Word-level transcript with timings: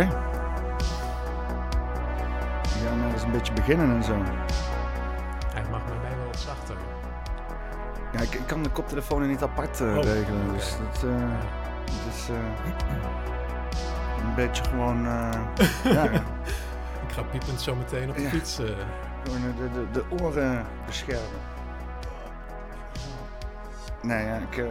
Oké. 0.00 0.08
We 2.62 2.86
gaan 2.86 2.98
maar 3.00 3.12
eens 3.12 3.22
een 3.22 3.30
beetje 3.30 3.52
beginnen 3.52 3.96
en 3.96 4.02
zo. 4.04 4.14
Hij 5.54 5.64
mag 5.70 5.84
bij 5.86 5.96
mij 6.02 6.16
wel 6.16 6.26
wat 6.26 6.38
zachter. 6.38 6.76
Ja, 8.12 8.20
ik, 8.20 8.34
ik 8.34 8.46
kan 8.46 8.62
de 8.62 8.70
koptelefoon 8.70 9.26
niet 9.28 9.42
apart 9.42 9.80
eh, 9.80 9.96
Oh, 9.96 10.02
regelen. 10.04 10.52
Dus 10.52 10.70
dat, 10.92 11.02
eh, 11.04 11.20
dat 11.84 12.14
is 12.14 12.28
eh, 12.28 12.36
een 14.24 14.34
beetje 14.34 14.64
gewoon. 14.64 15.06
eh, 15.06 15.30
ja, 15.94 16.04
Ik 17.06 17.12
ga 17.14 17.22
piepend 17.30 17.60
zo 17.60 17.74
meteen 17.74 18.08
op 18.10 18.16
de 18.16 18.22
Ja. 18.22 18.28
fiets. 18.28 18.58
eh. 18.58 18.66
gewoon 19.24 19.40
de, 19.56 19.70
de, 19.72 19.90
de 19.90 20.22
oren 20.24 20.64
beschermen. 20.86 21.40
Nee, 24.02 24.26
ja, 24.26 24.34
ik. 24.36 24.62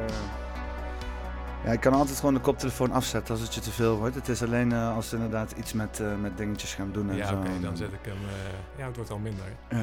Ja, 1.68 1.74
ik 1.74 1.80
kan 1.80 1.94
altijd 1.94 2.18
gewoon 2.20 2.34
de 2.34 2.40
koptelefoon 2.40 2.92
afzetten 2.92 3.34
als 3.34 3.44
het 3.44 3.54
je 3.54 3.62
te 3.62 3.72
veel 3.72 3.98
wordt. 3.98 4.16
Het 4.16 4.28
is 4.28 4.44
alleen 4.44 4.72
eh, 4.72 4.96
als 4.96 5.10
we 5.10 5.16
inderdaad 5.16 5.52
iets 5.52 5.74
met, 5.74 6.00
eh, 6.00 6.16
met 6.22 6.38
dingetjes 6.38 6.74
gaan 6.74 6.92
doen. 6.92 7.10
En 7.10 7.16
ja, 7.16 7.28
zo. 7.28 7.36
oké, 7.38 7.60
dan 7.62 7.78
zet 7.78 7.94
ik 7.94 8.00
hem. 8.02 8.16
eh, 8.18 8.78
ja, 8.80 8.86
het 8.86 8.96
wordt 8.96 9.12
al 9.12 9.20
minder. 9.20 9.46
Eh, 9.68 9.80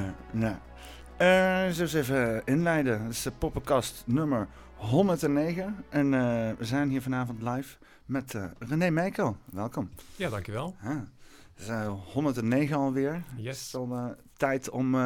zullen 1.17 1.75
we 1.77 1.81
eens 1.81 1.93
even 1.95 2.43
inleiden. 2.45 3.03
Het 3.03 3.13
is 3.13 3.23
de 3.23 3.31
poppenkast 3.31 4.03
nummer 4.07 4.49
109. 4.75 5.85
En 5.89 6.11
we 6.59 6.65
zijn 6.65 6.89
hier 6.89 7.03
vanavond 7.03 7.43
live 7.43 7.77
met 8.07 8.39
René 8.59 8.91
Meijkel. 8.91 9.37
Welkom. 9.53 9.91
Ja, 10.17 10.29
dankjewel. 10.31 10.75
Het 10.79 11.63
is 11.63 11.69
eh, 11.69 11.93
109 12.13 12.77
alweer. 12.77 13.13
Het 13.13 13.23
Yes. 13.37 13.61
is 13.67 13.75
al 13.75 14.15
tijd 14.37 14.71
om 14.71 14.97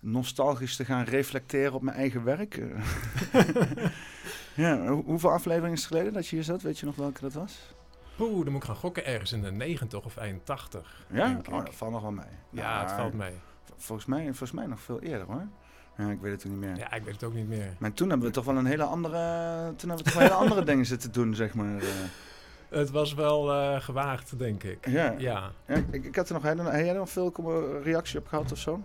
nostalgisch 0.00 0.76
te 0.76 0.84
gaan 0.84 1.04
reflecteren 1.04 1.72
op 1.72 1.82
mijn 1.82 1.96
eigen 1.96 2.24
werk. 2.24 2.62
Eh, 4.56 4.62
ja, 4.64 4.86
hoe- 4.86 5.04
hoeveel 5.04 5.30
afleveringen 5.30 5.72
is 5.76 5.78
het 5.82 5.88
geleden 5.92 6.12
dat 6.12 6.26
je 6.26 6.36
hier 6.36 6.44
zat? 6.44 6.62
Weet 6.62 6.78
je 6.78 6.86
nog 6.86 6.96
welke 6.96 7.20
dat 7.20 7.32
was? 7.32 7.74
Oeh, 8.20 8.42
dan 8.44 8.52
moet 8.52 8.62
ik 8.62 8.68
gaan 8.68 8.76
gokken 8.76 9.06
ergens 9.06 9.32
in 9.32 9.42
de 9.42 9.52
90 9.52 10.04
of 10.04 10.16
81. 10.16 11.06
Ja, 11.12 11.40
oh, 11.50 11.64
dat 11.64 11.74
valt 11.74 11.92
nog 11.92 12.02
wel 12.02 12.10
mee. 12.10 12.24
ja, 12.50 12.80
het 12.80 12.92
valt 12.92 13.12
mee. 13.14 13.32
Volgens 13.76 14.06
mij, 14.08 14.22
volgens 14.24 14.52
mij 14.52 14.66
nog 14.66 14.80
veel 14.80 15.00
eerder 15.00 15.26
hoor. 15.26 15.46
Ja, 15.96 16.10
ik 16.10 16.20
weet 16.20 16.32
het 16.32 16.44
ook 16.46 16.50
niet 16.52 16.60
meer. 16.60 16.76
Ja, 16.76 16.92
ik 16.92 17.02
weet 17.04 17.12
het 17.14 17.24
ook 17.24 17.34
niet 17.34 17.48
meer. 17.48 17.76
Maar 17.78 17.92
toen 17.92 18.08
hebben 18.08 18.26
we 18.26 18.32
toch 18.32 18.44
wel 18.44 18.56
een 18.56 18.66
hele 18.66 18.82
andere, 18.84 19.18
toen 19.76 19.88
hebben 19.88 19.96
we 19.96 20.02
toch 20.02 20.12
wel 20.12 20.22
hele 20.22 20.34
andere 20.34 20.62
dingen 20.70 20.86
zitten 20.86 21.12
doen, 21.12 21.34
zeg 21.34 21.54
maar. 21.54 21.76
eh. 21.76 21.86
Het 22.68 22.90
was 22.90 23.14
wel 23.14 23.52
eh, 23.52 23.80
gewaagd, 23.80 24.38
denk 24.38 24.62
ik. 24.62 24.88
ja. 24.88 25.14
Ja, 25.18 25.50
Ja, 25.66 25.74
ik, 25.90 26.04
ik 26.04 26.16
had 26.16 26.28
er 26.28 26.34
nog, 26.34 26.42
jij 26.42 26.88
er 26.88 26.94
nog 26.94 27.10
veel 27.10 27.30
kom- 27.30 27.82
reactie 27.82 28.18
op 28.18 28.26
gehad 28.26 28.52
of 28.52 28.58
zo? 28.58 28.82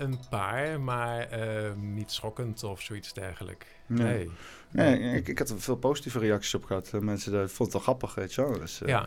Een 0.00 0.18
paar, 0.30 0.80
maar 0.80 1.18
eh, 1.20 1.72
niet 1.76 2.12
schokkend 2.12 2.62
of 2.64 2.80
zoiets 2.80 3.12
dergelijks. 3.12 3.66
Nee. 3.86 4.30
Nee. 4.70 4.98
Nee, 4.98 5.16
ik, 5.16 5.28
ik 5.28 5.38
had 5.38 5.48
er 5.50 5.60
veel 5.60 5.76
positieve 5.76 6.18
reacties 6.18 6.54
op 6.54 6.64
gehad. 6.64 6.90
Eh, 6.92 7.00
Mensen 7.00 7.32
vonden 7.32 7.58
het 7.64 7.72
wel 7.72 7.82
grappig, 7.82 8.14
weet 8.14 8.34
je 8.34 8.42
wel. 8.42 8.58
Dus, 8.58 8.82
eh, 8.82 8.88
Ja, 8.88 9.06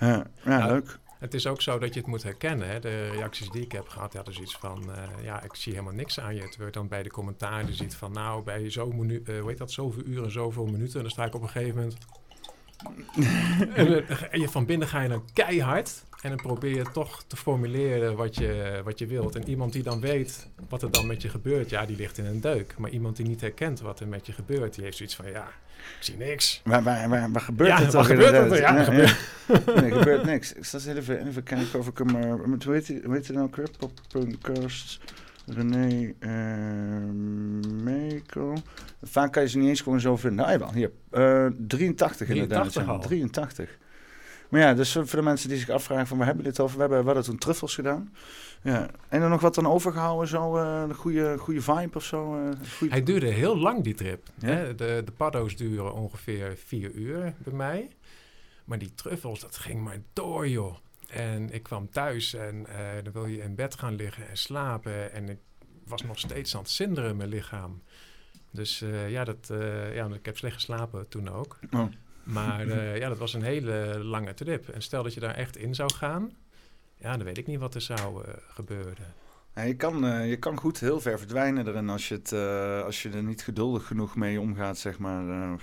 ja, 0.00 0.26
Ja. 0.44 0.66
leuk. 0.66 0.98
het 1.18 1.34
is 1.34 1.46
ook 1.46 1.62
zo 1.62 1.78
dat 1.78 1.94
je 1.94 2.00
het 2.00 2.08
moet 2.08 2.22
herkennen. 2.22 2.68
Hè? 2.68 2.80
De 2.80 3.10
reacties 3.10 3.50
die 3.50 3.62
ik 3.62 3.72
heb 3.72 3.88
gehad, 3.88 4.10
ja, 4.10 4.16
hadden 4.16 4.34
zoiets 4.34 4.56
van... 4.56 4.90
ja, 5.22 5.42
ik 5.42 5.54
zie 5.54 5.72
helemaal 5.72 5.94
niks 5.94 6.20
aan 6.20 6.34
je. 6.34 6.40
Terwijl 6.40 6.66
je 6.66 6.70
dan 6.78 6.88
bij 6.88 7.02
de 7.02 7.10
commentaren 7.10 7.74
ziet 7.74 7.94
van... 7.94 8.12
nou, 8.12 8.42
bij 8.42 8.70
zo 8.70 8.90
minu 8.92 9.22
eh, 9.26 9.40
hoe 9.40 9.48
heet 9.48 9.58
dat, 9.58 9.72
zoveel 9.72 10.02
uren 10.04 10.24
en 10.24 10.30
zoveel 10.30 10.66
minuten... 10.66 10.94
en 10.94 11.00
dan 11.02 11.10
sta 11.10 11.24
ik 11.24 11.34
op 11.34 11.42
een 11.42 11.48
gegeven 11.48 11.76
moment... 11.76 11.96
en, 13.74 14.08
en 14.30 14.40
je 14.40 14.48
van 14.48 14.66
binnen 14.66 14.88
ga 14.88 15.00
je 15.00 15.08
dan 15.08 15.24
keihard... 15.32 16.04
en 16.24 16.30
dan 16.30 16.38
probeer 16.42 16.74
je 16.76 16.84
toch 16.92 17.24
te 17.26 17.36
formuleren 17.36 18.16
wat 18.16 18.36
je, 18.36 18.80
wat 18.84 18.98
je 18.98 19.06
wilt. 19.06 19.36
En 19.36 19.48
iemand 19.48 19.72
die 19.72 19.82
dan 19.82 20.00
weet 20.00 20.48
wat 20.68 20.82
er 20.82 20.90
dan 20.90 21.06
met 21.06 21.22
je 21.22 21.28
gebeurt... 21.28 21.70
ja, 21.70 21.86
die 21.86 21.96
ligt 21.96 22.18
in 22.18 22.24
een 22.24 22.40
deuk. 22.40 22.74
Maar 22.78 22.90
iemand 22.90 23.16
die 23.16 23.26
niet 23.26 23.40
herkent 23.40 23.80
wat 23.80 24.00
er 24.00 24.08
met 24.08 24.26
je 24.26 24.32
gebeurt... 24.32 24.74
die 24.74 24.84
heeft 24.84 24.96
zoiets 24.96 25.16
van, 25.16 25.30
ja, 25.30 25.46
ik 25.76 25.96
zie 26.00 26.16
niks. 26.16 26.60
Waar, 26.64 26.82
waar, 26.82 27.08
waar, 27.08 27.30
waar 27.32 27.40
gebeurt 27.42 27.70
Ja, 27.70 27.78
het 27.80 27.90
toch 27.90 28.06
gebeurt 28.06 28.32
er? 28.32 28.42
inderdaad? 28.42 28.58
Ja, 28.58 28.78
er 28.78 28.84
gebeurt- 28.84 29.76
Nee, 29.76 29.90
er 29.90 29.98
gebeurt 29.98 30.24
niks. 30.24 30.52
Ik 30.52 30.64
zal 30.64 30.80
eens 30.80 30.98
even, 30.98 31.26
even 31.26 31.42
kijken 31.42 31.78
of 31.78 31.86
ik 31.88 31.98
hem... 31.98 32.16
eh, 32.16 32.34
met, 32.44 32.64
hoe 32.64 32.74
heet 32.74 32.88
hij 32.88 33.00
hoe 33.04 33.14
heet 33.14 33.26
hij 33.26 33.36
nou? 33.36 33.50
Poppenkast 33.78 35.00
René 35.46 36.12
eh 36.18 36.30
Meiko. 37.82 38.54
Vaak 39.02 39.32
kan 39.32 39.42
je 39.42 39.48
ze 39.48 39.58
niet 39.58 39.68
eens 39.68 39.80
gewoon 39.80 40.00
zo 40.00 40.16
vinden. 40.16 40.38
Nou, 40.46 40.50
jawel, 40.58 40.72
hier. 40.72 40.90
Eh 41.10 41.46
83 41.66 42.28
inderdaad. 42.28 42.72
83 42.72 42.84
ja. 42.84 42.90
al. 42.90 43.00
83. 43.00 43.78
Maar 44.54 44.62
ja, 44.62 44.74
dus 44.74 44.92
voor 44.92 45.06
de 45.06 45.22
mensen 45.22 45.48
die 45.48 45.58
zich 45.58 45.68
afvragen 45.68 46.06
van 46.06 46.16
waar 46.16 46.26
hebben 46.26 46.44
we 46.44 46.50
dit 46.50 46.60
over? 46.60 46.74
We 46.74 46.80
hebben, 46.80 46.98
we 46.98 47.04
hadden 47.04 47.24
toen 47.24 47.38
truffels 47.38 47.74
gedaan. 47.74 48.14
Ja. 48.62 48.90
En 49.08 49.22
er 49.22 49.28
nog 49.28 49.40
wat 49.40 49.54
dan 49.54 49.66
overgehouden, 49.66 50.28
zo 50.28 50.56
eh, 50.56 50.82
een 50.88 50.94
goede, 50.94 51.38
goede 51.38 51.60
vibe 51.60 51.96
of 51.96 52.04
zo? 52.04 52.34
eh, 52.34 52.56
goede... 52.76 52.92
Hij 52.92 53.02
duurde 53.02 53.26
heel 53.26 53.56
lang, 53.58 53.84
die 53.84 53.94
trip. 53.94 54.26
Ja? 54.38 54.48
Hè? 54.48 54.74
De, 54.74 55.02
de 55.04 55.12
paddo's 55.12 55.56
duren 55.56 55.94
ongeveer 55.94 56.56
vier 56.66 56.90
uur 56.90 57.34
bij 57.38 57.52
mij. 57.52 57.88
Maar 58.64 58.78
die 58.78 58.94
truffels, 58.94 59.40
dat 59.40 59.56
ging 59.56 59.82
maar 59.82 59.98
door, 60.12 60.48
joh. 60.48 60.76
En 61.08 61.54
ik 61.54 61.62
kwam 61.62 61.90
thuis 61.90 62.34
en 62.34 62.66
eh, 62.66 63.02
dan 63.02 63.12
wil 63.12 63.26
je 63.26 63.42
in 63.42 63.54
bed 63.54 63.74
gaan 63.74 63.94
liggen 63.94 64.28
en 64.28 64.36
slapen. 64.36 65.12
En 65.12 65.28
ik 65.28 65.38
was 65.84 66.02
nog 66.02 66.18
steeds 66.18 66.54
aan 66.54 66.62
het 66.62 66.70
zinderen, 66.70 67.16
mijn 67.16 67.28
lichaam. 67.28 67.82
Dus 68.50 68.82
eh, 68.82 69.10
ja, 69.10 69.24
dat, 69.24 69.50
eh, 69.50 69.94
ja, 69.94 70.06
ik 70.06 70.26
heb 70.26 70.36
slecht 70.36 70.54
geslapen 70.54 71.08
toen 71.08 71.28
ook. 71.28 71.58
Oh. 71.72 71.86
Maar 72.24 72.68
eh, 72.68 72.96
ja, 72.96 73.08
dat 73.08 73.18
was 73.18 73.34
een 73.34 73.42
hele 73.42 73.98
lange 74.04 74.34
trip. 74.34 74.68
En 74.68 74.82
stel 74.82 75.02
dat 75.02 75.14
je 75.14 75.20
daar 75.20 75.34
echt 75.34 75.56
in 75.56 75.74
zou 75.74 75.92
gaan... 75.92 76.32
Ja, 76.96 77.16
dan 77.16 77.24
weet 77.26 77.38
ik 77.38 77.46
niet 77.46 77.58
wat 77.58 77.74
er 77.74 77.80
zou 77.80 78.24
eh, 78.24 78.34
gebeuren. 78.48 79.14
Ja, 79.54 79.62
je, 79.62 79.76
kan, 79.76 80.06
eh, 80.06 80.28
je 80.28 80.36
kan 80.36 80.58
goed 80.58 80.80
heel 80.80 81.00
ver 81.00 81.18
verdwijnen 81.18 81.68
erin 81.68 81.88
als 81.88 82.08
je, 82.08 82.14
het, 82.14 82.32
als 82.84 83.02
je 83.02 83.10
er 83.10 83.22
niet 83.22 83.42
geduldig 83.42 83.86
genoeg 83.86 84.16
mee 84.16 84.40
omgaat, 84.40 84.78
zeg 84.78 84.98
maar. 84.98 85.58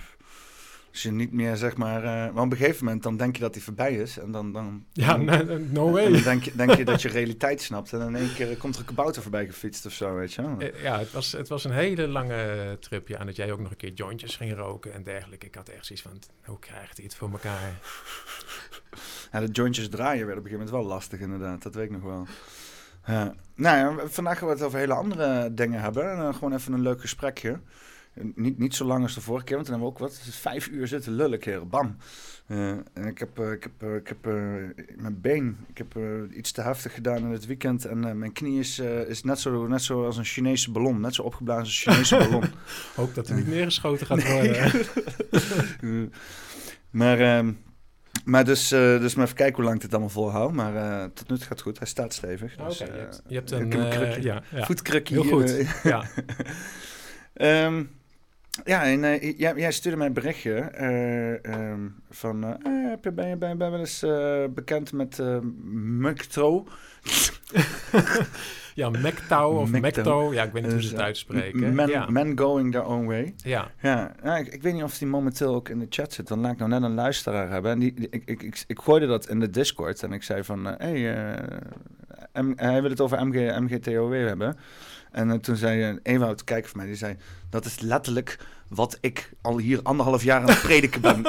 Eh, 0.92 0.98
als 0.98 1.02
je 1.02 1.12
niet 1.12 1.32
meer, 1.32 1.56
zeg 1.56 1.76
maar... 1.76 1.96
eh, 2.02 2.34
maar 2.34 2.44
op 2.44 2.50
een 2.50 2.56
gegeven 2.56 2.84
moment 2.84 3.02
dan 3.02 3.16
denk 3.16 3.36
je 3.36 3.42
dat 3.42 3.54
hij 3.54 3.62
voorbij 3.62 3.94
is. 3.94 4.18
En 4.18 4.30
dan, 4.32 4.52
dan, 4.52 4.84
Ja, 4.92 5.18
dan, 5.18 5.72
no, 5.72 5.86
en 5.86 5.92
way. 5.92 6.12
dan 6.12 6.22
denk, 6.22 6.42
je, 6.42 6.52
denk 6.66 6.74
je 6.74 6.84
dat 6.84 7.02
je 7.02 7.08
realiteit 7.08 7.62
snapt. 7.62 7.92
En 7.92 8.00
in 8.00 8.16
één 8.16 8.34
keer 8.34 8.56
komt 8.56 8.74
er 8.74 8.80
een 8.80 8.86
kabouter 8.86 9.22
voorbij 9.22 9.46
gefietst 9.46 9.86
of 9.86 9.92
zo, 9.92 10.14
weet 10.14 10.32
je 10.32 10.42
wel. 10.42 10.58
Eh, 10.58 10.82
Ja, 10.82 10.98
het 10.98 11.12
was, 11.12 11.32
het 11.32 11.48
was 11.48 11.64
een 11.64 11.70
hele 11.72 12.08
lange 12.08 12.76
trip. 12.80 13.08
Ja, 13.08 13.18
en 13.18 13.26
dat 13.26 13.36
jij 13.36 13.52
ook 13.52 13.60
nog 13.60 13.70
een 13.70 13.76
keer 13.76 13.92
jointjes 13.92 14.36
ging 14.36 14.54
roken 14.56 14.92
en 14.92 15.02
dergelijke. 15.02 15.46
Ik 15.46 15.54
had 15.54 15.68
echt 15.68 15.86
zoiets 15.86 16.04
van, 16.04 16.18
hoe 16.44 16.58
krijgt 16.58 16.96
hij 16.96 17.04
het 17.06 17.14
voor 17.14 17.30
elkaar? 17.30 17.72
Ja, 19.32 19.40
de 19.40 19.52
jointjes 19.52 19.88
draaien 19.88 20.26
werd 20.26 20.38
op 20.38 20.44
een 20.44 20.50
gegeven 20.50 20.66
moment 20.66 20.70
wel 20.70 20.94
lastig, 20.96 21.20
inderdaad. 21.20 21.62
Dat 21.62 21.74
weet 21.74 21.84
ik 21.84 21.90
nog 21.90 22.02
wel. 22.02 22.26
Ja. 23.06 23.34
Nou 23.54 23.76
ja, 23.98 24.06
vandaag 24.08 24.38
gaan 24.38 24.48
we 24.48 24.54
het 24.54 24.62
over 24.62 24.78
hele 24.78 24.94
andere 24.94 25.54
dingen 25.54 25.80
hebben. 25.80 26.10
En, 26.12 26.18
eh, 26.18 26.34
gewoon 26.34 26.52
even 26.54 26.72
een 26.72 26.82
leuk 26.82 27.00
gesprekje. 27.00 27.60
Niet, 28.14 28.58
niet 28.58 28.74
zo 28.74 28.84
lang 28.84 29.02
als 29.02 29.14
de 29.14 29.20
vorige 29.20 29.44
keer, 29.44 29.54
want 29.54 29.68
toen 29.68 29.78
hebben 29.78 29.94
we 29.94 30.02
ook 30.02 30.10
wat 30.10 30.20
vijf 30.30 30.68
uur 30.68 30.88
zitten 30.88 31.12
lullen, 31.12 31.38
kerel. 31.38 31.66
Bam. 31.66 31.96
Eh, 32.46 32.70
en 32.70 33.06
ik 33.06 33.18
heb, 33.18 33.38
eh, 33.38 33.52
ik 33.52 33.62
heb, 33.62 33.72
eh, 33.78 33.94
ik 33.94 34.08
heb 34.08 34.24
mijn 34.96 35.20
been, 35.20 35.56
ik 35.68 35.78
heb 35.78 35.98
iets 36.34 36.52
te 36.52 36.60
heftig 36.60 36.94
gedaan 36.94 37.16
in 37.16 37.30
het 37.30 37.46
weekend. 37.46 37.84
En 37.84 38.18
mijn 38.18 38.32
knie 38.32 38.58
is, 38.58 38.78
is 39.08 39.22
net, 39.22 39.38
zo, 39.38 39.66
net 39.66 39.82
zo 39.82 40.04
als 40.04 40.16
een 40.16 40.24
Chinese 40.24 40.70
ballon. 40.70 41.00
Net 41.00 41.14
zo 41.14 41.22
opgeblazen 41.22 41.62
als 41.62 41.86
een 41.86 41.92
Chinese 41.92 42.16
ballon. 42.30 42.50
Hoop 42.94 43.14
dat 43.14 43.28
hij 43.28 43.36
niet 43.36 43.46
neergeschoten 43.46 44.06
gaat 44.06 44.32
worden. 44.32 44.70
Maar, 46.90 47.20
ehm, 47.20 47.52
maar 48.24 48.44
dus, 48.44 48.68
dus 48.68 49.14
maar 49.14 49.24
even 49.24 49.36
kijken 49.36 49.54
hoe 49.54 49.64
lang 49.64 49.76
ik 49.76 49.82
dit 49.82 49.90
allemaal 49.90 50.10
volhoud. 50.10 50.52
Maar 50.52 51.12
tot 51.12 51.28
nu 51.28 51.36
toe 51.36 51.46
gaat 51.46 51.48
het 51.48 51.60
goed. 51.60 51.78
Hij 51.78 51.86
staat 51.86 52.14
stevig. 52.14 52.56
Dus, 52.56 52.78
je 52.78 52.84
hebt, 52.84 53.22
je 53.26 53.34
hebt 53.34 53.52
ik 53.52 53.58
een... 53.58 53.80
een 53.80 53.90
krukje. 53.90 54.22
ja, 54.22 54.42
ja. 54.50 54.64
voetkrukje 54.64 55.14
Heel 55.14 55.24
goed. 55.24 55.66
ja. 55.82 56.04
Ehm, 57.32 57.84
ja, 58.64 58.84
en 58.84 59.04
eh, 59.04 59.38
jij, 59.38 59.52
jij 59.56 59.72
stuurde 59.72 59.98
mij 59.98 60.06
een 60.06 60.12
berichtje 60.12 60.54
eh, 60.54 61.44
ehm, 61.44 61.80
van... 62.10 62.42
heb 62.88 63.04
je, 63.04 63.12
ben, 63.12 63.28
je, 63.28 63.36
ben, 63.36 63.58
ben 63.58 63.70
wel 63.70 63.80
eens 63.80 64.04
bekend 64.54 64.92
met 64.92 65.20
Mectro? 65.72 66.66
ja, 68.74 68.90
Mectau 68.90 69.56
of. 69.58 69.70
Mecto. 69.70 70.32
Ja, 70.32 70.42
ik 70.42 70.52
weet 70.52 70.62
niet 70.62 70.72
hoe 70.72 70.80
Dus, 70.80 70.84
ze 70.88 70.90
het 70.92 71.00
eh, 71.00 71.06
uitspreken. 71.06 71.74
Men, 71.74 71.88
ja. 71.88 72.06
men 72.10 72.38
going 72.38 72.72
their 72.72 72.84
own 72.84 73.06
way. 73.06 73.34
ja. 73.44 73.70
Ja, 73.82 74.14
ik, 74.36 74.46
ik 74.54 74.62
weet 74.62 74.72
niet 74.74 74.82
of 74.82 74.98
die 74.98 75.08
momenteel 75.08 75.54
ook 75.54 75.68
in 75.68 75.78
de 75.78 75.86
chat 75.88 76.12
zit. 76.12 76.28
Dan 76.28 76.40
laat 76.40 76.52
ik 76.52 76.58
nou 76.58 76.70
net 76.70 76.82
een 76.82 76.94
luisteraar 76.94 77.50
hebben. 77.50 77.70
En 77.72 77.78
die, 77.78 77.94
die- 77.94 78.08
ik, 78.10 78.22
ik, 78.24 78.42
ik, 78.42 78.64
ik 78.66 78.78
gooide 78.80 79.06
dat 79.06 79.28
in 79.28 79.40
de 79.40 79.50
Discord. 79.50 80.02
En 80.02 80.12
ik 80.12 80.22
zei 80.22 80.44
van... 80.44 80.64
Hé, 80.64 81.00
hey, 81.00 81.34
M- 82.42 82.52
hij 82.56 82.80
wil 82.82 82.90
het 82.90 83.00
over 83.00 83.26
MG, 83.26 83.58
MGTOW 83.60 84.26
hebben. 84.26 84.56
En 85.12 85.30
eh, 85.30 85.38
toen 85.38 85.56
zei 85.56 85.90
uh, 85.90 85.98
Ewout, 86.02 86.44
kijk 86.44 86.66
voor 86.66 86.76
mij, 86.76 86.86
die 86.86 86.96
zei... 86.96 87.16
Dat 87.50 87.64
is 87.64 87.80
letterlijk 87.80 88.38
wat 88.68 88.98
ik 89.00 89.32
al 89.40 89.58
hier 89.58 89.82
anderhalf 89.82 90.22
jaar 90.22 90.40
aan 90.40 90.48
het 90.48 90.62
prediken 90.62 91.00
ben. 91.00 91.22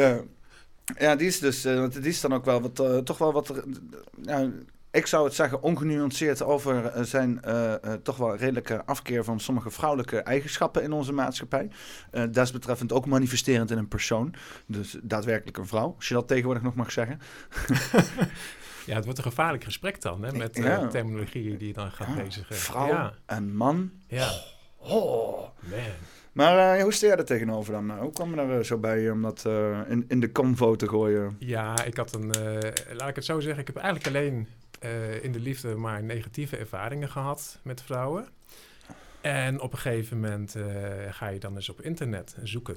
ja. 0.00 0.20
ja, 0.98 1.16
die 1.16 1.26
is 1.26 1.38
dus... 1.38 1.64
eh, 1.64 1.78
want 1.78 1.92
die 1.92 2.10
is 2.10 2.20
dan 2.20 2.34
ook 2.34 2.44
wel 2.44 2.60
wat... 2.60 2.80
eh, 2.80 2.96
toch 2.96 3.18
wel 3.18 3.32
wat... 3.32 3.62
ja, 4.22 4.50
ik 4.96 5.06
zou 5.06 5.24
het 5.24 5.34
zeggen, 5.34 5.62
ongenuanceerd 5.62 6.42
over 6.42 6.86
eh, 6.86 7.02
zijn 7.02 7.42
eh, 7.42 7.72
eh, 7.74 7.92
toch 8.02 8.16
wel 8.16 8.36
redelijke 8.36 8.84
afkeer 8.84 9.24
van 9.24 9.40
sommige 9.40 9.70
vrouwelijke 9.70 10.18
eigenschappen 10.18 10.82
in 10.82 10.92
onze 10.92 11.12
maatschappij. 11.12 11.70
Eh 12.10 12.24
desbetreffend 12.30 12.92
ook 12.92 13.06
manifesterend 13.06 13.70
in 13.70 13.78
een 13.78 13.88
persoon. 13.88 14.34
Dus 14.66 14.96
daadwerkelijk 15.02 15.56
een 15.56 15.66
vrouw, 15.66 15.94
als 15.96 16.08
je 16.08 16.14
dat 16.14 16.28
tegenwoordig 16.28 16.62
nog 16.62 16.74
mag 16.74 16.92
zeggen. 16.92 17.20
ja, 18.86 18.94
het 18.94 19.04
wordt 19.04 19.18
een 19.18 19.24
gevaarlijk 19.24 19.64
gesprek 19.64 20.00
dan, 20.00 20.22
hè, 20.24 20.32
met 20.32 20.56
eh, 20.56 20.64
Ja. 20.64 20.86
terminologie 20.86 21.56
die 21.56 21.66
je 21.68 21.72
dan 21.72 21.90
gaat 21.92 22.16
Ja, 22.16 22.22
bezigen. 22.22 22.56
Vrouw 22.56 22.86
Ja, 22.88 23.14
en 23.26 23.56
man. 23.56 23.90
ja. 24.06 24.30
Oh, 24.78 25.38
man. 25.60 25.78
Maar 26.32 26.76
uh, 26.76 26.82
hoe 26.82 26.92
sta 26.92 27.06
jij 27.06 27.16
er 27.16 27.24
tegenover 27.24 27.72
dan? 27.72 27.86
Nou, 27.86 28.00
hoe 28.00 28.12
kwam 28.12 28.34
je 28.34 28.40
er 28.40 28.64
zo 28.64 28.78
bij 28.78 29.10
om 29.10 29.22
dat 29.22 29.44
uh, 29.46 29.78
in, 29.88 30.04
in 30.08 30.20
de 30.20 30.32
convo 30.32 30.76
te 30.76 30.88
gooien? 30.88 31.36
Ja, 31.38 31.84
ik 31.84 31.96
had 31.96 32.14
een, 32.14 32.26
laat 32.92 33.08
ik 33.08 33.14
het 33.16 33.24
zo 33.24 33.40
zeggen, 33.40 33.60
ik 33.60 33.66
heb 33.66 33.76
eigenlijk 33.76 34.06
alleen 34.06 34.48
in 35.22 35.32
de 35.32 35.40
liefde 35.40 35.74
maar 35.74 36.02
negatieve 36.02 36.56
ervaringen 36.56 37.08
gehad 37.08 37.58
met 37.62 37.82
vrouwen. 37.82 38.28
En 39.20 39.60
op 39.60 39.72
een 39.72 39.78
gegeven 39.78 40.20
moment 40.20 40.56
ga 41.10 41.28
je 41.28 41.38
dan 41.38 41.54
eens 41.54 41.68
op 41.68 41.80
internet 41.80 42.36
zoeken. 42.42 42.76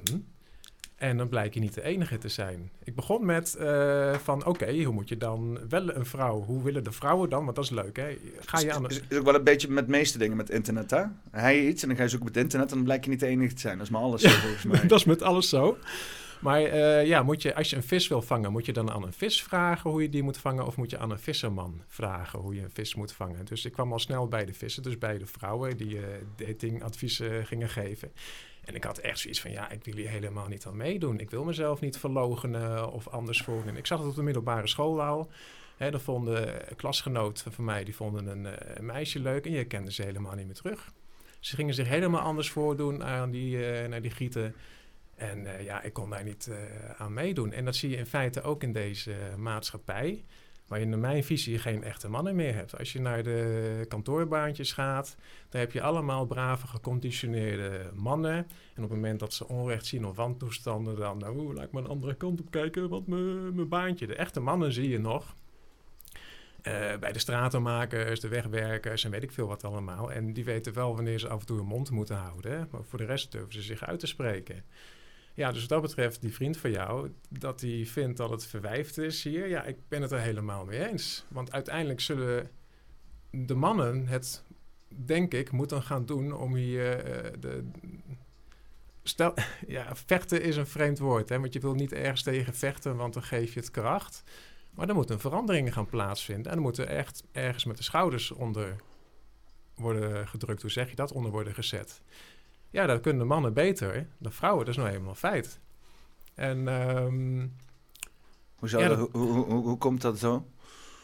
En 1.00 1.16
dan 1.16 1.28
blijkt 1.28 1.54
je 1.54 1.60
niet 1.60 1.74
de 1.74 1.82
enige 1.82 2.18
te 2.18 2.28
zijn. 2.28 2.70
Ik 2.84 2.94
begon 2.94 3.24
met 3.24 3.56
uh, 3.60 4.14
van 4.14 4.46
oké, 4.46 4.82
hoe 4.82 4.94
moet 4.94 5.08
je 5.08 5.16
dan 5.16 5.58
wel 5.68 5.94
een 5.94 6.06
vrouw? 6.06 6.42
Hoe 6.42 6.62
willen 6.62 6.84
de 6.84 6.92
vrouwen 6.92 7.30
dan? 7.30 7.44
Want 7.44 7.56
dat 7.56 7.64
is 7.64 7.70
leuk, 7.70 7.96
hè? 7.96 8.18
Ga 8.40 8.60
je 8.60 8.72
aan... 8.72 8.88
Is, 8.88 9.00
is 9.08 9.18
ook 9.18 9.24
wel 9.24 9.34
een 9.34 9.44
beetje 9.44 9.68
met 9.68 9.84
de 9.84 9.90
meeste 9.90 10.18
dingen 10.18 10.36
met 10.36 10.50
internet, 10.50 10.90
hè? 10.90 11.02
Hij 11.30 11.66
iets 11.66 11.82
en 11.82 11.88
dan 11.88 11.96
ga 11.96 12.02
je 12.02 12.08
zoeken 12.08 12.28
op 12.28 12.34
het 12.34 12.42
internet 12.42 12.70
en 12.70 12.74
dan 12.74 12.84
blijkt 12.84 13.04
je 13.04 13.10
niet 13.10 13.20
de 13.20 13.26
enige 13.26 13.54
te 13.54 13.60
zijn. 13.60 13.76
Dat 13.76 13.86
is 13.86 13.92
maar 13.92 14.02
alles 14.02 14.22
zo, 14.22 14.28
volgens 14.28 14.64
mij. 14.64 14.86
dat 14.86 14.98
is 14.98 15.04
met 15.04 15.22
alles 15.22 15.48
zo. 15.48 15.76
Maar 16.40 16.62
uh, 16.62 17.06
ja, 17.06 17.22
moet 17.22 17.42
je, 17.42 17.54
als 17.54 17.70
je 17.70 17.76
een 17.76 17.82
vis 17.82 18.08
wil 18.08 18.22
vangen, 18.22 18.52
moet 18.52 18.66
je 18.66 18.72
dan 18.72 18.90
aan 18.90 19.02
een 19.02 19.12
vis 19.12 19.42
vragen 19.42 19.90
hoe 19.90 20.02
je 20.02 20.08
die 20.08 20.22
moet 20.22 20.38
vangen? 20.38 20.66
Of 20.66 20.76
moet 20.76 20.90
je 20.90 20.98
aan 20.98 21.10
een 21.10 21.18
visserman 21.18 21.82
vragen 21.88 22.38
hoe 22.38 22.54
je 22.54 22.62
een 22.62 22.70
vis 22.70 22.94
moet 22.94 23.12
vangen? 23.12 23.44
Dus 23.44 23.64
ik 23.64 23.72
kwam 23.72 23.92
al 23.92 23.98
snel 23.98 24.28
bij 24.28 24.44
de 24.44 24.54
vissen, 24.54 24.82
dus 24.82 24.98
bij 24.98 25.18
de 25.18 25.26
vrouwen 25.26 25.76
die 25.76 25.94
uh, 25.94 26.02
datingadviezen 26.36 27.46
gingen 27.46 27.68
geven. 27.68 28.12
En 28.70 28.76
ik 28.76 28.84
had 28.84 28.98
echt 28.98 29.18
zoiets 29.18 29.40
van, 29.40 29.50
ja, 29.50 29.70
ik 29.70 29.84
wil 29.84 29.94
hier 29.94 30.08
helemaal 30.08 30.48
niet 30.48 30.66
aan 30.66 30.76
meedoen. 30.76 31.20
Ik 31.20 31.30
wil 31.30 31.44
mezelf 31.44 31.80
niet 31.80 31.98
verlogenen 31.98 32.92
of 32.92 33.08
anders 33.08 33.42
voelen. 33.42 33.76
Ik 33.76 33.86
zag 33.86 33.98
het 33.98 34.08
op 34.08 34.14
de 34.14 34.22
middelbare 34.22 34.66
school 34.66 35.02
al. 35.02 35.30
Hè, 35.76 35.90
dan 35.90 36.00
vonden 36.00 36.62
klasgenoten 36.76 37.52
van 37.52 37.64
mij, 37.64 37.84
die 37.84 37.96
vonden 37.96 38.26
een, 38.26 38.44
uh, 38.44 38.80
meisje 38.80 39.18
leuk 39.18 39.46
en 39.46 39.52
je 39.52 39.64
kende 39.64 39.92
ze 39.92 40.02
helemaal 40.02 40.34
niet 40.34 40.46
meer 40.46 40.54
terug. 40.54 40.92
Ze 41.40 41.54
gingen 41.54 41.74
zich 41.74 41.88
helemaal 41.88 42.20
anders 42.20 42.50
voordoen 42.50 43.04
aan 43.04 43.30
die, 43.30 43.56
uh, 43.56 43.88
naar 43.88 44.02
die 44.02 44.10
gieten. 44.10 44.54
En 45.14 45.38
uh, 45.38 45.64
ja, 45.64 45.82
ik 45.82 45.92
kon 45.92 46.10
daar 46.10 46.24
niet 46.24 46.50
aan 46.96 47.12
meedoen. 47.12 47.52
En 47.52 47.64
dat 47.64 47.76
zie 47.76 47.90
je 47.90 47.96
in 47.96 48.06
feite 48.06 48.42
ook 48.42 48.62
in 48.62 48.72
deze 48.72 49.14
maatschappij 49.36 50.24
waar 50.70 50.80
je 50.80 50.86
naar 50.86 50.98
mijn 50.98 51.24
visie 51.24 51.58
geen 51.58 51.84
echte 51.84 52.08
mannen 52.08 52.36
meer 52.36 52.54
hebt. 52.54 52.78
Als 52.78 52.92
je 52.92 53.00
naar 53.00 53.22
de 53.22 53.84
kantoorbaantjes 53.88 54.72
gaat, 54.72 55.16
dan 55.48 55.60
heb 55.60 55.72
je 55.72 55.82
allemaal 55.82 56.26
brave, 56.26 56.66
geconditioneerde 56.66 57.90
mannen. 57.94 58.36
En 58.74 58.82
op 58.84 58.90
het 58.90 58.90
moment 58.90 59.20
dat 59.20 59.32
ze 59.34 59.48
onrecht 59.48 59.86
zien 59.86 60.06
of 60.06 60.16
wantoestanden, 60.16 60.96
dan 60.96 61.18
nou, 61.18 61.54
laat 61.54 61.64
ik 61.64 61.70
maar 61.70 61.82
een 61.82 61.88
andere 61.88 62.14
kant 62.14 62.40
op 62.40 62.50
kijken, 62.50 62.88
want 62.88 63.06
mijn 63.06 63.68
baantje. 63.68 64.06
De 64.06 64.14
echte 64.14 64.40
mannen 64.40 64.72
zie 64.72 64.88
je 64.88 64.98
nog. 64.98 65.34
Uh, 66.62 66.96
bij 66.96 67.12
de 67.12 67.18
stratenmakers, 67.18 68.20
de 68.20 68.28
wegwerkers 68.28 69.04
en 69.04 69.10
weet 69.10 69.22
ik 69.22 69.32
veel 69.32 69.46
wat 69.46 69.64
allemaal. 69.64 70.12
En 70.12 70.32
die 70.32 70.44
weten 70.44 70.74
wel 70.74 70.94
wanneer 70.94 71.18
ze 71.18 71.28
af 71.28 71.40
en 71.40 71.46
toe 71.46 71.56
hun 71.56 71.66
mond 71.66 71.90
moeten 71.90 72.16
houden. 72.16 72.68
Maar 72.70 72.84
voor 72.84 72.98
de 72.98 73.04
rest 73.04 73.32
durven 73.32 73.52
ze 73.52 73.62
zich 73.62 73.84
uit 73.84 74.00
te 74.00 74.06
spreken. 74.06 74.64
Ja, 75.34 75.52
dus 75.52 75.60
wat 75.60 75.68
dat 75.68 75.82
betreft, 75.82 76.20
die 76.20 76.34
vriend 76.34 76.56
van 76.56 76.70
jou, 76.70 77.12
dat 77.28 77.60
hij 77.60 77.84
vindt 77.86 78.16
dat 78.16 78.30
het 78.30 78.46
verwijfd 78.46 78.98
is 78.98 79.24
hier, 79.24 79.48
ja, 79.48 79.64
ik 79.64 79.76
ben 79.88 80.02
het 80.02 80.10
er 80.10 80.20
helemaal 80.20 80.64
mee 80.64 80.88
eens. 80.88 81.24
Want 81.28 81.52
uiteindelijk 81.52 82.00
zullen 82.00 82.50
de 83.30 83.54
mannen 83.54 84.06
het, 84.06 84.44
denk 84.88 85.34
ik, 85.34 85.50
moeten 85.50 85.82
gaan 85.82 86.06
doen 86.06 86.32
om 86.32 86.54
hier 86.54 87.24
uh, 87.24 87.32
de. 87.40 87.70
Stel, 89.02 89.34
ja, 89.66 89.96
vechten 89.96 90.42
is 90.42 90.56
een 90.56 90.66
vreemd 90.66 90.98
woord, 90.98 91.28
hè, 91.28 91.40
want 91.40 91.52
je 91.52 91.60
wil 91.60 91.74
niet 91.74 91.92
ergens 91.92 92.22
tegen 92.22 92.54
vechten, 92.54 92.96
want 92.96 93.14
dan 93.14 93.22
geef 93.22 93.54
je 93.54 93.60
het 93.60 93.70
kracht. 93.70 94.22
Maar 94.70 94.88
er 94.88 94.94
moeten 94.94 95.20
veranderingen 95.20 95.72
gaan 95.72 95.86
plaatsvinden 95.86 96.50
en 96.50 96.56
er 96.56 96.62
moeten 96.62 96.88
echt 96.88 97.24
ergens 97.32 97.64
met 97.64 97.76
de 97.76 97.82
schouders 97.82 98.30
onder 98.30 98.76
worden 99.74 100.28
gedrukt. 100.28 100.62
Hoe 100.62 100.70
zeg 100.70 100.90
je 100.90 100.96
dat? 100.96 101.12
Onder 101.12 101.32
worden 101.32 101.54
gezet. 101.54 102.00
Ja, 102.70 102.86
dat 102.86 103.00
kunnen 103.00 103.22
de 103.22 103.28
mannen 103.28 103.52
beter 103.52 104.06
dan 104.18 104.32
vrouwen. 104.32 104.64
Dat 104.64 104.74
is 104.74 104.80
nou 104.80 104.90
helemaal 104.90 105.14
feit. 105.14 105.60
En... 106.34 106.68
Um, 106.68 107.56
hoe, 108.60 108.68
zou 108.68 108.88
dat, 108.88 109.08
hoe, 109.12 109.30
hoe, 109.30 109.44
hoe, 109.44 109.78
komt 109.78 110.00
dat 110.00 110.18
zo? 110.18 110.46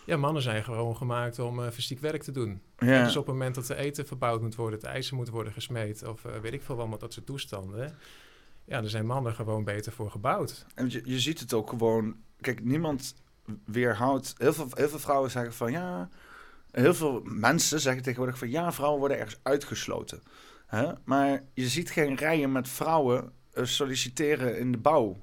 Ja, 0.05 0.17
mannen 0.17 0.43
zijn 0.43 0.65
gewoon 0.65 0.97
gemaakt 0.97 1.39
om 1.39 1.59
uh, 1.59 1.69
fysiek 1.71 2.01
werk 2.01 2.23
te 2.23 2.33
doen. 2.33 2.63
Ja. 2.79 3.05
Dus 3.05 3.17
op 3.17 3.27
het 3.27 3.35
moment 3.35 3.55
dat 3.55 3.69
er 3.69 3.77
eten 3.77 4.07
verbouwd 4.07 4.41
moet 4.41 4.55
worden, 4.55 4.79
het 4.79 4.89
ijzer 4.89 5.17
moet 5.17 5.29
worden 5.29 5.53
gesmeed, 5.53 6.07
of 6.07 6.25
uh, 6.25 6.33
weet 6.37 6.53
ik 6.53 6.63
veel 6.63 6.77
wat, 6.77 7.01
dat 7.01 7.13
soort 7.13 7.27
toestanden. 7.27 7.97
Ja, 8.65 8.81
daar 8.81 8.91
zijn 8.91 9.07
mannen 9.07 9.35
gewoon 9.35 9.65
beter 9.65 9.93
voor 9.93 10.11
gebouwd. 10.11 10.67
En 10.75 10.91
je, 10.91 11.03
je 11.05 11.21
ziet 11.21 11.41
het 11.41 11.53
ook 11.53 11.69
gewoon. 11.69 12.17
Kijk, 12.41 12.65
niemand 12.65 13.15
weerhoudt. 13.65 14.35
Heel 14.39 14.53
veel, 14.53 14.69
heel 14.75 14.89
veel 14.89 14.99
vrouwen 14.99 15.31
zeggen 15.31 15.53
van 15.53 15.73
ja. 15.73 16.09
Heel 16.71 16.95
veel 16.95 17.21
mensen 17.25 17.81
zeggen 17.81 18.03
tegenwoordig 18.03 18.39
van 18.39 18.51
ja, 18.51 18.73
vrouwen 18.73 18.99
worden 18.99 19.19
ergens 19.19 19.39
uitgesloten. 19.43 20.23
Hè? 20.67 20.93
Maar 21.05 21.43
je 21.53 21.69
ziet 21.69 21.91
geen 21.91 22.17
rijen 22.17 22.53
met 22.53 22.69
vrouwen 22.69 23.33
uh, 23.55 23.65
solliciteren 23.65 24.59
in 24.59 24.73
de 24.73 24.79
bouw. 24.79 25.17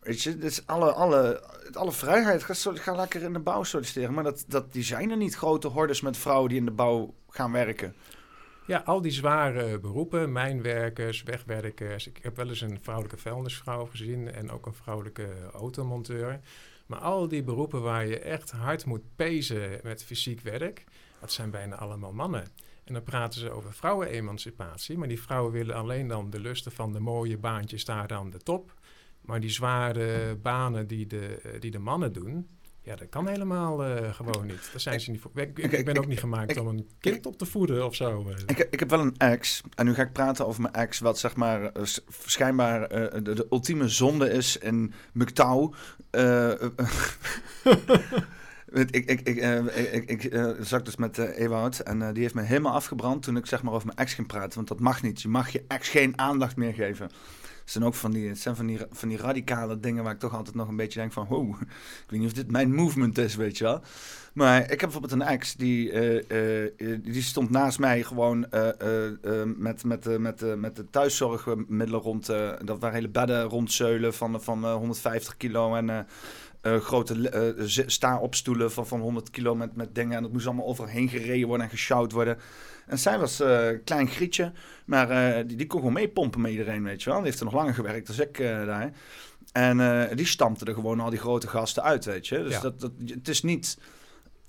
Weet 0.00 0.22
je, 0.22 0.38
dus 0.38 0.66
alle, 0.66 0.92
alle, 0.92 1.42
alle 1.72 1.92
vrijheid. 1.92 2.42
Ga, 2.42 2.54
ga 2.74 2.94
lekker 2.94 3.22
in 3.22 3.32
de 3.32 3.38
bouw 3.38 3.62
solliciteren. 3.62 4.14
Maar 4.14 4.24
dat, 4.24 4.44
dat, 4.48 4.72
die 4.72 4.82
zijn 4.82 5.10
er 5.10 5.16
niet 5.16 5.36
grote 5.36 5.68
hordes 5.68 6.00
met 6.00 6.16
vrouwen 6.16 6.48
die 6.48 6.58
in 6.58 6.64
de 6.64 6.70
bouw 6.70 7.14
gaan 7.28 7.52
werken. 7.52 7.94
Ja, 8.66 8.82
al 8.84 9.00
die 9.00 9.12
zware 9.12 9.78
beroepen, 9.78 10.32
mijnwerkers, 10.32 11.22
wegwerkers. 11.22 12.06
Ik 12.06 12.18
heb 12.22 12.36
wel 12.36 12.48
eens 12.48 12.60
een 12.60 12.78
vrouwelijke 12.82 13.18
vuilnisvrouw 13.18 13.86
gezien 13.86 14.32
en 14.32 14.50
ook 14.50 14.66
een 14.66 14.74
vrouwelijke 14.74 15.28
automonteur. 15.52 16.40
Maar 16.86 16.98
al 16.98 17.28
die 17.28 17.42
beroepen 17.42 17.82
waar 17.82 18.06
je 18.06 18.18
echt 18.18 18.50
hard 18.50 18.84
moet 18.84 19.02
pezen 19.16 19.80
met 19.82 20.04
fysiek 20.04 20.40
werk, 20.40 20.84
dat 21.20 21.32
zijn 21.32 21.50
bijna 21.50 21.76
allemaal 21.76 22.12
mannen. 22.12 22.48
En 22.88 22.94
dan 22.94 23.02
praten 23.02 23.40
ze 23.40 23.50
over 23.50 23.72
vrouwenemancipatie. 23.72 24.98
Maar 24.98 25.08
die 25.08 25.20
vrouwen 25.20 25.52
willen 25.52 25.74
alleen 25.74 26.08
dan 26.08 26.30
de 26.30 26.40
lusten 26.40 26.72
van 26.72 26.92
de 26.92 27.00
mooie 27.00 27.38
baantjes 27.38 27.84
daar 27.84 28.08
aan 28.12 28.30
de 28.30 28.38
top. 28.38 28.74
Maar 29.20 29.40
die 29.40 29.50
zware 29.50 30.36
banen 30.36 30.86
die 30.86 31.06
de, 31.06 31.56
die 31.60 31.70
de 31.70 31.78
mannen 31.78 32.12
doen, 32.12 32.48
ja, 32.82 32.96
dat 32.96 33.08
kan 33.08 33.28
helemaal 33.28 33.86
uh, 33.86 34.14
gewoon 34.14 34.46
niet. 34.46 34.68
Daar 34.72 34.80
zijn 34.80 35.00
ze 35.00 35.10
niet 35.10 35.20
voor. 35.20 35.30
Ik, 35.34 35.58
ik, 35.58 35.84
ben 35.84 35.98
ook 35.98 36.06
niet 36.06 36.18
gemaakt 36.18 36.56
om 36.56 36.66
een 36.66 36.88
kind 37.00 37.26
op 37.26 37.38
te 37.38 37.46
voeden 37.46 37.86
of 37.86 37.94
zo. 37.94 38.28
Eh. 38.28 38.36
Ik, 38.46 38.58
ik 38.70 38.78
heb 38.78 38.90
wel 38.90 39.00
een 39.00 39.16
ex. 39.16 39.60
En 39.74 39.86
nu 39.86 39.94
ga 39.94 40.02
ik 40.02 40.12
praten 40.12 40.46
over 40.46 40.62
mijn 40.62 40.74
ex, 40.74 40.98
wat 40.98 41.18
zeg 41.18 41.36
maar 41.36 41.62
uh, 41.62 41.82
schijnbaar 42.08 42.80
uh, 42.80 43.22
de, 43.22 43.34
de, 43.34 43.46
ultieme 43.50 43.88
zonde 43.88 44.30
is 44.30 44.56
in 44.56 44.92
MGTOW. 45.12 45.74
Ik, 48.72 48.90
ik, 48.90 49.20
ik, 49.20 49.36
uh, 49.36 49.94
ik, 49.94 50.10
ik 50.10 50.24
uh, 50.24 50.50
zag 50.60 50.82
dus 50.82 50.96
met 50.96 51.18
uh, 51.18 51.38
Ewout 51.38 51.78
en 51.78 52.12
die 52.12 52.22
heeft 52.22 52.34
me 52.34 52.42
helemaal 52.42 52.72
afgebrand 52.72 53.22
toen 53.22 53.36
ik 53.36 53.46
zeg 53.46 53.62
maar 53.62 53.72
over 53.72 53.86
mijn 53.86 53.98
ex 53.98 54.14
ging 54.14 54.26
praten. 54.26 54.54
Want 54.54 54.68
dat 54.68 54.80
mag 54.80 55.02
niet. 55.02 55.22
Je 55.22 55.28
mag 55.28 55.48
je 55.48 55.64
ex 55.68 55.88
geen 55.88 56.18
aandacht 56.18 56.56
meer 56.56 56.74
geven. 56.74 57.04
Het 57.04 57.76
zijn 57.76 57.84
ook 57.84 57.94
van 57.94 58.10
die, 58.10 58.34
zijn 58.34 58.56
van 58.56 58.66
die, 58.66 58.78
van 58.90 59.08
die 59.08 59.18
radicale 59.18 59.80
dingen 59.80 60.04
waar 60.04 60.12
ik 60.12 60.18
toch 60.18 60.34
altijd 60.34 60.56
nog 60.56 60.68
een 60.68 60.76
beetje 60.76 61.00
denk 61.00 61.12
van... 61.12 61.26
Wow, 61.28 61.50
ik 62.04 62.10
weet 62.10 62.20
niet 62.20 62.28
of 62.28 62.34
dit 62.34 62.50
mijn 62.50 62.74
movement 62.74 63.18
is, 63.18 63.36
weet 63.36 63.58
je 63.58 63.64
wel. 63.64 63.80
Maar 64.32 64.62
ik 64.62 64.68
heb 64.68 64.78
bijvoorbeeld 64.78 65.12
een 65.12 65.22
ex 65.22 65.54
die, 65.54 65.92
die 67.00 67.22
stond 67.22 67.50
naast 67.50 67.78
mij 67.78 68.02
gewoon 68.02 68.46
met, 69.56 69.84
met, 69.84 70.18
met, 70.18 70.56
met 70.56 70.76
de 70.76 70.90
thuiszorgmiddelen 70.90 72.00
rond... 72.00 72.26
dat 72.64 72.78
waren 72.78 72.92
hele 72.92 73.08
bedden 73.08 73.42
rondzeulen 73.42 74.14
van, 74.14 74.42
van 74.42 74.64
150 74.64 75.36
kilo 75.36 75.74
en 75.74 76.06
uh, 76.62 76.80
grote 76.80 77.54
uh, 77.56 77.66
sta-opstoelen 77.86 78.72
van, 78.72 78.86
van 78.86 79.00
100 79.00 79.30
kilo 79.30 79.54
met, 79.54 79.76
met 79.76 79.94
dingen. 79.94 80.16
En 80.16 80.22
dat 80.22 80.32
moest 80.32 80.46
allemaal 80.46 80.66
overheen 80.66 81.08
gereden 81.08 81.46
worden 81.46 81.66
en 81.66 81.72
gesjouwd 81.72 82.12
worden. 82.12 82.38
En 82.86 82.98
zij 82.98 83.18
was 83.18 83.38
een 83.38 83.74
uh, 83.74 83.78
klein 83.84 84.08
grietje, 84.08 84.52
maar 84.84 85.46
die, 85.46 85.56
die 85.56 85.66
kon 85.66 85.78
gewoon 85.78 85.94
meepompen 85.94 86.40
met 86.40 86.50
iedereen, 86.50 86.82
weet 86.82 87.02
je 87.02 87.10
wel. 87.10 87.18
Die 87.18 87.26
heeft 87.26 87.38
er 87.38 87.44
nog 87.44 87.54
langer 87.54 87.74
gewerkt 87.74 88.16
dan 88.16 88.26
ik 88.26 88.38
daar. 88.66 88.92
En 89.52 90.16
die 90.16 90.26
stampte 90.26 90.64
er 90.64 90.74
gewoon 90.74 91.00
al 91.00 91.10
die 91.10 91.18
grote 91.18 91.48
gasten 91.48 91.82
uit, 91.82 92.04
weet 92.04 92.26
je. 92.26 92.42
Dus 92.42 92.60
dat, 92.60 92.80
dat, 92.80 92.92
het 93.06 93.28
is 93.28 93.42
niet... 93.42 93.78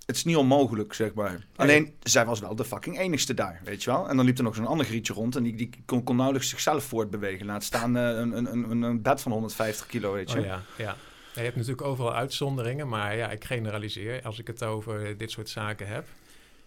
Het 0.06 0.18
is 0.18 0.24
niet 0.24 0.36
onmogelijk, 0.36 0.94
zeg 0.94 1.14
maar. 1.14 1.46
Alleen, 1.56 1.94
zij 2.04 2.26
was 2.26 2.40
wel 2.40 2.56
de 2.56 2.66
fucking 2.66 3.00
enigste 3.00 3.34
daar, 3.34 3.62
weet 3.64 3.84
je 3.84 3.90
wel. 3.92 4.10
En 4.10 4.16
dan 4.16 4.26
liep 4.26 4.38
er 4.38 4.44
nog 4.44 4.56
zo'n 4.56 4.66
ander 4.66 4.86
grietje 4.86 5.14
rond 5.14 5.36
en 5.36 5.44
die, 5.44 5.56
die 5.56 5.70
kon, 5.86 6.04
kon 6.04 6.16
nauwelijks 6.16 6.50
zichzelf 6.50 6.84
voortbewegen. 6.84 7.46
Laat 7.46 7.64
staan 7.64 7.96
een, 7.96 8.38
een, 8.38 8.72
een, 8.72 8.82
een 8.82 9.02
bed 9.02 9.22
van 9.22 9.32
150 9.32 9.86
kilo, 9.86 10.14
weet 10.14 10.32
je. 10.32 10.40
Oh, 10.40 10.46
ja, 10.46 10.62
ja 10.78 10.96
je 11.40 11.46
hebt 11.46 11.56
natuurlijk 11.56 11.88
overal 11.88 12.16
uitzonderingen, 12.16 12.88
maar 12.88 13.16
ja, 13.16 13.32
ik 13.32 13.44
generaliseer 13.44 14.22
als 14.24 14.40
ik 14.40 14.48
het 14.48 14.64
over 14.64 15.18
dit 15.18 15.32
soort 15.32 15.50
zaken 15.50 15.88
heb. 15.88 16.08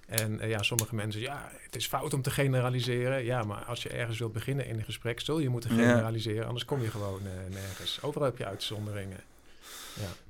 En 0.06 0.38
uh, 0.42 0.48
ja, 0.48 0.62
sommige 0.62 0.94
mensen, 0.94 1.20
ja, 1.20 1.50
het 1.60 1.76
is 1.76 1.86
fout 1.86 2.14
om 2.14 2.22
te 2.22 2.30
generaliseren. 2.30 3.24
Ja, 3.24 3.42
maar 3.42 3.64
als 3.64 3.82
je 3.82 3.88
ergens 3.88 4.18
wilt 4.18 4.32
beginnen 4.32 4.66
in 4.66 4.78
een 4.78 4.84
gesprek, 4.84 5.20
zul 5.20 5.38
je 5.38 5.48
moeten 5.48 5.70
generaliseren, 5.70 6.46
anders 6.46 6.64
kom 6.64 6.82
je 6.82 6.90
gewoon 6.90 7.20
uh, 7.24 7.54
nergens. 7.54 8.02
Overal 8.02 8.26
heb 8.26 8.38
je 8.38 8.46
uitzonderingen. 8.46 9.20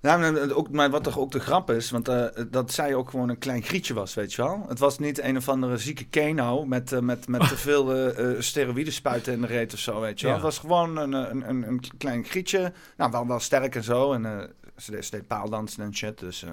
Ja, 0.01 0.17
maar, 0.17 0.53
ook, 0.53 0.71
maar 0.71 0.91
wat 0.91 1.05
toch 1.05 1.19
ook 1.19 1.31
de 1.31 1.41
grap 1.41 1.71
is, 1.71 1.91
want 1.91 2.09
uh, 2.09 2.27
dat 2.51 2.73
zij 2.73 2.95
ook 2.95 3.11
gewoon 3.11 3.29
een 3.29 3.39
klein 3.39 3.63
grietje 3.63 3.95
was, 3.95 4.15
weet 4.15 4.33
je 4.33 4.43
wel. 4.43 4.65
Het 4.69 4.79
was 4.79 4.99
niet 4.99 5.23
een 5.23 5.37
of 5.37 5.49
andere 5.49 5.77
zieke 5.77 6.05
keno 6.05 6.65
met, 6.65 6.93
uh, 6.93 6.99
met, 6.99 7.29
met 7.29 7.49
te 7.49 7.57
veel 7.57 8.17
uh, 8.19 8.41
steroïden 8.41 8.93
spuiten 8.93 9.33
in 9.33 9.41
de 9.41 9.47
reet 9.47 9.73
of 9.73 9.79
zo, 9.79 10.01
weet 10.01 10.21
je 10.21 10.27
wel. 10.27 10.35
Het 10.35 10.45
was 10.45 10.59
gewoon 10.59 10.97
een, 10.97 11.13
een, 11.13 11.49
een, 11.49 11.69
een 11.69 11.81
klein 11.99 12.25
grietje, 12.25 12.73
nou 12.97 13.11
wel, 13.11 13.27
wel 13.27 13.41
sterk 13.41 13.75
en 13.75 13.83
zo. 13.83 14.13
En 14.13 14.51
ze, 14.77 15.03
ze 15.03 15.11
deed 15.11 15.27
paaldansen 15.27 15.83
en 15.83 15.95
shit, 15.95 16.19
dus 16.19 16.45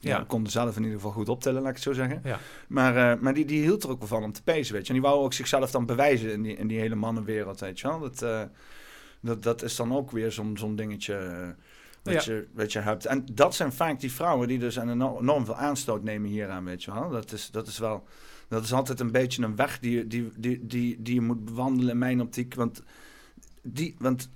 die 0.00 0.10
ja. 0.10 0.24
konden 0.26 0.52
zelf 0.52 0.76
in 0.76 0.82
ieder 0.82 0.96
geval 0.96 1.12
goed 1.12 1.28
optellen, 1.28 1.60
laat 1.60 1.70
ik 1.70 1.76
het 1.76 1.84
zo 1.84 1.92
zeggen. 1.92 2.20
Ja. 2.24 2.38
Maar, 2.68 3.18
maar 3.18 3.34
die, 3.34 3.44
die 3.44 3.62
hield 3.62 3.82
er 3.82 3.90
ook 3.90 3.98
wel 3.98 4.08
van 4.08 4.22
om 4.22 4.32
te 4.32 4.42
pezen, 4.42 4.74
weet 4.74 4.86
je. 4.86 4.92
En 4.92 5.00
die 5.00 5.08
wou 5.08 5.22
ook 5.22 5.32
zichzelf 5.32 5.70
dan 5.70 5.86
bewijzen 5.86 6.32
in 6.32 6.42
die, 6.42 6.56
in 6.56 6.66
die 6.66 6.78
hele 6.78 6.94
mannenwereld, 6.94 7.60
weet 7.60 7.80
je 7.80 7.88
wel. 7.88 8.00
Dat, 8.00 8.48
dat, 9.20 9.42
dat 9.42 9.62
is 9.62 9.76
dan 9.76 9.96
ook 9.96 10.10
weer 10.10 10.32
zo'n 10.32 10.56
zo'n 10.56 10.76
dingetje 10.76 11.54
wat, 12.12 12.24
je, 12.24 12.48
wat 12.52 12.72
je 12.72 12.78
hebt. 12.78 13.06
En 13.06 13.26
dat 13.32 13.54
zijn 13.54 13.72
vaak 13.72 14.00
die 14.00 14.12
vrouwen 14.12 14.48
die 14.48 14.58
dus 14.58 14.76
enorm 14.76 15.44
veel 15.44 15.56
aanstoot 15.56 16.02
nemen 16.02 16.30
hieraan, 16.30 16.64
weet 16.64 16.84
je 16.84 16.92
wel. 16.92 17.10
Dat 17.10 17.32
is, 17.32 17.50
dat 17.50 17.66
is 17.66 17.78
wel... 17.78 18.06
Dat 18.48 18.64
is 18.64 18.72
altijd 18.72 19.00
een 19.00 19.12
beetje 19.12 19.42
een 19.42 19.56
weg 19.56 19.78
die, 19.78 20.06
die, 20.06 20.32
die, 20.36 20.66
die, 20.66 21.02
die 21.02 21.14
je 21.14 21.20
moet 21.20 21.44
bewandelen 21.44 21.90
in 21.90 21.98
mijn 21.98 22.20
optiek. 22.20 22.54
Want, 22.54 22.82
die, 23.62 23.94
want 23.98 24.30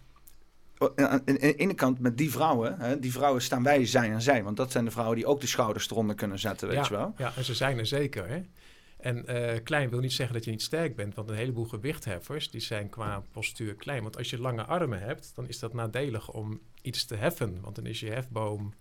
aan 0.94 1.22
de 1.24 1.54
ene 1.54 1.74
kant 1.74 1.98
met 1.98 2.18
die 2.18 2.30
vrouwen, 2.30 2.80
hè, 2.80 2.98
die 2.98 3.12
vrouwen 3.12 3.42
staan 3.42 3.62
wij, 3.62 3.86
zijn 3.86 4.12
en 4.12 4.22
zij. 4.22 4.42
Want 4.42 4.56
dat 4.56 4.72
zijn 4.72 4.84
de 4.84 4.90
vrouwen 4.90 5.16
die 5.16 5.26
ook 5.26 5.40
de 5.40 5.46
schouders 5.46 5.90
eronder 5.90 6.16
kunnen 6.16 6.38
zetten, 6.38 6.68
weet 6.68 6.86
je 6.86 6.94
wel. 6.94 7.14
Ja, 7.16 7.32
en 7.36 7.44
ze 7.44 7.54
zijn 7.54 7.78
er 7.78 7.86
zeker, 7.86 8.28
hè. 8.28 8.42
En 8.98 9.24
uh, 9.28 9.62
klein 9.62 9.90
wil 9.90 10.00
niet 10.00 10.12
zeggen 10.12 10.34
dat 10.34 10.44
je 10.44 10.50
niet 10.50 10.62
sterk 10.62 10.96
bent, 10.96 11.14
want 11.14 11.28
een 11.28 11.36
heleboel 11.36 11.64
gewichtheffers 11.64 12.50
die 12.50 12.60
zijn 12.60 12.88
qua 12.88 13.22
postuur 13.32 13.74
klein. 13.74 14.02
Want 14.02 14.16
als 14.16 14.30
je 14.30 14.40
lange 14.40 14.64
armen 14.64 15.00
hebt, 15.00 15.32
dan 15.34 15.48
is 15.48 15.58
dat 15.58 15.74
nadelig 15.74 16.30
om 16.30 16.60
iets 16.82 17.04
te 17.04 17.14
heffen. 17.14 17.60
Want 17.60 17.76
dan 17.76 17.86
is 17.86 18.00
je 18.00 18.10
hefboom 18.10 18.74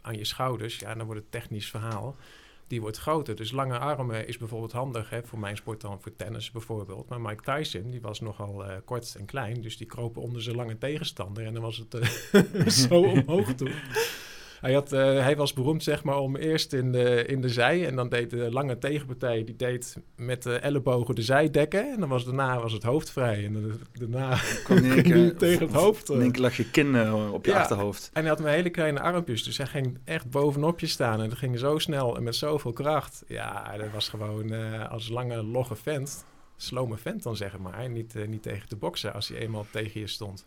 aan 0.00 0.16
je 0.16 0.24
schouders, 0.24 0.78
ja, 0.78 0.94
dan 0.94 1.06
wordt 1.06 1.20
het 1.20 1.30
technisch 1.30 1.70
verhaal, 1.70 2.16
die 2.66 2.80
wordt 2.80 2.98
groter. 2.98 3.36
Dus 3.36 3.50
lange 3.50 3.78
armen 3.78 4.28
is 4.28 4.38
bijvoorbeeld 4.38 4.72
handig 4.72 5.10
hè, 5.10 5.22
voor 5.22 5.38
mijn 5.38 5.56
sport 5.56 5.80
dan 5.80 6.00
voor 6.00 6.16
tennis 6.16 6.50
bijvoorbeeld. 6.50 7.08
Maar 7.08 7.20
Mike 7.20 7.42
Tyson, 7.42 7.90
die 7.90 8.00
was 8.00 8.20
nogal 8.20 8.64
uh, 8.64 8.76
kort 8.84 9.14
en 9.18 9.24
klein, 9.24 9.60
dus 9.60 9.76
die 9.76 9.86
kropen 9.86 10.22
onder 10.22 10.42
zijn 10.42 10.56
lange 10.56 10.78
tegenstander 10.78 11.44
en 11.44 11.52
dan 11.52 11.62
was 11.62 11.76
het 11.76 11.94
uh, 11.94 12.66
zo 12.88 13.00
omhoog 13.00 13.54
toe. 13.54 13.72
Hij, 14.60 14.72
had, 14.72 14.92
uh, 14.92 15.00
hij 15.00 15.36
was 15.36 15.52
beroemd 15.52 15.82
zeg 15.82 16.04
maar 16.04 16.18
om 16.18 16.36
eerst 16.36 16.72
in 16.72 16.92
de, 16.92 17.24
in 17.24 17.40
de 17.40 17.48
zij 17.48 17.86
en 17.86 17.96
dan 17.96 18.08
deed 18.08 18.30
de 18.30 18.52
lange 18.52 18.78
tegenpartij 18.78 19.44
die 19.44 19.56
deed 19.56 19.96
met 20.16 20.42
de 20.42 20.54
ellebogen 20.54 21.14
de 21.14 21.22
zij 21.22 21.50
dekken 21.50 21.92
en 21.92 22.00
dan 22.00 22.08
was 22.08 22.24
daarna 22.24 22.60
was 22.60 22.72
het 22.72 22.82
hoofd 22.82 23.10
vrij 23.10 23.44
en 23.44 23.80
daarna 23.92 24.38
kwam 24.64 24.78
hij 24.78 25.30
tegen 25.30 25.66
het 25.66 25.76
hoofd. 25.76 26.10
In 26.10 26.20
één 26.20 26.40
lag 26.40 26.56
je 26.56 26.70
kin 26.70 26.94
uh, 26.94 27.32
op 27.32 27.44
je 27.44 27.50
ja, 27.50 27.60
achterhoofd. 27.60 28.10
En 28.12 28.20
hij 28.20 28.30
had 28.30 28.40
een 28.40 28.46
hele 28.46 28.70
kleine 28.70 29.00
armpjes, 29.00 29.44
dus 29.44 29.56
hij 29.56 29.66
ging 29.66 29.98
echt 30.04 30.30
bovenop 30.30 30.80
je 30.80 30.86
staan 30.86 31.20
en 31.22 31.28
dat 31.28 31.38
ging 31.38 31.58
zo 31.58 31.78
snel 31.78 32.16
en 32.16 32.22
met 32.22 32.34
zoveel 32.34 32.72
kracht. 32.72 33.24
Ja, 33.28 33.76
dat 33.76 33.90
was 33.92 34.08
gewoon 34.08 34.52
uh, 34.52 34.90
als 34.90 35.08
lange 35.08 35.42
logge 35.42 35.76
vent, 35.76 36.24
slome 36.56 36.96
vent 36.96 37.22
dan 37.22 37.36
zeg 37.36 37.58
maar, 37.58 37.90
niet, 37.90 38.14
niet 38.28 38.42
tegen 38.42 38.68
te 38.68 38.76
boksen 38.76 39.14
als 39.14 39.28
hij 39.28 39.38
eenmaal 39.38 39.66
tegen 39.70 40.00
je 40.00 40.06
stond. 40.06 40.46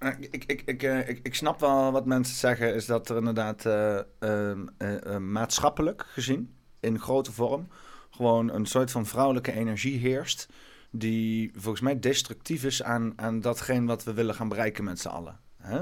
Ik, 0.00 0.62
ik, 0.64 0.82
eh, 0.82 1.08
ik, 1.08 1.20
ik 1.22 1.34
snap 1.34 1.60
wel 1.60 1.92
wat 1.92 2.06
mensen 2.06 2.36
zeggen, 2.36 2.74
is 2.74 2.86
dat 2.86 3.08
er 3.08 3.16
inderdaad 3.16 3.64
uh, 3.64 3.98
uh, 4.20 5.16
maatschappelijk 5.18 6.06
gezien, 6.06 6.54
in 6.80 7.00
grote 7.00 7.32
vorm, 7.32 7.68
gewoon 8.10 8.52
een 8.52 8.66
soort 8.66 8.90
van 8.90 9.06
vrouwelijke 9.06 9.52
energie 9.52 9.98
heerst. 9.98 10.48
Die 10.90 11.50
volgens 11.54 11.80
mij 11.80 11.98
destructief 11.98 12.64
is 12.64 12.82
aan, 12.82 13.12
aan 13.16 13.40
datgene 13.40 13.86
wat 13.86 14.04
we 14.04 14.12
willen 14.12 14.34
gaan 14.34 14.48
bereiken 14.48 14.84
met 14.84 15.00
z'n 15.00 15.08
allen. 15.08 15.38
Hè? 15.56 15.80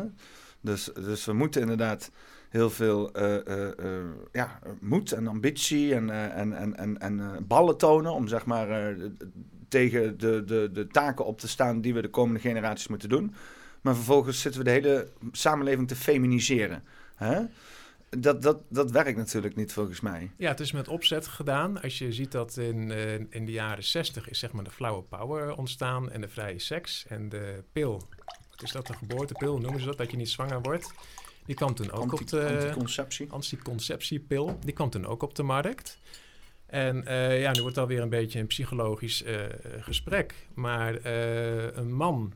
Dus, 0.60 0.84
dus 0.94 1.24
we 1.24 1.32
moeten 1.32 1.60
inderdaad 1.60 2.10
heel 2.48 2.70
veel 2.70 3.10
ja, 4.32 4.58
moed 4.80 5.12
en 5.12 5.26
ambitie 5.26 5.94
en, 5.94 6.10
en, 6.10 6.52
en, 6.52 6.76
en, 6.76 6.98
en 6.98 7.46
ballen 7.46 7.76
tonen 7.76 8.12
om 8.12 8.28
zeg 8.28 8.46
maar 8.46 8.96
tegen 9.68 10.18
de, 10.18 10.44
de, 10.44 10.70
de 10.72 10.86
taken 10.86 11.24
op 11.24 11.38
te 11.38 11.48
staan 11.48 11.80
die 11.80 11.94
we 11.94 12.02
de 12.02 12.10
komende 12.10 12.40
generaties 12.40 12.88
moeten 12.88 13.08
doen. 13.08 13.34
Maar 13.80 13.94
vervolgens 13.94 14.40
zitten 14.40 14.60
we 14.60 14.66
de 14.66 14.72
hele 14.72 15.08
samenleving 15.32 15.88
te 15.88 15.96
feminiseren. 15.96 16.84
Hè? 17.14 17.40
Dat, 18.10 18.42
dat, 18.42 18.62
dat 18.68 18.90
werkt 18.90 19.18
natuurlijk 19.18 19.56
niet 19.56 19.72
volgens 19.72 20.00
mij. 20.00 20.30
Ja, 20.36 20.48
het 20.48 20.60
is 20.60 20.72
met 20.72 20.88
opzet 20.88 21.26
gedaan. 21.26 21.80
Als 21.82 21.98
je 21.98 22.12
ziet 22.12 22.32
dat 22.32 22.56
in, 22.56 22.90
uh, 22.90 23.14
in 23.14 23.44
de 23.44 23.52
jaren 23.52 23.84
60 23.84 24.28
is 24.28 24.38
zeg 24.38 24.52
maar 24.52 24.64
de 24.64 24.70
flower 24.70 25.02
power 25.02 25.56
ontstaan 25.56 26.10
en 26.10 26.20
de 26.20 26.28
vrije 26.28 26.58
seks 26.58 27.04
en 27.08 27.28
de 27.28 27.64
pil. 27.72 28.02
Wat 28.50 28.62
is 28.62 28.72
dat, 28.72 28.86
de 28.86 28.92
geboortepil 28.92 29.58
noemen 29.58 29.80
ze 29.80 29.86
dat, 29.86 29.98
dat 29.98 30.10
je 30.10 30.16
niet 30.16 30.30
zwanger 30.30 30.60
wordt. 30.60 30.92
Die 31.44 31.54
kwam 31.54 31.74
toen 31.74 31.90
ook 31.90 32.12
op 32.12 32.28
de... 32.28 32.46
Anticonceptie. 32.46 33.30
Anticonceptiepil. 33.30 34.58
Die 34.60 34.74
kwam 34.74 34.90
toen 34.90 35.06
ook 35.06 35.22
op 35.22 35.34
de 35.34 35.42
markt. 35.42 35.98
En 36.66 37.04
uh, 37.06 37.40
ja, 37.40 37.52
nu 37.52 37.60
wordt 37.60 37.76
het 37.76 37.84
alweer 37.84 38.02
een 38.02 38.08
beetje 38.08 38.40
een 38.40 38.46
psychologisch 38.46 39.22
uh, 39.22 39.40
gesprek. 39.80 40.34
Maar 40.54 41.04
een 41.04 41.92
man 41.92 42.32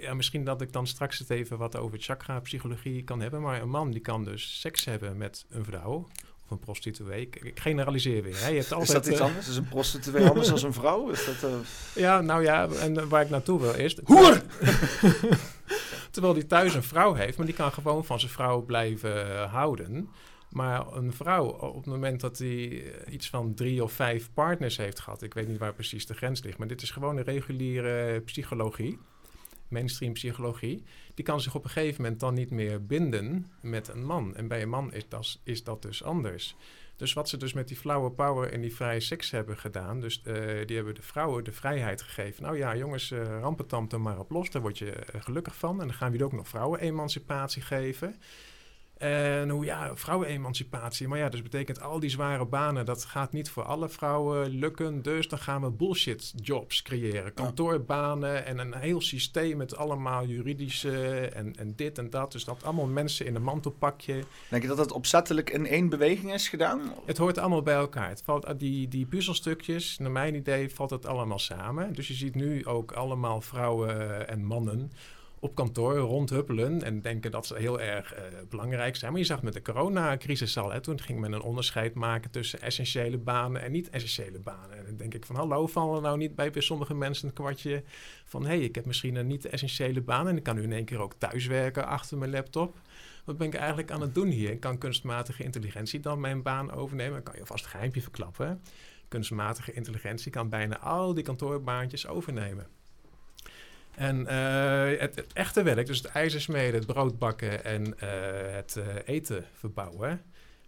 ja, 0.00 0.14
misschien 0.14 0.44
dat 0.44 0.60
ik 0.60 0.72
dan 0.72 0.86
straks 0.86 1.18
het 1.18 1.30
even 1.30 1.58
wat 1.58 1.76
over 1.76 1.98
chakra-psychologie 1.98 3.04
kan 3.04 3.20
hebben. 3.20 3.40
Maar 3.40 3.62
een 3.62 3.68
man 3.68 3.90
die 3.90 4.00
kan 4.00 4.24
dus 4.24 4.60
seks 4.60 4.84
hebben 4.84 5.16
met 5.16 5.44
een 5.50 5.64
vrouw 5.64 6.08
of 6.44 6.50
een 6.50 6.58
prostituee. 6.58 7.20
Ik, 7.20 7.60
generaliseer 7.60 8.22
weer. 8.22 8.40
Hè. 8.40 8.48
Je 8.48 8.58
hebt 8.58 8.72
altijd, 8.72 8.88
is 8.88 8.94
dat 8.94 9.06
iets 9.06 9.20
uh, 9.20 9.26
anders? 9.26 9.48
Is 9.48 9.56
een 9.56 9.68
prostituee 9.68 10.26
anders 10.28 10.48
dan 10.48 10.64
een 10.64 10.72
vrouw? 10.72 11.08
Is 11.08 11.24
dat, 11.24 11.50
uh... 11.50 11.56
Ja, 11.94 12.20
nou 12.20 12.42
ja, 12.42 12.68
en 12.68 13.08
waar 13.08 13.22
ik 13.22 13.30
naartoe 13.30 13.60
wil 13.60 13.74
is... 13.74 13.98
Hoer! 14.04 14.42
Terwijl 16.10 16.34
die 16.34 16.46
thuis 16.46 16.74
een 16.74 16.82
vrouw 16.82 17.14
heeft, 17.14 17.36
maar 17.36 17.46
die 17.46 17.54
kan 17.54 17.72
gewoon 17.72 18.04
van 18.04 18.20
zijn 18.20 18.32
vrouw 18.32 18.60
blijven 18.60 19.48
houden. 19.48 20.08
Maar 20.50 20.92
een 20.92 21.12
vrouw, 21.12 21.46
op 21.46 21.76
het 21.76 21.86
moment 21.86 22.20
dat 22.20 22.38
hij 22.38 22.84
iets 23.08 23.28
van 23.28 23.54
drie 23.54 23.82
of 23.82 23.92
vijf 23.92 24.30
partners 24.34 24.76
heeft 24.76 25.00
gehad, 25.00 25.22
ik 25.22 25.34
weet 25.34 25.48
niet 25.48 25.58
waar 25.58 25.74
precies 25.74 26.06
de 26.06 26.14
grens 26.14 26.42
ligt, 26.42 26.58
maar 26.58 26.66
dit 26.66 26.82
is 26.82 26.90
gewoon 26.90 27.16
een 27.16 27.24
reguliere 27.24 28.20
psychologie 28.20 28.98
mainstream 29.70 30.12
psychologie, 30.12 30.84
die 31.14 31.24
kan 31.24 31.40
zich 31.40 31.54
op 31.54 31.64
een 31.64 31.70
gegeven 31.70 32.02
moment 32.02 32.20
dan 32.20 32.34
niet 32.34 32.50
meer 32.50 32.86
binden 32.86 33.50
met 33.60 33.88
een 33.88 34.04
man. 34.04 34.36
En 34.36 34.48
bij 34.48 34.62
een 34.62 34.68
man 34.68 34.92
is 34.92 35.08
dat, 35.08 35.40
is 35.44 35.64
dat 35.64 35.82
dus 35.82 36.02
anders. 36.02 36.56
Dus 36.96 37.12
wat 37.12 37.28
ze 37.28 37.36
dus 37.36 37.52
met 37.52 37.68
die 37.68 37.76
flower 37.76 38.10
power 38.12 38.52
en 38.52 38.60
die 38.60 38.74
vrije 38.74 39.00
seks 39.00 39.30
hebben 39.30 39.58
gedaan, 39.58 40.00
dus 40.00 40.22
uh, 40.24 40.34
die 40.66 40.76
hebben 40.76 40.94
de 40.94 41.02
vrouwen 41.02 41.44
de 41.44 41.52
vrijheid 41.52 42.02
gegeven. 42.02 42.42
Nou 42.42 42.56
ja, 42.56 42.76
jongens, 42.76 43.10
uh, 43.10 43.22
rampetamte 43.22 43.98
maar 43.98 44.18
op 44.18 44.30
los, 44.30 44.50
daar 44.50 44.62
word 44.62 44.78
je 44.78 44.86
uh, 45.14 45.22
gelukkig 45.22 45.56
van. 45.56 45.80
En 45.80 45.86
dan 45.86 45.96
gaan 45.96 46.12
we 46.12 46.24
ook 46.24 46.32
nog 46.32 46.48
vrouwen-emancipatie 46.48 47.62
geven. 47.62 48.16
En 49.00 49.48
hoe 49.48 49.64
ja, 49.64 49.96
vrouwenemancipatie. 49.96 51.08
Maar 51.08 51.18
ja, 51.18 51.28
dus 51.28 51.42
betekent 51.42 51.80
al 51.80 52.00
die 52.00 52.10
zware 52.10 52.44
banen, 52.44 52.84
dat 52.86 53.04
gaat 53.04 53.32
niet 53.32 53.50
voor 53.50 53.62
alle 53.62 53.88
vrouwen 53.88 54.48
lukken. 54.48 55.02
Dus 55.02 55.28
dan 55.28 55.38
gaan 55.38 55.62
we 55.62 55.70
bullshit 55.70 56.32
jobs 56.36 56.82
creëren. 56.82 57.34
Kantoorbanen 57.34 58.46
en 58.46 58.58
een 58.58 58.74
heel 58.74 59.00
systeem 59.00 59.56
met 59.56 59.76
allemaal 59.76 60.26
juridische 60.26 61.26
en, 61.34 61.56
en 61.56 61.72
dit 61.76 61.98
en 61.98 62.10
dat. 62.10 62.32
Dus 62.32 62.44
dat 62.44 62.64
allemaal 62.64 62.86
mensen 62.86 63.26
in 63.26 63.34
een 63.34 63.42
mantelpakje. 63.42 64.24
Denk 64.48 64.62
je 64.62 64.68
dat 64.68 64.76
dat 64.76 64.92
opzettelijk 64.92 65.50
in 65.50 65.66
één 65.66 65.88
beweging 65.88 66.32
is 66.32 66.48
gedaan? 66.48 66.80
Het 67.04 67.18
hoort 67.18 67.38
allemaal 67.38 67.62
bij 67.62 67.74
elkaar. 67.74 68.08
Het 68.08 68.22
valt, 68.22 68.58
die, 68.58 68.88
die 68.88 69.06
puzzelstukjes, 69.06 69.98
naar 69.98 70.10
mijn 70.10 70.34
idee, 70.34 70.70
valt 70.70 70.90
het 70.90 71.06
allemaal 71.06 71.38
samen. 71.38 71.92
Dus 71.92 72.08
je 72.08 72.14
ziet 72.14 72.34
nu 72.34 72.66
ook 72.66 72.92
allemaal 72.92 73.40
vrouwen 73.40 74.28
en 74.28 74.44
mannen 74.44 74.92
op 75.40 75.54
kantoor 75.54 75.96
rondhuppelen 75.96 76.82
en 76.82 77.00
denken 77.00 77.30
dat 77.30 77.46
ze 77.46 77.56
heel 77.56 77.80
erg 77.80 78.14
uh, 78.14 78.22
belangrijk 78.48 78.96
zijn. 78.96 79.10
Maar 79.10 79.20
je 79.20 79.26
zag 79.26 79.42
met 79.42 79.52
de 79.52 79.62
coronacrisis 79.62 80.56
al, 80.56 80.80
toen 80.80 81.00
ging 81.00 81.20
men 81.20 81.32
een 81.32 81.42
onderscheid 81.42 81.94
maken 81.94 82.30
tussen 82.30 82.60
essentiële 82.60 83.18
banen 83.18 83.62
en 83.62 83.72
niet-essentiële 83.72 84.38
banen. 84.38 84.78
En 84.78 84.84
dan 84.84 84.96
denk 84.96 85.14
ik 85.14 85.26
van, 85.26 85.36
hallo, 85.36 85.66
vallen 85.66 86.02
nou 86.02 86.16
niet 86.16 86.34
bij, 86.34 86.50
sommige 86.54 86.94
mensen 86.94 87.28
een 87.28 87.34
kwartje 87.34 87.82
van, 88.24 88.42
hé, 88.42 88.48
hey, 88.48 88.60
ik 88.60 88.74
heb 88.74 88.86
misschien 88.86 89.16
een 89.16 89.26
niet-essentiële 89.26 90.00
baan 90.00 90.28
en 90.28 90.36
ik 90.36 90.42
kan 90.42 90.54
nu 90.54 90.62
in 90.62 90.72
één 90.72 90.84
keer 90.84 91.00
ook 91.00 91.14
thuiswerken 91.18 91.86
achter 91.86 92.18
mijn 92.18 92.30
laptop. 92.30 92.78
Wat 93.24 93.36
ben 93.36 93.46
ik 93.46 93.54
eigenlijk 93.54 93.90
aan 93.90 94.00
het 94.00 94.14
doen 94.14 94.28
hier? 94.28 94.58
Kan 94.58 94.78
kunstmatige 94.78 95.44
intelligentie 95.44 96.00
dan 96.00 96.20
mijn 96.20 96.42
baan 96.42 96.72
overnemen. 96.72 97.12
Dan 97.12 97.22
kan 97.22 97.40
je 97.40 97.46
vast 97.46 97.64
een 97.64 97.70
geheimje 97.70 98.02
verklappen. 98.02 98.62
Kunstmatige 99.08 99.72
intelligentie 99.72 100.30
kan 100.30 100.48
bijna 100.48 100.78
al 100.78 101.14
die 101.14 101.24
kantoorbaantjes 101.24 102.06
overnemen. 102.06 102.66
En 103.94 104.20
uh, 104.20 105.00
het, 105.00 105.26
echte 105.32 105.62
werk, 105.62 105.86
dus 105.86 105.98
het 105.98 106.06
ijzersmeden, 106.06 106.74
het 106.74 106.86
brood 106.86 107.18
bakken 107.18 107.64
en 107.64 107.86
uh, 107.86 107.92
het 108.54 108.76
uh, 108.78 108.84
eten 109.04 109.44
verbouwen, 109.52 110.22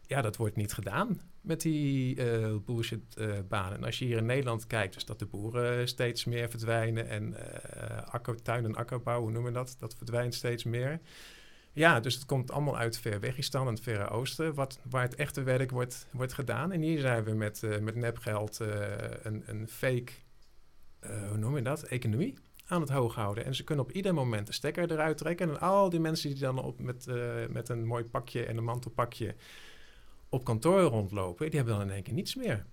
ja, 0.06 0.22
dat 0.22 0.36
wordt 0.36 0.56
niet 0.56 0.72
gedaan 0.72 1.20
met 1.40 1.60
die 1.60 2.16
bullshit 2.60 3.16
banen. 3.48 3.78
En 3.78 3.84
als 3.84 3.98
je 3.98 4.04
hier 4.04 4.16
in 4.16 4.26
Nederland 4.26 4.66
kijkt, 4.66 4.94
dus 4.94 5.04
dat 5.04 5.18
de 5.18 5.26
boeren 5.26 5.88
steeds 5.88 6.24
meer 6.24 6.48
verdwijnen 6.48 7.08
en 7.08 7.36
akker, 8.10 8.42
tuin- 8.42 8.64
en 8.64 8.76
akkerbouw, 8.76 9.20
hoe 9.20 9.30
noemen 9.30 9.52
we 9.52 9.58
dat? 9.58 9.76
Dat 9.78 9.94
verdwijnt 9.96 10.34
steeds 10.34 10.64
meer. 10.64 11.00
Ja, 11.72 12.00
dus 12.00 12.14
het 12.14 12.24
komt 12.24 12.50
allemaal 12.50 12.78
uit 12.78 12.98
ver 12.98 13.20
Wegistan 13.20 13.66
en 13.66 13.72
het 13.74 13.82
Verre 13.82 14.08
Oosten, 14.08 14.54
wat, 14.54 14.80
waar 14.90 15.02
het 15.02 15.14
echte 15.14 15.42
werk 15.42 15.70
wordt, 15.70 16.06
wordt 16.10 16.32
gedaan. 16.32 16.72
En 16.72 16.80
hier 16.80 17.00
zijn 17.00 17.24
we 17.24 17.32
met, 17.32 17.62
met 17.80 17.94
nepgeld 17.94 18.58
een, 19.22 19.42
een 19.46 19.68
fake, 19.68 20.12
hoe 21.00 21.38
noem 21.38 21.56
je 21.56 21.62
dat, 21.62 21.82
economie 21.82 22.34
aan 22.66 22.80
het 22.80 22.90
hoog 22.90 23.14
houden. 23.14 23.44
En 23.44 23.54
ze 23.54 23.64
kunnen 23.64 23.84
op 23.84 23.92
ieder 23.92 24.14
moment 24.14 24.46
de 24.46 24.52
stekker 24.52 24.92
eruit 24.92 25.18
trekken. 25.18 25.48
En 25.48 25.60
al 25.60 25.90
die 25.90 26.00
mensen 26.00 26.30
die 26.30 26.38
dan 26.38 26.62
op 26.62 26.80
met, 26.80 27.06
uh, 27.08 27.46
met 27.48 27.68
een 27.68 27.86
mooi 27.86 28.04
pakje 28.04 28.44
en 28.44 28.56
een 28.56 28.64
mantelpakje 28.64 29.34
op 30.28 30.44
kantoor 30.44 30.80
rondlopen, 30.80 31.46
die 31.50 31.58
hebben 31.58 31.78
dan 31.78 31.86
in 31.86 31.94
één 31.94 32.02
keer 32.02 32.14
niets 32.14 32.34
meer. 32.34 32.66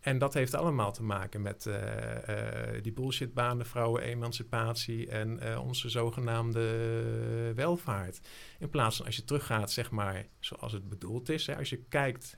En 0.00 0.18
dat 0.18 0.34
heeft 0.34 0.54
allemaal 0.54 0.92
te 0.92 1.02
maken 1.02 1.42
met 1.42 1.66
uh, 1.66 1.74
uh, 1.74 2.82
die 2.82 2.92
bullshitbanen, 2.92 3.66
vrouwen-emancipatie 3.66 5.08
en 5.08 5.58
onze 5.58 5.88
zogenaamde 5.88 7.52
welvaart. 7.54 8.20
In 8.58 8.70
plaats 8.70 8.96
van 8.96 9.06
als 9.06 9.16
je 9.16 9.24
teruggaat, 9.24 9.70
zeg 9.70 9.90
maar, 9.90 10.26
zoals 10.38 10.72
het 10.72 10.88
bedoeld 10.88 11.28
is. 11.28 11.46
Hè, 11.46 11.56
als 11.56 11.70
je 11.70 11.84
kijkt, 11.88 12.36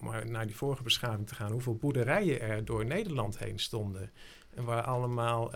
om 0.00 0.30
naar 0.30 0.46
die 0.46 0.56
vorige 0.56 0.82
beschaving 0.82 1.26
te 1.26 1.34
gaan, 1.34 1.52
hoeveel 1.52 1.76
boerderijen 1.76 2.40
er 2.40 2.64
door 2.64 2.84
Nederland 2.86 3.38
heen 3.38 3.58
stonden. 3.58 4.10
En 4.54 4.64
waar 4.64 4.82
allemaal 4.82 5.50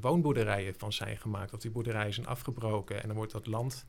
woonboerderijen 0.00 0.74
van 0.76 0.92
zijn 0.92 1.16
gemaakt. 1.16 1.52
Of 1.52 1.60
die 1.60 1.70
boerderijen 1.70 2.14
zijn 2.14 2.26
afgebroken 2.26 3.02
en 3.02 3.06
dan 3.08 3.16
wordt 3.16 3.32
dat 3.32 3.46
land 3.46 3.86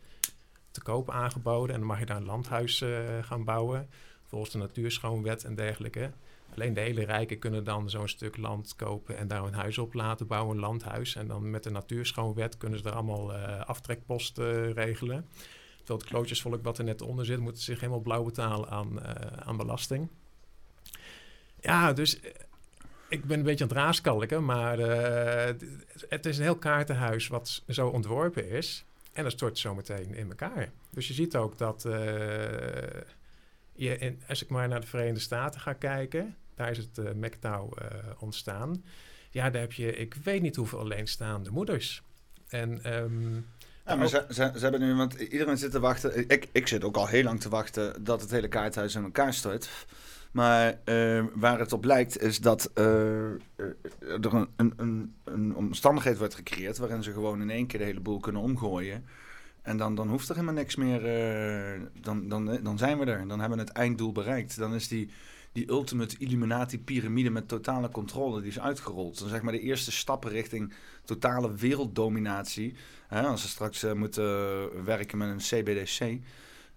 te 0.71 0.81
koop 0.81 1.09
aangeboden. 1.09 1.73
En 1.73 1.79
dan 1.79 1.89
mag 1.89 1.99
je 1.99 2.05
daar 2.05 2.17
een 2.17 2.25
landhuis 2.25 2.83
gaan 3.21 3.43
bouwen. 3.43 3.89
Volgens 4.23 4.51
de 4.51 4.57
natuurschoonwet 4.57 5.43
en 5.43 5.55
dergelijke. 5.55 6.11
Alleen 6.53 6.73
de 6.73 6.81
hele 6.81 7.05
rijken 7.05 7.39
kunnen 7.39 7.63
dan 7.63 7.89
zo'n 7.89 8.07
stuk 8.07 8.37
land 8.37 8.75
kopen 8.75 9.17
en 9.17 9.27
daar 9.27 9.43
een 9.43 9.53
huis 9.53 9.77
op 9.77 9.93
laten 9.93 10.27
bouwen, 10.27 10.55
een 10.55 10.61
landhuis. 10.61 11.15
En 11.15 11.27
dan 11.27 11.49
met 11.49 11.63
de 11.63 11.69
natuurschoonwet 11.69 12.57
kunnen 12.57 12.79
ze 12.79 12.85
er 12.85 12.95
allemaal 12.95 13.33
aftrekposten 13.63 14.73
regelen. 14.73 15.27
Terwijl 15.83 15.99
het 15.99 16.09
klootjesvolk 16.09 16.63
wat 16.63 16.77
er 16.77 16.83
net 16.83 17.01
onder 17.01 17.25
zit, 17.25 17.39
moet 17.39 17.59
zich 17.59 17.79
helemaal 17.79 18.01
blauw 18.01 18.23
betalen 18.23 18.69
aan, 18.69 18.99
uh, 18.99 19.09
aan 19.35 19.57
belasting. 19.57 20.09
Ja, 21.59 21.93
dus 21.93 22.19
eh, 22.19 22.31
ik 23.09 23.25
ben 23.25 23.37
een 23.37 23.45
beetje 23.45 23.63
aan 23.63 23.69
het 23.69 23.77
raaskalken, 23.77 24.45
maar 24.45 24.77
het 26.09 26.25
is 26.25 26.37
een 26.37 26.43
heel 26.43 26.57
kaartenhuis 26.57 27.27
wat 27.27 27.63
zo 27.67 27.87
ontworpen 27.87 28.49
is. 28.49 28.85
En 29.13 29.23
dat 29.23 29.31
stort 29.31 29.57
zo 29.57 29.75
meteen 29.75 30.15
in 30.15 30.29
elkaar. 30.29 30.71
Dus 30.89 31.07
je 31.07 31.13
ziet 31.13 31.35
ook 31.35 31.57
dat 31.57 31.81
je 33.75 34.15
als 34.27 34.43
ik 34.43 34.49
maar 34.49 34.67
naar 34.67 34.81
de 34.81 34.87
Verenigde 34.87 35.19
Staten 35.19 35.61
ga 35.61 35.73
kijken, 35.73 36.35
daar 36.55 36.69
is 36.69 36.77
het 36.77 36.97
uh, 36.97 37.59
ontstaan. 38.19 38.83
Ja, 39.29 39.49
daar 39.49 39.61
heb 39.61 39.73
je, 39.73 39.95
ik 39.95 40.13
weet 40.13 40.41
niet 40.41 40.55
hoeveel 40.55 40.79
alleenstaande 40.79 41.51
moeders. 41.51 42.03
En, 42.47 42.93
um, 42.93 43.47
ja, 43.85 43.95
maar 43.95 44.07
ze, 44.07 44.25
ze, 44.29 44.51
ze, 44.55 44.59
hebben 44.59 44.79
nu, 44.79 44.95
want 44.95 45.13
iedereen 45.13 45.57
zit 45.57 45.71
te 45.71 45.79
wachten. 45.79 46.29
Ik, 46.29 46.47
ik 46.51 46.67
zit 46.67 46.83
ook 46.83 46.97
al 46.97 47.07
heel 47.07 47.23
lang 47.23 47.39
te 47.39 47.49
wachten 47.49 48.03
dat 48.03 48.21
het 48.21 48.31
hele 48.31 48.47
kaarthuis 48.47 48.95
in 48.95 49.03
elkaar 49.03 49.33
stort. 49.33 49.69
Maar 50.31 50.77
uh, 50.85 51.23
waar 51.33 51.59
het 51.59 51.73
op 51.73 51.85
lijkt 51.85 52.21
is 52.21 52.39
dat 52.39 52.71
uh, 52.75 52.85
er 52.85 54.33
een, 54.33 54.47
een, 54.55 55.15
een, 55.23 55.55
omstandigheid 55.55 56.17
wordt 56.17 56.35
gecreëerd 56.35 56.77
waarin 56.77 57.03
ze 57.03 57.13
gewoon 57.13 57.41
in 57.41 57.49
één 57.49 57.67
keer 57.67 57.79
de 57.79 57.85
hele 57.85 57.99
boel 57.99 58.19
kunnen 58.19 58.41
omgooien. 58.41 59.05
En 59.61 59.77
dan, 59.77 59.95
dan 59.95 60.09
hoeft 60.09 60.29
er 60.29 60.35
helemaal 60.35 60.55
niks 60.55 60.75
meer. 60.75 61.01
dan, 62.01 62.29
dan, 62.29 62.59
dan 62.63 62.77
zijn 62.77 62.99
we 62.99 63.05
er. 63.05 63.27
Dan 63.27 63.39
hebben 63.39 63.57
we 63.57 63.63
het 63.63 63.73
einddoel 63.73 64.11
bereikt. 64.11 64.57
Dan 64.57 64.73
is 64.73 64.87
die 64.87 65.09
die 65.53 65.69
ultimate 65.69 66.15
Illuminati-pyramide 66.17 67.29
met 67.29 67.47
totale 67.47 67.89
controle, 67.89 68.41
die 68.41 68.49
is 68.49 68.59
uitgerold. 68.59 69.19
Dan 69.19 69.29
zeg 69.29 69.41
maar 69.41 69.53
de 69.53 69.59
eerste 69.59 69.91
stappen 69.91 70.29
richting 70.29 70.73
totale 71.05 71.55
werelddominatie. 71.55 72.73
Hè, 73.07 73.21
als 73.21 73.41
ze 73.41 73.47
straks 73.47 73.83
uh, 73.83 73.93
moeten 73.93 74.85
werken 74.85 75.17
met 75.17 75.29
een 75.29 75.37
CBDC. 75.37 76.21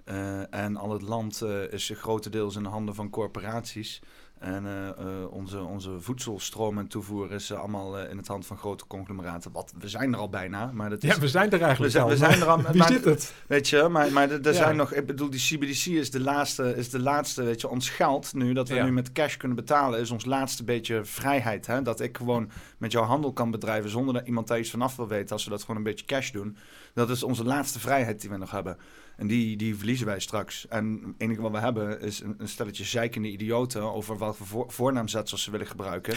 Eh, 0.04 0.54
en 0.54 0.76
al 0.76 0.92
het 0.92 1.02
land 1.02 1.42
uh, 1.42 1.73
is 1.73 1.92
grotendeels 1.95 2.56
in 2.56 2.62
de 2.62 2.69
handen 2.69 2.95
van 2.95 3.10
corporaties. 3.10 4.00
En 4.38 4.64
uh, 4.64 4.70
uh, 4.72 5.32
onze, 5.32 5.60
onze 5.62 6.00
voedselstroom 6.00 6.78
en 6.78 6.86
toevoer 6.86 7.32
is 7.32 7.50
uh, 7.50 7.58
allemaal 7.58 7.99
in 7.99 8.16
het 8.16 8.26
hand 8.26 8.46
van 8.46 8.56
grote 8.56 8.86
conglomeraten. 8.86 9.52
Wat, 9.52 9.72
we 9.78 9.88
zijn 9.88 10.12
er 10.12 10.18
al 10.18 10.28
bijna. 10.28 10.70
Maar 10.72 10.90
dat 10.90 11.02
is, 11.02 11.14
ja, 11.14 11.20
we 11.20 11.28
zijn 11.28 11.50
er 11.50 11.62
eigenlijk 11.62 11.92
we, 11.92 12.00
al. 12.00 12.08
We 12.08 12.16
zijn 12.16 12.40
er 12.40 12.46
al. 12.46 12.62
Wie 12.62 12.76
maar, 12.76 12.92
zit 12.92 13.04
het? 13.04 13.34
Weet 13.46 13.68
je, 13.68 13.88
maar, 13.88 14.12
maar 14.12 14.30
er, 14.30 14.42
ja. 14.42 14.52
zijn 14.52 14.76
nog... 14.76 14.92
Ik 14.92 15.06
bedoel, 15.06 15.30
die 15.30 15.40
CBDC 15.40 15.86
is 15.86 16.10
de 16.10 16.20
laatste, 16.20 16.76
is 16.76 16.90
de 16.90 16.99
laatste 16.99 17.42
weet 17.42 17.60
je, 17.60 17.68
ons 17.68 17.90
geld 17.90 18.34
nu. 18.34 18.52
Dat 18.52 18.68
we 18.68 18.75
ja. 18.75 18.84
nu 18.84 18.92
met 18.92 19.12
cash 19.12 19.36
kunnen 19.36 19.56
betalen, 19.56 20.00
is 20.00 20.10
ons 20.10 20.25
laatste 20.25 20.64
beetje 20.64 21.04
vrijheid. 21.04 21.66
Hè? 21.66 21.82
Dat 21.82 22.00
ik 22.00 22.16
gewoon 22.16 22.50
met 22.78 22.92
jouw 22.92 23.04
handel 23.04 23.32
kan 23.32 23.50
bedrijven 23.50 23.90
zonder 23.90 24.14
dat 24.14 24.26
iemand 24.26 24.46
daar 24.46 24.58
iets 24.58 24.70
vanaf 24.70 24.96
wil 24.96 25.08
weten. 25.08 25.32
Als 25.32 25.44
we 25.44 25.50
dat 25.50 25.60
gewoon 25.60 25.76
een 25.76 25.82
beetje 25.82 26.06
cash 26.06 26.30
doen. 26.30 26.56
Dat 26.94 27.10
is 27.10 27.22
onze 27.22 27.44
laatste 27.44 27.80
vrijheid 27.80 28.20
die 28.20 28.30
we 28.30 28.36
nog 28.36 28.50
hebben. 28.50 28.76
En 29.16 29.26
die, 29.26 29.56
die 29.56 29.76
verliezen 29.76 30.06
wij 30.06 30.20
straks. 30.20 30.68
En 30.68 31.00
het 31.02 31.14
enige 31.18 31.40
wat 31.40 31.50
we 31.50 31.58
hebben 31.58 32.00
is 32.00 32.20
een, 32.20 32.34
een 32.38 32.48
stelletje 32.48 32.84
zeikende 32.84 33.30
idioten 33.30 33.82
over 33.82 34.18
wat 34.18 34.36
voor 34.36 34.72
voornaamzetsels 34.72 35.42
ze 35.42 35.50
willen 35.50 35.66
gebruiken. 35.66 36.16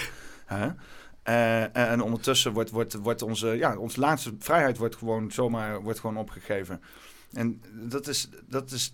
Uh, 0.51 1.77
en 1.77 2.01
ondertussen 2.01 2.53
wordt, 2.53 2.69
wordt, 2.69 2.93
wordt 2.93 3.21
onze, 3.21 3.47
ja, 3.47 3.77
onze 3.77 3.99
laatste 3.99 4.35
vrijheid 4.39 4.77
wordt 4.77 4.95
gewoon 4.95 5.31
zomaar 5.31 5.81
wordt 5.81 5.99
gewoon 5.99 6.17
opgegeven. 6.17 6.81
En 7.31 7.61
dat 7.73 8.07
is, 8.07 8.29
dat 8.47 8.71
is, 8.71 8.93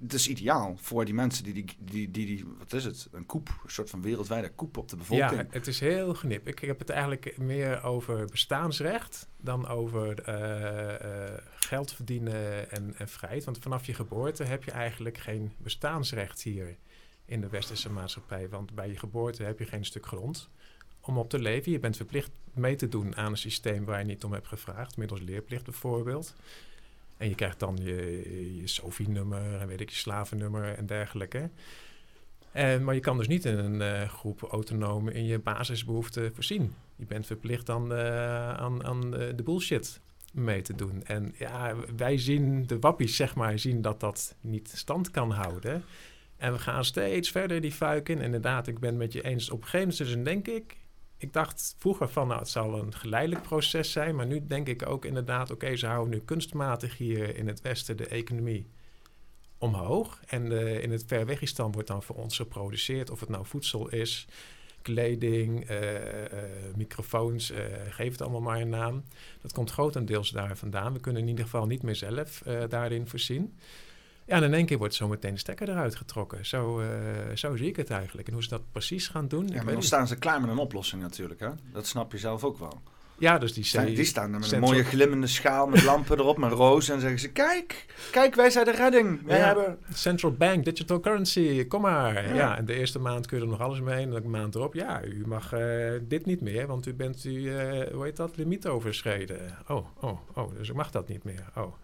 het 0.00 0.12
is 0.12 0.28
ideaal 0.28 0.76
voor 0.76 1.04
die 1.04 1.14
mensen 1.14 1.44
die 1.44 1.52
die, 1.52 1.76
die, 1.80 2.10
die, 2.10 2.44
wat 2.58 2.72
is 2.72 2.84
het, 2.84 3.08
een 3.12 3.26
koep, 3.26 3.48
een 3.48 3.70
soort 3.70 3.90
van 3.90 4.02
wereldwijde 4.02 4.48
koep 4.48 4.76
op 4.76 4.88
de 4.88 4.96
bevolking. 4.96 5.40
Ja, 5.40 5.46
het 5.50 5.66
is 5.66 5.80
heel 5.80 6.14
genip. 6.14 6.48
Ik 6.48 6.58
heb 6.58 6.78
het 6.78 6.90
eigenlijk 6.90 7.38
meer 7.38 7.82
over 7.82 8.24
bestaansrecht 8.26 9.28
dan 9.36 9.68
over 9.68 10.28
uh, 10.28 11.30
uh, 11.30 11.36
geld 11.54 11.92
verdienen 11.92 12.70
en, 12.70 12.94
en 12.98 13.08
vrijheid. 13.08 13.44
Want 13.44 13.58
vanaf 13.58 13.86
je 13.86 13.94
geboorte 13.94 14.44
heb 14.44 14.64
je 14.64 14.70
eigenlijk 14.70 15.18
geen 15.18 15.52
bestaansrecht 15.56 16.42
hier 16.42 16.76
in 17.24 17.40
de 17.40 17.48
westerse 17.48 17.90
maatschappij. 17.90 18.48
Want 18.48 18.74
bij 18.74 18.88
je 18.88 18.98
geboorte 18.98 19.42
heb 19.42 19.58
je 19.58 19.66
geen 19.66 19.84
stuk 19.84 20.06
grond 20.06 20.48
om 21.00 21.18
op 21.18 21.30
te 21.30 21.38
leven. 21.38 21.72
Je 21.72 21.78
bent 21.78 21.96
verplicht 21.96 22.30
mee 22.52 22.76
te 22.76 22.88
doen 22.88 23.16
aan 23.16 23.30
een 23.30 23.36
systeem 23.36 23.84
waar 23.84 23.98
je 23.98 24.04
niet 24.04 24.24
om 24.24 24.32
hebt 24.32 24.48
gevraagd, 24.48 24.96
middels 24.96 25.20
leerplicht 25.20 25.64
bijvoorbeeld. 25.64 26.34
En 27.16 27.28
je 27.28 27.34
krijgt 27.34 27.58
dan 27.58 27.78
je, 27.82 28.56
je 28.60 28.66
SOFI-nummer 28.66 29.60
en 29.60 29.66
weet 29.66 29.80
ik, 29.80 29.90
je 29.90 29.96
slavennummer 29.96 30.74
en 30.74 30.86
dergelijke. 30.86 31.50
En, 32.52 32.84
maar 32.84 32.94
je 32.94 33.00
kan 33.00 33.16
dus 33.18 33.28
niet 33.28 33.44
in 33.44 33.58
een 33.58 33.80
uh, 33.80 34.08
groep 34.08 34.42
autonomen 34.42 35.14
in 35.14 35.24
je 35.24 35.38
basisbehoeften 35.38 36.34
voorzien. 36.34 36.74
Je 36.96 37.06
bent 37.06 37.26
verplicht 37.26 37.70
aan, 37.70 37.92
uh, 37.92 38.54
aan, 38.54 38.84
aan 38.84 39.10
de 39.10 39.42
bullshit 39.44 40.00
mee 40.32 40.62
te 40.62 40.74
doen. 40.74 41.04
En 41.04 41.34
ja, 41.38 41.74
wij 41.96 42.18
zien, 42.18 42.66
de 42.66 42.78
wappies 42.78 43.16
zeg 43.16 43.34
maar, 43.34 43.58
zien 43.58 43.82
dat 43.82 44.00
dat 44.00 44.34
niet 44.40 44.72
stand 44.74 45.10
kan 45.10 45.30
houden. 45.30 45.84
En 46.36 46.52
we 46.52 46.58
gaan 46.58 46.84
steeds 46.84 47.30
verder 47.30 47.60
die 47.60 47.72
fuik 47.72 48.08
in. 48.08 48.20
Inderdaad, 48.20 48.66
ik 48.66 48.78
ben 48.78 48.96
met 48.96 49.12
je 49.12 49.22
eens. 49.22 49.50
Op 49.50 49.62
een 49.62 49.68
gegeven 49.68 50.24
denk 50.24 50.48
ik... 50.48 50.76
Ik 51.24 51.32
dacht 51.32 51.74
vroeger 51.78 52.08
van, 52.08 52.26
nou, 52.26 52.38
het 52.38 52.48
zal 52.48 52.78
een 52.78 52.94
geleidelijk 52.94 53.42
proces 53.42 53.92
zijn. 53.92 54.14
Maar 54.14 54.26
nu 54.26 54.46
denk 54.46 54.68
ik 54.68 54.86
ook 54.88 55.04
inderdaad, 55.04 55.50
oké, 55.50 55.76
ze 55.76 55.86
houden 55.86 56.14
nu 56.14 56.20
kunstmatig 56.24 56.98
hier 56.98 57.36
in 57.36 57.46
het 57.46 57.60
Westen 57.60 57.96
de 57.96 58.06
economie 58.06 58.66
omhoog. 59.58 60.20
En 60.26 60.50
uh, 60.50 60.82
in 60.82 60.90
het 60.90 61.04
Verwegistan 61.06 61.72
wordt 61.72 61.88
dan 61.88 62.02
voor 62.02 62.16
ons 62.16 62.36
geproduceerd, 62.36 63.10
of 63.10 63.20
het 63.20 63.28
nou 63.28 63.46
voedsel 63.46 63.88
is, 63.88 64.26
kleding, 64.82 65.70
uh, 65.70 65.92
uh, 65.92 66.08
microfoons, 66.76 67.52
geef 67.88 68.10
het 68.10 68.22
allemaal 68.22 68.40
maar 68.40 68.60
een 68.60 68.68
naam. 68.68 69.04
Dat 69.40 69.52
komt 69.52 69.70
grotendeels 69.70 70.30
daar 70.30 70.56
vandaan. 70.56 70.92
We 70.92 71.00
kunnen 71.00 71.22
in 71.22 71.28
ieder 71.28 71.44
geval 71.44 71.66
niet 71.66 71.82
meer 71.82 71.96
zelf 71.96 72.42
daarin 72.68 73.08
voorzien. 73.08 73.58
Ja, 74.26 74.36
en 74.36 74.42
in 74.42 74.54
één 74.54 74.66
keer 74.66 74.78
wordt 74.78 74.94
zo 74.94 75.08
meteen 75.08 75.32
de 75.32 75.38
stekker 75.38 75.68
eruit 75.68 75.94
getrokken. 75.94 76.46
Zo, 76.46 76.80
uh, 76.80 76.86
zo 77.34 77.56
zie 77.56 77.68
ik 77.68 77.76
het 77.76 77.90
eigenlijk. 77.90 78.28
En 78.28 78.34
hoe 78.34 78.42
ze 78.42 78.48
dat 78.48 78.72
precies 78.72 79.08
gaan 79.08 79.28
doen. 79.28 79.48
Ja, 79.48 79.62
maar 79.62 79.72
dan 79.72 79.82
staan 79.82 80.06
ze 80.06 80.16
klaar 80.16 80.40
met 80.40 80.50
een 80.50 80.58
oplossing 80.58 81.02
natuurlijk. 81.02 81.40
Hè? 81.40 81.50
Dat 81.72 81.86
snap 81.86 82.12
je 82.12 82.18
zelf 82.18 82.44
ook 82.44 82.58
wel. 82.58 82.82
Ja, 83.18 83.38
dus 83.38 83.52
die, 83.52 83.64
Zijn, 83.64 83.94
die 83.94 84.04
staan 84.04 84.32
er 84.32 84.38
met 84.38 84.52
een 84.52 84.60
mooie 84.60 84.84
glimmende 84.84 85.26
schaal 85.26 85.66
met 85.66 85.82
lampen 85.82 86.18
erop, 86.18 86.38
met 86.38 86.52
roos. 86.52 86.88
En 86.88 87.00
zeggen 87.00 87.18
ze, 87.18 87.30
kijk, 87.30 87.86
kijk, 88.10 88.34
wij 88.34 88.50
zijn 88.50 88.64
de 88.64 88.70
redding. 88.70 89.26
Wij 89.26 89.38
ja, 89.38 89.46
hebben... 89.46 89.78
Central 89.92 90.32
Bank, 90.32 90.64
digital 90.64 91.00
currency, 91.00 91.66
kom 91.66 91.80
maar. 91.80 92.28
Ja. 92.28 92.34
ja. 92.34 92.56
en 92.56 92.64
de 92.64 92.74
eerste 92.74 92.98
maand 92.98 93.26
kun 93.26 93.38
je 93.38 93.44
er 93.44 93.50
nog 93.50 93.60
alles 93.60 93.80
mee. 93.80 94.04
En 94.04 94.10
de 94.10 94.20
maand 94.20 94.54
erop, 94.54 94.74
ja, 94.74 95.04
u 95.04 95.22
mag 95.26 95.52
uh, 95.52 95.92
dit 96.02 96.26
niet 96.26 96.40
meer, 96.40 96.66
want 96.66 96.86
u 96.86 96.94
bent, 96.94 97.24
u, 97.24 97.30
uh, 97.30 97.92
hoe 97.92 98.04
heet 98.04 98.16
dat, 98.16 98.36
limiet 98.36 98.66
overschreden. 98.66 99.58
Oh, 99.68 99.86
oh, 100.00 100.18
oh, 100.34 100.56
dus 100.56 100.68
ik 100.68 100.74
mag 100.74 100.90
dat 100.90 101.08
niet 101.08 101.24
meer. 101.24 101.44
Oh. 101.56 101.74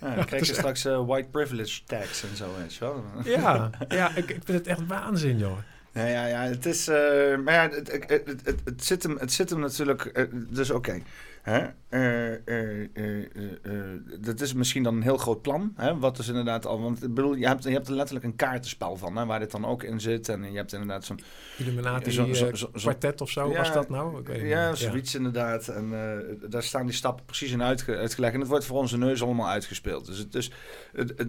Ja, 0.00 0.14
dan 0.14 0.24
krijg 0.24 0.46
je 0.46 0.54
straks 0.62 0.86
uh, 0.86 1.06
white 1.06 1.28
privilege 1.28 1.80
tax 1.84 2.22
en 2.22 2.36
zo, 2.36 2.46
weet 2.58 2.74
je 2.74 2.80
wel. 2.80 3.04
Ja, 3.24 3.70
ja 3.88 4.08
ik, 4.08 4.30
ik 4.30 4.40
vind 4.44 4.58
het 4.58 4.66
echt 4.66 4.86
waanzin, 4.86 5.38
joh. 5.38 5.58
Ja, 5.96 6.06
ja, 6.06 6.26
ja, 6.26 6.40
het 6.42 6.66
is... 6.66 6.88
Uh, 6.88 7.38
maar 7.38 7.54
ja, 7.54 7.68
het, 7.70 7.92
het, 7.92 8.26
het, 8.44 8.60
het, 8.64 8.84
zit 8.84 9.02
hem, 9.02 9.16
het 9.18 9.32
zit 9.32 9.50
hem 9.50 9.60
natuurlijk... 9.60 10.10
Uh, 10.12 10.24
dus 10.32 10.70
oké. 10.70 11.02
Hè? 11.46 11.66
dat 14.20 14.40
is 14.40 14.52
misschien 14.52 14.82
dan 14.82 14.96
een 14.96 15.02
heel 15.02 15.16
groot 15.16 15.42
plan. 15.42 15.72
Hè? 15.76 15.98
Wat 15.98 16.18
is 16.18 16.28
inderdaad 16.28 16.66
al... 16.66 16.80
Want 16.80 17.02
ik 17.02 17.14
bedoel, 17.14 17.34
je 17.34 17.46
hebt, 17.46 17.64
je 17.64 17.70
hebt 17.70 17.88
er 17.88 17.94
letterlijk 17.94 18.26
een 18.26 18.36
kaartenspel 18.36 18.96
van. 18.96 19.16
Hè? 19.16 19.26
Waar 19.26 19.38
dit 19.38 19.50
dan 19.50 19.64
ook 19.64 19.82
in 19.82 20.00
zit. 20.00 20.28
En 20.28 20.50
je 20.50 20.56
hebt 20.56 20.72
inderdaad 20.72 21.04
zo'n... 21.04 21.20
Illuminati 21.58 22.10
zo, 22.10 22.32
zo, 22.32 22.50
zo, 22.54 22.68
kwartet 22.74 23.20
of 23.20 23.30
zo, 23.30 23.50
ja, 23.50 23.58
was 23.58 23.72
dat 23.72 23.88
nou? 23.88 24.20
Ik 24.20 24.26
weet 24.26 24.40
ja, 24.40 24.68
niet. 24.68 24.78
zoiets 24.78 25.12
ja. 25.12 25.18
inderdaad. 25.18 25.68
En 25.68 25.90
daar 26.48 26.62
staan 26.62 26.86
die 26.86 26.94
stappen 26.94 27.24
precies 27.24 27.52
in 27.52 27.62
uitge, 27.62 27.96
uitgelegd. 27.96 28.34
En 28.34 28.40
het 28.40 28.48
wordt 28.48 28.64
voor 28.64 28.78
onze 28.78 28.98
neus 28.98 29.22
allemaal 29.22 29.48
uitgespeeld. 29.48 30.06
Dus, 30.06 30.18
het, 30.18 30.32
dus 30.32 30.50
het, 30.92 31.20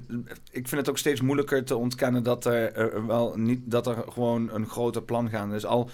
ik 0.52 0.68
vind 0.68 0.82
het 0.82 0.90
ook 0.90 0.98
steeds 0.98 1.22
moeilijker 1.22 1.64
te 1.64 1.76
ontkennen 1.76 2.24
dat 2.24 2.46
er 2.46 3.06
wel 3.08 3.34
niet... 3.36 3.62
Dat 3.66 3.88
er 3.88 4.04
gewoon 4.08 4.50
een 4.54 4.68
groter 4.68 5.02
plan 5.02 5.30
gaande 5.30 5.56
is. 5.56 5.66
Al 5.66 5.90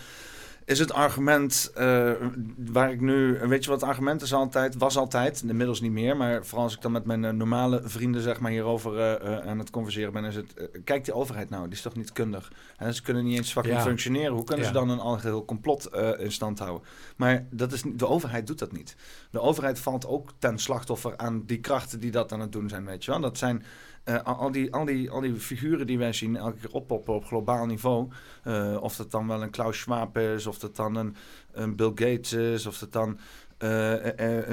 is 0.66 0.80
het 0.80 0.94
argument 0.94 1.72
uh, 1.78 2.12
waar 2.58 2.92
ik 2.92 3.02
nu... 3.02 3.38
Weet 3.40 3.64
je 3.64 3.70
wat 3.70 3.82
het 3.82 3.90
argument 3.90 4.22
is 4.22 4.34
altijd? 4.34 4.78
Was 4.78 4.98
altijd, 4.98 5.44
inmiddels 5.48 5.82
niet 5.82 5.92
meer. 5.92 6.18
Maar 6.18 6.46
vooral 6.46 6.64
als 6.64 6.76
ik 6.76 6.82
dan 6.82 6.92
met 6.92 7.06
mijn 7.06 7.24
uh, 7.24 7.30
normale 7.30 7.82
vrienden 7.84 8.22
zeg 8.22 8.40
maar, 8.40 8.52
hierover 8.52 9.22
uh, 9.22 9.38
aan 9.50 9.60
het 9.60 9.70
converseren 9.70 10.14
ben... 10.14 10.24
is 10.24 10.36
het... 10.36 10.70
kijk, 10.84 11.06
die 11.06 11.14
overheid 11.14 11.50
nou, 11.50 11.64
die 11.64 11.74
is 11.74 11.82
toch 11.82 11.96
niet 11.96 12.14
kundig? 12.14 12.52
En 12.78 12.94
ze 12.94 13.02
kunnen 13.02 13.24
niet 13.24 13.38
eens 13.38 13.52
fucking 13.52 13.76
ja. 13.76 13.82
functioneren. 13.82 14.34
Hoe 14.34 14.44
kunnen 14.44 14.66
ja. 14.66 14.72
ze 14.72 14.78
dan 14.78 14.90
een 14.90 15.00
algeheel 15.00 15.46
complot 15.46 15.90
in 16.18 16.32
stand 16.32 16.60
houden? 16.60 16.88
Maar 17.16 17.46
dat 17.50 17.72
is, 17.72 17.84
de 17.94 18.08
overheid 18.08 18.48
doet 18.48 18.60
dat 18.60 18.72
niet. 18.72 18.96
De 19.32 19.42
overheid 19.42 19.80
valt 19.80 20.08
ook 20.08 20.30
ten 20.40 20.58
slachtoffer 20.60 21.18
aan 21.18 21.44
die 21.46 21.60
krachten 21.60 22.00
die 22.00 22.12
dat 22.12 22.32
aan 22.32 22.40
het 22.40 22.52
doen 22.52 22.70
zijn, 22.70 22.86
weet 22.86 23.06
je 23.06 23.12
wel. 23.12 23.20
Dat 23.20 23.38
zijn 23.38 23.64
uh, 24.06 24.24
al, 24.24 24.52
die, 24.52 24.74
al, 24.74 24.86
die, 24.86 25.12
al 25.12 25.22
die 25.22 25.36
figuren 25.36 25.88
die 25.88 25.98
wij 25.98 26.14
zien 26.14 26.36
elke 26.38 26.58
keer 26.58 26.72
oppoppen 26.72 27.14
op 27.14 27.26
globaal 27.26 27.66
niveau. 27.66 28.08
Uh, 28.48 28.78
of 28.82 28.96
dat 28.96 29.12
dan 29.12 29.28
wel 29.28 29.42
een 29.42 29.50
Klaus 29.50 29.80
Schwab 29.80 30.18
is, 30.18 30.48
of 30.48 30.60
dat 30.60 30.76
dan 30.76 30.96
een, 30.96 31.16
een 31.52 31.76
Bill 31.76 31.92
Gates 31.96 32.34
is, 32.34 32.66
of 32.66 32.78
dat 32.78 32.92
dan 32.92 33.20
uh, 33.60 33.94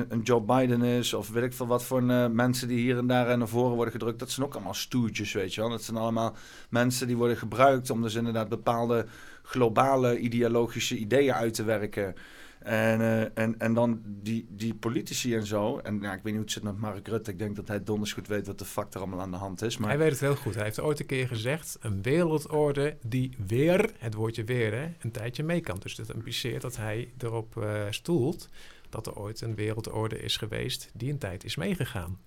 een 0.08 0.20
Joe 0.22 0.40
Biden 0.40 0.82
is, 0.82 1.14
of 1.14 1.30
weet 1.30 1.44
ik 1.44 1.52
veel 1.52 1.66
wat 1.66 1.84
voor 1.84 2.02
mensen 2.02 2.68
die 2.68 2.78
hier 2.78 2.98
en 2.98 3.06
daar 3.06 3.38
naar 3.38 3.48
voren 3.48 3.74
worden 3.74 3.92
gedrukt. 3.92 4.18
Dat 4.18 4.30
zijn 4.30 4.46
ook 4.46 4.54
allemaal 4.54 4.74
stoertjes, 4.74 5.32
weet 5.32 5.54
je 5.54 5.60
wel. 5.60 5.70
Dat 5.70 5.82
zijn 5.82 5.96
allemaal 5.96 6.34
mensen 6.68 7.06
die 7.06 7.16
worden 7.16 7.36
gebruikt 7.36 7.90
om 7.90 8.02
dus 8.02 8.14
inderdaad 8.14 8.48
bepaalde 8.48 9.06
globale 9.42 10.18
ideologische 10.18 10.96
ideeën 10.96 11.34
uit 11.34 11.54
te 11.54 11.64
werken. 11.64 12.14
En, 12.60 13.00
uh, 13.00 13.38
en, 13.38 13.58
en 13.58 13.74
dan 13.74 14.00
die, 14.04 14.46
die 14.48 14.74
politici 14.74 15.34
en 15.34 15.46
zo. 15.46 15.78
En 15.78 16.00
ja, 16.00 16.12
ik 16.12 16.22
weet 16.22 16.24
niet 16.24 16.32
hoe 16.32 16.42
het 16.42 16.52
zit 16.52 16.62
met 16.62 16.78
Mark 16.78 17.08
Rutte. 17.08 17.30
Ik 17.30 17.38
denk 17.38 17.56
dat 17.56 17.68
hij 17.68 17.84
donders 17.84 18.12
goed 18.12 18.28
weet 18.28 18.46
wat 18.46 18.58
de 18.58 18.64
fuck 18.64 18.94
er 18.94 19.00
allemaal 19.00 19.20
aan 19.20 19.30
de 19.30 19.36
hand 19.36 19.62
is. 19.62 19.76
Maar... 19.76 19.88
Hij 19.88 19.98
weet 19.98 20.10
het 20.10 20.20
heel 20.20 20.36
goed. 20.36 20.54
Hij 20.54 20.64
heeft 20.64 20.80
ooit 20.80 21.00
een 21.00 21.06
keer 21.06 21.28
gezegd... 21.28 21.78
een 21.80 22.02
wereldorde 22.02 22.96
die 23.02 23.36
weer, 23.46 23.90
het 23.98 24.14
woordje 24.14 24.44
weer, 24.44 24.72
hè, 24.72 24.92
een 25.00 25.10
tijdje 25.10 25.42
mee 25.42 25.60
kan. 25.60 25.78
Dus 25.78 25.94
dat 25.94 26.14
impliceert 26.14 26.62
dat 26.62 26.76
hij 26.76 27.12
erop 27.18 27.56
uh, 27.56 27.82
stoelt... 27.90 28.48
dat 28.88 29.06
er 29.06 29.16
ooit 29.16 29.40
een 29.40 29.54
wereldorde 29.54 30.20
is 30.20 30.36
geweest 30.36 30.90
die 30.94 31.10
een 31.10 31.18
tijd 31.18 31.44
is 31.44 31.56
meegegaan. 31.56 32.18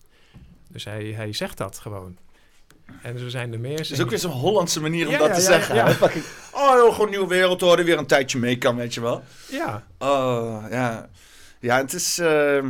Dus 0.67 0.84
hij, 0.84 1.06
hij 1.06 1.34
zegt 1.34 1.58
dat 1.58 1.80
gewoon. 1.80 2.17
En 3.02 3.19
zo 3.19 3.30
zijn 3.30 3.54
er 3.54 3.60
meer. 3.60 3.78
Het 3.78 3.89
is 3.89 4.02
ook 4.02 4.10
weer 4.10 4.19
zo'n 4.19 4.32
Hollandse 4.32 4.82
manier 4.82 5.08
om 5.08 5.17
dat 5.17 5.34
te 5.34 5.41
zeggen. 5.41 5.76
Ja. 5.76 5.98
oh, 6.52 6.76
joh, 6.76 6.93
gewoon 6.93 7.10
nieuwe 7.10 7.28
wereldorde, 7.28 7.84
weer 7.84 7.98
een 7.98 8.06
tijdje 8.06 8.39
mee 8.39 8.58
kan, 8.58 8.76
weet 8.76 8.93
je 8.93 9.02
wel. 9.02 9.24
Ja. 9.50 9.84
Oh, 9.98 10.65
ja. 10.69 11.10
Ja, 11.60 11.78
het 11.78 11.93
is... 11.93 12.19
Uh, 12.19 12.65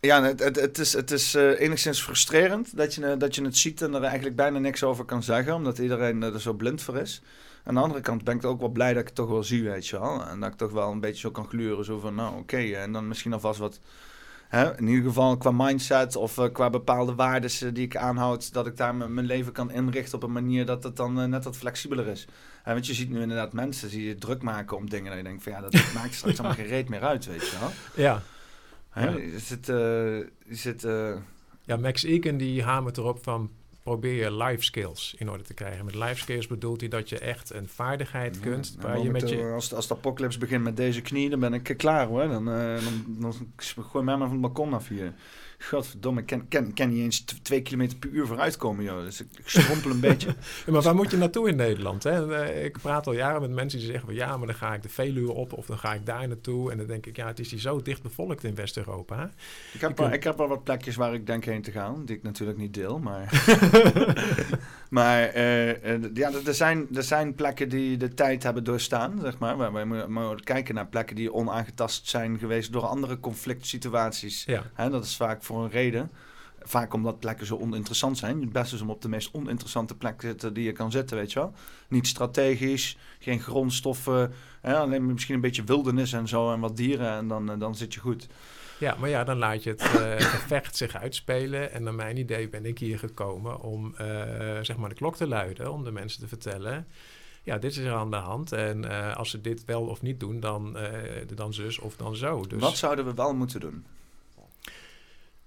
ja, 0.00 0.22
het, 0.22 0.40
het, 0.40 0.56
het, 0.56 0.78
is, 0.78 0.92
het 0.92 1.10
is 1.10 1.34
uh, 1.34 1.60
enigszins 1.60 2.02
frustrerend 2.02 2.76
dat 2.76 2.94
je, 2.94 3.16
dat 3.16 3.34
je 3.34 3.44
het 3.44 3.56
ziet 3.56 3.82
en 3.82 3.94
er 3.94 4.02
eigenlijk 4.02 4.36
bijna 4.36 4.58
niks 4.58 4.82
over 4.82 5.04
kan 5.04 5.22
zeggen, 5.22 5.54
omdat 5.54 5.78
iedereen 5.78 6.22
er 6.22 6.40
zo 6.40 6.52
blind 6.52 6.82
voor 6.82 6.96
is. 6.96 7.22
Aan 7.64 7.74
de 7.74 7.80
andere 7.80 8.00
kant 8.00 8.24
ben 8.24 8.36
ik 8.36 8.44
ook 8.44 8.60
wel 8.60 8.68
blij 8.68 8.92
dat 8.92 9.00
ik 9.00 9.06
het 9.06 9.16
toch 9.16 9.28
wel 9.28 9.42
zie, 9.42 9.62
weet 9.62 9.86
je 9.86 9.98
wel. 9.98 10.26
En 10.26 10.40
dat 10.40 10.52
ik 10.52 10.56
toch 10.56 10.72
wel 10.72 10.90
een 10.90 11.00
beetje 11.00 11.20
zo 11.20 11.30
kan 11.30 11.46
gluren, 11.46 11.84
zo 11.84 11.98
van, 11.98 12.14
nou 12.14 12.38
oké, 12.38 12.56
en 12.56 12.92
dan 12.92 13.08
misschien 13.08 13.32
alvast 13.32 13.58
wat 13.58 13.80
Hè, 14.48 14.78
in 14.78 14.88
ieder 14.88 15.04
geval 15.04 15.36
qua 15.36 15.50
mindset 15.50 16.16
of 16.16 16.38
uh, 16.38 16.44
qua 16.52 16.70
bepaalde 16.70 17.14
waarden 17.14 17.50
uh, 17.62 17.74
die 17.74 17.84
ik 17.84 17.96
aanhoud, 17.96 18.52
dat 18.52 18.66
ik 18.66 18.76
daar 18.76 18.94
mijn 18.94 19.26
leven 19.26 19.52
kan 19.52 19.70
inrichten 19.70 20.14
op 20.14 20.22
een 20.22 20.32
manier 20.32 20.66
dat 20.66 20.82
het 20.82 20.96
dan 20.96 21.20
uh, 21.20 21.24
net 21.24 21.44
wat 21.44 21.56
flexibeler 21.56 22.06
is. 22.06 22.26
want 22.64 22.86
je 22.86 22.94
ziet 22.94 23.10
nu 23.10 23.20
inderdaad 23.20 23.52
mensen 23.52 23.88
die 23.88 24.06
je 24.06 24.14
druk 24.14 24.42
maken 24.42 24.76
om 24.76 24.90
dingen 24.90 25.08
dat 25.08 25.16
je 25.16 25.24
denkt 25.24 25.42
van 25.42 25.52
ja, 25.52 25.60
dat 25.60 25.72
maakt 25.94 26.14
straks 26.18 26.38
allemaal 26.38 26.56
geen 26.56 26.66
reet 26.66 26.88
meer 26.88 27.02
uit, 27.02 27.26
weet 27.26 27.48
je 27.50 27.56
wel. 27.60 27.70
Ja. 27.94 28.22
Hè, 28.90 29.08
ja. 29.08 29.16
Je 29.16 29.38
zit, 29.38 29.66
je 29.66 30.28
zit 30.50 30.82
ja, 31.64 31.76
Max 31.76 32.02
Eken 32.02 32.36
die 32.36 32.62
hamert 32.62 32.96
erop 32.96 33.22
van 33.22 33.50
probeer 33.86 34.14
je 34.24 34.36
life 34.36 34.62
skills 34.62 35.14
in 35.18 35.30
orde 35.30 35.42
te 35.44 35.54
krijgen. 35.54 35.84
Met 35.84 35.94
life 35.94 36.16
skills 36.16 36.46
bedoelt 36.46 36.80
hij 36.80 36.88
dat 36.88 37.08
je 37.08 37.18
echt 37.18 37.52
een 37.54 37.68
vaardigheid 37.68 38.40
kunt. 38.40 38.76
waar 38.80 38.98
je 38.98 39.10
met 39.10 39.28
je... 39.28 39.52
Als, 39.54 39.74
als 39.74 39.86
de 39.86 39.94
apocalypse 39.94 40.38
begint 40.38 40.64
met 40.64 40.76
deze 40.76 41.00
knie, 41.00 41.30
dan 41.30 41.40
ben 41.40 41.54
ik 41.54 41.74
klaar 41.76 42.06
hoor. 42.06 42.28
Dan, 42.28 42.48
uh, 42.48 42.78
dan 43.06 43.34
gooi 43.80 44.04
mij 44.04 44.16
maar 44.16 44.28
van 44.28 44.30
het 44.30 44.40
balkon 44.40 44.72
af 44.72 44.88
hier. 44.88 45.14
Godverdomme, 45.58 46.20
ik 46.20 46.26
ken, 46.26 46.48
ken, 46.48 46.74
ken 46.74 46.88
niet 46.88 46.98
eens 46.98 47.20
twee 47.20 47.62
kilometer 47.62 47.98
per 47.98 48.10
uur 48.10 48.26
vooruitkomen, 48.26 48.84
joh. 48.84 49.02
Dus 49.04 49.20
ik, 49.20 49.28
ik 49.38 49.48
strompel 49.48 49.90
een 49.90 50.00
beetje. 50.00 50.34
Ja, 50.66 50.72
maar 50.72 50.82
waar 50.82 50.94
moet 50.94 51.10
je 51.10 51.16
naartoe 51.16 51.48
in 51.48 51.56
Nederland? 51.56 52.02
Hè? 52.02 52.34
Eh, 52.34 52.64
ik 52.64 52.78
praat 52.82 53.06
al 53.06 53.12
jaren 53.12 53.40
met 53.40 53.50
mensen 53.50 53.78
die 53.78 53.88
zeggen 53.88 54.06
van... 54.06 54.14
ja, 54.14 54.36
maar 54.36 54.46
dan 54.46 54.56
ga 54.56 54.74
ik 54.74 54.82
de 54.82 54.88
Veluwe 54.88 55.32
op 55.32 55.52
of 55.52 55.66
dan 55.66 55.78
ga 55.78 55.94
ik 55.94 56.06
daar 56.06 56.28
naartoe. 56.28 56.70
En 56.70 56.78
dan 56.78 56.86
denk 56.86 57.06
ik, 57.06 57.16
ja, 57.16 57.26
het 57.26 57.38
is 57.38 57.50
hier 57.50 57.60
zo 57.60 57.82
dicht 57.82 58.02
bevolkt 58.02 58.44
in 58.44 58.54
West-Europa. 58.54 59.30
Ik, 59.72 59.80
heb 59.80 60.00
ik 60.00 60.24
heb 60.24 60.36
wel 60.36 60.48
wat 60.48 60.64
plekjes 60.64 60.96
waar 60.96 61.14
ik 61.14 61.26
denk 61.26 61.44
heen 61.44 61.62
te 61.62 61.70
gaan... 61.70 62.04
die 62.04 62.16
ik 62.16 62.22
natuurlijk 62.22 62.58
niet 62.58 62.74
deel, 62.74 62.98
maar... 62.98 63.44
maar 64.90 65.36
uh, 65.36 66.14
ja, 66.14 66.30
er 66.46 66.54
zijn, 66.54 66.86
er 66.94 67.02
zijn 67.02 67.34
plekken 67.34 67.68
die 67.68 67.96
de 67.96 68.14
tijd 68.14 68.42
hebben 68.42 68.64
doorstaan, 68.64 69.18
zeg 69.20 69.38
maar. 69.38 69.56
Waar 69.56 69.72
we 69.72 70.04
moeten 70.08 70.44
kijken 70.44 70.74
naar 70.74 70.86
plekken 70.86 71.16
die 71.16 71.32
onaangetast 71.32 72.08
zijn 72.08 72.38
geweest... 72.38 72.72
door 72.72 72.86
andere 72.86 73.20
conflict 73.20 73.66
situaties. 73.66 74.44
Ja. 74.44 74.62
Hè, 74.74 74.90
dat 74.90 75.04
is 75.04 75.16
vaak 75.16 75.42
voor 75.46 75.64
een 75.64 75.70
reden. 75.70 76.10
Vaak 76.68 76.94
omdat 76.94 77.18
plekken 77.18 77.46
zo 77.46 77.56
oninteressant 77.56 78.18
zijn. 78.18 78.40
Het 78.40 78.52
beste 78.52 78.74
is 78.74 78.80
om 78.80 78.90
op 78.90 79.02
de 79.02 79.08
meest 79.08 79.34
oninteressante 79.34 79.96
plek 79.96 80.18
te 80.18 80.26
zitten 80.26 80.54
die 80.54 80.64
je 80.64 80.72
kan 80.72 80.90
zitten, 80.90 81.16
weet 81.16 81.32
je 81.32 81.38
wel. 81.38 81.52
Niet 81.88 82.06
strategisch, 82.06 82.98
geen 83.18 83.40
grondstoffen, 83.40 84.32
hè, 84.60 84.76
alleen 84.76 85.06
misschien 85.06 85.34
een 85.34 85.40
beetje 85.40 85.64
wildernis 85.64 86.12
en 86.12 86.28
zo 86.28 86.52
en 86.52 86.60
wat 86.60 86.76
dieren 86.76 87.10
en 87.10 87.28
dan, 87.28 87.50
eh, 87.50 87.58
dan 87.58 87.74
zit 87.74 87.94
je 87.94 88.00
goed. 88.00 88.28
Ja, 88.78 88.96
maar 88.98 89.08
ja, 89.08 89.24
dan 89.24 89.38
laat 89.38 89.62
je 89.62 89.70
het 89.70 89.82
uh, 89.82 90.14
gevecht 90.18 90.76
zich 90.76 90.96
uitspelen. 90.96 91.72
En 91.72 91.82
naar 91.82 91.94
mijn 91.94 92.16
idee 92.16 92.48
ben 92.48 92.66
ik 92.66 92.78
hier 92.78 92.98
gekomen 92.98 93.60
om 93.60 93.94
uh, 94.00 94.06
zeg 94.62 94.76
maar 94.76 94.88
de 94.88 94.94
klok 94.94 95.16
te 95.16 95.26
luiden, 95.26 95.72
om 95.72 95.84
de 95.84 95.92
mensen 95.92 96.20
te 96.20 96.28
vertellen 96.28 96.86
ja, 97.42 97.58
dit 97.58 97.70
is 97.70 97.76
er 97.76 97.92
aan 97.92 98.10
de 98.10 98.16
hand. 98.16 98.52
En 98.52 98.84
uh, 98.84 99.16
als 99.16 99.30
ze 99.30 99.40
dit 99.40 99.64
wel 99.64 99.82
of 99.82 100.02
niet 100.02 100.20
doen, 100.20 100.40
dan, 100.40 100.76
dan 101.34 101.54
zus 101.54 101.78
of 101.78 101.96
dan 101.96 102.16
zo. 102.16 102.42
Dus... 102.46 102.60
Wat 102.60 102.76
zouden 102.76 103.04
we 103.04 103.14
wel 103.14 103.34
moeten 103.34 103.60
doen? 103.60 103.84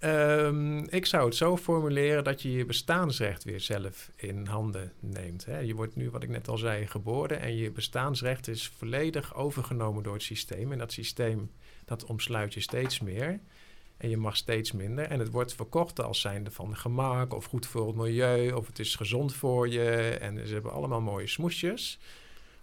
Um, 0.04 0.88
ik 0.90 1.06
zou 1.06 1.26
het 1.26 1.36
zo 1.36 1.58
formuleren 1.58 2.24
dat 2.24 2.42
je 2.42 2.52
je 2.52 2.66
bestaansrecht 2.66 3.44
weer 3.44 3.60
zelf 3.60 4.12
in 4.16 4.46
handen 4.46 4.94
neemt. 5.00 5.46
Hè. 5.46 5.60
Je 5.60 5.76
wordt 5.76 5.96
nu, 5.96 6.10
wat 6.10 6.24
ik 6.24 6.30
net 6.30 6.48
al 6.48 6.58
zei, 6.58 6.88
geboren 6.88 7.40
en 7.40 7.56
je 7.56 7.72
bestaansrecht 7.72 8.48
is 8.48 8.72
volledig 8.78 9.36
overgenomen 9.36 10.04
door 10.04 10.14
het 10.14 10.24
systeem. 10.24 10.72
En 10.72 10.78
dat 10.78 10.92
systeem, 10.92 11.52
dat 11.86 12.06
omsluit 12.06 12.54
je 12.54 12.60
steeds 12.60 13.00
meer. 13.00 13.40
En 13.98 14.10
je 14.10 14.18
mag 14.18 14.38
steeds 14.38 14.72
minder. 14.72 15.06
En 15.06 15.20
het 15.20 15.32
wordt 15.32 15.54
verkocht 15.54 16.02
als 16.02 16.22
zijnde 16.22 16.52
van 16.52 16.78
gemak 16.78 17.34
of 17.34 17.46
goed 17.46 17.68
voor 17.68 17.88
het 17.88 17.96
milieu 17.96 18.52
of 18.52 18.68
het 18.68 18.80
is 18.80 18.96
gezond 18.96 19.34
voor 19.34 19.70
je. 19.70 20.18
En 20.22 20.48
ze 20.48 20.54
hebben 20.54 20.72
allemaal 20.72 21.02
mooie 21.02 21.28
smoesjes. 21.28 22.00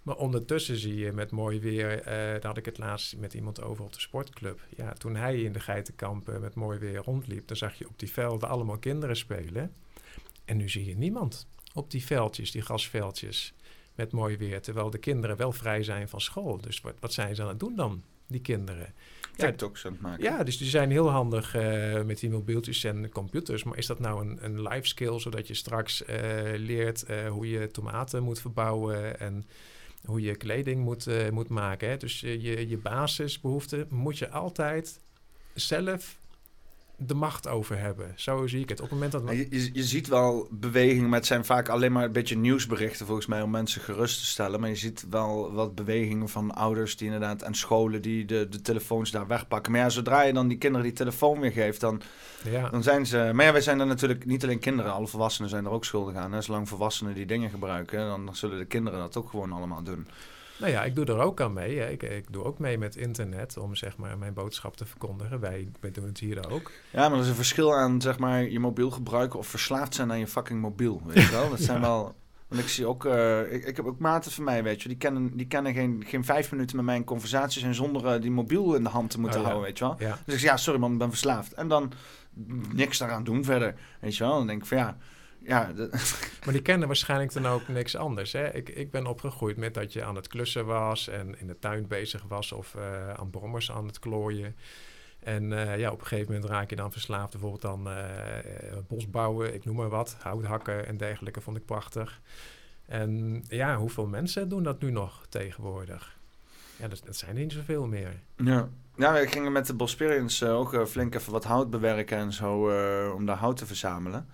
Maar 0.07 0.15
ondertussen 0.15 0.77
zie 0.77 0.95
je 0.95 1.11
met 1.11 1.31
mooi 1.31 1.59
weer, 1.59 1.99
uh, 1.99 2.05
daar 2.05 2.45
had 2.45 2.57
ik 2.57 2.65
het 2.65 2.77
laatst 2.77 3.17
met 3.17 3.33
iemand 3.33 3.61
over 3.61 3.83
op 3.83 3.93
de 3.93 3.99
sportclub. 3.99 4.61
Ja, 4.75 4.93
toen 4.93 5.15
hij 5.15 5.41
in 5.41 5.53
de 5.53 5.59
geitenkampen 5.59 6.41
met 6.41 6.55
mooi 6.55 6.79
weer 6.79 6.95
rondliep, 6.95 7.47
dan 7.47 7.57
zag 7.57 7.77
je 7.77 7.87
op 7.87 7.99
die 7.99 8.11
velden 8.11 8.49
allemaal 8.49 8.77
kinderen 8.77 9.17
spelen. 9.17 9.73
En 10.45 10.57
nu 10.57 10.69
zie 10.69 10.85
je 10.85 10.97
niemand 10.97 11.47
op 11.73 11.91
die 11.91 12.05
veldjes, 12.05 12.51
die 12.51 12.61
gasveldjes, 12.61 13.53
met 13.95 14.11
mooi 14.11 14.37
weer. 14.37 14.61
Terwijl 14.61 14.89
de 14.89 14.97
kinderen 14.97 15.37
wel 15.37 15.51
vrij 15.51 15.83
zijn 15.83 16.09
van 16.09 16.21
school. 16.21 16.57
Dus 16.57 16.81
wat, 16.81 16.95
wat 16.99 17.13
zijn 17.13 17.35
ze 17.35 17.41
aan 17.41 17.47
het 17.47 17.59
doen 17.59 17.75
dan, 17.75 18.03
die 18.27 18.41
kinderen? 18.41 18.93
TikToks 19.35 19.85
aan 19.85 19.91
het 19.91 20.01
maken. 20.01 20.23
Ja, 20.23 20.43
dus 20.43 20.57
die 20.57 20.67
zijn 20.67 20.91
heel 20.91 21.09
handig 21.09 21.55
uh, 21.55 22.03
met 22.03 22.19
die 22.19 22.29
mobieltjes 22.29 22.83
en 22.83 23.09
computers. 23.09 23.63
Maar 23.63 23.77
is 23.77 23.85
dat 23.85 23.99
nou 23.99 24.27
een, 24.27 24.37
een 24.41 24.61
life 24.61 24.87
skill, 24.87 25.19
zodat 25.19 25.47
je 25.47 25.53
straks 25.53 26.01
uh, 26.01 26.07
leert 26.55 27.05
hoe 27.29 27.49
je 27.49 27.71
tomaten 27.71 28.23
moet 28.23 28.39
verbouwen 28.39 29.19
en 29.19 29.45
hoe 30.05 30.21
je 30.21 30.35
kleding 30.35 30.83
moet, 30.83 31.07
uh, 31.07 31.29
moet 31.29 31.49
maken. 31.49 31.89
Hè? 31.89 31.97
Dus 31.97 32.19
je, 32.19 32.67
je 32.67 32.77
basisbehoeften 32.77 33.87
moet 33.89 34.17
je 34.17 34.29
altijd 34.29 34.99
zelf 35.53 36.16
de 36.99 37.13
macht 37.13 37.47
over 37.47 37.79
hebben. 37.79 38.13
Zo 38.15 38.47
zie 38.47 38.61
ik 38.61 38.69
het. 38.69 38.81
Op 38.81 38.89
het 38.89 38.93
moment 38.93 39.11
dat... 39.11 39.21
Je, 39.29 39.47
je, 39.49 39.69
je, 39.73 39.83
ziet 39.83 40.07
wel 40.07 40.47
bewegingen, 40.51 41.09
maar 41.09 41.19
het 41.19 41.27
zijn 41.27 41.45
vaak 41.45 41.69
alleen 41.69 41.91
maar 41.91 42.03
een 42.03 42.11
beetje 42.11 42.37
nieuwsberichten 42.37 43.05
volgens 43.05 43.27
mij 43.27 43.41
om 43.41 43.49
mensen 43.49 43.81
gerust 43.81 44.19
te 44.19 44.25
stellen. 44.25 44.59
Maar 44.59 44.69
je 44.69 44.75
ziet 44.75 45.05
wel 45.09 45.53
wat 45.53 45.75
bewegingen 45.75 46.29
van 46.29 46.55
ouders 46.55 46.97
die 46.97 47.05
inderdaad 47.05 47.41
en 47.41 47.53
scholen 47.53 48.01
die 48.01 48.25
de, 48.25 48.47
de 48.49 48.61
telefoons 48.61 49.11
daar 49.11 49.27
wegpakken. 49.27 49.71
Maar 49.71 49.81
ja, 49.81 49.89
zodra 49.89 50.21
je 50.21 50.33
dan 50.33 50.47
die 50.47 50.57
kinderen 50.57 50.85
die 50.85 50.95
telefoon 50.95 51.39
weer 51.39 51.51
geeft, 51.51 51.79
dan, 51.79 52.01
ja. 52.43 52.69
dan 52.69 52.83
zijn 52.83 53.05
ze... 53.05 53.29
Maar 53.33 53.45
ja, 53.45 53.51
wij 53.51 53.61
zijn 53.61 53.79
er 53.79 53.87
natuurlijk 53.87 54.25
niet 54.25 54.43
alleen 54.43 54.59
kinderen, 54.59 54.93
alle 54.93 55.07
volwassenen 55.07 55.49
zijn 55.49 55.65
er 55.65 55.71
ook 55.71 55.85
schuldig 55.85 56.15
aan. 56.15 56.33
Hè? 56.33 56.41
Zolang 56.41 56.67
volwassenen 56.67 57.13
die 57.13 57.25
dingen 57.25 57.49
gebruiken, 57.49 58.07
dan 58.07 58.35
zullen 58.35 58.57
de 58.57 58.65
kinderen 58.65 58.99
dat 58.99 59.17
ook 59.17 59.29
gewoon 59.29 59.51
allemaal 59.51 59.83
doen. 59.83 60.07
Nou 60.59 60.71
ja, 60.71 60.83
ik 60.83 60.95
doe 60.95 61.05
er 61.05 61.19
ook 61.19 61.41
aan 61.41 61.53
mee. 61.53 61.79
Hè. 61.79 61.89
Ik, 61.89 62.03
ik, 62.03 62.31
doe 62.31 62.43
ook 62.43 62.59
mee 62.59 62.77
met 62.77 62.95
internet 62.95 63.57
om 63.57 63.75
zeg 63.75 63.97
maar 63.97 64.17
mijn 64.17 64.33
boodschap 64.33 64.77
te 64.77 64.85
verkondigen. 64.85 65.39
Wij, 65.39 65.67
wij 65.79 65.91
doen 65.91 66.05
het 66.05 66.19
hier 66.19 66.49
ook. 66.49 66.71
Ja, 66.91 67.09
maar 67.09 67.17
er 67.17 67.23
is 67.23 67.29
een 67.29 67.35
verschil 67.35 67.75
aan 67.75 68.01
zeg 68.01 68.19
maar 68.19 68.49
je 68.49 68.59
mobiel 68.59 68.91
gebruiken 68.91 69.39
of 69.39 69.47
verslaafd 69.47 69.95
zijn 69.95 70.11
aan 70.11 70.19
je 70.19 70.27
fucking 70.27 70.61
mobiel. 70.61 71.01
Weet 71.05 71.23
je 71.23 71.31
wel? 71.31 71.49
Dat 71.49 71.59
zijn 71.59 71.81
wel. 71.91 72.15
Want 72.47 72.61
ik 72.61 72.67
zie 72.67 72.85
ook, 72.85 73.05
uh, 73.05 73.53
ik, 73.53 73.65
ik, 73.65 73.75
heb 73.75 73.85
ook 73.85 73.99
maten 73.99 74.31
van 74.31 74.43
mij, 74.43 74.63
weet 74.63 74.81
je, 74.81 74.87
die 74.87 74.97
kennen, 74.97 75.37
die 75.37 75.47
kennen 75.47 75.73
geen, 75.73 76.03
geen 76.07 76.25
vijf 76.25 76.51
minuten 76.51 76.75
met 76.75 76.85
mijn 76.85 77.03
conversaties 77.03 77.63
en 77.63 77.75
zonder 77.75 78.15
uh, 78.15 78.21
die 78.21 78.31
mobiel 78.31 78.75
in 78.75 78.83
de 78.83 78.89
hand 78.89 79.09
te 79.09 79.19
moeten 79.19 79.39
oh, 79.39 79.45
houden, 79.45 79.65
weet 79.67 79.77
je 79.77 79.83
wel. 79.83 79.95
Ja. 79.99 80.17
Dus 80.25 80.33
ik 80.33 80.39
zeg, 80.39 80.49
ja, 80.49 80.57
sorry 80.57 80.79
man, 80.79 80.91
ik 80.91 80.97
ben 80.97 81.09
verslaafd. 81.09 81.53
En 81.53 81.67
dan 81.67 81.91
niks 82.73 82.97
daaraan 82.97 83.23
doen 83.23 83.43
verder, 83.43 83.75
weet 83.99 84.17
je 84.17 84.23
wel. 84.23 84.37
Dan 84.37 84.47
denk 84.47 84.61
ik 84.61 84.67
van 84.67 84.77
ja, 84.77 84.97
ja, 85.47 85.71
Maar 86.43 86.53
die 86.53 86.61
kennen 86.61 86.87
waarschijnlijk 86.87 87.33
dan 87.33 87.45
ook 87.45 87.67
niks 87.67 87.95
anders. 87.95 88.31
Hè? 88.31 88.53
Ik, 88.53 88.69
ik 88.69 88.91
ben 88.91 89.05
opgegroeid 89.05 89.57
met 89.57 89.73
dat 89.73 89.93
je 89.93 90.03
aan 90.03 90.15
het 90.15 90.27
klussen 90.27 90.65
was 90.65 91.07
en 91.07 91.39
in 91.39 91.47
de 91.47 91.59
tuin 91.59 91.87
bezig 91.87 92.23
was 92.27 92.51
of 92.51 92.75
eh, 92.75 93.13
aan 93.13 93.29
brommers 93.29 93.71
aan 93.71 93.87
het 93.87 93.99
klooien. 93.99 94.55
En 95.27 95.53
eh, 95.53 95.79
ja, 95.79 95.91
op 95.91 95.99
een 95.99 96.07
gegeven 96.07 96.33
moment 96.33 96.51
raak 96.51 96.69
je 96.69 96.75
dan 96.75 96.91
verslaafd. 96.91 97.31
Bijvoorbeeld 97.31 97.61
dan 97.61 97.87
eh, 97.87 98.37
eh, 98.37 98.77
bosbouwen, 98.87 99.53
ik 99.53 99.65
noem 99.65 99.75
maar 99.75 99.89
wat. 99.89 100.17
Hout 100.19 100.43
hakken 100.43 100.87
en 100.87 100.97
dergelijke 100.97 101.41
vond 101.41 101.57
ik 101.57 101.65
prachtig. 101.65 102.21
En 102.85 103.43
ja, 103.47 103.77
hoeveel 103.77 104.07
mensen 104.07 104.49
doen 104.49 104.63
dat 104.63 104.81
nu 104.81 104.91
nog 104.91 105.25
tegenwoordig? 105.29 106.17
Ja, 106.77 106.87
dat, 106.87 107.01
dat 107.05 107.15
zijn 107.15 107.35
er 107.35 107.41
niet 107.41 107.53
zoveel 107.53 107.87
meer. 107.87 108.19
ja. 108.35 108.69
ja, 108.95 109.13
we 109.13 109.27
gingen 109.27 109.51
met 109.51 109.67
de 109.67 109.73
Bosperians 109.73 110.43
ook 110.43 110.87
flink 110.87 111.15
even 111.15 111.31
wat 111.31 111.43
hout 111.43 111.69
bewerken 111.69 112.17
en 112.17 112.33
zo, 112.33 112.61
om 113.13 113.25
daar 113.25 113.37
hout 113.37 113.57
te 113.57 113.65
verzamelen. 113.65 114.27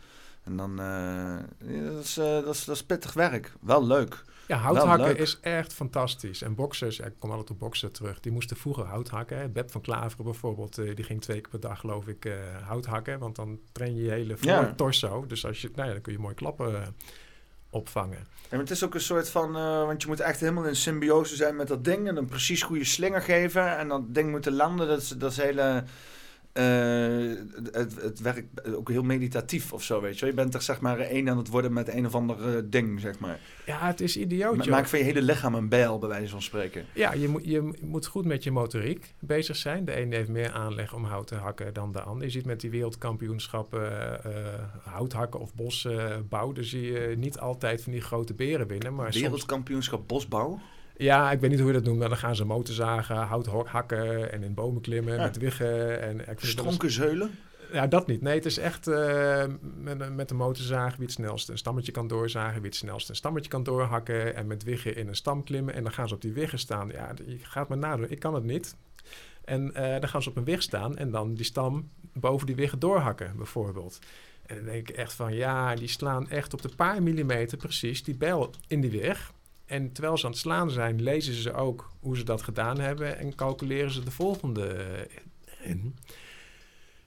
En 0.44 0.58
dan, 0.58 0.80
eh, 0.80 1.76
ja, 1.76 1.90
dat, 1.92 2.04
is, 2.04 2.18
eh, 2.18 2.26
dat, 2.26 2.54
is, 2.56 2.66
dat 2.66 2.76
is 2.76 2.84
pittig 2.84 3.14
werk. 3.14 3.54
Wel 3.62 3.86
leuk. 3.86 4.24
Ja, 4.48 4.58
hout 4.58 4.76
Wel 4.76 4.88
hakken 4.88 5.08
leuk. 5.08 5.18
is 5.18 5.40
echt 5.42 5.74
fantastisch. 5.74 6.42
En 6.42 6.56
boxers, 6.56 7.00
ik 7.00 7.14
kom 7.20 7.30
altijd 7.32 7.50
op 7.50 7.60
boksen 7.60 7.92
terug, 7.92 8.20
die 8.20 8.32
moesten 8.32 8.58
vroeger 8.58 8.86
hout 8.86 9.10
hakken. 9.10 9.52
Beb 9.52 9.72
van 9.72 9.82
Klaveren 9.82 10.26
bijvoorbeeld, 10.26 10.78
eh, 10.78 10.96
die 10.96 11.06
ging 11.06 11.22
twee 11.22 11.42
keer 11.42 11.50
per 11.50 11.60
dag 11.60 11.80
geloof 11.80 12.08
ik 12.08 12.26
eh, 12.26 12.34
hout 12.64 12.86
hakken. 12.86 13.20
Want 13.20 13.36
dan 13.36 13.60
train 13.72 13.96
je 13.96 14.04
je 14.04 14.10
hele 14.12 14.36
Ja. 14.40 14.64
voortorso. 14.66 15.26
Dus 15.28 15.46
als 15.46 15.62
je, 15.62 15.70
nou 15.76 15.88
ja, 15.88 15.94
dan 15.94 16.02
kun 16.02 16.14
je 16.14 16.20
mooi 16.20 16.36
klappen 16.36 16.96
opvangen. 17.70 18.28
En 18.50 18.60
het 18.60 18.72
is 18.72 18.84
ook 18.84 18.94
een 18.94 19.02
soort 19.02 19.30
van, 19.30 19.52
want 19.86 20.02
je 20.02 20.08
moet 20.08 20.20
echt 20.20 20.40
helemaal 20.40 20.66
in 20.66 20.76
symbiose 20.76 21.36
zijn 21.36 21.56
met 21.56 21.68
dat 21.68 21.84
ding 21.84 22.08
en 22.08 22.18
een 22.18 22.26
precies 22.26 22.64
goede 22.64 22.84
slinger 22.86 23.22
geven 23.22 23.78
en 23.78 23.88
dat 23.88 24.14
ding 24.16 24.32
moeten 24.32 24.54
landen. 24.54 24.88
Dat 24.88 25.02
is, 25.02 25.08
dat 25.10 25.32
is 25.32 25.38
hele, 25.38 25.84
eh, 26.54 26.64
het, 27.72 28.02
het 28.02 28.20
werkt 28.20 28.74
ook 28.76 28.90
heel 28.90 29.04
meditatief 29.04 29.74
of 29.74 29.84
zo, 29.84 30.02
weet 30.02 30.14
je. 30.14 30.20
wel. 30.20 30.30
Je 30.30 30.36
bent 30.36 30.54
er 30.54 30.62
zeg 30.62 30.80
maar 30.80 31.00
één 31.00 31.30
aan 31.30 31.38
het 31.38 31.48
worden 31.48 31.74
met 31.74 31.88
een 31.94 32.06
of 32.06 32.16
ander 32.16 32.70
ding, 32.70 33.00
zeg 33.00 33.20
maar. 33.20 33.40
Ja, 33.66 33.88
het 33.88 34.02
is 34.02 34.18
idioot, 34.18 34.56
Ma- 34.56 34.64
joh. 34.64 34.74
Maak 34.74 34.88
van 34.88 35.00
je 35.00 35.06
hele 35.06 35.22
lichaam 35.22 35.56
een 35.56 35.70
bijl, 35.70 36.00
bij 36.00 36.10
wijze 36.10 36.30
van 36.30 36.42
spreken. 36.42 36.86
Ja, 36.94 37.14
je 37.14 37.28
moet, 37.28 37.46
je 37.46 37.74
moet 37.82 38.06
goed 38.06 38.26
met 38.26 38.44
je 38.44 38.52
motoriek 38.52 39.14
bezig 39.20 39.56
zijn. 39.56 39.86
De 39.86 39.94
ene 39.94 40.16
heeft 40.16 40.30
meer 40.30 40.52
aanleg 40.52 40.94
om 40.94 41.04
hout 41.04 41.28
te 41.28 41.36
hakken 41.36 41.74
dan 41.74 41.92
de 41.92 42.02
ander. 42.02 42.24
Je 42.26 42.32
ziet 42.32 42.46
met 42.46 42.62
die 42.62 42.70
wereldkampioenschappen 42.70 43.92
eh, 44.24 44.54
eh, 44.54 44.60
hout 44.84 45.14
hakken 45.14 45.40
of 45.40 45.54
bosbouw... 45.54 46.52
daar 46.52 46.64
zie 46.64 46.92
je 46.92 47.16
niet 47.18 47.40
altijd 47.40 47.84
van 47.84 47.92
die 47.92 48.02
grote 48.02 48.34
beren 48.34 48.68
winnen. 48.68 48.96
Maar 48.96 49.12
soms, 49.12 49.24
Wereldkampioenschap 49.24 50.08
bosbouw. 50.08 50.60
Ja, 50.98 51.32
ik 51.32 51.40
weet 51.40 51.50
niet 51.50 51.60
hoe 51.60 51.68
je 51.68 51.74
dat 51.74 51.84
noemt, 51.84 52.00
maar 52.00 52.10
dan 52.10 52.18
gaan 52.18 52.36
ze 52.36 52.46
motorzagen, 52.46 53.16
hout 53.16 53.46
hok- 53.46 53.68
hakken... 53.68 54.32
en 54.32 54.44
in 54.44 54.54
bomen 54.54 54.82
klimmen 54.82 55.18
met 55.18 55.38
wiggen. 55.38 56.02
En, 56.02 56.30
eens- 56.30 56.50
Stronkenzeulen. 56.50 57.32
ja, 57.72 57.88
dat 57.88 58.08
niet. 58.08 58.22
Nee, 58.22 58.36
het 58.36 58.46
is 58.46 58.58
echt 58.58 58.88
eh, 58.88 59.46
met, 59.78 60.16
met 60.16 60.32
een 60.32 60.38
motorzaag 60.38 60.96
wie 60.96 61.06
het 61.06 61.12
snelste 61.16 61.52
een 61.52 61.58
stammetje 61.58 61.92
kan 61.92 62.08
doorzagen, 62.08 62.56
wie 62.62 62.70
het 62.70 62.76
snelste 62.76 63.10
een 63.10 63.16
stammetje 63.18 63.50
kan 63.50 63.64
doorhakken 63.64 64.36
en 64.36 64.48
met 64.48 64.64
wiggen 64.64 64.96
in 64.96 65.08
een 65.08 65.16
stam 65.16 65.44
klimmen. 65.44 65.74
En 65.74 65.84
dan 65.84 65.92
gaan 65.92 66.08
ze 66.08 66.14
op 66.14 66.22
die 66.22 66.34
wiggen 66.34 66.60
staan. 66.60 66.90
Ja, 66.90 67.12
je 67.26 67.38
gaat 67.42 67.68
maar 67.70 67.78
nadoen. 67.78 68.10
Ik 68.10 68.20
kan 68.20 68.34
het 68.34 68.44
niet. 68.44 68.76
En 69.46 69.74
eh, 69.76 70.00
dan 70.00 70.10
gaan 70.10 70.24
ze 70.24 70.30
op 70.30 70.38
een 70.38 70.44
wig 70.44 70.62
staan 70.62 70.98
en 70.98 71.12
dan 71.12 71.34
die 71.34 71.46
stam 71.46 71.90
boven 72.14 72.48
die 72.48 72.56
wiggen 72.56 72.80
doorhakken, 72.80 73.34
bijvoorbeeld. 73.38 74.00
En 74.46 74.56
dan 74.56 74.66
denk 74.66 74.90
ik 74.90 74.96
echt 74.96 75.14
van, 75.14 75.34
ja, 75.34 75.76
die 75.76 75.88
slaan 75.88 76.30
echt 76.30 76.54
op 76.54 76.62
de 76.62 76.70
paar 76.76 77.04
millimeter 77.04 77.58
precies 77.58 78.04
die 78.04 78.16
bijl 78.16 78.50
in 78.68 78.82
die 78.82 78.92
wig. 78.92 79.32
En 79.66 79.92
terwijl 79.92 80.18
ze 80.18 80.26
aan 80.26 80.32
het 80.32 80.40
slaan 80.40 80.70
zijn, 80.70 81.02
lezen 81.02 81.34
ze 81.34 81.54
ook 81.54 81.92
hoe 82.00 82.18
ze 82.18 82.24
dat 82.24 82.42
gedaan 82.42 82.80
hebben 82.80 83.18
en 83.18 83.36
calculeren 83.36 83.92
ze 83.92 84.04
de 84.04 84.12
volgende 84.12 84.68
eh, 84.68 85.70
in. 85.70 85.96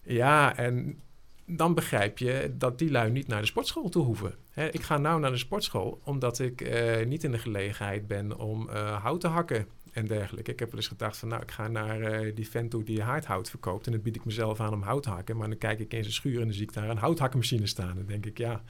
Ja, 0.03 0.57
en 0.57 1.01
dan 1.47 1.75
begrijp 1.75 2.19
je 2.19 2.55
dat 2.59 2.79
die 2.79 2.91
lui 2.91 3.11
niet 3.11 3.27
naar 3.27 3.41
de 3.41 3.47
sportschool 3.47 3.89
toe 3.89 4.05
hoeven. 4.05 4.35
Ik 4.71 4.83
ga 4.83 4.99
nou 4.99 5.21
naar 5.21 5.31
de 5.31 5.37
sportschool 5.37 6.01
omdat 6.05 6.39
ik 6.39 6.61
eh, 6.61 7.07
niet 7.07 7.25
in 7.25 7.31
de 7.31 7.39
gelegenheid 7.39 8.07
ben 8.07 8.39
om 8.39 8.69
eh, 8.69 9.03
hout 9.03 9.21
te 9.21 9.29
hakken 9.29 9.67
en 9.93 10.07
dergelijke. 10.07 10.53
Ik 10.53 10.59
heb 10.59 10.71
wel 10.71 10.79
eens 10.79 10.89
gedacht 10.89 11.17
van 11.17 11.29
nou, 11.29 11.43
ik 11.43 11.51
ga 11.51 11.69
naar 11.69 12.35
die 12.35 12.49
vent 12.49 12.87
die 12.87 13.03
haardhout 13.03 13.51
verkoopt 13.51 13.87
en 13.87 13.93
dan 13.93 14.03
bied 14.03 14.17
ik 14.17 14.25
mezelf 14.25 14.61
aan 14.61 14.73
om 14.73 14.83
hout 14.83 15.03
te 15.03 15.11
hakken. 15.11 15.37
Maar 15.37 15.49
dan 15.49 15.59
kijk 15.59 15.79
ik 15.79 15.93
in 15.93 16.03
zijn 16.03 16.15
schuur 16.15 16.41
en 16.41 16.45
dan 16.45 16.53
zie 16.53 16.63
ik 16.63 16.73
daar 16.73 16.89
een 16.89 16.97
houthakkenmachine 16.97 17.67
staan. 17.67 17.97
Dan 17.97 18.07
denk 18.07 18.27
ik 18.27 18.39
ja, 18.39 18.63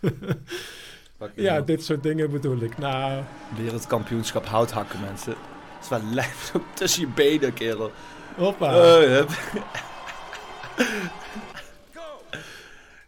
ja, 1.34 1.60
dit 1.60 1.84
soort 1.84 2.02
dingen 2.02 2.30
bedoel 2.30 2.58
ik. 2.58 2.78
Nou, 2.78 3.22
Wereldkampioenschap 3.56 4.46
houthakken, 4.46 5.00
mensen. 5.00 5.32
Het 5.32 5.82
is 5.82 5.88
wel 5.88 6.02
lijf 6.12 6.52
tussen 6.74 7.00
je 7.00 7.06
benen, 7.06 7.54
kerel. 7.54 7.92
hoppa. 8.36 8.72
Hup. 8.72 9.30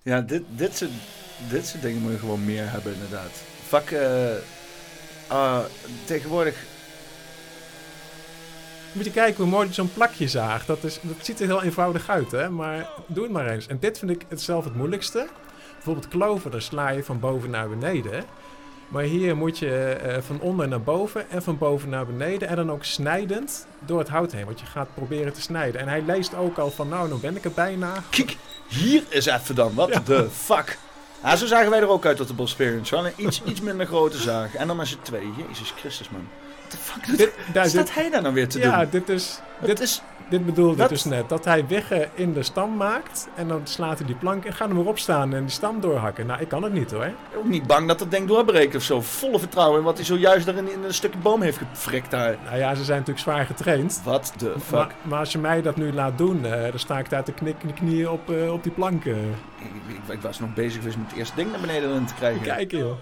ja, 0.03 0.21
dit, 0.21 0.43
dit, 0.49 0.77
soort, 0.77 0.91
dit 1.49 1.67
soort 1.67 1.83
dingen 1.83 2.03
moet 2.03 2.13
je 2.13 2.19
gewoon 2.19 2.45
meer 2.45 2.71
hebben, 2.71 2.95
inderdaad. 2.95 3.31
Vak, 3.67 3.91
eh, 3.91 4.35
ah, 5.27 5.61
tegenwoordig... 6.05 6.55
Moet 8.93 9.05
je 9.05 9.11
kijken 9.11 9.43
hoe 9.43 9.53
mooi 9.53 9.73
zo'n 9.73 9.93
plakje 9.93 10.29
zaagt. 10.29 10.67
Dat, 10.67 10.85
is, 10.85 10.99
dat 11.03 11.17
ziet 11.21 11.41
er 11.41 11.47
heel 11.47 11.63
eenvoudig 11.63 12.09
uit, 12.09 12.31
hè? 12.31 12.49
maar 12.49 12.89
doe 13.07 13.23
het 13.23 13.33
maar 13.33 13.47
eens. 13.47 13.67
En 13.67 13.79
dit 13.79 13.99
vind 13.99 14.11
ik 14.11 14.25
het 14.29 14.41
zelf 14.41 14.65
het 14.65 14.75
moeilijkste. 14.75 15.29
Bijvoorbeeld 15.85 16.09
kloven, 16.09 16.51
daar 16.51 16.63
sla 16.63 16.89
je 16.89 17.05
van 17.05 17.21
boven 17.21 17.51
naar 17.51 17.69
beneden. 17.69 18.25
Maar 18.89 19.03
hier 19.03 19.37
moet 19.37 19.59
je 19.59 19.77
eh, 19.77 20.23
van 20.23 20.41
onder 20.41 20.69
naar 20.69 20.81
boven 20.83 21.31
en 21.31 21.43
van 21.43 21.59
boven 21.59 21.89
naar 21.89 22.07
beneden. 22.07 22.49
En 22.49 22.57
dan 22.57 22.71
ook 22.71 22.85
snijdend 22.85 23.67
door 23.79 23.99
het 23.99 24.09
hout 24.09 24.33
heen. 24.33 24.45
Want 24.45 24.61
je 24.61 24.67
gaat 24.67 24.95
proberen 24.95 25.33
te 25.33 25.41
snijden. 25.41 25.81
En 25.81 25.89
hij 25.89 26.03
leest 26.07 26.35
ook 26.35 26.59
al 26.59 26.71
van, 26.71 26.89
nou, 26.89 27.09
nou 27.09 27.21
ben 27.21 27.37
ik 27.37 27.45
er 27.45 27.53
bijna. 27.53 27.93
Kijk, 28.11 28.37
hier 28.69 29.03
is 29.09 29.27
even 29.27 29.55
dan. 29.55 29.75
Wat 29.75 29.89
Ja. 29.89 30.01
de 30.05 30.29
fuck. 30.31 30.79
Ja, 31.23 31.37
zo 31.37 31.47
zagen 31.47 31.71
wij 31.71 31.81
er 31.81 31.89
ook 31.89 32.07
uit 32.07 32.21
op 32.21 32.27
de 32.27 32.35
Bosperience. 32.35 32.95
Wel 32.95 33.07
een 33.07 33.13
iets, 33.17 33.43
iets 33.45 33.61
minder 33.61 33.87
grote 33.87 34.19
zaag. 34.19 34.55
En 34.55 34.67
dan 34.67 34.77
met 34.77 34.89
z'n 34.89 34.99
twee. 35.03 35.29
Jezus 35.49 35.73
Christus, 35.77 36.11
man. 36.11 36.29
What 36.59 36.71
the 36.71 36.77
fuck 36.77 37.07
doet 37.07 37.17
Dit, 37.19 37.33
Wat 37.55 37.69
staat 37.69 37.87
dit, 37.87 37.95
hij 37.95 38.11
daar 38.11 38.23
nou 38.23 38.35
weer 38.35 38.49
te 38.49 38.59
ja, 38.59 38.81
doen? 38.81 38.89
dit 38.91 39.09
is... 39.09 39.41
Dit 39.59 39.67
Dit, 39.69 39.81
is... 39.81 40.03
dit 40.31 40.47
bedoelde 40.47 40.77
Wat? 40.77 40.89
dus 40.89 41.05
net. 41.05 41.29
Dat 41.29 41.45
hij 41.45 41.67
wiggen 41.67 42.09
in 42.15 42.33
de 42.33 42.43
stam 42.43 42.77
maakt. 42.77 43.29
En 43.35 43.49
dan 43.49 43.61
slaat 43.65 43.99
hij 43.99 44.07
die 44.07 44.17
plank 44.17 44.45
en 44.45 44.53
gaat 44.53 44.69
hem 44.69 44.79
erop 44.79 44.99
staan 44.99 45.35
en 45.35 45.41
die 45.41 45.51
stam 45.51 45.81
doorhakken. 45.81 46.27
Nou, 46.27 46.41
ik 46.41 46.49
kan 46.49 46.63
het 46.63 46.73
niet 46.73 46.91
hoor. 46.91 47.11
Ook 47.37 47.45
niet 47.49 47.67
bang 47.67 47.89
dat 47.89 47.99
dat 47.99 48.11
ding 48.11 48.29
doorbreekt 48.29 48.75
of 48.75 48.83
zo. 48.83 49.01
Volle 49.01 49.39
vertrouwen 49.39 49.79
in 49.79 49.85
wat 49.85 49.97
hij 49.97 50.05
zojuist 50.07 50.47
daar 50.47 50.55
in, 50.57 50.73
in 50.73 50.85
een 50.85 50.95
stukje 50.95 51.19
boom 51.19 51.43
heeft 51.43 51.59
gefrikt 51.73 52.11
daar. 52.11 52.37
Nou 52.45 52.57
ja, 52.57 52.75
ze 52.75 52.85
zijn 52.85 52.99
natuurlijk 52.99 53.27
zwaar 53.27 53.47
getraind. 53.47 54.01
What 54.05 54.33
the 54.37 54.55
fuck. 54.65 54.71
Maar, 54.79 54.95
maar 55.03 55.19
als 55.19 55.33
je 55.33 55.39
mij 55.39 55.63
dat 55.63 55.77
nu 55.77 55.93
laat 55.93 56.19
doen, 56.19 56.45
eh, 56.45 56.63
dan 56.71 56.79
sta 56.79 56.99
ik 56.99 57.11
daar 57.11 57.25
te 57.25 57.33
knikken 57.33 57.69
de 57.69 57.75
knieën 57.75 58.09
op, 58.11 58.31
eh, 58.31 58.53
op 58.53 58.63
die 58.63 58.73
planken. 58.73 59.17
Ik, 59.59 59.67
ik- 60.09 60.15
ik 60.15 60.21
was 60.23 60.41
nog 60.41 60.55
bezig 60.55 60.79
geweest 60.79 60.97
met 60.97 61.07
het 61.09 61.19
eerste 61.19 61.37
ding 61.37 61.51
naar 61.51 61.61
beneden 61.61 61.95
in 61.95 62.07
te 62.07 62.15
krijgen. 62.15 62.43
Kijk 62.43 62.71
joh. 62.71 62.93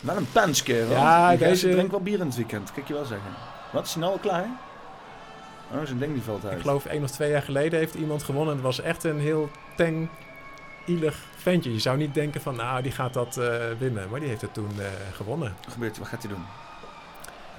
Wel 0.00 0.16
een 0.16 0.28
pens, 0.32 0.62
kerel. 0.62 0.90
Ja, 0.90 1.36
deze- 1.36 1.68
drinkt 1.70 1.90
wel 1.90 2.00
bier 2.00 2.18
in 2.20 2.26
het 2.26 2.36
weekend, 2.36 2.72
kan 2.72 2.82
ik 2.82 2.88
je 2.88 2.94
wel 2.94 3.04
zeggen. 3.04 3.30
Wat, 3.72 3.86
is 3.86 3.94
nou 3.94 4.12
al 4.12 4.18
klaar? 4.18 4.46
Oh, 5.74 5.86
zijn 5.86 5.98
ding 5.98 6.12
die 6.12 6.22
valt 6.22 6.44
uit. 6.44 6.54
Ik 6.54 6.60
geloof 6.60 6.84
één 6.84 7.02
of 7.02 7.10
twee 7.10 7.30
jaar 7.30 7.42
geleden 7.42 7.78
heeft 7.78 7.94
iemand 7.94 8.22
gewonnen. 8.22 8.54
Het 8.54 8.62
was 8.62 8.80
echt 8.80 9.04
een 9.04 9.20
heel 9.20 9.50
teng, 9.76 10.08
ielig 10.84 11.16
ventje. 11.36 11.72
Je 11.72 11.80
zou 11.80 11.96
niet 11.96 12.14
denken 12.14 12.40
van, 12.40 12.56
nou, 12.56 12.82
die 12.82 12.92
gaat 12.92 13.14
dat 13.14 13.36
eh, 13.36 13.54
winnen. 13.78 14.08
Maar 14.10 14.20
die 14.20 14.28
heeft 14.28 14.40
het 14.40 14.54
toen 14.54 14.70
eh, 14.78 14.86
gewonnen. 15.12 15.54
Wat 15.64 15.72
gebeurt? 15.72 15.98
Wat 15.98 16.08
gaat 16.08 16.22
hij 16.22 16.32
doen? 16.32 16.44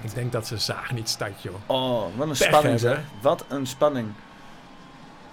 Ik 0.00 0.14
denk 0.14 0.32
dat 0.32 0.46
ze 0.46 0.58
zaag 0.58 0.92
niet 0.92 1.08
start, 1.08 1.42
joh. 1.42 1.54
Oh, 1.66 2.02
wat 2.16 2.28
een 2.28 2.36
Pech 2.36 2.36
spanning 2.36 2.80
zeg. 2.80 2.98
Wat 3.20 3.44
een 3.48 3.66
spanning. 3.66 4.08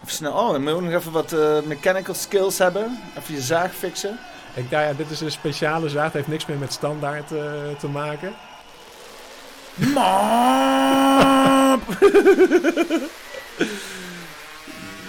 Even 0.02 0.14
snel. 0.14 0.34
Oh, 0.34 0.52
dan 0.52 0.62
moet 0.62 0.70
je 0.70 0.76
ook 0.76 0.82
nog 0.82 0.94
even 0.94 1.12
wat 1.12 1.32
eh, 1.32 1.62
mechanical 1.66 2.14
skills 2.14 2.58
hebben. 2.58 3.00
Even 3.18 3.34
je 3.34 3.42
zaag 3.42 3.74
fixen. 3.74 4.20
Ik 4.54 4.70
ja, 4.70 4.94
dit 4.94 5.10
is 5.10 5.22
een 5.22 5.32
speciale 5.32 5.90
zaag. 5.90 6.04
Het 6.04 6.14
heeft 6.14 6.28
niks 6.28 6.46
meer 6.46 6.58
met 6.58 6.74
standaard 6.74 7.28
te 7.80 7.88
maken. 7.92 8.34
Mop! 9.76 9.96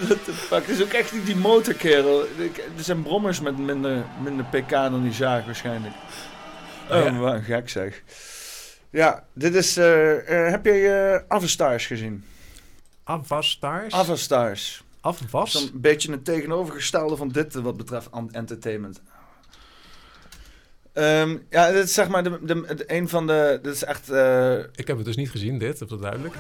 What 0.06 0.24
the 0.24 0.32
fuck? 0.32 0.66
Het 0.66 0.68
is 0.68 0.82
ook 0.82 0.92
echt 0.92 1.12
niet 1.12 1.26
die 1.26 1.36
motorkerel. 1.36 2.20
Er 2.76 2.84
zijn 2.84 3.02
brommers 3.02 3.40
met 3.40 3.58
minder, 3.58 4.04
minder 4.22 4.44
pk 4.44 4.70
dan 4.70 5.02
die 5.02 5.12
zaag 5.12 5.44
waarschijnlijk. 5.44 5.94
Oh, 6.90 7.04
Ja. 7.04 7.12
wat 7.18 7.32
een 7.34 7.42
gek 7.42 7.68
zeg. 7.68 8.02
Ja, 8.90 9.24
dit 9.32 9.54
is... 9.54 9.76
eh, 9.76 10.50
heb 10.50 10.64
je 10.64 10.72
uh, 10.72 11.30
Avastars 11.36 11.86
gezien? 11.86 12.24
Avastars? 13.04 13.94
Avastars. 13.94 14.82
Afwas? 15.00 15.50
Zo'n 15.52 15.70
beetje 15.74 16.12
het 16.12 16.24
tegenovergestelde 16.24 17.16
van 17.16 17.28
dit 17.28 17.54
wat 17.54 17.76
betreft 17.76 18.08
entertainment. 18.30 19.00
Ehm, 20.92 21.36
ja, 21.50 21.70
dit 21.72 21.84
is 21.84 21.94
zeg 21.94 22.08
maar 22.08 22.22
de, 22.24 22.38
de, 22.44 22.62
het- 22.66 22.90
een 22.90 23.08
van 23.08 23.26
de... 23.26 23.58
Dit 23.62 23.74
is 23.74 23.84
echt... 23.84 24.10
eh, 24.10 24.58
Ik 24.58 24.86
heb 24.86 24.96
het 24.96 25.04
dus 25.04 25.16
niet 25.16 25.30
gezien, 25.30 25.58
dit. 25.58 25.80
Is 25.80 25.88
dat 25.88 26.00
duidelijk? 26.02 26.34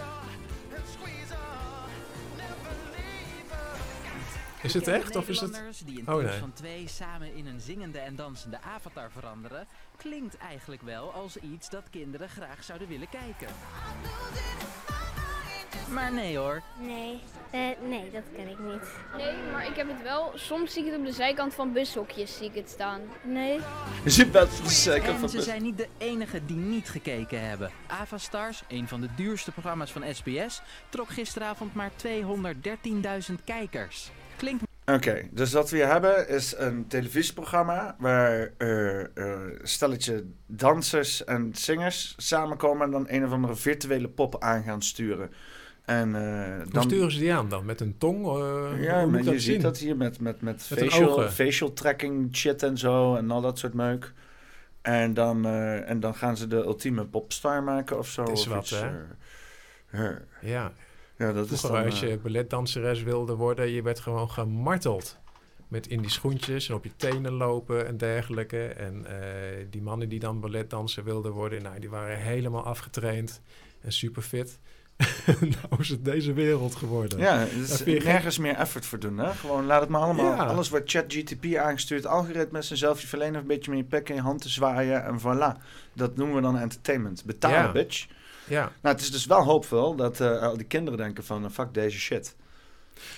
Is 4.62 4.74
het 4.74 4.88
echt 4.88 5.16
of 5.16 5.28
is 5.28 5.40
het... 5.40 5.60
Die 5.86 5.98
in 5.98 6.08
Oh, 6.08 6.22
nee. 6.22 6.38
van 6.38 6.52
twee 6.52 6.88
samen 6.88 7.34
in 7.34 7.46
een 7.46 7.60
zingende 7.60 7.98
en 7.98 8.16
dansende 8.16 8.58
avatar 8.74 9.10
veranderen, 9.10 9.66
klinkt 9.96 10.36
eigenlijk 10.36 10.82
wel 10.82 11.12
als 11.12 11.36
iets 11.36 11.70
dat 11.70 11.82
kinderen 11.90 12.28
graag 12.28 12.64
zouden 12.64 12.88
willen 12.88 13.08
kijken. 13.08 13.54
Maar 15.90 16.12
nee 16.12 16.36
hoor, 16.38 16.62
Nee, 16.80 17.20
eh, 17.52 17.88
nee, 17.88 18.10
dat 18.10 18.22
ken 18.36 18.48
ik 18.48 18.58
niet. 18.58 18.88
Nee, 19.16 19.32
maar 19.52 19.66
ik 19.66 19.76
heb 19.76 19.88
het 19.88 20.02
wel. 20.02 20.32
Soms 20.34 20.72
zie 20.72 20.84
ik 20.84 20.90
het 20.90 20.98
op 21.00 21.06
de 21.06 21.12
zijkant 21.12 21.54
van 21.54 21.72
bushokjes 21.72 22.36
zie 22.36 22.48
ik 22.48 22.54
het 22.54 22.68
staan. 22.68 23.00
Nee. 23.22 23.58
Best 24.32 24.68
zeker 24.68 25.08
En 25.08 25.18
van 25.18 25.28
ze 25.28 25.42
zijn 25.42 25.62
niet 25.62 25.76
de 25.76 25.88
enige 25.98 26.44
die 26.44 26.56
niet 26.56 26.88
gekeken 26.88 27.48
hebben. 27.48 27.70
Avastars, 27.86 28.62
een 28.68 28.88
van 28.88 29.00
de 29.00 29.08
duurste 29.16 29.52
programma's 29.52 29.92
van 29.92 30.14
SBS, 30.14 30.62
trok 30.88 31.08
gisteravond 31.08 31.74
maar 31.74 31.90
213.000 31.90 33.34
kijkers. 33.44 34.10
Klinkt 34.36 34.62
Oké, 34.86 35.28
dus 35.30 35.52
wat 35.52 35.70
we 35.70 35.76
hier 35.76 35.86
hebben 35.86 36.28
is 36.28 36.54
een 36.56 36.86
televisieprogramma 36.86 37.96
waar 37.98 38.52
eh, 38.58 39.00
eh, 39.16 39.40
stelletje 39.62 40.24
dansers 40.46 41.24
en 41.24 41.50
zingers 41.54 42.14
samenkomen 42.16 42.86
en 42.86 42.90
dan 42.90 43.06
een 43.08 43.24
of 43.24 43.32
andere 43.32 43.56
virtuele 43.56 44.08
pop 44.08 44.42
aan 44.42 44.62
gaan 44.62 44.82
sturen. 44.82 45.30
En 45.84 46.14
eh, 46.14 46.62
Hoe 46.62 46.72
dan. 46.72 46.82
sturen 46.82 47.12
ze 47.12 47.18
die 47.18 47.32
aan 47.32 47.48
dan? 47.48 47.64
Met 47.64 47.80
een 47.80 47.98
tong? 47.98 48.26
Eh, 48.26 48.82
ja, 48.84 49.06
maar 49.06 49.18
je 49.18 49.24
dat 49.24 49.34
ziet 49.34 49.42
zien? 49.42 49.60
dat 49.60 49.78
hier 49.78 49.96
met, 49.96 50.20
met, 50.20 50.40
met, 50.40 50.62
facial, 50.62 51.28
facial 51.28 51.72
tracking 51.72 52.36
shit 52.36 52.62
en 52.62 52.78
zo 52.78 53.16
en 53.16 53.30
al 53.30 53.40
dat 53.40 53.58
soort 53.58 53.74
meuk. 53.74 54.12
En 54.82 55.14
dan, 55.14 55.46
eh, 55.46 55.88
en 55.90 56.00
dan 56.00 56.14
gaan 56.14 56.36
ze 56.36 56.46
de 56.46 56.56
ultieme 56.56 57.04
popstar 57.04 57.62
maken 57.62 57.98
of 57.98 58.08
zo. 58.08 58.22
Het 58.22 58.38
is 58.38 58.46
of 58.46 58.52
wat, 58.52 58.62
iets, 58.62 58.70
hè? 58.70 58.90
ja. 60.02 60.18
Ja, 60.40 60.72
ja, 61.16 61.32
dat 61.32 61.50
is 61.50 61.60
dan... 61.60 61.84
als 61.84 62.00
je 62.00 62.18
balletdanseres 62.22 63.02
wilde 63.02 63.34
worden, 63.34 63.70
je 63.70 63.82
werd 63.82 64.00
gewoon 64.00 64.30
gemarteld. 64.30 65.20
Met 65.68 65.86
in 65.86 66.00
die 66.00 66.10
schoentjes 66.10 66.68
en 66.68 66.74
op 66.74 66.84
je 66.84 66.96
tenen 66.96 67.32
lopen 67.32 67.86
en 67.86 67.96
dergelijke. 67.96 68.66
En 68.66 69.06
die 69.70 69.82
mannen 69.82 70.08
die 70.08 70.18
dan 70.18 70.40
balletdanser 70.40 71.04
wilden 71.04 71.32
worden, 71.32 71.62
nou, 71.62 71.80
die 71.80 71.90
waren 71.90 72.18
helemaal 72.18 72.64
afgetraind 72.64 73.40
en 73.80 73.92
super 73.92 74.22
fit. 74.22 74.58
nou 75.40 75.66
is 75.80 75.88
het 75.88 76.04
deze 76.04 76.32
wereld 76.32 76.74
geworden. 76.74 77.18
Ja, 77.18 77.46
geen- 77.66 78.02
nergens 78.04 78.38
meer 78.38 78.54
effort 78.54 78.86
voor 78.86 78.98
doen. 78.98 79.18
Hè? 79.18 79.32
Gewoon 79.32 79.66
laat 79.66 79.80
het 79.80 79.90
maar 79.90 80.00
allemaal. 80.00 80.34
Ja. 80.34 80.44
Alles 80.46 80.68
wordt 80.68 80.90
ChatGTP 80.90 81.54
aangestuurd. 81.56 82.06
Algoritmes 82.06 82.70
en 82.70 82.76
zelf 82.76 83.00
je 83.00 83.06
verlenen 83.06 83.40
een 83.40 83.46
beetje 83.46 83.70
met 83.70 83.80
je 83.80 83.86
pek 83.86 84.08
in 84.08 84.14
je 84.14 84.20
hand 84.20 84.40
te 84.42 84.48
zwaaien. 84.48 85.04
En 85.04 85.20
voilà. 85.20 85.62
Dat 85.92 86.16
noemen 86.16 86.36
we 86.36 86.42
dan 86.42 86.58
entertainment. 86.58 87.24
Betalen, 87.24 87.58
Ja. 87.58 87.72
bitch. 87.72 88.06
ja. 88.46 88.60
Nou, 88.82 88.94
het 88.94 89.00
is 89.00 89.10
dus 89.10 89.26
wel 89.26 89.42
hoopvol 89.42 89.94
dat 89.96 90.20
eh, 90.20 90.42
al 90.42 90.56
die 90.56 90.66
kinderen 90.66 90.98
denken 90.98 91.24
van... 91.24 91.44
eh, 91.44 91.50
fuck 91.50 91.74
deze 91.74 91.98
shit. 91.98 92.36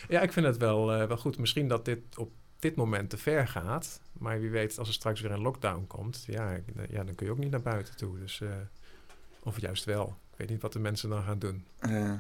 Ja, 0.08 0.20
ik 0.20 0.32
vind 0.32 0.46
het 0.46 0.56
wel, 0.56 0.92
eh, 0.92 1.06
wel 1.06 1.16
goed. 1.16 1.38
Misschien 1.38 1.68
dat 1.68 1.84
dit 1.84 1.98
op 2.16 2.30
dit 2.58 2.76
moment 2.76 3.10
te 3.10 3.16
ver 3.16 3.48
gaat. 3.48 4.00
Maar 4.12 4.40
wie 4.40 4.50
weet, 4.50 4.78
als 4.78 4.88
er 4.88 4.94
straks 4.94 5.20
weer 5.20 5.30
een 5.30 5.40
lockdown 5.42 5.84
komt, 5.86 6.24
ja, 6.26 6.50
ja 6.90 7.04
dan 7.04 7.14
kun 7.14 7.26
je 7.26 7.32
ook 7.32 7.38
niet 7.38 7.50
naar 7.50 7.62
buiten 7.62 7.96
toe. 7.96 8.18
Dus, 8.18 8.40
of 9.42 9.60
juist 9.60 9.84
wel. 9.84 10.16
Ik 10.34 10.40
weet 10.40 10.48
niet 10.50 10.62
wat 10.62 10.72
de 10.72 10.78
mensen 10.78 11.08
dan 11.08 11.22
gaan 11.22 11.38
doen. 11.38 11.64
Eh, 11.78 12.12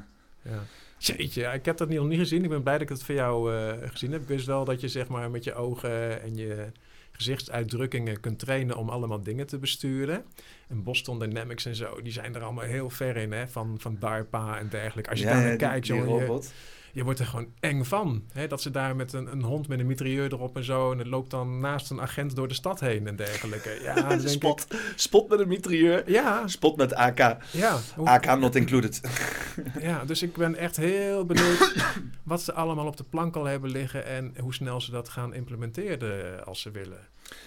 Ja. 0.42 0.62
Jeetje, 0.98 1.40
ja, 1.40 1.52
ik 1.52 1.64
heb 1.64 1.76
dat 1.76 1.88
niet- 1.88 1.98
nog 1.98 2.08
niet 2.08 2.18
gezien. 2.18 2.42
Ik 2.44 2.48
ben 2.48 2.62
blij 2.62 2.72
dat 2.74 2.82
ik 2.82 2.88
het 2.88 3.02
van 3.02 3.14
jou 3.14 3.54
eh, 3.54 3.90
gezien 3.90 4.12
heb. 4.12 4.20
Ik 4.22 4.28
wist 4.28 4.46
wel 4.46 4.64
dat 4.64 4.80
je 4.80 4.88
zeg 4.88 5.08
maar 5.08 5.30
met 5.30 5.44
je 5.44 5.54
ogen 5.54 6.22
en 6.22 6.36
je 6.36 6.66
gezichtsuitdrukkingen 7.12 8.20
kunt 8.20 8.38
trainen 8.38 8.76
om 8.76 8.88
allemaal 8.88 9.22
dingen 9.22 9.46
te 9.46 9.58
besturen. 9.58 10.24
En 10.68 10.82
Boston 10.82 11.18
Dynamics 11.18 11.64
en 11.66 11.74
zo, 11.74 12.02
die 12.02 12.12
zijn 12.12 12.34
er 12.34 12.42
allemaal 12.42 12.64
heel 12.64 12.90
ver 12.90 13.16
in, 13.16 13.32
hè? 13.32 13.48
Van, 13.48 13.76
van 13.78 13.96
DARPA 14.00 14.58
en 14.58 14.68
dergelijke. 14.68 15.10
Als 15.10 15.18
je 15.18 15.24
ja, 15.26 15.32
daar 15.32 15.42
naar 15.44 15.56
kijkt, 15.56 15.86
die 15.86 15.94
je, 15.94 16.02
robot. 16.02 16.44
je 16.44 16.50
wordt 17.02 17.18
er 17.20 17.26
gewoon 17.26 17.46
eng 17.60 17.84
van. 17.84 18.24
Hè? 18.32 18.46
Dat 18.46 18.62
ze 18.62 18.70
daar 18.70 18.96
met 18.96 19.12
een, 19.12 19.32
een 19.32 19.42
hond 19.42 19.68
met 19.68 19.78
een 19.80 19.86
mitrailleur 19.86 20.32
erop 20.32 20.56
en 20.56 20.64
zo... 20.64 20.92
en 20.92 20.98
het 20.98 21.06
loopt 21.06 21.30
dan 21.30 21.60
naast 21.60 21.90
een 21.90 22.00
agent 22.00 22.36
door 22.36 22.48
de 22.48 22.54
stad 22.54 22.80
heen 22.80 23.06
en 23.06 23.16
dergelijke. 23.16 23.78
Ja, 23.82 23.94
denk 24.08 24.20
ik... 24.20 24.28
Spot. 24.28 24.66
Spot 24.94 25.28
met 25.28 25.40
een 25.40 25.48
mitrailleur. 25.48 26.10
Ja, 26.10 26.46
Spot 26.48 26.76
met 26.76 26.94
AK. 26.94 27.18
ja. 27.50 27.78
Hoe- 27.96 28.06
AK 28.08 28.38
not 28.38 28.54
included. 28.54 29.00
Ja, 29.80 30.04
dus 30.04 30.22
ik 30.22 30.32
ben 30.36 30.54
echt 30.56 30.76
heel 30.76 31.24
benieuwd 31.24 31.74
wat 32.22 32.42
ze 32.42 32.52
allemaal 32.52 32.86
op 32.86 32.96
de 32.96 33.04
plank 33.04 33.36
al 33.36 33.44
hebben 33.44 33.70
liggen 33.70 34.06
en 34.06 34.34
hoe 34.40 34.54
snel 34.54 34.80
ze 34.80 34.90
dat 34.90 35.08
gaan 35.08 35.34
implementeren 35.34 36.46
als 36.46 36.60
ze 36.60 36.70
willen. 36.70 36.98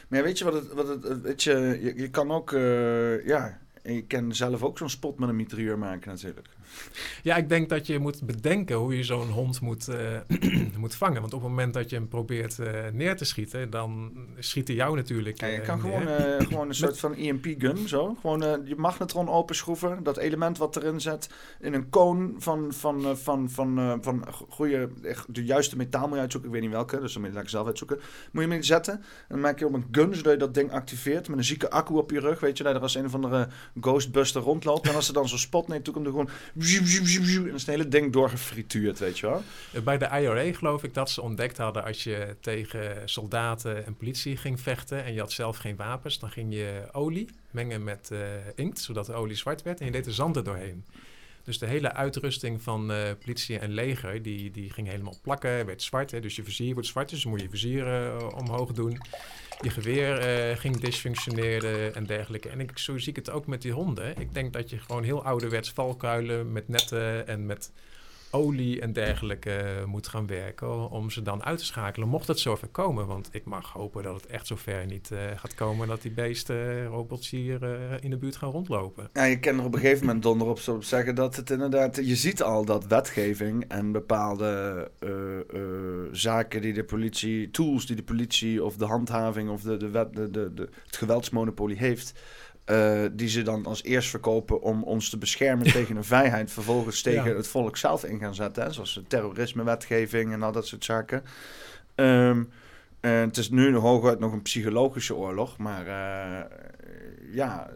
Maar 0.08 0.20
ja, 0.20 0.26
weet 0.26 0.38
je 0.38 0.44
wat 0.44 0.54
het... 0.54 0.74
Wat 0.74 0.88
het 0.88 1.22
weet 1.22 1.44
je, 1.44 1.80
je, 1.82 1.94
je 1.96 2.10
kan 2.10 2.32
ook... 2.32 2.52
eh, 2.52 3.26
ja, 3.26 3.60
je 3.84 4.04
kan 4.08 4.36
zelf 4.36 4.64
ook 4.64 4.78
zo'n 4.78 4.90
spot 4.90 5.20
met 5.20 5.30
een 5.30 5.36
mitrailleur 5.36 5.78
maken 5.78 6.10
natuurlijk. 6.12 6.48
Ja, 7.24 7.36
ik 7.36 7.50
denk 7.50 7.70
dat 7.70 7.88
je 7.88 8.00
moet 8.00 8.24
bedenken 8.24 8.76
hoe 8.76 8.98
je 8.98 9.04
zo'n 9.04 9.30
hond 9.30 9.62
moet, 9.62 9.88
eh, 9.88 10.20
moet 10.78 10.96
vangen. 10.96 11.22
Want 11.22 11.34
op 11.34 11.42
het 11.42 11.50
moment 11.50 11.74
dat 11.74 11.90
je 11.90 11.96
hem 11.96 12.08
probeert 12.08 12.60
eh, 12.60 12.74
neer 12.94 13.16
te 13.18 13.26
schieten, 13.26 13.70
dan 13.70 14.12
schiet 14.40 14.68
hij 14.68 14.78
jou 14.78 14.96
natuurlijk. 14.96 15.40
Ja, 15.40 15.48
je 15.48 15.60
eh, 15.60 15.68
kan 15.68 15.82
neer. 15.82 16.00
gewoon, 16.00 16.08
gewoon 16.50 16.68
een 16.68 16.76
soort 16.76 17.00
van 17.00 17.16
EMP-gun, 17.16 17.88
zo. 17.88 18.18
Gewoon 18.22 18.66
je 18.66 18.76
magnetron 18.76 19.30
openschroeven, 19.30 20.04
dat 20.04 20.18
element 20.18 20.58
wat 20.58 20.76
erin 20.76 21.02
zet, 21.02 21.30
in 21.60 21.74
een 21.74 21.90
koon 21.90 22.36
van, 22.38 22.74
van, 22.74 23.18
van, 23.18 23.50
van, 23.50 24.00
van 24.02 24.26
goede, 24.50 24.90
de 25.28 25.46
juiste 25.46 25.78
metaal 25.78 26.08
moet 26.08 26.16
je 26.16 26.22
uitzoeken. 26.22 26.50
Ik 26.50 26.56
weet 26.56 26.66
niet 26.66 26.76
welke, 26.76 27.00
dus 27.00 27.14
dan 27.14 27.22
moet 27.22 27.30
je 27.30 27.36
lekker 27.36 27.54
zelf 27.54 27.68
uitzoeken. 27.68 28.00
Moet 28.32 28.44
je 28.44 28.50
hem 28.50 28.64
zetten 28.64 28.94
en 28.94 29.04
dan 29.28 29.40
maak 29.40 29.60
je 29.60 29.66
op 29.66 29.74
een 29.74 29.88
gun, 29.92 30.16
zodat 30.16 30.32
je 30.34 30.40
dat 30.40 30.54
ding 30.54 30.72
activeert 30.72 31.28
met 31.30 31.38
een 31.38 31.44
zieke 31.44 31.70
accu 31.70 31.94
op 31.94 32.12
je 32.12 32.20
rug. 32.20 32.40
Weet 32.40 32.58
je, 32.58 32.64
dat 32.64 32.76
er 32.76 32.82
als 32.82 32.96
een 32.96 33.06
of 33.06 33.14
andere 33.14 33.48
Ghostbuster 33.82 34.42
rondloopt. 34.42 34.88
En 34.88 34.96
als 34.96 35.08
er 35.08 35.14
dan 35.14 35.28
zo'n 35.28 35.38
spot 35.38 35.68
neemt, 35.68 35.84
toe 35.84 35.94
komt 35.94 36.06
er 36.06 36.12
gewoon... 36.12 36.30
En 36.58 37.43
dan 37.43 37.54
is 37.54 37.62
het 37.62 37.65
hele 37.65 37.88
ding 37.88 38.13
doorgefrituurd, 38.13 39.00
weet 39.00 39.20
je 39.20 39.28
wel. 39.28 39.43
Eh, 39.72 39.82
Bij 39.82 39.98
de 39.98 40.06
IRA 40.06 40.54
geloof 40.54 40.84
ik 40.84 40.93
dat 40.93 41.10
ze 41.10 41.22
ontdekt 41.22 41.58
hadden 41.58 41.84
als 41.84 42.04
je 42.04 42.36
tegen 42.39 43.10
soldaten 43.10 43.86
en 43.86 43.96
politie 43.96 44.38
ging 44.38 44.62
vechten 44.62 45.04
en 45.04 45.13
je 45.13 45.20
had 45.20 45.32
zelf 45.32 45.58
geen 45.58 45.76
wapens, 45.76 46.20
dan 46.20 46.32
ging 46.32 46.54
je 46.54 46.88
olie 46.91 47.30
mengen 47.52 47.84
met 47.84 48.12
eh, 48.12 48.20
inkt, 48.56 48.80
zodat 48.80 49.06
de 49.06 49.13
olie 49.13 49.36
zwart 49.36 49.62
werd 49.62 49.80
en 49.80 49.86
je 49.86 49.91
deed 49.91 50.06
er 50.06 50.13
zand 50.13 50.36
er 50.36 50.43
doorheen. 50.43 50.86
Dus 51.43 51.60
de 51.60 51.65
hele 51.65 51.93
uitrusting 51.93 52.62
van 52.62 52.91
eh, 52.91 53.12
politie 53.20 53.60
en 53.60 53.72
leger, 53.72 54.22
die, 54.22 54.52
die 54.52 54.70
ging 54.70 54.88
helemaal 54.88 55.20
plakken, 55.22 55.65
werd 55.65 55.82
zwart. 55.82 56.12
Hè? 56.12 56.20
Dus 56.20 56.36
je 56.36 56.43
vizier 56.43 56.74
wordt 56.74 56.88
zwart, 56.89 57.10
dus 57.10 57.22
dan 57.22 57.32
moet 57.32 57.41
je 57.41 57.50
vizier 57.50 57.86
omhoog 58.36 58.72
doen. 58.72 59.02
Je 59.62 59.70
geweer 59.70 60.17
eh, 60.17 60.58
ging 60.58 60.78
dysfunctioneren 60.78 61.96
en 61.96 62.06
dergelijke. 62.06 62.50
En 62.50 62.60
ik, 62.60 62.78
zo 62.78 62.98
zie 62.98 63.10
ik 63.10 63.15
het 63.15 63.30
ook 63.30 63.48
met 63.48 63.62
die 63.62 63.72
honden. 63.72 64.17
Ik 64.20 64.34
denk 64.34 64.54
dat 64.54 64.70
je 64.70 64.78
gewoon 64.78 65.04
heel 65.04 65.24
ouderwets 65.24 65.72
valkuilen 65.72 66.52
met 66.52 66.67
netten 66.67 67.28
en 67.28 67.46
met 67.46 67.72
olie 68.32 68.82
en 68.82 68.94
dergelijke 68.94 69.52
eh, 69.52 69.86
moet 69.86 70.08
gaan 70.08 70.28
werken 70.28 70.90
om 70.90 71.10
ze 71.10 71.22
dan 71.22 71.44
uit 71.44 71.58
te 71.58 71.66
schakelen, 71.66 72.08
mocht 72.08 72.28
het 72.28 72.40
zover 72.40 72.68
komen. 72.68 73.08
Want 73.08 73.30
ik 73.32 73.46
mag 73.46 73.72
hopen 73.72 74.04
dat 74.04 74.16
het 74.16 74.26
echt 74.26 74.48
zover 74.48 74.86
niet 74.86 75.12
eh, 75.12 75.20
gaat 75.36 75.56
komen 75.56 75.88
dat 75.88 76.02
die 76.02 76.12
beesten, 76.12 76.86
robots 76.86 77.30
hier 77.30 77.63
eh, 77.63 77.98
in 78.00 78.10
de 78.10 78.18
buurt 78.18 78.36
gaan 78.36 78.52
rondlopen. 78.52 79.10
Ja, 79.13 79.24
je 79.24 79.40
kan 79.40 79.60
er 79.60 79.66
op 79.66 79.74
een 79.74 79.80
gegeven 79.80 80.06
moment 80.06 80.24
donder 80.24 80.48
op 80.48 80.60
zeggen 80.80 81.16
dat 81.16 81.36
het 81.36 81.50
inderdaad... 81.50 81.96
Je 81.96 82.16
ziet 82.16 82.44
al 82.44 82.66
dat 82.66 82.88
wetgeving 82.88 83.66
en 83.68 83.92
bepaalde 83.92 84.92
eh, 85.00 85.40
eh, 85.40 86.10
zaken 86.12 86.62
die 86.62 86.74
de 86.74 86.84
politie... 86.84 87.52
Tools 87.52 87.86
die 87.86 87.96
de 87.96 88.04
politie 88.04 88.63
of 88.63 88.76
de 88.76 88.86
handhaving 88.86 89.50
of 89.50 89.62
de, 89.62 89.78
de 89.78 89.90
wet, 89.90 90.16
de, 90.16 90.30
de, 90.32 90.70
het 90.86 90.98
geweldsmonopolie 90.98 91.78
heeft... 91.78 92.13
eh, 92.68 93.02
die 93.12 93.30
ze 93.30 93.42
dan 93.42 93.66
als 93.66 93.84
eerst 93.84 94.10
verkopen 94.10 94.62
om 94.62 94.84
ons 94.84 95.10
te 95.10 95.18
beschermen 95.18 95.72
tegen 95.72 95.96
een 95.96 96.04
vijand... 96.04 96.52
vervolgens 96.52 97.02
tegen 97.02 97.30
Ja. 97.30 97.36
het 97.36 97.48
volk 97.48 97.78
zelf 97.78 98.04
in 98.04 98.20
gaan 98.20 98.36
zetten. 98.36 98.64
Hè, 98.64 98.72
zoals 98.72 98.94
de 98.94 99.04
terrorismewetgeving 99.08 100.34
en 100.34 100.44
al 100.44 100.52
dat 100.52 100.68
soort 100.68 100.86
zaken. 100.86 101.24
Ehm, 101.96 102.44
en 103.00 103.12
het 103.12 103.38
is 103.38 103.50
nu 103.50 103.76
hooguit 103.76 104.20
nog 104.20 104.32
een 104.32 104.42
psychologische 104.42 105.16
oorlog, 105.16 105.58
maar 105.58 105.88
eh, 105.88 106.46
ja, 107.32 107.70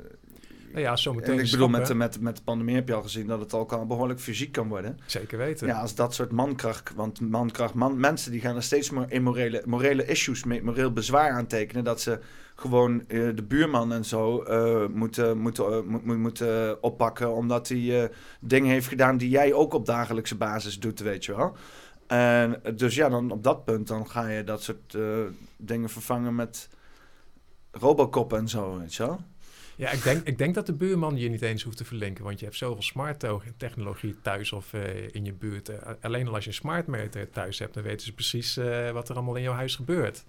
Nou 0.71 0.83
ja, 0.83 0.95
zo 0.95 1.13
meteen 1.13 1.37
en 1.39 1.45
ik 1.45 1.51
bedoel, 1.51 1.67
met 1.69 1.87
de, 1.87 1.95
met, 1.95 2.21
met 2.21 2.35
de 2.35 2.43
pandemie 2.43 2.75
heb 2.75 2.87
je 2.87 2.93
al 2.93 3.01
gezien 3.01 3.27
dat 3.27 3.39
het 3.39 3.53
ook 3.53 3.71
al 3.71 3.85
behoorlijk 3.85 4.19
fysiek 4.19 4.51
kan 4.51 4.67
worden. 4.67 4.99
Zeker 5.05 5.37
weten. 5.37 5.67
Ja, 5.67 5.79
als 5.79 5.95
dat 5.95 6.13
soort 6.13 6.31
mankracht, 6.31 6.91
want 6.95 7.19
mankracht, 7.19 7.73
man, 7.73 7.99
mensen 7.99 8.31
die 8.31 8.41
gaan 8.41 8.55
er 8.55 8.63
steeds 8.63 8.89
meer 8.89 9.05
in 9.07 9.23
morele, 9.23 9.61
morele 9.65 10.05
issues, 10.05 10.43
mee, 10.43 10.63
moreel 10.63 10.91
bezwaar 10.91 11.31
aantekenen, 11.31 11.83
dat 11.83 12.01
ze 12.01 12.19
gewoon 12.61 13.07
eh, 13.07 13.29
de 13.35 13.43
buurman 13.43 13.93
en 13.93 14.05
zo 14.05 14.41
eh, 14.41 14.87
moeten, 14.87 15.37
moeten, 15.37 15.65
eh, 15.65 15.81
moet, 15.81 16.05
moet, 16.05 16.17
moeten 16.17 16.83
oppakken, 16.83 17.33
omdat 17.35 17.67
hij 17.67 18.11
dingen 18.39 18.69
heeft 18.71 18.87
gedaan 18.87 19.17
die 19.17 19.29
jij 19.29 19.53
ook 19.53 19.73
op 19.73 19.85
dagelijkse 19.85 20.35
basis 20.35 20.79
doet, 20.79 20.99
weet 20.99 21.25
je 21.25 21.35
wel. 21.35 21.55
En 22.07 22.61
dus 22.75 22.95
ja, 22.95 23.09
dan 23.09 23.31
op 23.31 23.43
dat 23.43 23.65
punt 23.65 23.87
dan 23.87 24.09
ga 24.09 24.27
je 24.27 24.43
dat 24.43 24.63
soort 24.63 24.97
dingen 25.57 25.89
vervangen 25.89 26.35
met 26.35 26.69
Robocop 27.71 28.33
en 28.33 28.47
zo, 28.47 28.77
weet 28.79 28.93
je 28.93 29.05
wel. 29.05 29.19
Ja, 29.75 29.89
ik 29.89 30.03
denk, 30.03 30.27
ik 30.27 30.37
denk 30.37 30.55
dat 30.55 30.65
de 30.65 30.73
buurman 30.73 31.17
je 31.17 31.29
niet 31.29 31.41
eens 31.41 31.63
hoeft 31.63 31.77
te 31.77 31.85
verlinken, 31.85 32.23
want 32.23 32.39
je 32.39 32.45
hebt 32.45 32.57
zoveel 32.57 32.83
smart 32.83 33.25
technologie 33.57 34.15
thuis 34.21 34.51
of 34.51 34.73
in 35.11 35.25
je 35.25 35.33
buurt. 35.33 35.71
Alleen 36.01 36.27
al 36.27 36.33
als 36.33 36.43
je 36.43 36.49
een 36.49 36.55
smart 36.55 36.87
meter 36.87 37.29
thuis 37.29 37.59
hebt, 37.59 37.73
dan 37.73 37.83
weten 37.83 38.05
ze 38.05 38.13
precies 38.13 38.55
wat 38.93 39.09
er 39.09 39.15
allemaal 39.15 39.35
in 39.35 39.43
jouw 39.43 39.53
huis 39.53 39.75
gebeurt. 39.75 40.23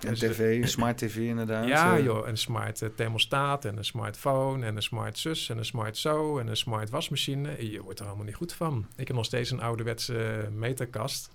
En 0.00 0.08
Dus, 0.08 0.18
tv, 0.18 0.66
smart 0.68 0.98
tv 0.98 1.16
inderdaad. 1.16 1.66
Ja, 1.66 1.96
eh. 1.96 2.04
joh, 2.04 2.26
een 2.28 2.38
smart 2.38 2.82
eh, 2.82 2.88
thermostaat 2.94 3.64
en 3.64 3.76
een 3.76 3.84
smartphone 3.84 4.66
en 4.66 4.76
een 4.76 4.82
smart 4.82 5.18
zus 5.18 5.48
en 5.48 5.58
een 5.58 5.64
smart 5.64 5.96
zo 5.96 6.38
en 6.38 6.46
een 6.46 6.56
smart 6.56 6.90
wasmachine. 6.90 7.70
Je 7.70 7.82
wordt 7.82 8.00
er 8.00 8.06
allemaal 8.06 8.24
niet 8.24 8.34
goed 8.34 8.52
van. 8.52 8.86
Ik 8.96 9.06
heb 9.06 9.16
nog 9.16 9.24
steeds 9.24 9.50
een 9.50 9.60
ouderwetse 9.60 10.48
meterkast. 10.52 11.30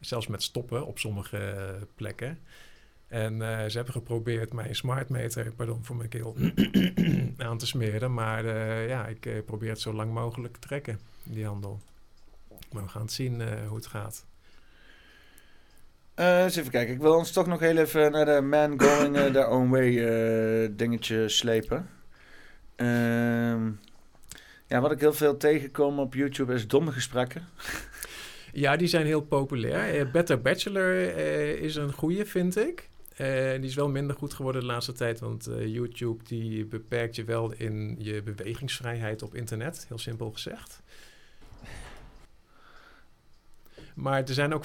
Zelfs 0.00 0.26
met 0.26 0.42
stoppen 0.42 0.86
op 0.86 0.98
sommige 0.98 1.38
eh, 1.38 1.82
plekken. 1.94 2.38
En 3.12 3.42
eh, 3.42 3.68
ze 3.68 3.76
hebben 3.76 3.92
geprobeerd 3.92 4.52
mijn 4.52 4.74
smartmeter, 4.74 5.52
pardon 5.52 5.84
voor 5.84 5.96
mijn 5.96 6.08
keel, 6.08 6.36
aan 7.36 7.58
te 7.58 7.66
smeren. 7.66 8.14
Maar 8.14 8.44
eh, 8.44 8.88
ja, 8.88 9.06
ik 9.06 9.26
eh, 9.26 9.44
probeer 9.44 9.68
het 9.68 9.80
zo 9.80 9.92
lang 9.92 10.12
mogelijk 10.12 10.52
te 10.52 10.58
trekken, 10.60 11.00
die 11.22 11.46
handel. 11.46 11.80
Maar 12.72 12.82
we 12.82 12.88
gaan 12.88 13.02
het 13.02 13.12
zien 13.12 13.40
eh, 13.40 13.66
hoe 13.66 13.76
het 13.76 13.86
gaat. 13.86 14.26
Eh, 16.22 16.42
eens 16.42 16.56
even 16.56 16.70
kijken. 16.70 16.94
Ik 16.94 17.00
wil 17.00 17.16
ons 17.16 17.30
toch 17.30 17.46
nog 17.46 17.60
heel 17.60 17.76
even 17.76 18.12
naar 18.12 18.24
de 18.24 18.40
man 18.40 18.80
going 18.80 19.16
eh, 19.16 19.24
their 19.24 19.48
own 19.48 19.70
way 19.70 19.98
eh, 19.98 20.68
dingetje 20.72 21.28
slepen. 21.28 21.88
Ehm, 22.76 23.70
ja, 24.66 24.80
wat 24.80 24.92
ik 24.92 25.00
heel 25.00 25.12
veel 25.12 25.36
tegenkom 25.36 25.98
op 25.98 26.14
YouTube 26.14 26.54
is 26.54 26.68
domme 26.68 26.92
gesprekken. 26.92 27.48
Ja, 28.54 28.76
die 28.76 28.88
zijn 28.88 29.06
heel 29.06 29.20
populair. 29.20 30.10
Better 30.10 30.42
Bachelor 30.42 31.16
is 31.58 31.76
een 31.76 31.92
goede, 31.92 32.26
vind 32.26 32.56
ik. 32.56 32.88
Die 33.16 33.68
is 33.68 33.74
wel 33.74 33.88
minder 33.88 34.16
goed 34.16 34.34
geworden 34.34 34.60
de 34.60 34.66
laatste 34.66 34.92
tijd, 34.92 35.20
want 35.20 35.48
YouTube 35.64 36.24
die 36.24 36.66
beperkt 36.66 37.16
je 37.16 37.24
wel 37.24 37.52
in 37.52 37.96
je 37.98 38.22
bewegingsvrijheid 38.22 39.22
op 39.22 39.34
internet, 39.34 39.84
heel 39.88 39.98
simpel 39.98 40.30
gezegd. 40.30 40.82
Maar 43.94 44.22
er 44.22 44.34
zijn 44.34 44.54
ook 44.54 44.64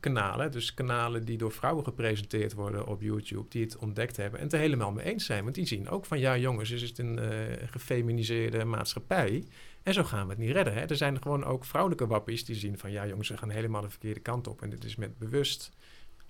vrouwenkanalen, 0.00 0.52
dus 0.52 0.74
kanalen 0.74 1.24
die 1.24 1.38
door 1.38 1.52
vrouwen 1.52 1.84
gepresenteerd 1.84 2.52
worden 2.52 2.86
op 2.86 3.02
YouTube, 3.02 3.48
die 3.48 3.64
het 3.64 3.76
ontdekt 3.76 4.16
hebben 4.16 4.38
en 4.38 4.44
het 4.44 4.54
er 4.54 4.60
helemaal 4.60 4.92
mee 4.92 5.04
eens 5.04 5.24
zijn. 5.24 5.42
Want 5.42 5.54
die 5.54 5.66
zien 5.66 5.88
ook 5.88 6.06
van, 6.06 6.18
ja 6.18 6.36
jongens, 6.36 6.70
is 6.70 6.82
het 6.82 6.98
een 6.98 7.18
eh, 7.18 7.68
gefeminiseerde 7.70 8.64
maatschappij 8.64 9.44
en 9.82 9.94
zo 9.94 10.04
gaan 10.04 10.24
we 10.24 10.30
het 10.30 10.38
niet 10.38 10.50
redden. 10.50 10.74
Hè? 10.74 10.80
Er 10.80 10.96
zijn 10.96 11.22
gewoon 11.22 11.44
ook 11.44 11.64
vrouwelijke 11.64 12.06
wappies 12.06 12.44
die 12.44 12.56
zien 12.56 12.78
van, 12.78 12.90
ja 12.90 13.06
jongens, 13.06 13.28
we 13.28 13.36
gaan 13.36 13.50
helemaal 13.50 13.82
de 13.82 13.90
verkeerde 13.90 14.20
kant 14.20 14.46
op. 14.46 14.62
En 14.62 14.70
dit 14.70 14.84
is 14.84 14.96
met 14.96 15.18
bewust, 15.18 15.70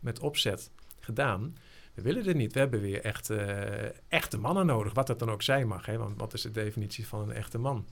met 0.01 0.21
opzet 0.21 0.71
gedaan. 1.01 1.57
We 1.95 2.03
willen 2.03 2.25
dit 2.25 2.37
niet. 2.37 2.53
We 2.53 2.59
hebben 2.59 2.81
weer 2.81 3.01
echt, 3.01 3.31
eh, 3.31 4.09
echte 4.09 4.39
mannen 4.39 4.67
nodig, 4.67 4.95
wat 4.95 5.07
dat 5.07 5.19
dan 5.19 5.31
ook 5.31 5.43
zijn 5.43 5.67
mag. 5.67 5.87
Hè? 5.87 5.99
Want 5.99 6.19
wat 6.19 6.33
is 6.33 6.43
de 6.43 6.51
definitie 6.51 7.07
van 7.07 7.21
een 7.21 7.33
echte 7.33 7.59
man? 7.59 7.87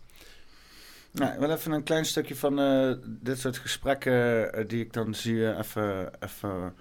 Nou, 1.19 1.39
wil 1.39 1.51
even 1.51 1.73
een 1.73 1.83
klein 1.83 2.05
stukje 2.05 2.37
van 2.37 2.59
eh, 2.61 2.93
dit 3.07 3.39
soort 3.39 3.59
gesprekken 3.59 4.53
eh, 4.53 4.69
die 4.69 4.81
ik 4.85 4.93
dan 4.93 5.15
zie 5.15 5.51
eh, 5.51 5.59
even, 5.59 6.11
even 6.21 6.75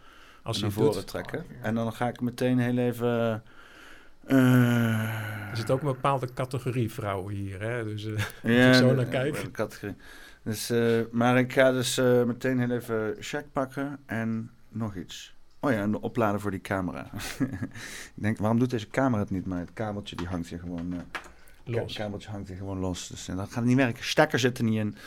Als 0.44 0.58
naar 0.58 0.66
het 0.70 0.74
voren 0.80 0.94
doet. 0.94 1.08
trekken. 1.08 1.46
En 1.62 1.76
dan 1.76 1.94
ga 1.94 2.08
ik 2.08 2.22
meteen 2.22 2.60
heel 2.60 2.78
even... 2.78 3.44
eh, 4.26 5.50
Er 5.50 5.58
zit 5.58 5.72
ook 5.72 5.80
een 5.80 5.86
bepaalde 5.88 6.34
categorie 6.34 6.92
vrouwen 6.92 7.34
hier. 7.34 7.62
Hè? 7.62 7.84
Dus, 7.84 8.06
eh, 8.06 8.24
Ja, 8.58 8.68
ik 8.68 8.74
zo 8.74 8.94
naar 8.94 9.06
kijk. 9.06 9.42
de 9.42 9.52
categorie. 9.52 9.96
Dus, 10.44 10.70
eh, 10.70 11.00
maar 11.12 11.38
ik 11.38 11.54
ga 11.54 11.72
dus 11.72 11.98
eh, 11.98 12.24
meteen 12.24 12.60
heel 12.60 12.72
even 12.72 13.16
check 13.20 13.46
pakken 13.52 14.00
en 14.06 14.52
nog 14.70 14.96
iets. 14.96 15.36
Oh 15.60 15.72
ja, 15.72 15.78
en 15.82 15.92
de 15.92 16.02
oplader 16.02 16.40
voor 16.40 16.52
die 16.52 16.62
camera. 16.62 17.10
ik 18.16 18.24
denk, 18.24 18.38
waarom 18.38 18.60
doet 18.60 18.70
deze 18.70 18.88
camera 18.88 19.22
het 19.22 19.30
niet? 19.30 19.46
Maar 19.46 19.60
het 19.60 19.74
kabeltje 19.74 20.16
die 20.16 20.28
hangt 20.28 20.48
hier 20.48 20.60
gewoon... 20.60 20.94
los. 21.66 21.84
Het 21.84 21.94
kabeltje 21.94 22.30
hangt 22.30 22.48
hier 22.48 22.58
gewoon 22.58 22.80
los. 22.80 23.08
Dus 23.08 23.28
eh, 23.28 23.36
dat 23.36 23.52
gaat 23.52 23.64
niet 23.64 23.78
werken. 23.78 24.04
Stekker 24.04 24.40
zit 24.40 24.58
er 24.58 24.64
niet 24.64 24.80
in. 24.80 24.98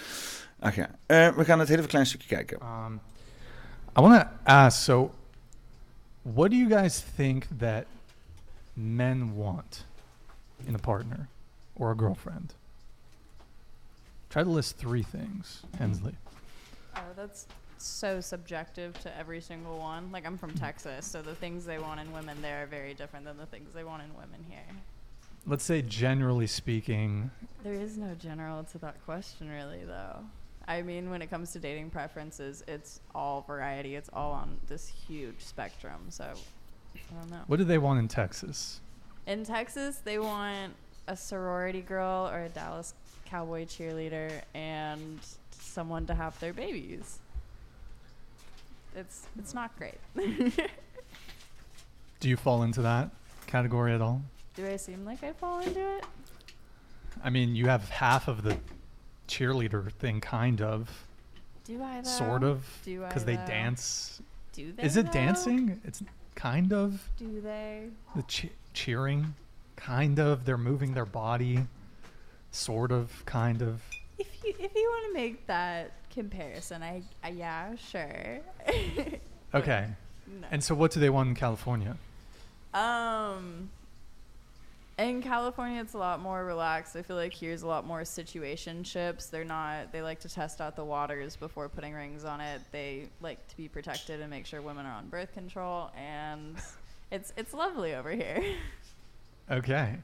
Ach 0.58 0.74
ja, 0.74 0.90
Eh, 1.06 1.28
we 1.36 1.44
gaan 1.44 1.58
het 1.58 1.68
heel 1.68 1.76
even 1.76 1.88
klein 1.88 2.06
stukje 2.06 2.28
kijken. 2.28 2.58
Um, 2.66 3.00
I 3.98 4.00
want 4.00 4.20
to 4.20 4.28
ask 4.42 4.82
so, 4.82 5.10
what 6.22 6.50
do 6.50 6.56
you 6.56 6.68
guys 6.68 7.04
think 7.16 7.46
that 7.58 7.84
men 8.72 9.34
want 9.34 9.86
in 10.64 10.74
a 10.74 10.78
partner 10.78 11.28
or 11.72 11.90
a 11.90 11.94
girlfriend? 11.96 12.54
Try 14.28 14.42
to 14.42 14.50
list 14.50 14.78
three 14.78 15.04
things, 15.10 15.62
Hensley. 15.76 16.14
Oh, 16.94 17.00
that's 17.16 17.46
so 17.78 18.20
subjective 18.20 18.92
to 19.00 19.08
every 19.18 19.40
single 19.40 19.78
one. 19.78 20.12
Like 20.12 20.26
I'm 20.26 20.36
from 20.36 20.52
Texas, 20.54 21.06
so 21.06 21.22
the 21.22 21.34
things 21.34 21.64
they 21.64 21.78
want 21.78 22.00
in 22.00 22.12
women 22.12 22.42
there 22.42 22.62
are 22.62 22.66
very 22.66 22.94
different 22.94 23.24
than 23.24 23.36
the 23.36 23.46
things 23.46 23.72
they 23.72 23.84
want 23.84 24.02
in 24.02 24.08
women 24.14 24.44
here. 24.48 24.74
Let's 25.48 25.64
say, 25.64 25.80
generally 25.80 26.46
speaking, 26.46 27.30
There 27.64 27.72
is 27.72 27.96
no 27.96 28.14
general 28.14 28.64
to 28.64 28.78
that 28.78 29.02
question, 29.06 29.48
really, 29.48 29.82
though. 29.82 30.18
I 30.66 30.82
mean, 30.82 31.08
when 31.08 31.22
it 31.22 31.30
comes 31.30 31.52
to 31.52 31.58
dating 31.58 31.88
preferences, 31.88 32.62
it's 32.68 33.00
all 33.14 33.40
variety. 33.46 33.94
It's 33.96 34.10
all 34.12 34.32
on 34.32 34.58
this 34.68 34.86
huge 34.86 35.40
spectrum. 35.40 36.02
So, 36.10 36.24
I 36.94 37.14
don't 37.18 37.30
know. 37.30 37.40
what 37.46 37.56
do 37.56 37.64
they 37.64 37.78
want 37.78 37.98
in 37.98 38.08
Texas? 38.08 38.80
In 39.26 39.42
Texas, 39.42 40.02
they 40.04 40.18
want 40.18 40.74
a 41.06 41.16
sorority 41.16 41.80
girl 41.80 42.28
or 42.30 42.42
a 42.42 42.48
Dallas 42.50 42.92
Cowboy 43.24 43.64
cheerleader 43.64 44.42
and 44.52 45.18
someone 45.50 46.04
to 46.06 46.14
have 46.14 46.38
their 46.40 46.52
babies. 46.52 47.20
It's 48.94 49.26
it's 49.38 49.54
not 49.54 49.74
great. 49.78 49.98
Do 52.20 52.28
you 52.28 52.36
fall 52.36 52.62
into 52.64 52.82
that 52.82 53.10
category 53.46 53.94
at 53.94 54.02
all? 54.02 54.20
Do 54.58 54.66
I 54.66 54.74
seem 54.74 55.04
like 55.04 55.22
I 55.22 55.32
fall 55.32 55.60
into 55.60 55.78
it? 55.98 56.04
I 57.22 57.30
mean, 57.30 57.54
you 57.54 57.68
have 57.68 57.88
half 57.90 58.26
of 58.26 58.42
the 58.42 58.56
cheerleader 59.28 59.92
thing, 59.92 60.20
kind 60.20 60.60
of, 60.60 61.06
Do 61.64 61.80
I 61.80 62.00
though? 62.00 62.08
sort 62.10 62.42
of, 62.42 62.66
Do 62.84 63.04
I 63.04 63.08
because 63.08 63.24
they 63.24 63.36
though? 63.36 63.46
dance. 63.46 64.20
Do 64.52 64.72
they? 64.72 64.82
Is 64.82 64.96
it 64.96 65.06
though? 65.06 65.12
dancing? 65.12 65.80
It's 65.84 66.02
kind 66.34 66.72
of. 66.72 67.08
Do 67.16 67.40
they? 67.40 67.84
the 68.16 68.22
che- 68.24 68.50
cheering 68.74 69.32
kind 69.76 70.18
of 70.18 70.44
they're 70.44 70.58
moving 70.58 70.92
their 70.92 71.06
body 71.06 71.60
sort 72.50 72.90
of 72.90 73.24
kind 73.26 73.62
of 73.62 73.80
If 74.18 74.26
you 74.44 74.52
if 74.58 74.74
you 74.74 74.88
want 74.90 75.06
to 75.06 75.20
make 75.22 75.46
that 75.46 75.92
comparison, 76.10 76.82
I, 76.82 77.02
I 77.22 77.28
yeah 77.28 77.76
sure. 77.76 78.40
okay 79.54 79.86
no. 80.26 80.46
and 80.50 80.64
so 80.64 80.74
what 80.74 80.90
do 80.90 80.98
they 80.98 81.10
want 81.10 81.28
in 81.28 81.34
california 81.36 81.96
Um, 82.74 83.70
in 84.98 85.22
California, 85.22 85.80
it's 85.80 85.94
a 85.94 85.98
lot 85.98 86.20
more 86.20 86.44
relaxed. 86.44 86.96
I 86.96 87.02
feel 87.02 87.16
like 87.16 87.32
here's 87.32 87.62
a 87.62 87.66
lot 87.66 87.86
more 87.86 88.00
situationships. 88.00 89.30
They're 89.30 89.44
not. 89.44 89.92
They 89.92 90.02
like 90.02 90.20
to 90.20 90.28
test 90.28 90.60
out 90.60 90.74
the 90.74 90.84
waters 90.84 91.36
before 91.36 91.68
putting 91.68 91.94
rings 91.94 92.24
on 92.24 92.40
it. 92.40 92.60
They 92.72 93.08
like 93.20 93.46
to 93.48 93.56
be 93.56 93.68
protected 93.68 94.20
and 94.20 94.28
make 94.28 94.44
sure 94.44 94.60
women 94.60 94.86
are 94.86 94.94
on 94.94 95.08
birth 95.08 95.32
control, 95.32 95.90
and 95.96 96.56
it's 97.12 97.32
it's 97.36 97.54
lovely 97.54 97.94
over 97.94 98.10
here. 98.10 98.42
okay 99.50 99.96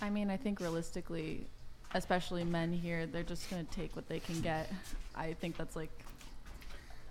I 0.00 0.10
mean, 0.10 0.30
I 0.30 0.36
think 0.36 0.60
realistically, 0.60 1.46
especially 1.92 2.44
men 2.44 2.72
here, 2.72 3.06
they're 3.06 3.24
just 3.24 3.50
gonna 3.50 3.64
take 3.64 3.96
what 3.96 4.08
they 4.08 4.20
can 4.20 4.40
get. 4.40 4.70
I 5.16 5.32
think 5.32 5.56
that's 5.56 5.74
like, 5.74 5.90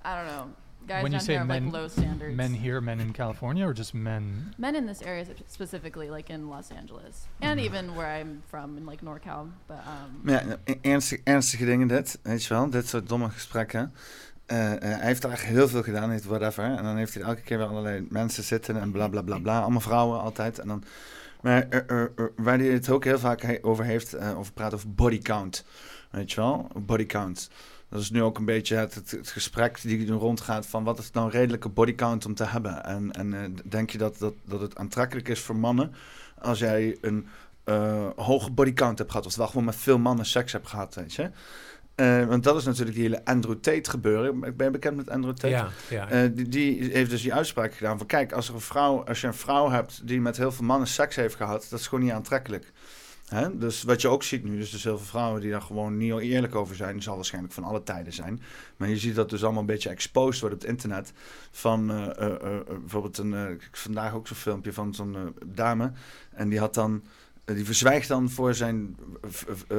I 0.06 0.16
don't 0.16 0.28
know. 0.28 0.54
Guys 0.88 1.02
when 1.04 1.12
you 1.12 1.20
say 1.22 1.38
men 1.44 1.66
like 1.66 1.78
low 1.78 1.88
standards. 1.88 2.36
men 2.36 2.54
here 2.54 2.82
men 2.82 3.00
in 3.00 3.12
california 3.12 3.66
or 3.66 3.74
just 3.76 3.94
men 3.94 4.54
Men 4.58 4.76
in 4.76 4.86
this 4.86 5.02
area 5.04 5.24
spe- 5.26 5.44
specifically, 5.52 6.10
like 6.10 6.34
in 6.34 6.48
Los 6.48 6.72
Angeles, 6.72 7.16
Mm-hmm. 7.26 7.50
and 7.52 7.60
even 7.60 7.96
where 7.96 8.20
I'm 8.22 8.42
from 8.48 8.78
in 8.78 8.86
like 8.90 9.04
NorCal. 9.06 9.48
But 9.66 9.78
um, 9.78 10.30
ja, 10.32 10.42
e- 10.64 10.78
ernstig, 10.82 11.20
ernstige 11.24 11.66
dingen 11.66 11.88
dit, 11.88 12.20
weet 12.24 12.44
je 12.44 12.54
wel. 12.54 12.70
Dit 12.70 12.88
soort 12.88 13.10
domme 13.10 13.30
gesprekken. 13.30 13.94
Eh, 14.46 14.74
eh, 14.74 14.80
hij 14.82 15.06
heeft 15.08 15.24
er 15.24 15.32
echt 15.32 15.44
heel 15.44 15.68
veel 15.68 15.84
gedaan, 15.84 16.10
heeft 16.10 16.24
whatever. 16.26 16.64
En 16.64 16.84
dan 16.84 16.98
heeft 16.98 17.14
hij 17.14 17.24
elke 17.24 17.42
keer 17.42 17.58
weer 17.58 17.68
allerlei 17.68 18.06
mensen 18.10 18.44
zitten 18.44 18.80
en 18.80 18.92
bla 18.92 19.08
bla 19.08 19.22
bla 19.22 19.40
bla. 19.40 19.62
Allemaal 19.62 19.80
vrouwen 19.82 20.20
altijd. 20.22 20.60
En 20.60 20.68
dan, 20.68 20.84
maar 21.42 21.66
er- 21.70 21.86
er- 21.88 22.12
er- 22.16 22.32
waar 22.36 22.58
hij 22.58 22.68
het 22.68 22.90
ook 22.90 23.04
heel 23.04 23.20
vaak 23.20 23.42
he- 23.42 23.60
over 23.62 23.84
heeft, 23.86 24.14
eh, 24.14 24.38
over 24.40 24.54
praat 24.54 24.74
over 24.74 24.94
body 24.94 25.20
count. 25.22 25.66
Weet 26.12 26.32
je 26.32 26.42
wel? 26.42 26.68
Body 26.76 27.06
count. 27.06 27.50
Dat 27.90 28.02
is 28.02 28.12
nu 28.12 28.22
ook 28.24 28.38
een 28.38 28.46
beetje 28.46 28.76
het, 28.76 28.96
het, 28.96 29.12
het 29.12 29.30
gesprek 29.30 29.82
die 29.82 30.08
er 30.08 30.14
rondgaat 30.14 30.66
van 30.66 30.84
wat 30.84 31.00
is 31.00 31.12
nou 31.12 31.26
een 31.26 31.32
redelijke 31.32 31.70
body 31.70 31.96
count 31.96 32.26
om 32.26 32.34
te 32.34 32.46
hebben. 32.46 32.84
En, 32.84 33.12
en 33.12 33.34
eh, 33.34 33.50
denk 33.64 33.90
je 33.90 33.98
dat, 33.98 34.18
dat, 34.18 34.34
dat 34.44 34.62
het 34.62 34.76
aantrekkelijk 34.76 35.28
is 35.28 35.40
voor 35.40 35.56
mannen 35.56 35.94
als 36.42 36.60
jij 36.60 36.98
een 37.02 37.28
eh, 37.64 38.08
hoge 38.16 38.52
body 38.52 38.74
count 38.74 38.98
hebt 38.98 39.12
gehad. 39.12 39.26
Oftewel 39.26 39.48
gewoon 39.48 39.66
met 39.66 39.76
veel 39.76 39.98
mannen 39.98 40.26
seks 40.26 40.52
hebt 40.52 40.68
gehad, 40.68 40.96
weet 40.96 41.14
je. 41.14 41.30
Eh, 41.96 42.26
want 42.26 42.44
dat 42.44 42.56
is 42.56 42.66
natuurlijk 42.66 42.96
die 42.96 43.06
hele 43.06 43.26
Andrew 43.26 43.56
Tate 43.56 43.90
gebeuren. 43.90 44.40
Ben 44.40 44.66
je 44.66 44.70
bekend 44.70 44.96
met 44.96 45.10
Andrew 45.10 45.34
Tate? 45.34 45.48
Ja, 45.48 45.70
ja. 45.90 46.28
Die, 46.28 46.48
die 46.48 46.92
heeft 46.92 47.10
dus 47.10 47.22
die 47.22 47.34
uitspraak 47.34 47.74
gedaan 47.74 47.98
van... 47.98 48.08
kijk, 48.08 48.32
als, 48.32 48.48
er 48.48 48.54
een 48.54 48.62
vrouw, 48.62 49.04
als 49.04 49.22
je 49.22 49.28
een 49.28 49.34
vrouw 49.34 49.70
hebt 49.70 50.08
die 50.08 50.22
met 50.22 50.38
heel 50.38 50.52
veel 50.52 50.66
mannen 50.66 50.88
seks 50.88 51.16
heeft 51.16 51.36
gehad... 51.36 51.68
dat 51.70 51.80
is 51.80 51.88
gewoon 51.88 52.04
niet 52.04 52.14
aantrekkelijk. 52.14 52.72
Hè? 53.28 53.58
Dus 53.58 53.84
wat 53.84 54.02
je 54.02 54.08
ook 54.08 54.24
ziet 54.24 54.44
nu, 54.44 54.58
dus, 54.58 54.70
dus 54.72 54.84
heel 54.84 54.98
veel 54.98 55.08
vrouwen 55.08 55.42
die 55.42 55.52
daar 55.52 55.62
gewoon 55.62 55.98
niet 55.98 56.20
eerlijk 56.20 56.56
over 56.56 56.76
zijn... 56.76 56.94
die 56.94 57.02
zal 57.02 57.16
waarschijnlijk 57.16 57.54
van 57.54 57.64
alle 57.64 57.84
tijden 57.84 58.14
zijn. 58.14 58.42
Maar 58.78 58.90
je 58.90 58.98
ziet 58.98 59.16
dat 59.16 59.30
dus 59.30 59.44
allemaal 59.44 59.62
een 59.62 59.68
beetje 59.68 59.90
exposed 59.90 60.42
wordt 60.42 60.56
op 60.56 60.62
het 60.62 60.70
internet. 60.70 61.14
Van 61.52 61.92
eh, 61.92 62.40
bijvoorbeeld 62.80 63.18
een, 63.18 63.62
vandaag 63.72 64.14
ook 64.14 64.28
zo'n 64.28 64.38
filmpje 64.38 64.74
van 64.74 64.94
zo'n 64.94 65.36
dame... 65.46 65.92
en 66.34 66.50
die 66.50 66.60
had 66.60 66.74
dan... 66.74 67.04
die 67.46 67.66
verzwijgt 67.66 68.08
dan 68.08 68.30
voor 68.30 68.54
zijn 68.54 68.98
uh, 69.72 69.78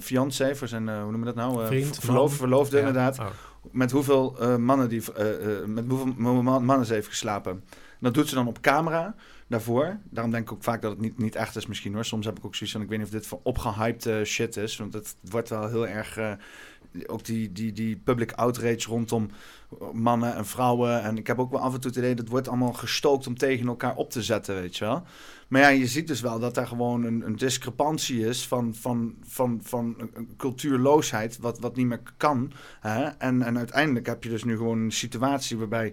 fiancé, 0.00 0.56
voor 0.56 0.68
zijn, 0.68 0.86
uh, 0.88 1.02
hoe 1.02 1.10
noem 1.10 1.20
je 1.20 1.26
dat 1.26 1.34
nou? 1.34 1.60
Uh, 1.60 1.66
Vriend, 1.66 1.98
verloof, 1.98 2.34
verloofde 2.34 2.76
Ja. 2.76 2.86
inderdaad 2.86 3.18
Oh. 3.18 3.26
met 3.70 3.90
hoeveel 3.90 4.36
uh, 4.40 4.56
mannen 4.56 4.88
die 4.88 5.02
uh, 5.18 5.46
uh, 5.46 5.64
met 5.64 5.84
hoeveel 5.88 6.42
mannen 6.42 6.86
ze 6.86 6.92
heeft 6.92 7.08
geslapen. 7.08 7.64
dat 7.98 8.14
doet 8.14 8.28
ze 8.28 8.34
dan 8.34 8.46
op 8.46 8.60
camera 8.60 9.14
daarvoor. 9.50 9.98
Daarom 10.10 10.32
denk 10.32 10.44
ik 10.44 10.52
ook 10.52 10.62
vaak 10.62 10.82
dat 10.82 10.90
het 10.90 11.00
niet, 11.00 11.18
niet 11.18 11.34
echt 11.34 11.56
is 11.56 11.66
misschien 11.66 11.94
hoor. 11.94 12.04
Soms 12.04 12.26
heb 12.26 12.38
ik 12.38 12.44
ook 12.44 12.54
zoiets 12.54 12.72
van, 12.72 12.84
ik 12.84 12.88
weet 12.88 12.98
niet 12.98 13.06
of 13.06 13.12
dit 13.12 13.26
voor 13.26 13.40
opgehyped 13.42 14.06
eh, 14.06 14.22
shit 14.24 14.56
is. 14.56 14.76
Want 14.76 14.92
het 14.92 15.16
wordt 15.30 15.48
wel 15.48 15.68
heel 15.68 15.88
erg... 15.88 16.16
eh, 16.16 16.32
ook 17.06 17.24
die, 17.24 17.52
die, 17.52 17.72
die 17.72 17.96
public 17.96 18.32
outrage 18.32 18.88
rondom 18.88 19.30
mannen 19.92 20.34
en 20.34 20.46
vrouwen. 20.46 21.02
En 21.02 21.18
ik 21.18 21.26
heb 21.26 21.38
ook 21.38 21.50
wel 21.50 21.60
af 21.60 21.74
en 21.74 21.80
toe 21.80 21.90
het 21.90 21.98
idee, 21.98 22.14
dat 22.14 22.28
wordt 22.28 22.48
allemaal 22.48 22.72
gestookt 22.72 23.26
om 23.26 23.38
tegen 23.38 23.66
elkaar 23.66 23.96
op 23.96 24.10
te 24.10 24.22
zetten, 24.22 24.54
weet 24.54 24.76
je 24.76 24.84
wel. 24.84 25.02
Maar 25.48 25.60
ja, 25.60 25.68
je 25.68 25.86
ziet 25.86 26.06
dus 26.06 26.20
wel 26.20 26.38
dat 26.38 26.56
er 26.56 26.66
gewoon 26.66 27.04
een, 27.04 27.26
een 27.26 27.36
discrepantie 27.36 28.26
is 28.26 28.46
van, 28.46 28.74
van, 28.74 29.14
van, 29.22 29.60
van 29.62 30.10
een 30.14 30.34
cultuurloosheid, 30.36 31.38
wat, 31.38 31.58
wat 31.58 31.76
niet 31.76 31.86
meer 31.86 32.02
kan. 32.16 32.52
Hè? 32.80 33.04
En, 33.04 33.42
en 33.42 33.58
uiteindelijk 33.58 34.06
heb 34.06 34.24
je 34.24 34.30
dus 34.30 34.44
nu 34.44 34.56
gewoon 34.56 34.78
een 34.78 34.92
situatie 34.92 35.58
waarbij 35.58 35.92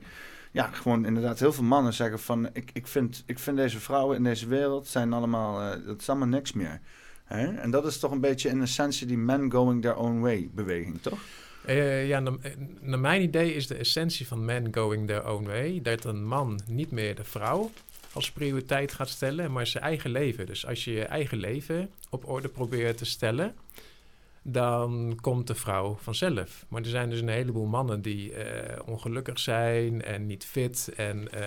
ja, 0.57 0.69
gewoon 0.71 1.05
inderdaad 1.05 1.39
heel 1.39 1.53
veel 1.53 1.63
mannen 1.63 1.93
zeggen 1.93 2.19
van 2.19 2.49
ik, 2.53 2.69
ik, 2.73 2.87
vind, 2.87 3.23
ik 3.25 3.39
vind 3.39 3.57
deze 3.57 3.79
vrouwen 3.79 4.17
in 4.17 4.23
deze 4.23 4.47
wereld 4.47 4.87
zijn 4.87 5.13
allemaal, 5.13 5.61
eh, 5.61 5.85
dat 5.85 6.01
is 6.01 6.09
allemaal 6.09 6.27
niks 6.27 6.53
meer. 6.53 6.79
Hè? 7.23 7.47
En 7.47 7.71
dat 7.71 7.85
is 7.85 7.99
toch 7.99 8.11
een 8.11 8.21
beetje 8.21 8.49
in 8.49 8.61
essentie 8.61 9.07
die 9.07 9.17
men 9.17 9.51
going 9.51 9.81
their 9.81 9.95
own 9.95 10.19
way 10.19 10.49
beweging, 10.53 11.01
toch? 11.01 11.19
Eh, 11.65 12.07
ja, 12.07 12.19
naar, 12.19 12.33
eh, 12.41 12.51
naar 12.79 12.99
mijn 12.99 13.21
idee 13.21 13.53
is 13.53 13.67
de 13.67 13.75
essentie 13.75 14.27
van 14.27 14.45
man 14.45 14.67
going 14.71 15.07
their 15.07 15.29
own 15.29 15.45
way 15.45 15.81
dat 15.81 16.03
een 16.03 16.25
man 16.25 16.59
niet 16.67 16.91
meer 16.91 17.15
de 17.15 17.23
vrouw 17.23 17.71
als 18.13 18.31
prioriteit 18.31 18.91
gaat 18.91 19.09
stellen, 19.09 19.51
maar 19.51 19.67
zijn 19.67 19.83
eigen 19.83 20.11
leven. 20.11 20.45
Dus 20.45 20.65
als 20.65 20.83
je 20.83 20.91
je 20.91 21.03
eigen 21.03 21.37
leven 21.37 21.89
op 22.09 22.29
orde 22.29 22.47
probeert 22.47 22.97
te 22.97 23.05
stellen, 23.05 23.55
dan 24.49 25.17
komt 25.21 25.47
de 25.47 25.55
vrouw 25.55 25.97
vanzelf. 26.01 26.65
Maar 26.69 26.81
er 26.81 26.87
zijn 26.87 27.09
dus 27.09 27.19
een 27.19 27.29
heleboel 27.29 27.65
mannen 27.65 28.01
die 28.01 28.33
eh, 28.33 28.79
ongelukkig 28.85 29.39
zijn 29.39 30.03
en 30.03 30.25
niet 30.25 30.45
fit 30.45 30.93
en 30.95 31.31
eh, 31.31 31.41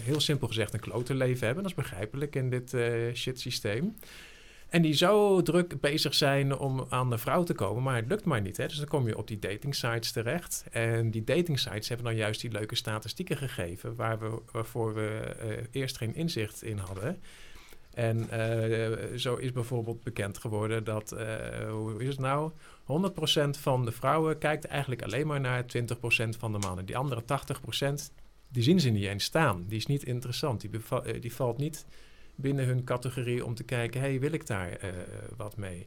heel 0.00 0.20
simpel 0.20 0.46
gezegd 0.46 0.74
een 0.74 0.80
klote 0.80 1.14
leven 1.14 1.46
hebben. 1.46 1.62
Dat 1.62 1.72
is 1.72 1.78
begrijpelijk 1.78 2.36
in 2.36 2.50
dit 2.50 2.74
eh 2.74 3.14
shit 3.14 3.40
systeem. 3.40 3.96
En 4.68 4.82
die 4.82 4.92
zo 4.92 5.42
druk 5.42 5.80
bezig 5.80 6.14
zijn 6.14 6.56
om 6.58 6.86
aan 6.88 7.10
de 7.10 7.18
vrouw 7.18 7.42
te 7.42 7.54
komen, 7.54 7.82
maar 7.82 7.96
het 7.96 8.08
lukt 8.08 8.24
maar 8.24 8.40
niet. 8.40 8.56
Hè? 8.56 8.66
Dus 8.66 8.76
dan 8.76 8.88
kom 8.88 9.06
je 9.06 9.18
op 9.18 9.28
die 9.28 9.38
dating 9.38 9.74
sites 9.74 10.12
terecht. 10.12 10.64
En 10.70 11.10
die 11.10 11.24
dating 11.24 11.58
sites 11.58 11.88
hebben 11.88 12.06
dan 12.06 12.16
juist 12.16 12.40
die 12.40 12.50
leuke 12.50 12.74
statistieken 12.74 13.36
gegeven, 13.36 13.94
waar 13.94 14.18
we, 14.18 14.42
waarvoor 14.52 14.94
we 14.94 15.36
eerst 15.70 15.96
geen 15.96 16.14
inzicht 16.14 16.62
in 16.62 16.78
hadden. 16.78 17.20
En 17.94 18.30
eh, 18.30 19.16
zo 19.16 19.34
is 19.34 19.52
bijvoorbeeld 19.52 20.02
bekend 20.02 20.38
geworden 20.38 20.84
dat, 20.84 21.12
eh, 21.12 21.70
hoe 21.70 22.02
is 22.02 22.08
het 22.08 22.18
nou? 22.18 22.50
100% 22.84 23.58
van 23.58 23.84
de 23.84 23.92
vrouwen 23.92 24.38
kijkt 24.38 24.64
eigenlijk 24.64 25.02
alleen 25.02 25.26
maar 25.26 25.40
naar 25.40 25.66
20% 25.66 26.36
van 26.36 26.52
de 26.52 26.58
mannen. 26.58 26.86
Die 26.86 26.96
andere 26.96 27.22
80%, 27.24 28.12
die 28.48 28.62
zien 28.62 28.80
ze 28.80 28.90
niet 28.90 29.04
eens 29.04 29.24
staan. 29.24 29.64
Die 29.68 29.76
is 29.76 29.86
niet 29.86 30.02
interessant. 30.02 30.60
Die, 30.60 30.70
eh, 30.90 31.20
die 31.20 31.34
valt 31.34 31.58
niet 31.58 31.86
binnen 32.34 32.66
hun 32.66 32.84
categorie 32.84 33.44
om 33.44 33.54
te 33.54 33.64
kijken, 33.64 34.00
hey, 34.00 34.20
wil 34.20 34.32
ik 34.32 34.46
daar 34.46 34.78
wat 35.36 35.56
mee? 35.56 35.86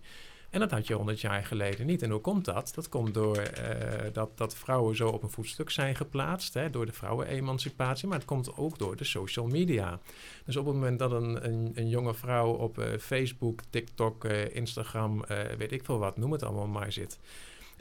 En 0.53 0.59
dat 0.59 0.71
had 0.71 0.87
je 0.87 0.93
100 0.93 1.21
jaar 1.21 1.45
geleden 1.45 1.85
niet. 1.85 2.01
En 2.01 2.09
hoe 2.09 2.19
komt 2.19 2.45
dat? 2.45 2.71
Dat 2.75 2.89
komt 2.89 3.13
door 3.13 3.37
eh, 3.37 4.13
dat, 4.13 4.37
dat 4.37 4.55
vrouwen 4.55 4.95
zo 4.95 5.09
op 5.09 5.23
een 5.23 5.29
voetstuk 5.29 5.69
zijn 5.69 5.95
geplaatst, 5.95 6.53
hè, 6.53 6.69
door 6.69 6.85
de 6.85 6.91
vrouwenemancipatie, 6.91 8.07
maar 8.07 8.17
het 8.17 8.27
komt 8.27 8.57
ook 8.57 8.77
door 8.77 8.95
de 8.95 9.03
social 9.03 9.47
media. 9.47 9.99
Dus 10.45 10.57
op 10.57 10.65
het 10.65 10.73
moment 10.73 10.99
dat 10.99 11.11
een, 11.11 11.45
een, 11.45 11.71
een 11.75 11.89
jonge 11.89 12.13
vrouw 12.13 12.51
op 12.51 12.77
eh, 12.77 12.97
Facebook, 12.99 13.59
TikTok, 13.69 14.25
eh, 14.25 14.55
Instagram, 14.55 15.25
weet 15.57 15.71
ik 15.71 15.85
veel 15.85 15.99
wat, 15.99 16.17
noem 16.17 16.31
het 16.31 16.43
allemaal 16.43 16.67
maar 16.67 16.91
zit. 16.91 17.19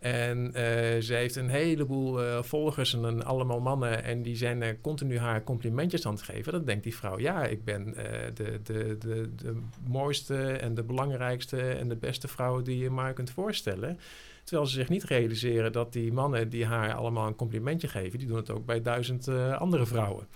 En 0.02 0.54
eh, 0.54 1.00
ze 1.00 1.14
heeft 1.14 1.36
een 1.36 1.48
heleboel 1.48 2.22
eh, 2.22 2.42
volgers 2.42 2.94
en 2.94 3.04
een, 3.04 3.24
allemaal 3.24 3.60
mannen. 3.60 4.04
En 4.04 4.22
die 4.22 4.36
zijn 4.36 4.62
eh, 4.62 4.68
continu 4.80 5.18
haar 5.18 5.44
complimentjes 5.44 6.06
aan 6.06 6.12
het 6.12 6.22
geven. 6.22 6.52
Dan 6.52 6.64
denkt 6.64 6.82
die 6.82 6.96
vrouw, 6.96 7.18
ja, 7.18 7.44
ik 7.44 7.64
ben 7.64 7.94
de, 8.34 8.60
de, 8.62 8.96
de, 8.98 9.34
de 9.36 9.62
mooiste 9.88 10.52
en 10.52 10.74
de 10.74 10.82
belangrijkste 10.82 11.60
en 11.60 11.88
de 11.88 11.96
beste 11.96 12.28
vrouw 12.28 12.62
die 12.62 12.78
je 12.78 12.90
maar 12.90 13.12
kunt 13.12 13.30
voorstellen. 13.30 13.98
Terwijl 14.44 14.68
ze 14.68 14.74
zich 14.74 14.88
niet 14.88 15.04
realiseren 15.04 15.72
dat 15.72 15.92
die 15.92 16.12
mannen 16.12 16.48
die 16.48 16.66
haar 16.66 16.94
allemaal 16.94 17.26
een 17.26 17.36
complimentje 17.36 17.88
geven, 17.88 18.18
die 18.18 18.28
doen 18.28 18.36
het 18.36 18.50
ook 18.50 18.66
bij 18.66 18.82
duizend 18.82 19.28
andere 19.58 19.86
vrouwen. 19.86 20.26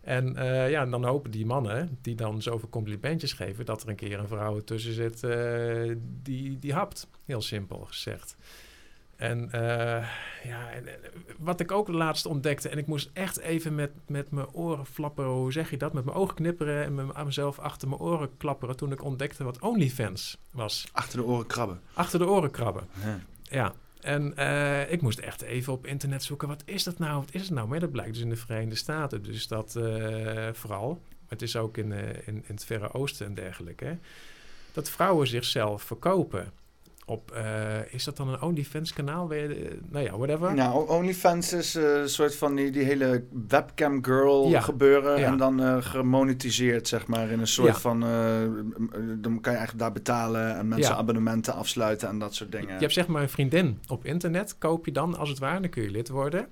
En 0.00 0.34
ja, 0.70 0.86
dan 0.86 1.04
hopen 1.04 1.30
die 1.30 1.46
mannen, 1.46 1.98
die 2.02 2.14
dan 2.14 2.42
zoveel 2.42 2.68
complimentjes 2.68 3.32
geven, 3.32 3.64
dat 3.64 3.82
er 3.82 3.88
een 3.88 3.96
keer 3.96 4.18
een 4.18 4.28
vrouw 4.28 4.60
tussen 4.60 4.92
zit 4.92 5.26
die, 6.22 6.58
die 6.58 6.72
hapt. 6.72 7.08
Heel 7.24 7.42
simpel 7.42 7.78
gezegd. 7.78 8.36
En 9.20 9.52
eh, 9.52 10.06
ja, 10.44 10.70
en, 10.70 10.84
wat 11.38 11.60
ik 11.60 11.70
ook 11.72 11.88
laatst 11.88 12.26
ontdekte, 12.26 12.68
en 12.68 12.78
ik 12.78 12.86
moest 12.86 13.10
echt 13.12 13.38
even 13.38 13.74
met, 13.74 13.90
met 14.06 14.30
mijn 14.30 14.48
oren 14.52 14.86
flapperen, 14.86 15.30
hoe 15.30 15.52
zeg 15.52 15.70
je 15.70 15.76
dat? 15.76 15.92
Met 15.92 16.04
mijn 16.04 16.16
ogen 16.16 16.34
knipperen 16.34 16.84
en 16.84 16.94
me- 16.94 17.14
aan 17.14 17.24
mezelf 17.26 17.58
achter 17.58 17.88
mijn 17.88 18.00
oren 18.00 18.36
klapperen 18.36 18.76
toen 18.76 18.92
ik 18.92 19.04
ontdekte 19.04 19.44
wat 19.44 19.58
OnlyFans 19.58 20.38
was. 20.50 20.88
Achter 20.92 21.18
de 21.18 21.24
oren 21.24 21.46
krabben. 21.46 21.80
Achter 21.94 22.18
de 22.18 22.26
oren 22.28 22.50
krabben. 22.50 22.88
Ja. 23.04 23.18
Ja, 23.42 23.72
en 24.00 24.36
eh, 24.36 24.92
ik 24.92 25.02
moest 25.02 25.18
echt 25.18 25.42
even 25.42 25.72
op 25.72 25.86
internet 25.86 26.22
zoeken. 26.22 26.48
Wat 26.48 26.62
is 26.64 26.84
dat 26.84 26.98
nou? 26.98 27.14
Wat 27.20 27.34
is 27.34 27.40
het 27.42 27.50
nou? 27.50 27.68
Maar 27.68 27.80
dat 27.80 27.90
blijkt 27.92 28.12
dus 28.12 28.22
in 28.22 28.28
de 28.28 28.36
Verenigde 28.36 28.74
Staten. 28.76 29.22
Dus 29.22 29.48
dat 29.48 29.76
eh, 29.76 30.48
vooral. 30.52 31.02
Het 31.28 31.42
is 31.42 31.56
ook 31.56 31.76
in, 31.76 31.92
in, 31.92 32.24
in 32.26 32.44
het 32.46 32.64
Verre 32.64 32.92
Oosten 32.92 33.26
en 33.26 33.34
dergelijke. 33.34 33.84
hè, 33.84 33.94
Dat 34.72 34.90
vrouwen 34.90 35.26
zichzelf 35.26 35.82
verkopen. 35.82 36.52
Op, 37.10 37.30
eh, 37.30 37.92
is 37.92 38.04
dat 38.04 38.16
dan 38.16 38.28
een 38.28 38.42
OnlyFans 38.42 38.92
kanaal? 38.92 39.32
Eh, 39.32 39.48
nou 39.88 40.04
ja, 40.04 40.16
whatever. 40.16 40.54
Nou, 40.54 40.88
OnlyFans 40.88 41.52
is 41.52 41.74
eh, 41.74 42.00
een 42.00 42.08
soort 42.08 42.36
van 42.36 42.54
die, 42.54 42.70
die 42.70 42.82
hele 42.82 43.24
webcam 43.48 44.04
girl 44.04 44.48
Ja. 44.48 44.60
gebeuren. 44.60 45.18
Ja. 45.18 45.26
En 45.26 45.36
dan 45.36 45.82
gemonetiseerd, 45.82 46.88
zeg 46.88 47.06
maar, 47.06 47.30
in 47.30 47.40
een 47.40 47.46
soort 47.46 47.78
van... 47.78 48.00
dan 49.20 49.40
kan 49.40 49.52
je 49.52 49.58
eigenlijk 49.58 49.78
daar 49.78 49.92
betalen 49.92 50.56
en 50.56 50.68
mensen 50.68 50.96
abonnementen 50.96 51.54
afsluiten 51.54 52.08
en 52.08 52.18
dat 52.18 52.34
soort 52.34 52.52
dingen. 52.52 52.74
Je 52.74 52.80
hebt 52.80 52.92
zeg 52.92 53.06
maar 53.06 53.22
een 53.22 53.28
vriendin 53.28 53.78
op 53.88 54.04
internet, 54.04 54.58
koop 54.58 54.84
je 54.84 54.92
dan 54.92 55.16
als 55.16 55.28
het 55.28 55.38
ware, 55.38 55.60
dan 55.60 55.70
kun 55.70 55.82
je 55.82 55.90
lid 55.90 56.08
worden. 56.08 56.46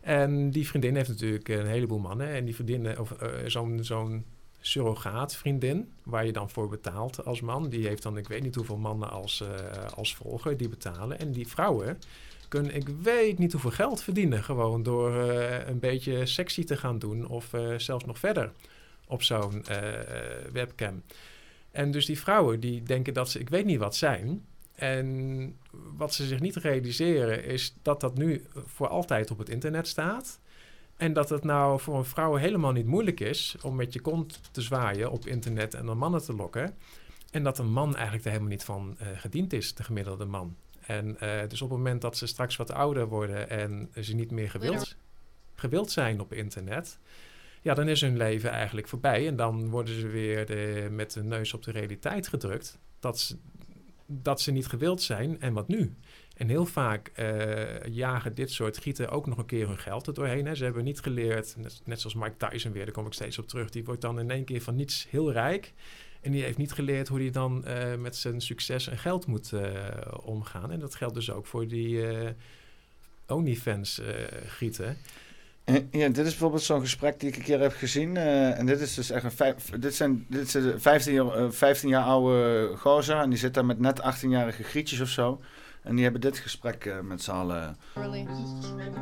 En 0.00 0.50
die 0.50 0.68
vriendin 0.68 0.96
heeft 0.96 1.08
natuurlijk 1.08 1.48
een 1.48 1.66
heleboel 1.66 1.98
mannen. 1.98 2.28
En 2.28 2.44
die 2.44 2.54
vriendin, 2.54 2.98
of 2.98 3.14
zo'n 3.46 3.78
zo'n 3.82 4.24
surrogaatvriendin, 4.60 5.92
waar 6.02 6.26
je 6.26 6.32
dan 6.32 6.50
voor 6.50 6.68
betaalt 6.68 7.24
als 7.24 7.40
man, 7.40 7.68
die 7.68 7.86
heeft 7.86 8.02
dan 8.02 8.16
ik 8.16 8.28
weet 8.28 8.42
niet 8.42 8.54
hoeveel 8.54 8.76
mannen 8.76 9.10
als, 9.10 9.40
eh, 9.40 9.92
als 9.94 10.14
volger 10.14 10.56
die 10.56 10.68
betalen. 10.68 11.18
En 11.18 11.32
die 11.32 11.48
vrouwen 11.48 11.98
kunnen 12.48 12.74
ik 12.74 12.88
weet 12.88 13.38
niet 13.38 13.52
hoeveel 13.52 13.70
geld 13.70 14.02
verdienen, 14.02 14.42
gewoon 14.42 14.82
door 14.82 15.30
eh, 15.30 15.68
een 15.68 15.78
beetje 15.78 16.26
sexy 16.26 16.64
te 16.64 16.76
gaan 16.76 16.98
doen 16.98 17.28
of 17.28 17.52
eh, 17.52 17.74
zelfs 17.76 18.04
nog 18.04 18.18
verder 18.18 18.52
op 19.06 19.22
zo'n 19.22 19.64
webcam. 20.52 21.02
En 21.70 21.90
dus 21.90 22.06
die 22.06 22.18
vrouwen 22.18 22.60
die 22.60 22.82
denken 22.82 23.14
dat 23.14 23.30
ze 23.30 23.38
ik 23.38 23.48
weet 23.48 23.64
niet 23.64 23.78
wat 23.78 23.96
zijn. 23.96 24.44
En 24.74 25.56
wat 25.96 26.14
ze 26.14 26.26
zich 26.26 26.40
niet 26.40 26.56
realiseren 26.56 27.44
is 27.44 27.74
dat 27.82 28.00
dat 28.00 28.14
nu 28.14 28.44
voor 28.66 28.88
altijd 28.88 29.30
op 29.30 29.38
het 29.38 29.48
internet 29.48 29.88
staat. 29.88 30.38
En 31.00 31.12
dat 31.12 31.28
het 31.28 31.44
nou 31.44 31.80
voor 31.80 31.98
een 31.98 32.04
vrouw 32.04 32.34
helemaal 32.34 32.72
niet 32.72 32.86
moeilijk 32.86 33.20
is 33.20 33.56
om 33.62 33.76
met 33.76 33.92
je 33.92 34.00
kont 34.00 34.40
te 34.50 34.60
zwaaien 34.60 35.10
op 35.10 35.26
internet 35.26 35.74
en 35.74 35.86
dan 35.86 35.98
mannen 35.98 36.22
te 36.22 36.34
lokken. 36.34 36.74
En 37.30 37.42
dat 37.42 37.58
een 37.58 37.72
man 37.72 37.94
eigenlijk 37.94 38.24
er 38.24 38.30
helemaal 38.30 38.52
niet 38.52 38.64
van 38.64 38.96
eh, 38.98 39.06
gediend 39.14 39.52
is, 39.52 39.74
de 39.74 39.82
gemiddelde 39.82 40.24
man. 40.24 40.56
En 40.80 41.20
eh, 41.20 41.48
dus 41.48 41.62
op 41.62 41.68
het 41.68 41.78
moment 41.78 42.00
dat 42.00 42.16
ze 42.16 42.26
straks 42.26 42.56
wat 42.56 42.72
ouder 42.72 43.08
worden 43.08 43.50
en 43.50 43.90
ze 44.00 44.14
niet 44.14 44.30
meer 44.30 44.50
gewild, 44.50 44.96
gewild 45.54 45.90
zijn 45.90 46.20
op 46.20 46.32
internet, 46.32 46.98
ja, 47.62 47.74
dan 47.74 47.88
is 47.88 48.00
hun 48.00 48.16
leven 48.16 48.50
eigenlijk 48.50 48.88
voorbij. 48.88 49.26
En 49.26 49.36
dan 49.36 49.70
worden 49.70 50.00
ze 50.00 50.06
weer 50.06 50.46
de, 50.46 50.88
met 50.90 51.12
de 51.12 51.22
neus 51.22 51.54
op 51.54 51.62
de 51.62 51.70
realiteit 51.70 52.28
gedrukt. 52.28 52.78
Dat 52.98 53.18
ze, 53.18 53.36
dat 54.06 54.40
ze 54.40 54.52
niet 54.52 54.66
gewild 54.66 55.02
zijn 55.02 55.40
en 55.40 55.52
wat 55.52 55.68
nu? 55.68 55.94
En 56.40 56.48
heel 56.48 56.66
vaak 56.66 57.10
eh, 57.14 57.84
jagen 57.84 58.34
dit 58.34 58.50
soort 58.50 58.78
gieten 58.78 59.08
ook 59.08 59.26
nog 59.26 59.38
een 59.38 59.46
keer 59.46 59.66
hun 59.66 59.78
geld 59.78 60.06
er 60.06 60.14
doorheen. 60.14 60.46
Hè. 60.46 60.54
Ze 60.54 60.64
hebben 60.64 60.84
niet 60.84 61.00
geleerd, 61.00 61.56
net, 61.84 62.00
zoals 62.00 62.14
Mike 62.14 62.48
Tyson 62.48 62.72
weer, 62.72 62.84
daar 62.84 62.94
kom 62.94 63.06
ik 63.06 63.12
steeds 63.12 63.38
op 63.38 63.48
terug. 63.48 63.70
Die 63.70 63.84
wordt 63.84 64.00
dan 64.00 64.20
in 64.20 64.30
één 64.30 64.44
keer 64.44 64.62
van 64.62 64.74
niets 64.74 65.06
heel 65.10 65.32
rijk. 65.32 65.72
En 66.20 66.32
die 66.32 66.42
heeft 66.42 66.56
niet 66.56 66.72
geleerd 66.72 67.08
hoe 67.08 67.20
hij 67.20 67.30
dan 67.30 67.64
eh, 67.64 67.94
met 67.94 68.16
zijn 68.16 68.40
succes 68.40 68.88
en 68.88 68.98
geld 68.98 69.26
moet 69.26 69.52
eh, 69.52 69.72
omgaan. 70.22 70.70
En 70.70 70.80
dat 70.80 70.94
geldt 70.94 71.14
dus 71.14 71.30
ook 71.30 71.46
voor 71.46 71.68
die 71.68 72.04
OnlyFans 73.26 74.00
gieten. 74.46 74.96
Eh, 75.64 75.74
Ja, 75.90 76.08
dit 76.08 76.26
is 76.26 76.30
bijvoorbeeld 76.30 76.62
zo'n 76.62 76.80
gesprek 76.80 77.20
die 77.20 77.28
ik 77.28 77.36
een 77.36 77.42
keer 77.42 77.60
heb 77.60 77.72
gezien. 77.72 78.16
en 78.16 78.66
dit 78.66 78.80
is 78.80 78.94
dus 78.94 79.10
echt 79.10 79.24
een 79.24 79.32
vijf, 79.32 79.70
dit 79.78 79.94
zijn, 79.94 80.26
dit 80.28 80.54
een 80.54 80.80
15 80.80 81.12
jaar, 81.12 81.34
eh, 81.34 81.50
15 81.50 81.88
jaar 81.88 82.04
oude 82.04 82.70
gozer. 82.76 83.16
En 83.16 83.30
die 83.30 83.38
zit 83.38 83.54
daar 83.54 83.64
met 83.64 83.78
net 83.78 84.00
18-jarige 84.00 84.62
grietjes 84.62 85.00
of 85.00 85.08
zo. 85.08 85.40
En 85.82 85.94
die 85.94 86.02
hebben 86.02 86.20
dit 86.20 86.38
gesprek 86.38 86.84
eh, 86.84 87.00
met 87.00 87.22
z'n 87.22 87.30
allen. 87.30 87.76
Really? 87.94 88.26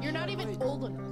You're 0.00 0.12
not 0.18 0.28
even 0.28 0.62
old 0.62 0.84
enough. 0.84 1.10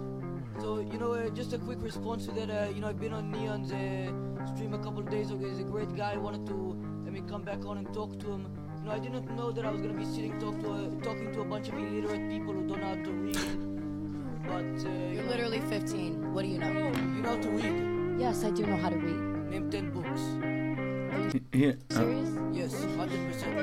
So, 0.61 0.79
you 0.81 0.99
know, 0.99 1.15
uh, 1.15 1.35
just 1.35 1.53
a 1.53 1.59
quick 1.59 1.83
response 1.83 2.25
to 2.27 2.33
that, 2.33 2.49
uh, 2.49 2.69
you 2.71 2.81
know, 2.81 2.89
I've 2.89 2.99
been 2.99 3.13
on 3.13 3.31
Neon's 3.31 3.71
uh, 3.73 4.47
stream 4.55 4.73
a 4.75 4.79
couple 4.79 5.03
of 5.03 5.11
days 5.11 5.31
ago. 5.31 5.47
He's 5.49 5.59
a 5.61 5.65
great 5.65 5.95
guy. 5.95 6.13
I 6.15 6.17
wanted 6.17 6.47
to 6.47 6.75
let 7.05 7.13
me 7.13 7.21
come 7.29 7.43
back 7.45 7.65
on 7.67 7.77
and 7.77 7.93
talk 7.93 8.19
to 8.21 8.27
him. 8.27 8.47
You 8.79 8.85
know, 8.85 8.93
I 8.93 8.99
didn't 8.99 9.29
know 9.37 9.53
that 9.53 9.65
I 9.67 9.71
was 9.71 9.81
going 9.83 9.93
to 9.93 9.99
be 9.99 10.05
sitting 10.07 10.39
talk 10.39 10.59
to 10.61 10.67
a, 10.73 10.89
talking 11.03 11.31
to 11.33 11.41
a 11.41 11.45
bunch 11.45 11.69
of 11.69 11.75
illiterate 11.75 12.31
people 12.31 12.55
who 12.55 12.67
don't 12.67 12.81
know 12.81 12.87
how 12.87 13.03
to 13.05 13.11
read. 13.11 13.39
But, 14.47 14.87
uh, 14.87 14.89
you 14.89 15.15
You're 15.15 15.25
know- 15.25 15.31
literally 15.31 15.61
15. 15.61 16.33
What 16.33 16.43
do 16.43 16.49
you 16.49 16.59
know? 16.59 16.73
You 17.17 17.23
know 17.23 17.29
how 17.37 17.41
to 17.43 17.51
read. 17.51 18.21
Yes, 18.21 18.45
I 18.45 18.51
do 18.51 18.65
know 18.67 18.77
how 18.77 18.89
to 18.91 18.97
read. 18.97 19.51
Name 19.51 19.69
10 19.71 19.91
books. 19.93 20.23
Hier, 21.51 21.77
100%. 21.95 21.97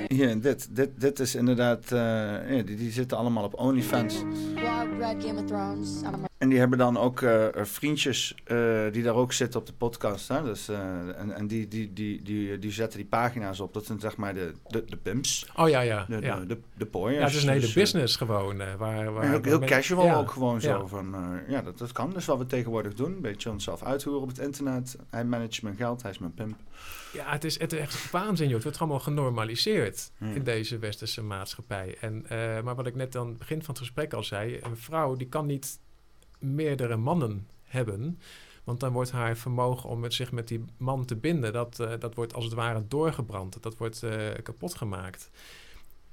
hier 0.08 0.41
dit, 0.41 0.76
dit, 0.76 0.89
dit 0.95 1.20
is 1.20 1.36
inderdaad, 1.36 1.91
eh, 1.91 1.99
ja, 2.58 2.64
die, 2.66 2.76
die 2.76 2.91
zitten 2.91 3.18
allemaal 3.18 3.43
op 3.43 3.54
OnlyFans. 3.60 4.24
En 6.38 6.49
die 6.49 6.60
hebben 6.60 6.78
dan 6.78 6.97
ook 6.97 7.22
eh, 7.22 7.45
eh, 7.47 7.66
vriendjes 7.66 8.36
eh, 8.43 8.58
die 8.91 9.04
daar 9.04 9.14
ook 9.16 9.34
zitten 9.34 9.60
op 9.60 9.66
de 9.66 9.74
podcast. 9.74 10.28
Hè? 10.28 10.43
Dus, 10.43 10.68
eh, 10.70 11.20
en 11.20 11.32
en 11.36 11.47
die, 11.47 11.68
die, 11.68 11.93
die, 11.93 12.22
die, 12.24 12.60
die 12.60 12.72
zetten 12.72 12.99
die 12.99 13.08
pagina's 13.08 13.60
op. 13.60 13.74
Dat 13.74 13.86
zijn 13.86 13.99
zeg 13.99 14.18
maar 14.18 14.34
de, 14.34 14.51
de, 14.68 14.84
de 14.86 14.97
pimps. 14.97 15.49
Oh 15.56 15.70
ja, 15.70 15.82
ja. 15.82 16.06
De, 16.10 16.22
ja. 16.22 16.39
de, 16.39 16.45
de, 16.45 16.58
de 16.78 16.86
pooiers. 16.86 17.20
ja, 17.20 17.26
het 17.26 17.36
is 17.36 17.43
een 17.43 17.49
hele 17.49 17.62
Dus, 17.62 17.74
business 17.74 18.16
gewoon. 18.16 18.62
eh, 18.62 18.74
waar, 18.78 19.14
waar 19.14 19.24
en 19.24 19.34
ook 19.36 19.45
heel 19.45 19.60
casual 19.60 20.06
ja, 20.06 20.16
ook 20.16 20.32
gewoon 20.32 20.62
zo. 20.62 20.70
ja. 20.70 20.86
Van, 20.88 21.16
eh, 21.16 21.22
ja, 21.51 21.62
dat, 21.62 21.78
dat 21.78 21.91
kan. 21.91 22.10
Dus 22.14 22.26
wat 22.26 22.38
we 22.38 22.45
tegenwoordig 22.45 22.93
doen. 22.93 23.12
Een 23.12 23.22
beetje 23.22 23.49
onszelf 23.51 23.84
uithoeren 23.84 24.22
op 24.22 24.28
het 24.28 24.38
internet. 24.39 24.97
Hij 25.10 25.26
managt 25.26 25.62
mijn 25.62 25.76
geld, 25.76 26.01
hij 26.01 26.12
is 26.12 26.18
mijn 26.20 26.34
pimp. 26.34 26.56
Ja, 27.14 27.32
het 27.32 27.43
is, 27.43 27.59
het 27.59 27.74
is 27.74 27.80
echt 27.80 28.11
waanzin, 28.11 28.45
joh. 28.45 28.55
Het 28.55 28.64
wordt 28.64 28.80
allemaal 28.80 28.99
genormaliseerd 28.99 30.11
Hmm. 30.18 30.36
in 30.36 30.43
deze 30.43 30.78
westerse 30.78 31.24
maatschappij. 31.24 31.97
En, 32.01 32.26
eh, 32.30 32.61
maar 32.61 32.76
wat 32.76 32.88
ik 32.88 32.95
net 32.95 33.16
aan 33.16 33.28
het 33.28 33.38
begin 33.38 33.59
van 33.64 33.70
het 33.70 33.78
gesprek 33.78 34.14
al 34.14 34.24
zei... 34.24 34.59
een 34.61 34.78
vrouw 34.78 35.16
die 35.16 35.28
kan 35.28 35.45
niet 35.45 35.80
meerdere 36.39 36.95
mannen 36.95 37.47
hebben... 37.64 38.20
want 38.64 38.80
dan 38.80 38.93
wordt 38.93 39.11
haar 39.11 39.38
vermogen 39.38 39.89
om 39.89 40.03
het 40.03 40.14
zich 40.14 40.32
met 40.32 40.47
die 40.47 40.66
man 40.78 41.05
te 41.05 41.16
binden... 41.16 41.53
dat, 41.53 41.80
eh, 41.80 41.91
dat 41.99 42.16
wordt 42.16 42.34
als 42.34 42.45
het 42.45 42.53
ware 42.53 42.88
doorgebrand. 42.88 43.64
Dat 43.64 43.78
wordt 43.78 44.03
eh, 44.03 44.32
kapot 44.43 44.76
gemaakt. 44.76 45.30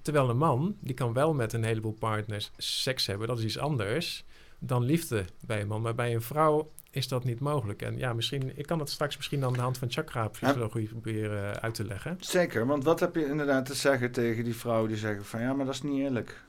Terwijl 0.03 0.31
een 0.31 0.39
man, 0.39 0.77
die 0.81 0.95
kan 0.95 1.13
wel 1.13 1.35
met 1.35 1.53
een 1.53 1.65
heleboel 1.65 1.97
partners 1.99 2.51
seks 2.57 3.07
hebben. 3.07 3.29
Dat 3.29 3.39
is 3.39 3.45
iets 3.45 3.59
anders 3.59 4.25
dan 4.59 4.83
liefde 4.85 5.25
bij 5.41 5.61
een 5.61 5.69
man. 5.69 5.83
Maar 5.83 5.95
bij 5.95 6.15
een 6.15 6.23
vrouw 6.23 6.71
is 6.91 7.09
dat 7.09 7.25
niet 7.25 7.41
mogelijk. 7.41 7.83
En 7.83 7.99
ja, 7.99 8.13
misschien, 8.13 8.59
ik 8.59 8.67
kan 8.67 8.79
het 8.79 8.91
straks 8.91 9.17
misschien 9.17 9.45
aan 9.45 9.53
de 9.53 9.61
hand 9.61 9.79
van 9.79 9.91
chakra-psychologie 9.91 10.89
proberen 10.89 11.55
eh, 11.55 11.63
uit 11.63 11.75
te 11.75 11.85
leggen. 11.85 12.17
Zeker, 12.21 12.67
want 12.67 12.85
wat 12.85 13.01
heb 13.01 13.15
je 13.15 13.27
inderdaad 13.27 13.67
te 13.67 13.75
zeggen 13.75 14.13
tegen 14.13 14.45
die 14.45 14.57
vrouwen 14.57 14.89
die 14.89 14.99
zeggen 14.99 15.25
van... 15.25 15.41
ja, 15.41 15.53
maar 15.53 15.67
dat 15.67 15.75
is 15.75 15.83
niet 15.83 16.01
eerlijk. 16.01 16.43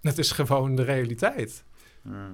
Het 0.00 0.18
is 0.18 0.32
gewoon 0.32 0.76
de 0.76 0.82
realiteit. 0.82 1.64
Ja. 2.02 2.30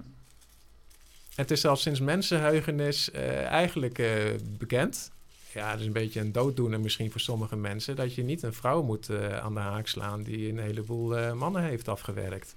Het 1.34 1.50
is 1.50 1.66
al 1.66 1.76
sinds 1.76 2.00
mensenheugenis 2.00 3.10
eh, 3.10 3.44
eigenlijk 3.44 3.98
eh, 3.98 4.08
bekend. 4.58 5.10
Ja, 5.52 5.70
het 5.70 5.80
is 5.80 5.86
een 5.86 5.92
beetje 5.92 6.20
een 6.20 6.32
dooddoener 6.32 6.80
misschien 6.80 7.10
voor 7.10 7.20
sommige 7.20 7.56
mensen... 7.56 7.96
dat 7.96 8.14
je 8.14 8.22
niet 8.22 8.42
een 8.42 8.52
vrouw 8.52 8.82
moet 8.82 9.10
aan 9.42 9.54
de 9.54 9.60
haak 9.60 9.86
slaan... 9.86 10.22
die 10.22 10.48
een 10.48 10.58
heleboel 10.58 11.34
mannen 11.34 11.62
heeft 11.62 11.88
afgewerkt. 11.88 12.54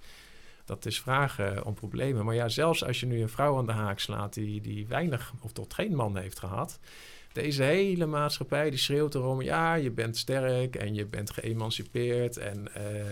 Dat 0.65 0.85
is 0.85 1.01
vragen 1.01 1.65
om 1.65 1.73
problemen. 1.73 2.25
Maar 2.25 2.35
ja, 2.35 2.49
zelfs 2.49 2.83
als 2.83 2.99
je 2.99 3.05
nu 3.05 3.21
een 3.21 3.29
vrouw 3.29 3.57
aan 3.57 3.65
de 3.65 3.71
haak 3.71 3.99
slaat... 3.99 4.33
die, 4.33 4.61
die 4.61 4.87
weinig 4.87 5.33
of 5.41 5.51
tot 5.51 5.73
geen 5.73 5.95
man 5.95 6.17
heeft 6.17 6.39
gehad... 6.39 6.79
Deze 7.35 7.63
hele 7.63 8.05
maatschappij 8.05 8.69
die 8.69 8.79
schreeuwt 8.79 9.15
erom... 9.15 9.41
ja, 9.41 9.73
je 9.73 9.91
bent 9.91 10.17
sterk 10.17 10.75
en 10.75 10.93
je 10.93 11.05
bent 11.05 11.31
geëmancipeerd... 11.31 12.37
en 12.37 12.73
eh, 12.73 13.09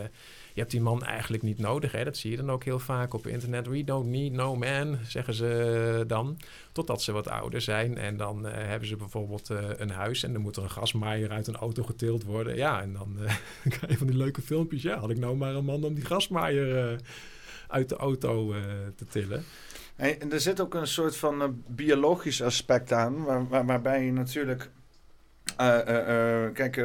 je 0.53 0.59
hebt 0.59 0.71
die 0.71 0.81
man 0.81 1.03
eigenlijk 1.03 1.43
niet 1.43 1.57
nodig. 1.57 1.91
Hè? 1.91 2.03
Dat 2.03 2.17
zie 2.17 2.31
je 2.31 2.37
dan 2.37 2.51
ook 2.51 2.63
heel 2.63 2.79
vaak 2.79 3.13
op 3.13 3.27
internet. 3.27 3.67
We 3.67 3.83
don't 3.83 4.05
need 4.05 4.31
no 4.31 4.55
man, 4.55 4.97
zeggen 5.07 5.33
ze 5.33 6.03
dan. 6.07 6.37
Totdat 6.71 7.01
ze 7.01 7.11
wat 7.11 7.27
ouder 7.27 7.61
zijn. 7.61 7.97
En 7.97 8.17
dan 8.17 8.47
eh, 8.47 8.67
hebben 8.67 8.87
ze 8.87 8.95
bijvoorbeeld 8.95 9.49
eh, 9.49 9.57
een 9.75 9.91
huis... 9.91 10.23
en 10.23 10.33
dan 10.33 10.41
moet 10.41 10.55
er 10.55 10.63
een 10.63 10.69
gasmaaier 10.71 11.31
uit 11.31 11.47
een 11.47 11.55
auto 11.55 11.83
getild 11.83 12.23
worden. 12.23 12.55
Ja, 12.55 12.81
en 12.81 12.93
dan 12.93 13.17
krijg 13.69 13.91
je 13.91 13.97
van 13.97 14.07
die 14.07 14.17
leuke 14.17 14.41
filmpjes. 14.41 14.81
Ja, 14.81 14.99
had 14.99 15.09
ik 15.09 15.17
nou 15.17 15.35
maar 15.35 15.55
een 15.55 15.65
man 15.65 15.83
om 15.83 15.93
die 15.93 16.05
gasmaaier... 16.05 16.99
uit 17.73 17.89
de 17.89 17.95
auto 17.95 18.53
eh, 18.53 18.61
te 18.95 19.05
tillen. 19.05 19.43
Hey, 19.95 20.19
en 20.19 20.31
er 20.31 20.39
zit 20.39 20.59
ook 20.61 20.73
een 20.73 20.87
soort 20.87 21.15
van 21.17 21.41
eh, 21.41 21.47
biologisch 21.67 22.41
aspect 22.41 22.91
aan, 22.91 23.23
waar, 23.23 23.47
waar- 23.47 23.65
waarbij 23.65 24.05
je 24.05 24.11
natuurlijk. 24.11 24.69
eh, 25.57 26.45
kijk, 26.53 26.77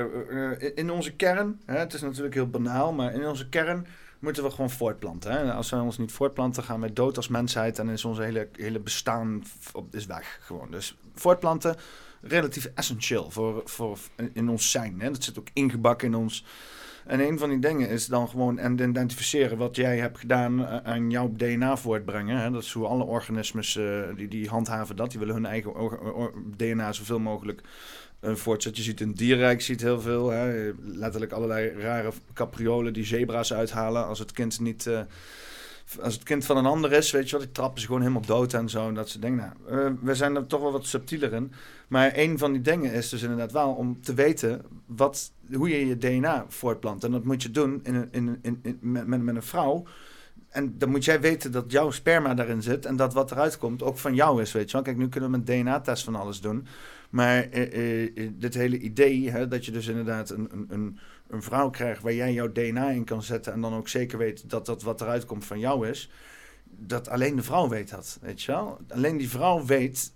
in 0.74 0.90
onze 0.90 1.12
kern, 1.12 1.60
hè, 1.66 1.78
het 1.78 1.94
is 1.94 2.00
natuurlijk 2.00 2.34
heel 2.34 2.48
banaal, 2.50 2.92
maar 2.92 3.12
in 3.14 3.26
onze 3.26 3.48
kern 3.48 3.86
moeten 4.18 4.42
we 4.42 4.50
gewoon 4.50 4.70
voortplanten. 4.70 5.32
Hè? 5.32 5.52
Als 5.52 5.70
wij 5.70 5.80
ons 5.80 5.98
niet 5.98 6.12
voortplanten, 6.12 6.62
gaan 6.62 6.80
wij 6.80 6.92
dood 6.92 7.16
als 7.16 7.28
mensheid 7.28 7.78
en 7.78 7.88
is 7.88 8.04
onze 8.04 8.22
hele, 8.22 8.48
hele 8.52 8.78
bestaan 8.80 9.42
op, 9.72 9.94
is 9.94 10.06
weg. 10.06 10.38
Gewoon. 10.42 10.70
Dus 10.70 10.96
voortplanten, 11.14 11.76
relatief 12.22 12.70
essentieel 12.74 13.30
voor, 13.30 13.62
voor 13.64 13.98
in 14.32 14.48
ons 14.48 14.70
zijn. 14.70 15.00
Hè? 15.00 15.10
Dat 15.10 15.24
zit 15.24 15.38
ook 15.38 15.48
ingebakken 15.52 16.08
in 16.08 16.14
ons. 16.14 16.44
En 17.08 17.20
een 17.20 17.38
van 17.38 17.48
die 17.48 17.58
dingen 17.58 17.88
is 17.88 18.06
dan 18.06 18.28
gewoon 18.28 18.58
en 18.58 18.72
identificeren 18.72 19.58
wat 19.58 19.76
jij 19.76 19.98
hebt 19.98 20.18
gedaan 20.18 20.66
eh, 20.66 20.76
aan 20.92 21.10
jouw 21.10 21.32
DNA 21.36 21.76
voortbrengen. 21.76 22.52
Dat 22.52 22.62
is 22.62 22.72
hoe 22.72 22.86
alle 22.86 23.04
organismes, 23.04 23.76
eh, 23.76 24.02
die, 24.16 24.28
die 24.28 24.48
handhaven 24.48 24.96
dat. 24.96 25.10
Die 25.10 25.18
willen 25.18 25.34
hun 25.34 25.46
eigen 25.46 25.72
DNA 26.56 26.92
zoveel 26.92 27.18
mogelijk 27.18 27.62
eh, 28.20 28.34
voortzetten. 28.34 28.82
Je 28.82 28.88
ziet 28.88 29.00
in 29.00 29.12
dierrijk 29.12 29.60
ziet 29.60 29.80
heel 29.80 30.00
veel. 30.00 30.32
Letterlijk 30.82 31.32
allerlei 31.32 31.68
rare 31.68 32.12
capriolen 32.32 32.92
die 32.92 33.04
zebra's 33.04 33.52
uithalen 33.52 34.06
als 34.06 34.18
het 34.18 34.32
kind 34.32 34.60
niet... 34.60 34.90
als 36.02 36.14
het 36.14 36.22
kind 36.22 36.44
van 36.44 36.56
een 36.56 36.66
ander 36.66 36.92
is, 36.92 37.10
weet 37.10 37.30
je 37.30 37.36
wel, 37.36 37.44
die 37.44 37.54
trappen 37.54 37.80
ze 37.80 37.86
gewoon 37.86 38.00
helemaal 38.00 38.26
dood 38.26 38.52
en 38.52 38.68
zo. 38.68 38.88
En 38.88 38.94
dat 38.94 39.08
ze 39.08 39.18
denken, 39.18 39.54
nou, 39.66 39.80
eh, 39.86 39.92
we 40.00 40.14
zijn 40.14 40.36
er 40.36 40.46
toch 40.46 40.60
wel 40.60 40.72
wat 40.72 40.86
subtieler 40.86 41.32
in. 41.32 41.52
Maar 41.88 42.12
een 42.14 42.38
van 42.38 42.52
die 42.52 42.60
dingen 42.60 42.92
is 42.92 43.08
dus 43.08 43.22
inderdaad 43.22 43.52
wel 43.52 43.70
om 43.70 44.00
te 44.02 44.14
weten 44.14 44.62
wat, 44.86 45.32
hoe 45.52 45.68
je 45.68 45.86
je 45.86 45.98
DNA 45.98 46.44
voortplant. 46.48 47.04
En 47.04 47.10
dat 47.10 47.24
moet 47.24 47.42
je 47.42 47.50
doen 47.50 47.80
in 47.82 48.08
in, 48.10 48.38
in, 48.42 48.58
in, 48.62 48.78
met, 48.80 49.06
met, 49.06 49.22
met 49.22 49.36
een 49.36 49.42
vrouw. 49.42 49.84
En 50.48 50.78
dan 50.78 50.90
moet 50.90 51.04
jij 51.04 51.20
weten 51.20 51.52
dat 51.52 51.72
jouw 51.72 51.90
sperma 51.90 52.34
daarin 52.34 52.62
zit. 52.62 52.86
En 52.86 52.96
dat 52.96 53.14
wat 53.14 53.30
eruit 53.30 53.58
komt 53.58 53.82
ook 53.82 53.98
van 53.98 54.14
jou 54.14 54.42
is, 54.42 54.52
weet 54.52 54.66
je 54.66 54.72
wel. 54.72 54.82
Kijk, 54.82 54.96
nu 54.96 55.08
kunnen 55.08 55.30
we 55.30 55.36
met 55.36 55.46
DNA-test 55.46 56.04
van 56.04 56.14
alles 56.14 56.40
doen. 56.40 56.66
Maar 57.10 57.50
eh, 57.50 58.02
eh, 58.04 58.30
dit 58.32 58.54
hele 58.54 58.78
idee, 58.78 59.30
hè, 59.30 59.48
dat 59.48 59.64
je 59.64 59.72
dus 59.72 59.86
inderdaad 59.86 60.30
een, 60.30 60.48
een, 60.52 60.66
een, 60.68 60.98
een 61.28 61.42
vrouw 61.42 61.70
krijgt 61.70 62.02
waar 62.02 62.14
jij 62.14 62.32
jouw 62.32 62.52
DNA 62.52 62.90
in 62.90 63.04
kan 63.04 63.22
zetten. 63.22 63.52
En 63.52 63.60
dan 63.60 63.74
ook 63.74 63.88
zeker 63.88 64.18
weet 64.18 64.50
dat 64.50 64.66
dat 64.66 64.82
wat 64.82 65.00
eruit 65.00 65.24
komt 65.24 65.44
van 65.44 65.58
jou 65.58 65.88
is. 65.88 66.10
Dat 66.64 67.08
alleen 67.08 67.36
de 67.36 67.42
vrouw 67.42 67.68
weet 67.68 67.90
dat, 67.90 68.18
weet 68.20 68.42
je 68.42 68.52
wel. 68.52 68.78
Alleen 68.88 69.16
die 69.16 69.28
vrouw 69.28 69.64
weet 69.64 70.12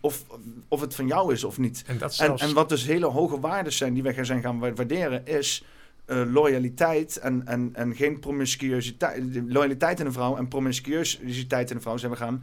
of, 0.00 0.24
of 0.68 0.80
het 0.80 0.94
van 0.94 1.06
jou 1.06 1.32
is 1.32 1.44
of 1.44 1.58
niet. 1.58 1.82
En, 1.86 1.98
dat 1.98 2.14
zelfs, 2.14 2.42
en 2.42 2.54
wat 2.54 2.68
dus 2.68 2.84
hele 2.86 3.06
hoge 3.06 3.40
waarden 3.40 3.72
zijn 3.72 3.94
die 3.94 4.02
we 4.02 4.12
gaan 4.14 4.26
zijn 4.26 4.40
gaan 4.42 4.58
wa- 4.58 4.72
waarderen, 4.72 5.26
is 5.26 5.64
eh, 6.04 6.22
loyaliteit 6.32 7.16
en, 7.16 7.46
en, 7.46 7.70
en 7.72 7.94
geen 7.96 8.18
promiscuïteit. 8.20 9.22
Loyaliteit 9.46 10.00
in 10.00 10.06
een 10.06 10.12
vrouw 10.12 10.36
en 10.36 10.48
promiscuïteit 10.48 11.70
in 11.70 11.76
een 11.76 11.82
vrouw 11.82 11.96
zijn 11.96 12.10
we 12.12 12.16
gaan. 12.18 12.42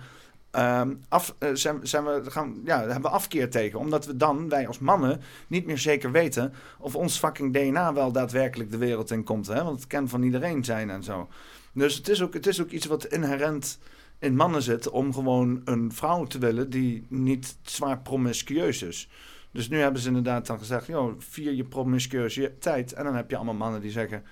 Ehm, 0.51 0.93
af, 1.09 1.35
eh, 1.39 1.49
zijn, 1.53 1.87
zijn 1.87 2.03
we 2.03 2.31
gaan, 2.31 2.61
ja, 2.65 2.79
hebben 2.79 3.01
we 3.01 3.09
afkeer 3.09 3.49
tegen. 3.49 3.79
Omdat 3.79 4.05
we 4.05 4.17
dan, 4.17 4.49
wij 4.49 4.67
als 4.67 4.79
mannen, 4.79 5.21
niet 5.47 5.65
meer 5.65 5.77
zeker 5.77 6.11
weten 6.11 6.53
of 6.79 6.95
ons 6.95 7.17
fucking 7.17 7.53
DNA 7.53 7.93
wel 7.93 8.11
daadwerkelijk 8.11 8.71
de 8.71 8.77
wereld 8.77 9.11
in 9.11 9.23
komt. 9.23 9.47
Hè? 9.47 9.63
Want 9.63 9.79
het 9.79 9.87
kan 9.87 10.09
van 10.09 10.23
iedereen 10.23 10.63
zijn 10.63 10.89
en 10.89 11.03
zo. 11.03 11.29
Dus 11.73 11.95
het 11.95 12.07
is 12.07 12.21
ook, 12.21 12.33
het 12.33 12.47
is 12.47 12.61
ook 12.61 12.69
iets 12.69 12.85
wat 12.85 13.05
inherent 13.05 13.79
in 14.19 14.35
mannen 14.35 14.61
zit 14.61 14.89
om 14.89 15.13
gewoon 15.13 15.61
een 15.65 15.91
vrouw 15.91 16.25
te 16.25 16.39
willen 16.39 16.69
die 16.69 17.05
niet 17.09 17.57
zwaar 17.61 17.99
promiscueus 17.99 18.83
is. 18.83 19.09
Dus 19.51 19.69
nu 19.69 19.77
hebben 19.77 20.01
ze 20.01 20.07
inderdaad 20.07 20.47
dan 20.47 20.57
gezegd, 20.57 20.87
joh, 20.87 21.13
vier 21.17 21.51
je 21.53 21.63
promiscuïteit. 21.63 22.93
En 22.93 23.03
dan 23.03 23.15
heb 23.15 23.29
je 23.29 23.35
allemaal 23.35 23.53
mannen 23.53 23.81
die 23.81 23.91
zeggen, 23.91 24.23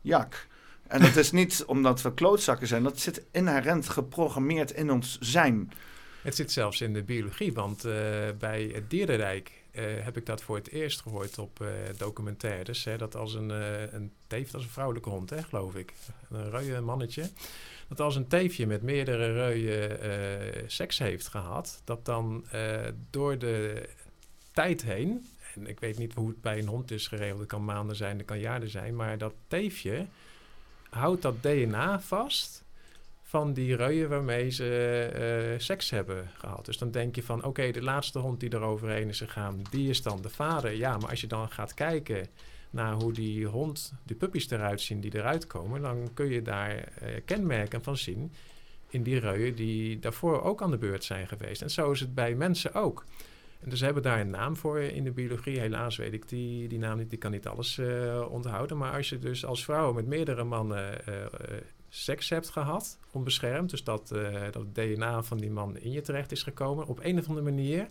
jak. 0.00 0.46
En 0.90 1.00
dat 1.00 1.16
is 1.16 1.30
niet 1.30 1.64
omdat 1.66 2.02
we 2.02 2.14
klootzakken 2.14 2.66
zijn. 2.66 2.82
Dat 2.82 2.98
zit 2.98 3.22
inherent 3.32 3.88
geprogrammeerd 3.88 4.70
in 4.70 4.90
ons 4.90 5.18
zijn. 5.20 5.72
Het 6.22 6.34
zit 6.36 6.52
zelfs 6.52 6.80
in 6.80 6.92
de 6.92 7.02
biologie, 7.02 7.52
want 7.52 7.84
eh, 7.84 7.92
bij 8.38 8.70
het 8.74 8.90
dierenrijk 8.90 9.52
eh, 9.70 9.84
heb 9.98 10.16
ik 10.16 10.26
dat 10.26 10.42
voor 10.42 10.56
het 10.56 10.68
eerst 10.68 11.00
gehoord 11.00 11.38
op 11.38 11.60
eh, 11.60 11.68
documentaires. 11.96 12.84
Hè, 12.84 12.96
dat 12.96 13.16
als 13.16 13.34
een, 13.34 13.48
een 13.94 14.12
teef, 14.26 14.50
dat 14.50 14.60
is 14.60 14.66
een 14.66 14.72
vrouwelijke 14.72 15.08
hond, 15.08 15.30
hè, 15.30 15.42
geloof 15.42 15.74
ik, 15.74 15.92
een 16.30 16.50
reuie 16.50 16.80
mannetje. 16.80 17.30
Dat 17.88 18.00
als 18.00 18.16
een 18.16 18.28
teefje 18.28 18.66
met 18.66 18.82
meerdere 18.82 19.32
reuien 19.32 20.70
seks 20.70 20.98
heeft 20.98 21.28
gehad, 21.28 21.82
dat 21.84 22.04
dan 22.04 22.44
door 23.10 23.38
de 23.38 23.88
tijd 24.52 24.82
heen, 24.82 25.26
en 25.54 25.66
ik 25.66 25.80
weet 25.80 25.98
niet 25.98 26.14
hoe 26.14 26.28
het 26.28 26.40
bij 26.40 26.58
een 26.58 26.68
hond 26.68 26.90
is 26.90 27.06
geregeld, 27.06 27.38
het 27.38 27.48
kan 27.48 27.64
maanden 27.64 27.96
zijn, 27.96 28.18
het 28.18 28.26
kan 28.26 28.38
jaren 28.38 28.70
zijn, 28.70 28.96
maar 28.96 29.18
dat 29.18 29.34
teefje 29.48 30.06
houdt 30.90 31.22
dat 31.22 31.42
DNA 31.42 32.00
vast 32.00 32.64
van 33.22 33.52
die 33.52 33.76
reuien 33.76 34.08
waarmee 34.08 34.50
ze 34.50 34.66
eh, 35.14 35.58
seks 35.60 35.90
hebben 35.90 36.30
gehad. 36.34 36.64
Dus 36.64 36.78
dan 36.78 36.90
denk 36.90 37.14
je 37.14 37.22
van, 37.22 37.44
oké, 37.44 37.70
de 37.70 37.82
laatste 37.82 38.18
hond 38.18 38.40
die 38.40 38.50
er 38.50 38.60
overheen 38.60 39.08
is 39.08 39.18
gegaan, 39.18 39.62
die 39.70 39.88
is 39.88 40.02
dan 40.02 40.22
de 40.22 40.28
vader. 40.28 40.72
Ja, 40.72 40.98
maar 40.98 41.10
als 41.10 41.20
je 41.20 41.26
dan 41.26 41.50
gaat 41.50 41.74
kijken 41.74 42.26
naar 42.70 42.92
hoe 42.92 43.12
die 43.12 43.46
hond, 43.46 43.92
die 44.04 44.16
puppies 44.16 44.50
eruit 44.50 44.80
zien 44.80 45.00
die 45.00 45.14
eruit 45.14 45.46
komen, 45.46 45.82
dan 45.82 46.10
kun 46.14 46.28
je 46.28 46.42
daar 46.42 46.70
eh, 46.70 47.08
kenmerken 47.24 47.82
van 47.82 47.96
zien 47.96 48.32
in 48.88 49.02
die 49.02 49.18
reuien 49.18 49.54
die 49.54 49.98
daarvoor 49.98 50.42
ook 50.42 50.62
aan 50.62 50.70
de 50.70 50.78
beurt 50.78 51.04
zijn 51.04 51.28
geweest. 51.28 51.62
En 51.62 51.70
zo 51.70 51.90
is 51.90 52.00
het 52.00 52.14
bij 52.14 52.34
mensen 52.34 52.74
ook. 52.74 53.04
En 53.60 53.70
dus 53.70 53.80
hebben 53.80 54.02
daar 54.02 54.20
een 54.20 54.30
naam 54.30 54.56
voor 54.56 54.80
in 54.80 55.04
de 55.04 55.10
biologie. 55.10 55.60
Helaas 55.60 55.96
weet 55.96 56.12
ik 56.12 56.28
die, 56.28 56.68
die 56.68 56.78
naam 56.78 56.98
niet, 56.98 57.10
die 57.10 57.18
kan 57.18 57.30
niet 57.30 57.46
alles 57.46 57.78
eh, 57.78 58.26
onthouden. 58.30 58.76
Maar 58.76 58.92
als 58.92 59.08
je 59.08 59.18
dus 59.18 59.44
als 59.44 59.64
vrouw 59.64 59.92
met 59.92 60.06
meerdere 60.06 60.44
mannen 60.44 61.06
eh, 61.06 61.24
eh, 61.24 61.30
seks 61.88 62.28
hebt 62.28 62.48
gehad, 62.48 62.98
onbeschermd, 63.10 63.70
dus 63.70 63.84
dat, 63.84 64.08
dat 64.50 64.74
DNA 64.74 65.22
van 65.22 65.38
die 65.38 65.50
man 65.50 65.78
in 65.78 65.90
je 65.90 66.00
terecht 66.00 66.32
is 66.32 66.42
gekomen, 66.42 66.86
op 66.86 66.98
een 67.02 67.18
of 67.18 67.28
andere 67.28 67.50
manier 67.50 67.88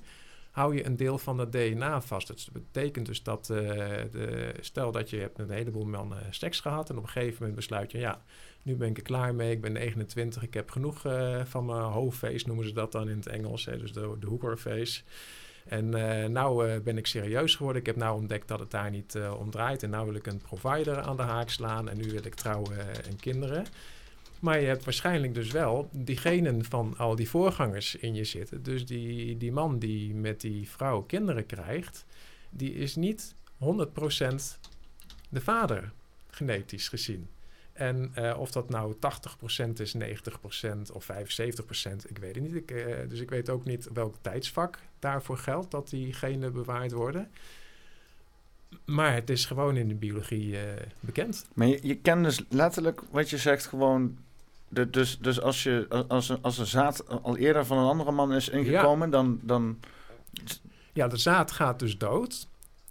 hou 0.51 0.75
je 0.75 0.85
een 0.85 0.95
deel 0.95 1.17
van 1.17 1.37
dat 1.37 1.51
DNA 1.51 2.01
vast. 2.01 2.27
Dat 2.27 2.49
betekent 2.53 3.05
dus 3.05 3.23
dat, 3.23 3.45
de, 3.45 4.53
stel 4.59 4.91
dat 4.91 5.09
je 5.09 5.17
hebt 5.17 5.37
met 5.37 5.49
een 5.49 5.55
heleboel 5.55 5.85
mannen 5.85 6.23
seks 6.29 6.59
gehad 6.59 6.89
en 6.89 6.97
op 6.97 7.03
een 7.03 7.09
gegeven 7.09 7.37
moment 7.39 7.55
besluit 7.55 7.91
je, 7.91 7.97
ja, 7.97 8.21
nu 8.61 8.75
ben 8.75 8.89
ik 8.89 8.97
er 8.97 9.03
klaar 9.03 9.35
mee, 9.35 9.51
ik 9.51 9.61
ben 9.61 9.71
29, 9.71 10.43
ik 10.43 10.53
heb 10.53 10.71
genoeg 10.71 11.01
van 11.43 11.65
mijn 11.65 11.81
hoofdface, 11.81 12.47
noemen 12.47 12.65
ze 12.65 12.73
dat 12.73 12.91
dan 12.91 13.09
in 13.09 13.17
het 13.17 13.27
Engels, 13.27 13.65
hè, 13.65 13.77
dus 13.77 13.93
de, 13.93 14.15
de 14.19 14.27
hookerface. 14.27 15.01
En 15.65 15.93
eh 15.93 16.29
nou 16.29 16.67
eh, 16.67 16.79
ben 16.79 16.97
ik 16.97 17.07
serieus 17.07 17.55
geworden. 17.55 17.81
Ik 17.81 17.87
heb 17.87 17.95
nou 17.95 18.19
ontdekt 18.19 18.47
dat 18.47 18.59
het 18.59 18.71
daar 18.71 18.89
niet 18.89 19.15
eh, 19.15 19.39
om 19.39 19.51
draait. 19.51 19.83
En 19.83 19.89
nou 19.89 20.05
wil 20.05 20.15
ik 20.15 20.27
een 20.27 20.37
provider 20.37 21.01
aan 21.01 21.17
de 21.17 21.21
haak 21.21 21.49
slaan. 21.49 21.89
En 21.89 21.97
nu 21.97 22.11
wil 22.11 22.25
ik 22.25 22.35
trouwen 22.35 23.05
en 23.05 23.15
kinderen. 23.19 23.65
Maar 24.39 24.59
je 24.59 24.67
hebt 24.67 24.83
waarschijnlijk 24.83 25.33
dus 25.33 25.51
wel 25.51 25.89
die 25.91 26.17
genen 26.17 26.65
van 26.65 26.97
al 26.97 27.15
die 27.15 27.29
voorgangers 27.29 27.95
in 27.95 28.15
je 28.15 28.23
zitten. 28.23 28.63
Dus 28.63 28.85
die, 28.85 29.37
die 29.37 29.51
man 29.51 29.79
die 29.79 30.13
met 30.13 30.41
die 30.41 30.69
vrouw 30.69 31.01
kinderen 31.01 31.45
krijgt, 31.45 32.05
die 32.49 32.73
is 32.73 32.95
niet 32.95 33.35
100% 33.63 33.65
de 35.29 35.41
vader, 35.41 35.91
genetisch 36.29 36.87
gezien. 36.87 37.27
En 37.73 38.11
of 38.37 38.51
dat 38.51 38.69
nou 38.69 38.95
80% 39.67 39.71
is, 39.77 39.95
90% 39.95 39.99
of 40.93 41.07
75%, 41.11 41.15
ik 42.07 42.17
weet 42.17 42.35
het 42.35 42.43
niet. 42.43 42.55
Ik, 42.55 42.67
dus 43.09 43.19
ik 43.19 43.29
weet 43.29 43.49
ook 43.49 43.65
niet 43.65 43.89
welk 43.93 44.15
tijdsvak 44.21 44.79
daarvoor 44.99 45.37
geldt 45.37 45.71
dat 45.71 45.89
die 45.89 46.13
genen 46.13 46.53
bewaard 46.53 46.91
worden. 46.91 47.29
Maar 48.85 49.13
het 49.13 49.29
is 49.29 49.45
gewoon 49.45 49.77
in 49.77 49.87
de 49.87 49.95
biologie 49.95 50.57
eh, 50.59 50.85
bekend. 50.99 51.47
Maar 51.53 51.67
je, 51.67 51.79
je 51.81 51.95
kent 51.95 52.23
dus 52.23 52.43
letterlijk 52.49 53.01
wat 53.11 53.29
je 53.29 53.37
zegt 53.37 53.65
gewoon... 53.65 54.17
De, 54.67 54.89
dus 54.89 55.17
dus 55.19 55.41
als, 55.41 55.63
je, 55.63 56.05
als, 56.07 56.29
een- 56.29 56.41
als 56.41 56.57
een 56.57 56.65
zaad 56.65 57.07
al 57.23 57.37
eerder 57.37 57.65
van 57.65 57.77
een 57.77 57.87
andere 57.89 58.11
man 58.11 58.33
is 58.33 58.49
ingekomen, 58.49 59.09
dan, 59.09 59.39
dan... 59.41 59.79
Ja, 60.93 61.07
de 61.07 61.17
zaad 61.17 61.51
gaat 61.51 61.79
dus 61.79 61.97
dood. 61.97 62.47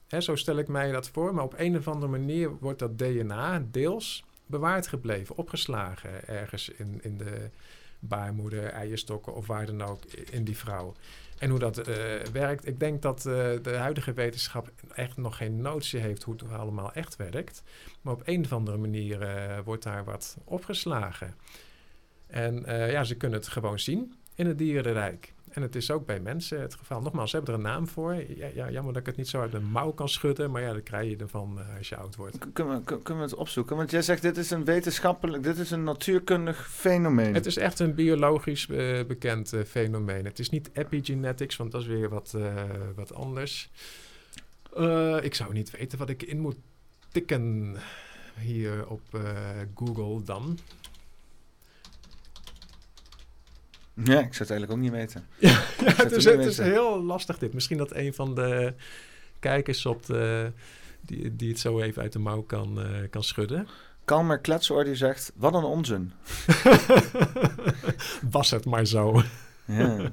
Hè, 0.08 0.20
zo 0.20 0.36
stel 0.36 0.56
ik 0.58 0.68
mij 0.68 0.92
dat 0.92 1.08
voor. 1.08 1.34
Maar 1.34 1.44
op 1.44 1.54
een 1.56 1.76
of 1.76 1.88
andere 1.88 2.10
manier 2.12 2.50
wordt 2.60 2.78
dat 2.78 2.98
DNA 2.98 3.62
deels 3.70 4.24
bewaard 4.46 4.86
gebleven, 4.86 5.36
opgeslagen 5.36 6.28
ergens 6.28 6.68
in, 6.68 6.98
in 7.02 7.18
de 7.18 7.50
baarmoeder, 7.98 8.64
eierstokken 8.64 9.34
of 9.34 9.46
waar 9.46 9.66
dan 9.66 9.82
ook 9.82 10.04
in 10.30 10.44
die 10.44 10.56
vrouw. 10.56 10.94
En 11.38 11.50
hoe 11.50 11.58
dat 11.58 11.78
eh, 11.78 11.94
werkt, 12.32 12.66
ik 12.66 12.80
denk 12.80 13.02
dat 13.02 13.18
eh, 13.18 13.32
de 13.62 13.74
huidige 13.76 14.12
wetenschap 14.12 14.70
echt 14.94 15.16
nog 15.16 15.36
geen 15.36 15.60
notie 15.60 16.00
heeft 16.00 16.22
hoe 16.22 16.34
het 16.34 16.52
allemaal 16.52 16.92
echt 16.92 17.16
werkt. 17.16 17.62
Maar 18.00 18.14
op 18.14 18.22
een 18.24 18.44
of 18.44 18.52
andere 18.52 18.76
manier 18.76 19.22
eh, 19.22 19.58
wordt 19.64 19.82
daar 19.82 20.04
wat 20.04 20.36
opgeslagen. 20.44 21.34
En 22.26 22.62
ja, 22.66 23.04
ze 23.04 23.14
kunnen 23.14 23.38
het 23.38 23.48
gewoon 23.48 23.78
zien 23.78 24.14
in 24.34 24.46
het 24.46 24.58
dierenrijk. 24.58 25.34
En 25.58 25.64
het 25.64 25.76
is 25.76 25.90
ook 25.90 26.06
bij 26.06 26.20
mensen 26.20 26.60
het 26.60 26.74
geval. 26.74 27.00
Nogmaals, 27.00 27.30
ze 27.30 27.36
hebben 27.36 27.54
er 27.54 27.60
een 27.60 27.66
naam 27.66 27.88
voor. 27.88 28.14
Ja, 28.14 28.48
ja, 28.54 28.70
jammer 28.70 28.92
dat 28.92 29.00
ik 29.00 29.06
het 29.06 29.16
niet 29.16 29.28
zo 29.28 29.40
uit 29.40 29.52
de 29.52 29.60
mouw 29.60 29.90
kan 29.90 30.08
schudden. 30.08 30.50
Maar 30.50 30.62
ja, 30.62 30.72
dat 30.72 30.82
krijg 30.82 31.10
je 31.10 31.16
ervan 31.16 31.58
eh, 31.58 31.76
als 31.76 31.88
je 31.88 31.96
oud 31.96 32.16
wordt. 32.16 32.38
Kunnen 32.52 32.84
we, 32.84 33.02
kunnen 33.02 33.24
we 33.24 33.30
het 33.30 33.38
opzoeken? 33.38 33.76
Want 33.76 33.90
jij 33.90 34.02
zegt, 34.02 34.22
dit 34.22 34.36
is 34.36 34.50
een 34.50 34.64
wetenschappelijk, 34.64 35.42
dit 35.42 35.58
is 35.58 35.70
een 35.70 35.84
natuurkundig 35.84 36.70
fenomeen. 36.70 37.34
Het 37.34 37.46
is 37.46 37.56
echt 37.56 37.78
een 37.78 37.94
biologisch 37.94 38.68
eh, 38.68 39.04
bekend 39.04 39.52
eh, 39.52 39.60
fenomeen. 39.64 40.24
Het 40.24 40.38
is 40.38 40.50
niet 40.50 40.70
epigenetics, 40.72 41.56
want 41.56 41.72
dat 41.72 41.80
is 41.80 41.86
weer 41.86 42.08
wat, 42.08 42.36
wat 42.94 43.14
anders. 43.14 43.70
Ik 45.22 45.34
zou 45.34 45.52
niet 45.52 45.70
weten 45.70 45.98
wat 45.98 46.08
ik 46.08 46.22
in 46.22 46.40
moet 46.40 46.56
tikken 47.08 47.76
hier 48.40 48.88
op 48.88 49.02
Google 49.74 50.22
dan. 50.24 50.58
Ja, 54.04 54.18
ik 54.18 54.34
zou 54.34 54.48
het 54.48 54.50
eigenlijk 54.50 54.72
ook 54.72 54.78
niet 54.78 54.90
weten. 54.90 55.26
Ja, 55.38 55.60
het, 55.84 56.12
is, 56.12 56.24
het 56.24 56.44
is 56.44 56.58
heel 56.58 57.02
lastig 57.02 57.38
dit. 57.38 57.54
Misschien 57.54 57.78
dat 57.78 57.94
een 57.94 58.14
van 58.14 58.34
de 58.34 58.74
kijkers 59.40 59.86
op 59.86 60.06
de, 60.06 60.52
die, 61.00 61.36
die 61.36 61.48
het 61.48 61.58
zo 61.58 61.80
even 61.80 62.02
uit 62.02 62.12
de 62.12 62.18
mouw 62.18 62.42
kan, 62.42 62.80
eh, 62.80 62.86
kan 63.10 63.22
schudden. 63.22 63.68
Kalmer 64.04 64.38
Kletsoor 64.38 64.84
die 64.84 64.94
zegt, 64.94 65.32
wat 65.36 65.54
een 65.54 65.62
onzin. 65.64 66.12
Was 68.30 68.50
het 68.50 68.64
maar 68.64 68.86
zo. 68.86 69.22
Ja. 69.64 69.96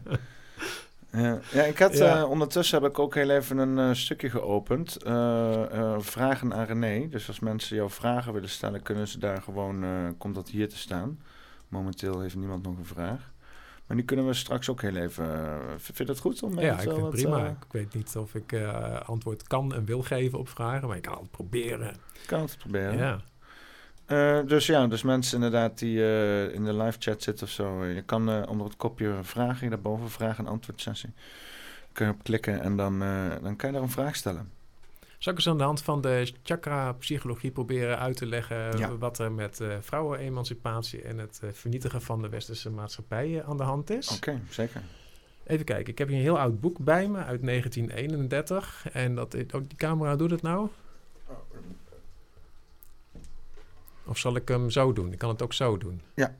Ja, 1.11 1.39
ja, 1.51 1.63
ik 1.63 1.79
had 1.79 1.97
Ja. 1.97 2.17
eh, 2.17 2.29
ondertussen 2.29 2.81
heb 2.81 2.89
ik 2.91 2.99
ook 2.99 3.15
heel 3.15 3.29
even 3.29 3.57
een 3.57 3.79
eh, 3.79 3.93
stukje 3.95 4.29
geopend. 4.29 4.97
Vragen 5.99 6.53
aan 6.53 6.65
René. 6.65 7.07
Dus 7.09 7.27
als 7.27 7.39
mensen 7.39 7.75
jouw 7.75 7.89
vragen 7.89 8.33
willen 8.33 8.49
stellen, 8.49 8.81
kunnen 8.81 9.07
ze 9.07 9.19
daar 9.19 9.41
gewoon, 9.41 9.85
komt 10.17 10.35
dat 10.35 10.49
hier 10.49 10.69
te 10.69 10.77
staan. 10.77 11.19
Momenteel 11.67 12.19
heeft 12.19 12.35
niemand 12.35 12.63
nog 12.63 12.77
een 12.77 12.85
vraag. 12.85 13.31
Maar 13.87 13.97
die 13.97 14.05
kunnen 14.05 14.25
we 14.27 14.33
straks 14.33 14.69
ook 14.69 14.81
heel 14.81 14.95
even. 14.95 15.25
v- 15.77 15.83
vind 15.85 15.97
je 15.97 16.05
dat 16.05 16.19
goed? 16.19 16.43
Om 16.43 16.59
Ja, 16.59 16.73
ik 16.73 16.79
vind 16.79 16.95
het 17.01 17.09
prima. 17.09 17.43
eh, 17.45 17.49
Ik 17.51 17.71
weet 17.71 17.93
niet 17.93 18.15
of 18.15 18.35
ik 18.35 18.51
eh, 18.51 18.99
antwoord 19.01 19.47
kan 19.47 19.73
en 19.73 19.85
wil 19.85 20.01
geven 20.01 20.39
op 20.39 20.49
vragen, 20.49 20.87
maar 20.87 20.97
ik 20.97 21.03
kan 21.03 21.17
het 21.21 21.31
proberen. 21.31 21.95
kan 22.25 22.41
het 22.41 22.57
proberen. 22.57 22.97
Ja. 22.97 24.43
Dus 24.43 24.65
ja, 24.65 24.87
dus 24.87 25.03
mensen 25.03 25.35
inderdaad 25.35 25.77
die 25.79 25.97
in 26.53 26.63
de 26.63 26.73
live 26.73 26.97
chat 26.99 27.23
zitten 27.23 27.45
of 27.45 27.51
zo. 27.51 27.85
je 27.85 28.01
kan 28.01 28.47
onder 28.47 28.67
het 28.67 28.75
kopje 28.75 29.13
vragen, 29.21 29.69
daarboven 29.69 30.09
vraag- 30.09 30.37
en 30.37 30.47
antwoord 30.47 30.81
sessie. 30.81 31.13
Kun 31.91 32.05
je 32.05 32.11
op 32.11 32.23
klikken 32.23 32.61
en 32.61 32.75
dan, 32.75 32.99
dan 33.41 33.55
kan 33.55 33.69
je 33.69 33.75
daar 33.75 33.83
een 33.83 33.89
vraag 33.89 34.15
stellen. 34.15 34.49
Zal 35.25 35.33
ik 35.33 35.39
eens 35.39 35.49
aan 35.49 35.57
de 35.57 35.63
hand 35.63 35.81
van 35.81 36.01
de 36.01 36.31
chakra-psychologie 36.43 37.51
proberen 37.51 37.99
uit 37.99 38.17
te 38.17 38.25
leggen 38.25 38.77
Ja. 38.77 38.97
wat 38.97 39.19
er 39.19 39.31
met 39.31 39.59
eh 39.59 39.75
vrouwenemancipatie 39.81 41.01
en 41.01 41.17
het 41.17 41.39
eh, 41.43 41.49
vernietigen 41.53 42.01
van 42.01 42.21
de 42.21 42.29
westerse 42.29 42.69
maatschappij 42.69 43.39
eh, 43.39 43.49
aan 43.49 43.57
de 43.57 43.63
hand 43.63 43.89
is? 43.89 44.15
Oké, 44.15 44.41
zeker. 44.49 44.81
Even 45.43 45.65
kijken, 45.65 45.91
ik 45.91 45.97
heb 45.97 46.07
hier 46.07 46.17
een 46.17 46.23
heel 46.23 46.39
oud 46.39 46.59
boek 46.59 46.77
bij 46.79 47.07
me 47.07 47.17
uit 47.17 47.43
1931 47.43 48.87
en 48.91 49.15
dat 49.15 49.33
is, 49.33 49.51
ook 49.51 49.69
die 49.69 49.77
camera 49.77 50.15
doet 50.15 50.31
het 50.31 50.41
nou? 50.41 50.69
Of 54.05 54.17
zal 54.17 54.35
ik 54.35 54.47
hem 54.47 54.69
zo 54.69 54.93
doen? 54.93 55.11
Ik 55.11 55.17
kan 55.17 55.29
het 55.29 55.41
ook 55.41 55.53
zo 55.53 55.77
doen. 55.77 56.01
Ja. 56.15 56.35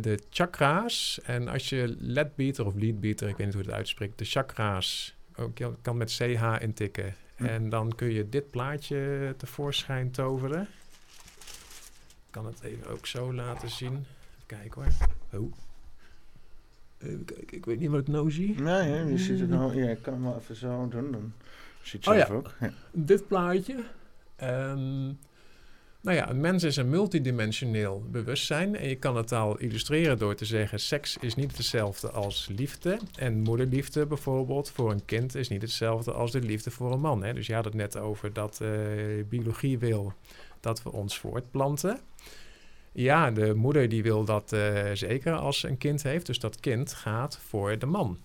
De 0.00 0.18
chakra's. 0.30 1.20
En 1.24 1.48
als 1.48 1.68
je 1.68 1.96
ledbeater 1.98 2.66
of 2.66 2.74
leadbeater, 2.74 3.28
ik 3.28 3.36
weet 3.36 3.46
niet 3.46 3.54
hoe 3.54 3.64
het 3.64 3.74
uitspreekt, 3.74 4.18
de 4.18 4.24
chakra's, 4.24 5.14
ook, 5.36 5.58
je 5.58 5.72
kan 5.82 5.96
met 5.96 6.12
CH 6.12 6.56
intikken. 6.60 7.14
Hm. 7.36 7.44
En 7.44 7.68
dan 7.68 7.94
kun 7.94 8.10
je 8.12 8.28
dit 8.28 8.50
plaatje 8.50 9.34
tevoorschijn 9.36 10.10
toveren. 10.10 10.62
Ik 12.26 12.38
kan 12.38 12.46
het 12.46 12.62
even 12.62 12.86
ook 12.90 13.06
zo 13.06 13.34
laten 13.34 13.70
zien. 13.70 13.92
Even 13.92 14.46
kijken 14.46 14.82
hoor. 14.82 15.40
Oh. 15.40 15.52
Even 16.98 17.24
kijken, 17.24 17.56
ik 17.56 17.64
weet 17.64 17.78
niet 17.78 17.90
wat 17.90 18.00
ik 18.00 18.08
nou 18.08 18.30
zie. 18.30 18.60
Nee, 18.60 18.90
hè, 18.90 19.00
je 19.02 19.18
ziet 19.18 19.40
het 19.40 19.48
nou. 19.48 19.76
Ja, 19.82 19.88
ik 19.90 20.02
kan 20.02 20.12
hem 20.12 20.22
wel 20.22 20.36
even 20.38 20.56
zo 20.56 20.88
doen. 20.88 21.12
Dan 21.12 21.32
ziet 21.82 22.04
je 22.04 22.10
Oh 22.10 22.16
ja. 22.16 22.26
ook. 22.30 22.50
Ja. 22.60 22.72
dit 22.90 23.26
plaatje. 23.28 23.84
Ehm, 24.36 25.12
nou 26.02 26.16
ja, 26.16 26.30
een 26.30 26.40
mens 26.40 26.62
is 26.62 26.76
een 26.76 26.90
multidimensioneel 26.90 28.04
bewustzijn. 28.10 28.76
En 28.76 28.88
je 28.88 28.96
kan 28.96 29.16
het 29.16 29.32
al 29.32 29.58
illustreren 29.58 30.18
door 30.18 30.34
te 30.34 30.44
zeggen: 30.44 30.80
seks 30.80 31.16
is 31.16 31.34
niet 31.34 31.56
hetzelfde 31.56 32.10
als 32.10 32.48
liefde. 32.56 32.98
En 33.18 33.40
moederliefde 33.40 34.06
bijvoorbeeld 34.06 34.70
voor 34.70 34.90
een 34.90 35.04
kind 35.04 35.34
is 35.34 35.48
niet 35.48 35.62
hetzelfde 35.62 36.12
als 36.12 36.30
de 36.30 36.40
liefde 36.40 36.70
voor 36.70 36.92
een 36.92 37.00
man. 37.00 37.22
Hè? 37.22 37.32
Dus 37.32 37.46
je 37.46 37.54
had 37.54 37.64
het 37.64 37.74
net 37.74 37.96
over 37.96 38.32
dat 38.32 38.60
eh, 38.60 38.68
biologie 39.28 39.78
wil 39.78 40.12
dat 40.60 40.82
we 40.82 40.92
ons 40.92 41.18
voortplanten. 41.18 41.98
Ja, 42.92 43.30
de 43.30 43.54
moeder 43.54 43.88
die 43.88 44.02
wil 44.02 44.24
dat 44.24 44.52
eh, 44.52 44.90
zeker 44.92 45.32
als 45.32 45.62
een 45.62 45.78
kind 45.78 46.02
heeft. 46.02 46.26
Dus 46.26 46.38
dat 46.38 46.60
kind 46.60 46.92
gaat 46.92 47.38
voor 47.38 47.78
de 47.78 47.86
man. 47.86 48.18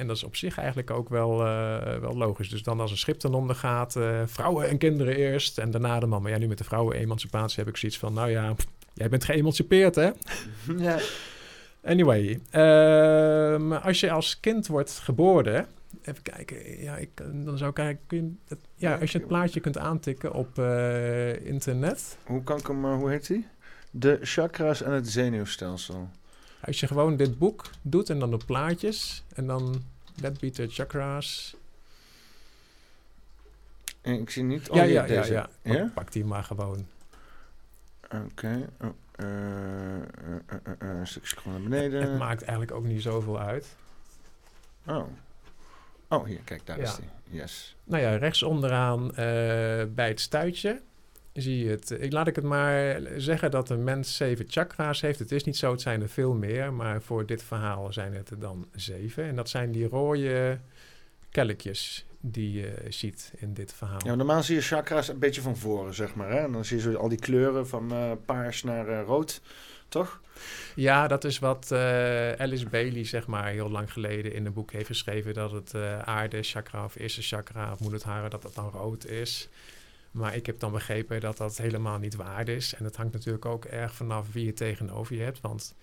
En 0.00 0.06
dat 0.06 0.16
is 0.16 0.24
op 0.24 0.36
zich 0.36 0.58
eigenlijk 0.58 0.90
ook 0.90 1.08
wel, 1.08 1.46
eh, 1.46 1.98
wel 1.98 2.16
logisch. 2.16 2.48
Dus 2.48 2.62
dan 2.62 2.80
als 2.80 2.90
een 2.90 2.96
schip 2.96 3.18
ten 3.18 3.34
onder 3.34 3.56
gaat, 3.56 3.96
eh, 3.96 4.20
vrouwen 4.26 4.68
en 4.68 4.78
kinderen 4.78 5.16
eerst 5.16 5.58
en 5.58 5.70
daarna 5.70 6.00
de 6.00 6.06
man. 6.06 6.22
Maar 6.22 6.30
ja, 6.30 6.38
nu 6.38 6.46
met 6.46 6.58
de 6.58 6.64
vrouwen-emancipatie 6.64 7.58
heb 7.58 7.68
ik 7.68 7.76
zoiets 7.76 7.98
van, 7.98 8.12
nou 8.12 8.30
ja, 8.30 8.52
pff, 8.52 8.66
jij 8.94 9.08
bent 9.08 9.24
geëmancipeerd 9.24 9.94
hè? 9.94 10.10
ja. 10.88 10.98
Anyway, 11.84 12.40
ehm, 12.50 13.72
als 13.72 14.00
je 14.00 14.10
als 14.10 14.40
kind 14.40 14.66
wordt 14.66 14.90
geboren, 14.90 15.66
even 16.02 16.22
kijken, 16.22 16.82
ja, 16.82 16.96
ik, 16.96 17.10
dan 17.16 17.58
zou 17.58 17.68
ik 17.68 17.74
kijken, 17.74 18.06
kun 18.06 18.18
je 18.18 18.54
het, 18.54 18.58
ja, 18.74 18.96
als 18.96 19.12
je 19.12 19.18
het 19.18 19.26
plaatje 19.26 19.60
kunt 19.60 19.78
aantikken 19.78 20.32
op 20.32 20.58
eh, 20.58 21.46
internet. 21.46 22.18
Hoe 22.24 22.42
kan 22.42 22.58
ik 22.58 22.66
hem, 22.66 22.84
hoe 22.84 23.10
heet 23.10 23.28
hij? 23.28 23.46
De 23.90 24.18
chakras 24.22 24.82
en 24.82 24.92
het 24.92 25.08
zenuwstelsel. 25.08 26.08
Als 26.64 26.80
je 26.80 26.86
gewoon 26.86 27.16
dit 27.16 27.38
boek 27.38 27.70
doet 27.82 28.10
en 28.10 28.18
dan 28.18 28.30
de 28.30 28.44
plaatjes 28.46 29.22
en 29.34 29.46
dan 29.46 29.82
Deadbeater 30.14 30.68
Chakras. 30.70 31.56
En 34.00 34.20
ik 34.20 34.30
zie 34.30 34.42
niet. 34.42 34.70
Oh, 34.70 34.76
ja, 34.76 34.82
ja, 34.82 34.90
ja, 35.02 35.06
deze. 35.06 35.32
ja. 35.32 35.48
Ja? 35.62 35.82
Pak, 35.82 35.92
pak 35.94 36.12
die 36.12 36.24
maar 36.24 36.44
gewoon. 36.44 36.86
Oké. 38.10 38.68
Oh, 38.80 38.88
eh, 39.16 39.96
eh, 39.96 40.00
een 40.78 41.06
stukje 41.06 41.28
scrollen 41.28 41.60
naar 41.60 41.70
beneden. 41.70 42.00
Het 42.02 42.18
maakt 42.18 42.42
eigenlijk 42.42 42.72
ook 42.72 42.84
niet 42.84 43.02
zoveel 43.02 43.40
uit. 43.40 43.66
Oh. 44.86 45.06
Oh, 46.08 46.24
hier, 46.26 46.40
kijk, 46.44 46.66
daar 46.66 46.76
Ja. 46.78 46.82
is 46.82 46.96
hij. 46.96 47.08
Yes. 47.22 47.76
Nou 47.84 48.02
ja, 48.02 48.16
rechts 48.16 48.42
onderaan 48.42 49.08
bij 49.94 50.08
het 50.08 50.20
stuitje 50.20 50.80
zie 51.40 51.64
je 51.64 51.70
het. 51.70 51.90
Ik 51.90 52.12
laat 52.12 52.26
ik 52.26 52.36
het 52.36 52.44
maar 52.44 53.00
zeggen 53.16 53.50
dat 53.50 53.70
een 53.70 53.84
mens 53.84 54.16
zeven 54.16 54.44
chakra's 54.48 55.00
heeft. 55.00 55.18
Het 55.18 55.32
is 55.32 55.44
niet 55.44 55.56
zo, 55.56 55.70
het 55.70 55.80
zijn 55.80 56.02
er 56.02 56.08
veel 56.08 56.34
meer. 56.34 56.72
Maar 56.72 57.02
voor 57.02 57.26
dit 57.26 57.42
verhaal 57.42 57.92
zijn 57.92 58.14
het 58.14 58.30
er 58.30 58.38
dan 58.38 58.68
zeven. 58.74 59.24
En 59.24 59.36
dat 59.36 59.48
zijn 59.48 59.72
die 59.72 59.88
rode 59.88 60.58
kelkjes 61.30 62.04
die 62.20 62.52
je 62.52 62.74
ziet 62.88 63.32
in 63.36 63.54
dit 63.54 63.72
verhaal. 63.72 64.00
Ja, 64.04 64.14
normaal 64.14 64.42
zie 64.42 64.54
je 64.54 64.60
chakra's 64.60 65.08
een 65.08 65.18
beetje 65.18 65.40
van 65.40 65.56
voren, 65.56 65.94
zeg 65.94 66.14
maar. 66.14 66.30
Hè? 66.30 66.38
En 66.38 66.52
dan 66.52 66.64
zie 66.64 66.76
je 66.76 66.82
zo 66.82 66.94
al 66.94 67.08
die 67.08 67.18
kleuren 67.18 67.68
van 67.68 67.92
eh, 67.92 68.10
paars 68.24 68.62
naar 68.62 68.88
eh, 68.88 69.02
rood, 69.06 69.40
toch? 69.88 70.20
Ja, 70.74 71.08
dat 71.08 71.24
is 71.24 71.38
wat 71.38 71.70
eh, 71.70 72.32
Alice 72.32 72.68
Bailey, 72.68 73.04
zeg 73.04 73.26
maar, 73.26 73.46
heel 73.46 73.70
lang 73.70 73.92
geleden 73.92 74.32
in 74.32 74.46
een 74.46 74.52
boek 74.52 74.72
heeft 74.72 74.86
geschreven. 74.86 75.34
Dat 75.34 75.50
het 75.50 75.74
aarde 76.04 76.42
chakra 76.42 76.84
of 76.84 76.94
eerste 76.94 77.22
chakra 77.22 77.72
of 77.72 77.80
moederharen, 77.80 78.30
dat 78.30 78.42
dat 78.42 78.54
dan 78.54 78.70
rood 78.70 79.06
is. 79.06 79.48
Maar 80.10 80.36
ik 80.36 80.46
heb 80.46 80.60
dan 80.60 80.72
begrepen 80.72 81.20
dat 81.20 81.36
dat 81.36 81.56
helemaal 81.56 81.98
niet 81.98 82.14
waar 82.14 82.48
is. 82.48 82.74
En 82.74 82.84
het 82.84 82.96
hangt 82.96 83.12
natuurlijk 83.12 83.44
ook 83.44 83.64
erg 83.64 83.94
vanaf 83.94 84.32
wie 84.32 84.44
je 84.44 84.52
tegenover 84.52 85.16
je 85.16 85.22
hebt. 85.22 85.40
Want 85.40 85.74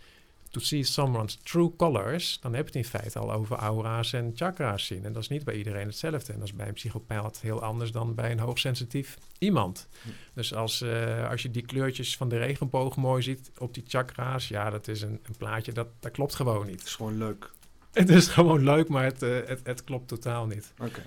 to 0.49 0.59
see 0.59 0.83
someone's 0.83 1.37
true 1.43 1.75
colors, 1.75 2.39
dan 2.41 2.53
heb 2.53 2.61
je 2.61 2.77
het 2.77 2.85
in 2.85 2.99
feite 2.99 3.19
al 3.19 3.31
over 3.31 3.57
aura's 3.57 4.13
en 4.13 4.31
chakra's 4.35 4.85
zien. 4.85 5.05
En 5.05 5.13
dat 5.13 5.21
is 5.21 5.29
niet 5.29 5.43
bij 5.43 5.55
iedereen 5.55 5.87
hetzelfde. 5.87 6.33
En 6.33 6.39
dat 6.39 6.47
is 6.47 6.53
bij 6.53 6.67
een 6.67 6.73
psychopaat 6.73 7.39
heel 7.39 7.61
anders 7.61 7.91
dan 7.91 8.15
bij 8.15 8.31
een 8.31 8.39
hoogsensitief 8.39 9.17
iemand. 9.39 9.87
Dus 10.33 10.53
als, 10.53 10.81
eh, 10.81 11.29
als 11.29 11.41
je 11.41 11.51
die 11.51 11.65
kleurtjes 11.65 12.17
van 12.17 12.29
de 12.29 12.37
regenboog 12.37 12.95
mooi 12.95 13.21
ziet 13.21 13.51
op 13.57 13.73
die 13.73 13.83
chakra's, 13.87 14.47
ja, 14.47 14.69
dat 14.69 14.87
is 14.87 15.01
een, 15.01 15.19
een 15.23 15.37
plaatje, 15.37 15.71
dat, 15.71 15.87
dat 15.99 16.11
klopt 16.11 16.35
gewoon 16.35 16.65
niet. 16.65 16.79
Het 16.79 16.87
is 16.87 16.95
gewoon 16.95 17.17
leuk. 17.17 17.49
Het 17.93 18.09
is 18.09 18.27
gewoon 18.27 18.63
leuk, 18.63 18.87
maar 18.87 19.03
het, 19.03 19.23
eh, 19.23 19.39
het, 19.45 19.59
het 19.63 19.83
klopt 19.83 20.07
totaal 20.07 20.45
niet. 20.45 20.73
Oké. 20.77 21.01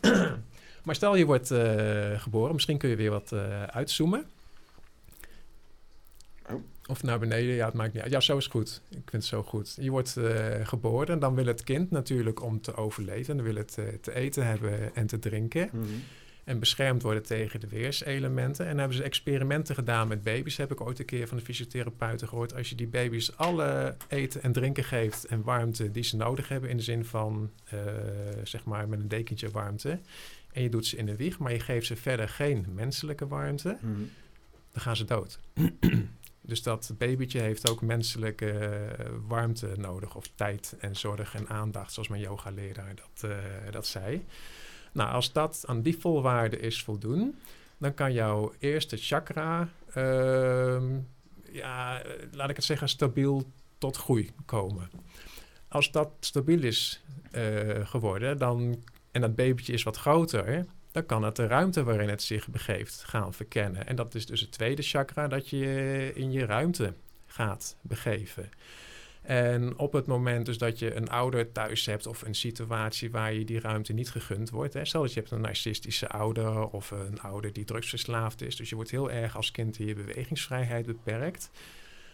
maar 0.82 0.94
stel 0.94 1.16
je 1.16 1.26
wordt 1.26 1.50
eh, 1.50 2.20
geboren, 2.20 2.52
misschien 2.52 2.78
kun 2.78 2.88
je 2.88 2.96
weer 2.96 3.10
wat 3.10 3.32
eh, 3.32 3.62
uitzoomen. 3.62 4.24
Of 6.86 7.02
naar 7.02 7.18
beneden, 7.18 7.54
ja, 7.54 7.64
het 7.64 7.74
maakt 7.74 7.92
niet 7.92 8.02
uit. 8.02 8.12
Ja, 8.12 8.20
zo 8.20 8.36
is 8.36 8.46
goed. 8.46 8.80
Ik 8.88 8.96
vind 8.96 9.12
het 9.12 9.24
zo 9.24 9.42
goed. 9.42 9.76
Je 9.80 9.90
wordt 9.90 10.16
eh, 10.16 10.66
geboren 10.66 11.08
en 11.08 11.18
dan 11.18 11.34
wil 11.34 11.46
het 11.46 11.64
kind 11.64 11.90
natuurlijk 11.90 12.42
om 12.42 12.60
te 12.60 12.76
overleven. 12.76 13.36
Dan 13.36 13.44
wil 13.44 13.54
het 13.54 13.78
te 14.00 14.14
eten 14.14 14.46
hebben 14.46 14.94
en 14.94 15.06
te 15.06 15.18
drinken. 15.18 15.68
Mhm. 15.72 15.86
En 16.44 16.58
beschermd 16.58 17.02
worden 17.02 17.22
tegen 17.22 17.60
de 17.60 17.68
weerselementen. 17.68 18.66
En 18.66 18.78
hebben 18.78 18.96
ze 18.96 19.02
experimenten 19.02 19.74
gedaan 19.74 20.08
met 20.08 20.22
baby's. 20.22 20.56
Heb 20.56 20.72
ik 20.72 20.80
ooit 20.80 20.98
een 20.98 21.04
keer 21.04 21.28
van 21.28 21.36
de 21.36 21.44
fysiotherapeuten 21.44 22.28
gehoord. 22.28 22.54
Als 22.54 22.68
je 22.68 22.74
die 22.74 22.86
baby's 22.86 23.32
alle 23.36 23.96
eten 24.08 24.42
en 24.42 24.52
drinken 24.52 24.84
geeft 24.84 25.24
en 25.24 25.42
warmte 25.42 25.90
die 25.90 26.04
ze 26.04 26.16
nodig 26.16 26.48
hebben. 26.48 26.70
In 26.70 26.76
de 26.76 26.82
zin 26.82 27.04
van, 27.04 27.50
zeg 28.44 28.64
maar, 28.64 28.88
met 28.88 29.00
een 29.00 29.08
dekentje 29.08 29.50
warmte. 29.50 29.98
En 30.52 30.62
je 30.62 30.68
doet 30.68 30.86
ze 30.86 30.96
in 30.96 31.06
de 31.06 31.16
wieg, 31.16 31.38
maar 31.38 31.52
je 31.52 31.60
geeft 31.60 31.86
ze 31.86 31.96
verder 31.96 32.28
geen 32.28 32.66
menselijke 32.74 33.26
warmte. 33.26 33.76
Mhm. 33.80 34.02
Dan 34.72 34.82
gaan 34.82 34.96
ze 34.96 35.04
dood. 35.04 35.38
Dus 36.44 36.62
dat 36.62 36.92
babytje 36.98 37.40
heeft 37.40 37.70
ook 37.70 37.82
menselijke 37.82 38.50
eh, 38.50 39.06
warmte 39.26 39.72
nodig, 39.76 40.14
of 40.14 40.30
tijd 40.34 40.76
en 40.80 40.96
zorg 40.96 41.34
en 41.34 41.48
aandacht, 41.48 41.92
zoals 41.92 42.08
mijn 42.08 42.22
yoga-leraar 42.22 42.94
dat, 42.94 43.30
eh, 43.30 43.36
dat 43.70 43.86
zei. 43.86 44.24
Nou, 44.92 45.10
als 45.10 45.32
dat 45.32 45.64
aan 45.66 45.82
die 45.82 45.98
volwaarde 45.98 46.58
is 46.58 46.82
voldoen, 46.82 47.34
dan 47.78 47.94
kan 47.94 48.12
jouw 48.12 48.52
eerste 48.58 48.96
chakra, 48.96 49.68
ehm, 49.92 50.98
ja, 51.50 52.02
laat 52.32 52.50
ik 52.50 52.56
het 52.56 52.64
zeggen, 52.64 52.88
stabiel 52.88 53.50
tot 53.78 53.96
groei 53.96 54.30
komen. 54.44 54.90
Als 55.68 55.90
dat 55.90 56.10
stabiel 56.20 56.62
is 56.62 57.02
eh, 57.30 57.86
geworden, 57.86 58.38
dan, 58.38 58.84
en 59.12 59.20
dat 59.20 59.34
babytje 59.34 59.72
is 59.72 59.82
wat 59.82 59.96
groter, 59.96 60.66
dan 60.92 61.06
kan 61.06 61.22
het 61.22 61.36
de 61.36 61.46
ruimte 61.46 61.82
waarin 61.84 62.08
het 62.08 62.22
zich 62.22 62.48
begeeft 62.48 63.04
gaan 63.04 63.34
verkennen. 63.34 63.86
En 63.86 63.96
dat 63.96 64.14
is 64.14 64.26
dus 64.26 64.40
het 64.40 64.52
tweede 64.52 64.82
chakra, 64.82 65.28
dat 65.28 65.48
je 65.48 66.12
in 66.14 66.32
je 66.32 66.46
ruimte 66.46 66.94
gaat 67.26 67.76
begeven. 67.80 68.50
En 69.22 69.78
op 69.78 69.92
het 69.92 70.06
moment 70.06 70.46
dus 70.46 70.58
dat 70.58 70.78
je 70.78 70.94
een 70.94 71.08
ouder 71.08 71.52
thuis 71.52 71.86
hebt 71.86 72.06
of 72.06 72.22
een 72.22 72.34
situatie 72.34 73.10
waar 73.10 73.32
je 73.32 73.44
die 73.44 73.60
ruimte 73.60 73.92
niet 73.92 74.10
gegund 74.10 74.50
wordt. 74.50 74.74
Hè, 74.74 74.84
stel 74.84 75.02
dat 75.02 75.12
je 75.12 75.20
hebt 75.20 75.32
een 75.32 75.40
narcistische 75.40 76.08
ouder 76.08 76.68
of 76.68 76.90
een 76.90 77.20
ouder 77.20 77.52
die 77.52 77.64
drugsverslaafd 77.64 78.42
is. 78.42 78.56
Dus 78.56 78.68
je 78.68 78.74
wordt 78.74 78.90
heel 78.90 79.10
erg 79.10 79.36
als 79.36 79.50
kind 79.50 79.78
in 79.78 79.86
je 79.86 79.94
bewegingsvrijheid 79.94 80.86
beperkt. 80.86 81.50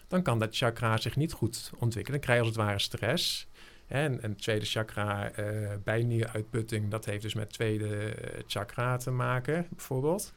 Dan 0.09 0.23
kan 0.23 0.39
dat 0.39 0.57
chakra 0.57 0.97
zich 0.97 1.17
niet 1.17 1.33
goed 1.33 1.71
ontwikkelen. 1.79 2.21
Dan 2.21 2.29
krijg 2.29 2.39
je 2.39 2.47
als 2.47 2.57
het 2.57 2.67
ware 2.67 2.79
stress. 2.79 3.48
En, 3.89 4.19
het 4.21 4.43
tweede 4.43 4.65
chakra, 4.65 5.31
eh 5.31 5.47
bijnieruitputting, 5.85 6.91
dat 6.91 7.05
heeft 7.05 7.23
dus 7.23 7.35
met 7.35 7.53
tweede 7.53 7.97
eh, 7.97 8.41
chakra 8.47 8.97
te 8.97 9.11
maken, 9.11 9.67
bijvoorbeeld. 9.71 10.33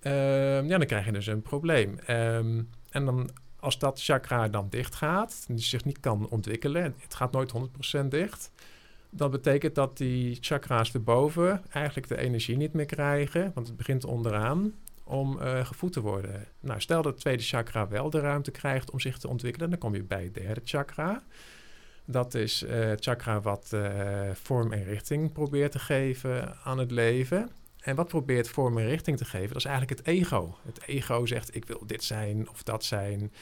Ehm, 0.00 0.66
ja, 0.66 0.78
dan 0.78 0.86
krijg 0.86 1.04
je 1.04 1.12
dus 1.12 1.26
een 1.26 1.42
probleem. 1.42 1.98
Ehm, 2.06 2.62
en 2.90 3.04
dan 3.04 3.30
als 3.60 3.78
dat 3.78 4.02
chakra 4.02 4.48
dan 4.48 4.66
dicht 4.70 4.94
gaat, 4.94 5.44
die 5.48 5.58
zich 5.58 5.84
niet 5.84 6.00
kan 6.00 6.28
ontwikkelen, 6.28 6.94
het 6.98 7.14
gaat 7.14 7.32
nooit 7.32 7.50
100% 7.50 8.10
dicht, 8.10 8.50
dat 9.10 9.30
betekent 9.30 9.74
dat 9.74 9.96
die 9.96 10.38
chakra's 10.40 10.94
erboven 10.94 11.62
eigenlijk 11.72 12.08
de 12.08 12.16
energie 12.16 12.56
niet 12.56 12.72
meer 12.72 12.86
krijgen, 12.86 13.50
want 13.54 13.66
het 13.66 13.76
begint 13.76 14.04
onderaan, 14.04 14.74
om 15.04 15.40
eh, 15.40 15.66
gevoed 15.66 15.92
te 15.92 16.00
worden. 16.00 16.46
Nou, 16.60 16.80
stel 16.80 17.02
dat 17.02 17.12
het 17.12 17.20
tweede 17.20 17.42
chakra 17.42 17.88
wel 17.88 18.10
de 18.10 18.20
ruimte 18.20 18.50
krijgt 18.50 18.90
om 18.90 19.00
zich 19.00 19.18
te 19.18 19.28
ontwikkelen, 19.28 19.70
dan 19.70 19.78
kom 19.78 19.94
je 19.94 20.02
bij 20.02 20.22
het 20.22 20.34
derde 20.34 20.60
chakra. 20.64 21.22
Dat 22.04 22.34
is 22.34 22.62
eh, 22.62 22.78
het 22.80 23.04
chakra 23.04 23.40
wat 23.40 23.72
eh, 23.72 24.30
vorm 24.32 24.72
en 24.72 24.84
richting 24.84 25.32
probeert 25.32 25.72
te 25.72 25.78
geven 25.78 26.56
aan 26.64 26.78
het 26.78 26.90
leven. 26.90 27.50
En 27.80 27.96
wat 27.96 28.08
probeert 28.08 28.48
vorm 28.48 28.78
en 28.78 28.86
richting 28.86 29.16
te 29.16 29.24
geven? 29.24 29.48
Dat 29.48 29.56
is 29.56 29.64
eigenlijk 29.64 29.98
het 29.98 30.08
ego. 30.08 30.56
Het 30.62 30.82
ego 30.86 31.26
zegt, 31.26 31.56
ik 31.56 31.64
wil 31.64 31.82
dit 31.86 32.04
zijn 32.04 32.48
of 32.48 32.62
dat 32.62 32.84
zijn. 32.84 33.32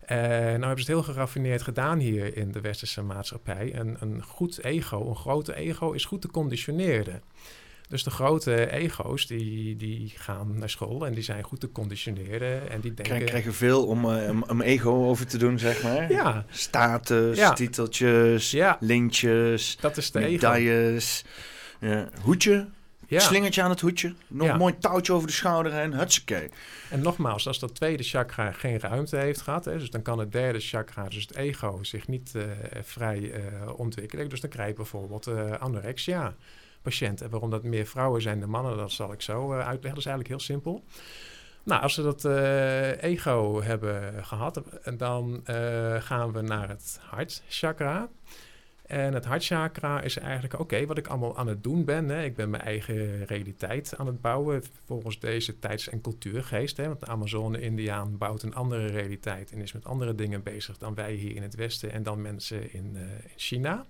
Eh 0.00 0.18
nou 0.18 0.66
hebben 0.66 0.84
ze 0.84 0.92
het 0.92 1.02
heel 1.02 1.02
geraffineerd 1.02 1.62
gedaan 1.62 1.98
hier 1.98 2.36
in 2.36 2.52
de 2.52 2.60
westerse 2.60 3.02
maatschappij. 3.02 3.74
Een, 3.74 3.96
een 4.00 4.22
goed 4.22 4.64
ego, 4.64 5.08
een 5.08 5.16
grote 5.16 5.54
ego, 5.54 5.92
is 5.92 6.04
goed 6.04 6.20
te 6.20 6.30
conditioneren. 6.30 7.22
Dus 7.88 8.02
de 8.02 8.10
grote 8.10 8.70
ego's, 8.72 9.26
die, 9.26 9.76
die 9.76 10.12
gaan 10.16 10.58
naar 10.58 10.70
school 10.70 11.06
en 11.06 11.14
die 11.14 11.22
zijn 11.22 11.42
goed 11.42 11.60
te 11.60 11.72
conditioneren. 11.72 12.70
En 12.70 12.80
die 12.80 12.94
denken... 12.94 13.04
Krijg, 13.04 13.24
krijgen 13.24 13.54
veel 13.54 13.86
om, 13.86 14.10
eh, 14.10 14.30
om, 14.30 14.44
om 14.48 14.60
ego 14.60 14.90
over 15.08 15.26
te 15.26 15.38
doen, 15.38 15.58
zeg 15.58 15.82
maar. 15.82 16.12
Ja. 16.12 16.44
Status, 16.50 17.36
Ja. 17.38 17.52
titeltjes, 17.52 18.56
lintjes, 18.80 19.76
Dat 19.80 19.96
is 19.96 20.10
de 20.10 20.18
medailles. 20.20 21.24
Ja. 21.80 22.08
Hoedje, 22.22 22.66
Ja. 23.06 23.20
slingertje 23.20 23.62
aan 23.62 23.70
het 23.70 23.80
hoedje. 23.80 24.14
Nog 24.26 24.46
Ja. 24.46 24.52
een 24.52 24.58
mooi 24.58 24.78
touwtje 24.78 25.12
over 25.12 25.26
de 25.26 25.32
schouder 25.34 25.72
heen. 25.72 25.94
Hutsakee. 25.94 26.48
En 26.90 27.00
nogmaals, 27.00 27.46
als 27.46 27.58
dat 27.58 27.74
tweede 27.74 28.02
chakra 28.02 28.52
geen 28.52 28.80
ruimte 28.80 29.16
heeft 29.16 29.40
gehad, 29.40 29.64
hè, 29.64 29.78
dus 29.78 29.90
dan 29.90 30.02
kan 30.02 30.18
het 30.18 30.32
derde 30.32 30.60
chakra, 30.60 31.08
dus 31.08 31.22
het 31.22 31.36
ego, 31.36 31.78
zich 31.82 32.08
niet 32.08 32.32
eh, 32.34 32.42
vrij 32.82 33.30
eh, 33.32 33.42
ontwikkelen. 33.78 34.28
Dus 34.28 34.40
dan 34.40 34.50
krijg 34.50 34.68
je 34.68 34.74
bijvoorbeeld 34.74 35.26
eh, 35.26 35.50
anorexia 35.52 36.34
En 36.86 37.30
waarom 37.30 37.50
dat 37.50 37.62
meer 37.62 37.86
vrouwen 37.86 38.22
zijn 38.22 38.40
dan 38.40 38.50
mannen, 38.50 38.76
dat 38.76 38.92
zal 38.92 39.12
ik 39.12 39.22
zo 39.22 39.52
eh, 39.52 39.58
uitleggen. 39.58 39.88
Dat 39.88 39.98
is 39.98 40.06
eigenlijk 40.06 40.28
heel 40.28 40.40
simpel. 40.40 40.84
Nou, 41.62 41.82
als 41.82 41.96
we 41.96 42.02
dat 42.02 42.24
eh, 42.24 43.02
ego 43.02 43.62
hebben 43.62 44.24
gehad, 44.24 44.62
dan 44.96 45.40
eh, 45.44 46.02
gaan 46.02 46.32
we 46.32 46.40
naar 46.40 46.68
het 46.68 47.00
hartchakra. 47.02 48.08
En 48.86 49.14
het 49.14 49.24
hartchakra 49.24 50.00
is 50.00 50.18
eigenlijk, 50.18 50.60
oké, 50.60 50.86
wat 50.86 50.98
ik 50.98 51.06
allemaal 51.06 51.36
aan 51.36 51.46
het 51.46 51.62
doen 51.62 51.84
ben. 51.84 52.08
Hè. 52.08 52.24
Ik 52.24 52.36
ben 52.36 52.50
mijn 52.50 52.62
eigen 52.62 53.24
realiteit 53.24 53.96
aan 53.96 54.06
het 54.06 54.20
bouwen 54.20 54.62
volgens 54.84 55.18
deze 55.18 55.58
tijds- 55.58 55.88
en 55.88 56.00
cultuurgeest. 56.00 56.76
Hè. 56.76 56.86
Want 56.86 57.00
de 57.00 57.06
Amazone-Indiaan 57.06 58.18
bouwt 58.18 58.42
een 58.42 58.54
andere 58.54 58.86
realiteit 58.86 59.52
en 59.52 59.60
is 59.60 59.72
met 59.72 59.84
andere 59.84 60.14
dingen 60.14 60.42
bezig 60.42 60.78
dan 60.78 60.94
wij 60.94 61.12
hier 61.12 61.36
in 61.36 61.42
het 61.42 61.54
Westen 61.54 61.92
en 61.92 62.02
dan 62.02 62.22
mensen 62.22 62.72
in, 62.72 62.96
eh, 62.96 63.02
in 63.02 63.30
China. 63.36 63.86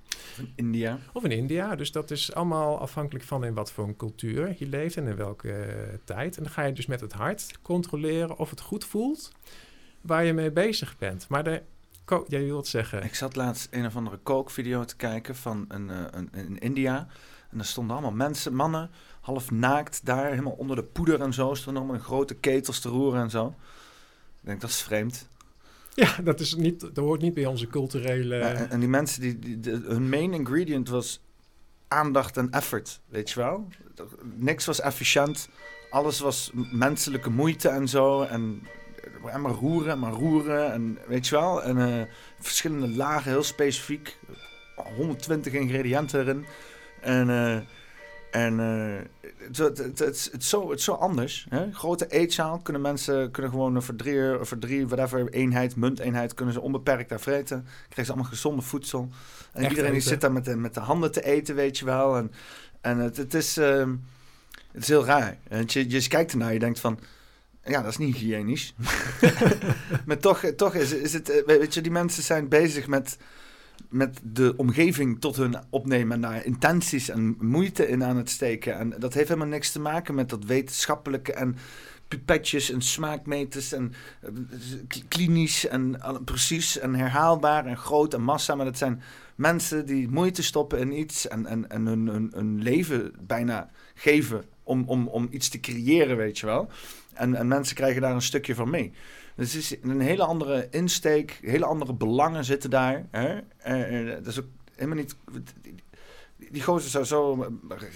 India. 0.54 0.98
Of 1.12 1.24
in 1.24 1.32
India. 1.32 1.76
Dus 1.76 1.92
dat 1.92 2.10
is 2.10 2.34
allemaal 2.34 2.78
afhankelijk 2.78 3.24
van 3.24 3.44
in 3.44 3.54
wat 3.54 3.72
voor 3.72 3.84
een 3.84 3.96
cultuur 3.96 4.54
je 4.58 4.66
leeft 4.66 4.96
en 4.96 5.06
in 5.06 5.16
welke 5.16 5.52
eh, 5.52 5.94
tijd. 6.04 6.36
En 6.36 6.42
dan 6.42 6.52
ga 6.52 6.62
je 6.62 6.72
dus 6.72 6.86
met 6.86 7.00
het 7.00 7.12
hart 7.12 7.58
controleren 7.62 8.38
of 8.38 8.50
het 8.50 8.60
goed 8.60 8.84
voelt 8.84 9.32
waar 10.00 10.24
je 10.24 10.32
mee 10.32 10.50
bezig 10.50 10.98
bent. 10.98 11.28
Maar 11.28 11.44
de, 11.44 11.62
jij 12.28 12.44
wilt 12.44 12.66
zeggen... 12.66 13.02
Ik 13.04 13.14
zat 13.14 13.36
laatst 13.36 13.68
een 13.70 13.86
of 13.86 13.96
andere 13.96 14.16
kookvideo 14.16 14.84
te 14.84 14.96
kijken 14.96 15.36
van 15.36 15.64
een, 15.68 15.90
eh, 15.90 16.04
een, 16.10 16.28
in 16.32 16.58
India. 16.58 17.06
En 17.50 17.56
daar 17.56 17.66
stonden 17.66 17.96
allemaal 17.96 18.12
mensen, 18.16 18.54
mannen, 18.54 18.90
half 19.20 19.50
naakt 19.50 20.00
daar, 20.04 20.30
helemaal 20.30 20.52
onder 20.52 20.76
de 20.76 20.82
poeder 20.84 21.20
en 21.20 21.32
zo. 21.32 21.54
Stonden 21.54 21.82
allemaal 21.82 22.00
in 22.00 22.06
grote 22.06 22.34
ketels 22.34 22.80
te 22.80 22.88
roeren 22.88 23.20
en 23.20 23.30
zo. 23.30 23.46
Ik 24.40 24.46
denk, 24.46 24.60
dat 24.60 24.70
is 24.70 24.82
vreemd. 24.82 25.28
Ja, 25.94 26.16
dat, 26.24 26.40
is 26.40 26.54
niet, 26.54 26.80
dat 26.80 26.96
hoort 26.96 27.20
niet 27.20 27.34
bij 27.34 27.46
onze 27.46 27.66
culturele... 27.66 28.36
Ja, 28.36 28.52
en, 28.52 28.70
en 28.70 28.80
die 28.80 28.88
mensen, 28.88 29.20
die, 29.20 29.38
die, 29.38 29.60
de- 29.60 29.82
hun 29.86 30.08
main 30.08 30.32
ingredient 30.32 30.88
was 30.88 31.20
aandacht 31.88 32.36
en 32.36 32.50
effort, 32.50 33.00
weet 33.08 33.30
je 33.30 33.40
wel? 33.40 33.68
Niks 34.34 34.64
was 34.64 34.80
efficiënt. 34.80 35.48
Alles 35.90 36.20
was 36.20 36.50
menselijke 36.72 37.30
moeite 37.30 37.68
en 37.68 37.88
zo. 37.88 38.22
En, 38.22 38.62
en 39.30 39.40
maar 39.40 39.52
roeren 39.52 39.92
en 39.92 39.98
maar 39.98 40.12
roeren. 40.12 40.72
En 40.72 40.98
weet 41.06 41.28
je 41.28 41.34
wel? 41.36 41.62
En 41.62 41.78
eh, 41.78 42.06
verschillende 42.40 42.88
lagen, 42.88 43.30
heel 43.30 43.42
specifiek. 43.42 44.16
120 44.96 45.52
ingrediënten 45.52 46.20
erin. 46.20 46.44
En, 47.00 47.30
eh, 47.30 47.54
en 48.44 48.60
eh, 48.60 49.30
het, 49.46 49.56
het, 49.58 49.78
het, 49.78 49.98
het, 49.98 50.14
is- 50.14 50.48
zo, 50.48 50.70
het 50.70 50.78
is 50.78 50.84
zo 50.84 50.92
anders. 50.92 51.46
Hè? 51.48 51.72
Grote 51.72 52.06
eetzaal 52.06 52.58
kunnen 52.58 52.82
mensen 52.82 53.30
kunnen 53.30 53.50
gewoon 53.50 53.82
voor 53.82 53.96
drie, 53.96 54.20
voor 54.40 54.58
drie 54.58 54.86
whatever, 54.88 55.28
eenheid, 55.28 55.76
munteenheid, 55.76 56.34
kunnen 56.34 56.54
ze 56.54 56.60
onbeperkt 56.60 57.08
daar 57.08 57.20
vreten. 57.20 57.62
Krijgen 57.82 58.04
ze 58.04 58.12
allemaal 58.12 58.30
gezonde 58.30 58.62
voedsel. 58.62 59.08
En 59.52 59.60
Echt 59.62 59.70
iedereen 59.70 59.92
die 59.92 60.00
zit 60.00 60.20
daar 60.20 60.32
met 60.32 60.44
de, 60.44 60.56
met 60.56 60.74
de 60.74 60.80
handen 60.80 61.12
te 61.12 61.24
eten, 61.24 61.54
weet 61.54 61.78
je 61.78 61.84
wel. 61.84 62.16
En, 62.16 62.32
en 62.80 62.98
het, 62.98 63.16
het, 63.16 63.34
is, 63.34 63.56
ehm, 63.56 63.94
het 64.72 64.82
is 64.82 64.88
heel 64.88 65.04
raar. 65.04 65.36
Je, 65.66 65.90
je 65.90 66.08
kijkt 66.08 66.32
ernaar, 66.32 66.52
je 66.52 66.58
denkt 66.58 66.80
van, 66.80 66.98
ja, 67.66 67.82
dat 67.82 67.90
is 67.90 67.96
niet 67.96 68.16
hygiënisch. 68.16 68.74
maar 70.06 70.18
toch, 70.18 70.44
toch 70.56 70.74
is, 70.74 70.92
is 70.92 71.12
het, 71.12 71.30
eh, 71.30 71.46
weet 71.46 71.74
je, 71.74 71.80
die 71.80 71.92
mensen 71.92 72.22
zijn 72.22 72.48
bezig 72.48 72.86
met, 72.86 73.18
met 73.88 74.20
de 74.22 74.54
omgeving 74.56 75.20
tot 75.20 75.36
hun 75.36 75.56
opnemen 75.70 76.14
en 76.14 76.20
daar 76.20 76.44
intenties 76.44 77.08
en 77.08 77.36
moeite 77.40 77.88
in 77.88 78.04
aan 78.04 78.16
het 78.16 78.30
steken. 78.30 78.78
En 78.78 78.94
dat 78.98 79.14
heeft 79.14 79.28
helemaal 79.28 79.48
niks 79.48 79.72
te 79.72 79.80
maken 79.80 80.14
met 80.14 80.28
dat 80.28 80.44
wetenschappelijke 80.44 81.32
en 81.32 81.56
pipetjes 82.08 82.70
en 82.70 82.82
smaakmeters 82.82 83.72
en 83.72 83.92
eh, 84.20 84.30
klinisch 85.08 85.66
en 85.66 86.00
precies 86.24 86.78
en 86.78 86.94
herhaalbaar 86.94 87.66
en 87.66 87.76
groot 87.76 88.14
en 88.14 88.22
massa. 88.22 88.54
Maar 88.54 88.64
dat 88.64 88.78
zijn 88.78 89.02
mensen 89.34 89.86
die 89.86 90.08
moeite 90.08 90.42
stoppen 90.42 90.78
in 90.78 90.98
iets 90.98 91.28
en, 91.28 91.46
en, 91.46 91.70
en 91.70 91.86
hun, 91.86 92.06
hun, 92.06 92.30
hun 92.34 92.62
leven 92.62 93.12
bijna 93.20 93.70
geven 93.94 94.44
om, 94.62 94.84
om, 94.86 95.08
om 95.08 95.28
iets 95.30 95.48
te 95.48 95.60
creëren, 95.60 96.16
weet 96.16 96.38
je 96.38 96.46
wel. 96.46 96.70
En, 97.16 97.34
en 97.34 97.48
mensen 97.48 97.76
krijgen 97.76 98.02
daar 98.02 98.14
een 98.14 98.22
stukje 98.22 98.54
van 98.54 98.70
mee. 98.70 98.92
Dus 99.36 99.52
het 99.52 99.62
is 99.62 99.76
een 99.82 100.00
hele 100.00 100.24
andere 100.24 100.68
insteek, 100.70 101.38
hele 101.42 101.64
andere 101.64 101.94
belangen 101.94 102.44
zitten 102.44 102.70
daar. 102.70 103.06
Hè? 103.10 103.38
Eh, 103.56 104.00
eh, 104.00 104.24
dat 104.24 104.26
is 104.26 104.38
ook 104.38 104.48
helemaal 104.74 104.96
niet. 104.96 105.16
Die, 106.50 106.62
gozer 106.62 106.90
zou 106.90 107.04
zo 107.04 107.48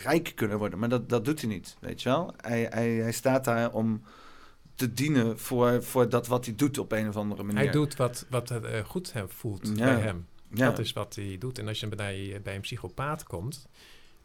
rijk 0.02 0.32
kunnen 0.34 0.58
worden, 0.58 0.78
maar 0.78 0.88
dat, 0.88 1.08
dat 1.08 1.24
doet 1.24 1.40
hij 1.40 1.50
niet, 1.50 1.76
weet 1.80 2.02
je 2.02 2.08
wel. 2.08 2.34
Hij, 2.36 2.66
hij, 2.70 2.90
hij 2.90 3.12
staat 3.12 3.44
daar 3.44 3.72
om 3.72 4.02
te 4.74 4.92
dienen 4.92 5.38
voor, 5.38 5.82
voor 5.82 6.08
dat 6.08 6.26
wat 6.26 6.44
hij 6.44 6.54
doet 6.54 6.78
op 6.78 6.92
een 6.92 7.08
of 7.08 7.16
andere 7.16 7.42
manier. 7.42 7.62
Hij 7.62 7.70
doet 7.70 7.96
wat, 7.96 8.26
wat 8.30 8.48
het 8.48 8.64
eh, 8.64 8.84
goed 8.84 9.12
hem 9.12 9.28
voelt 9.28 9.70
Ja. 9.74 9.84
bij 9.84 10.00
hem. 10.00 10.26
Ja. 10.52 10.66
Dat 10.66 10.78
is 10.78 10.92
wat 10.92 11.14
hij 11.14 11.36
doet. 11.38 11.58
En 11.58 11.68
als 11.68 11.80
je 11.80 11.88
bij, 11.88 12.40
bij 12.42 12.54
een 12.54 12.60
psychopaat 12.60 13.22
komt, 13.22 13.68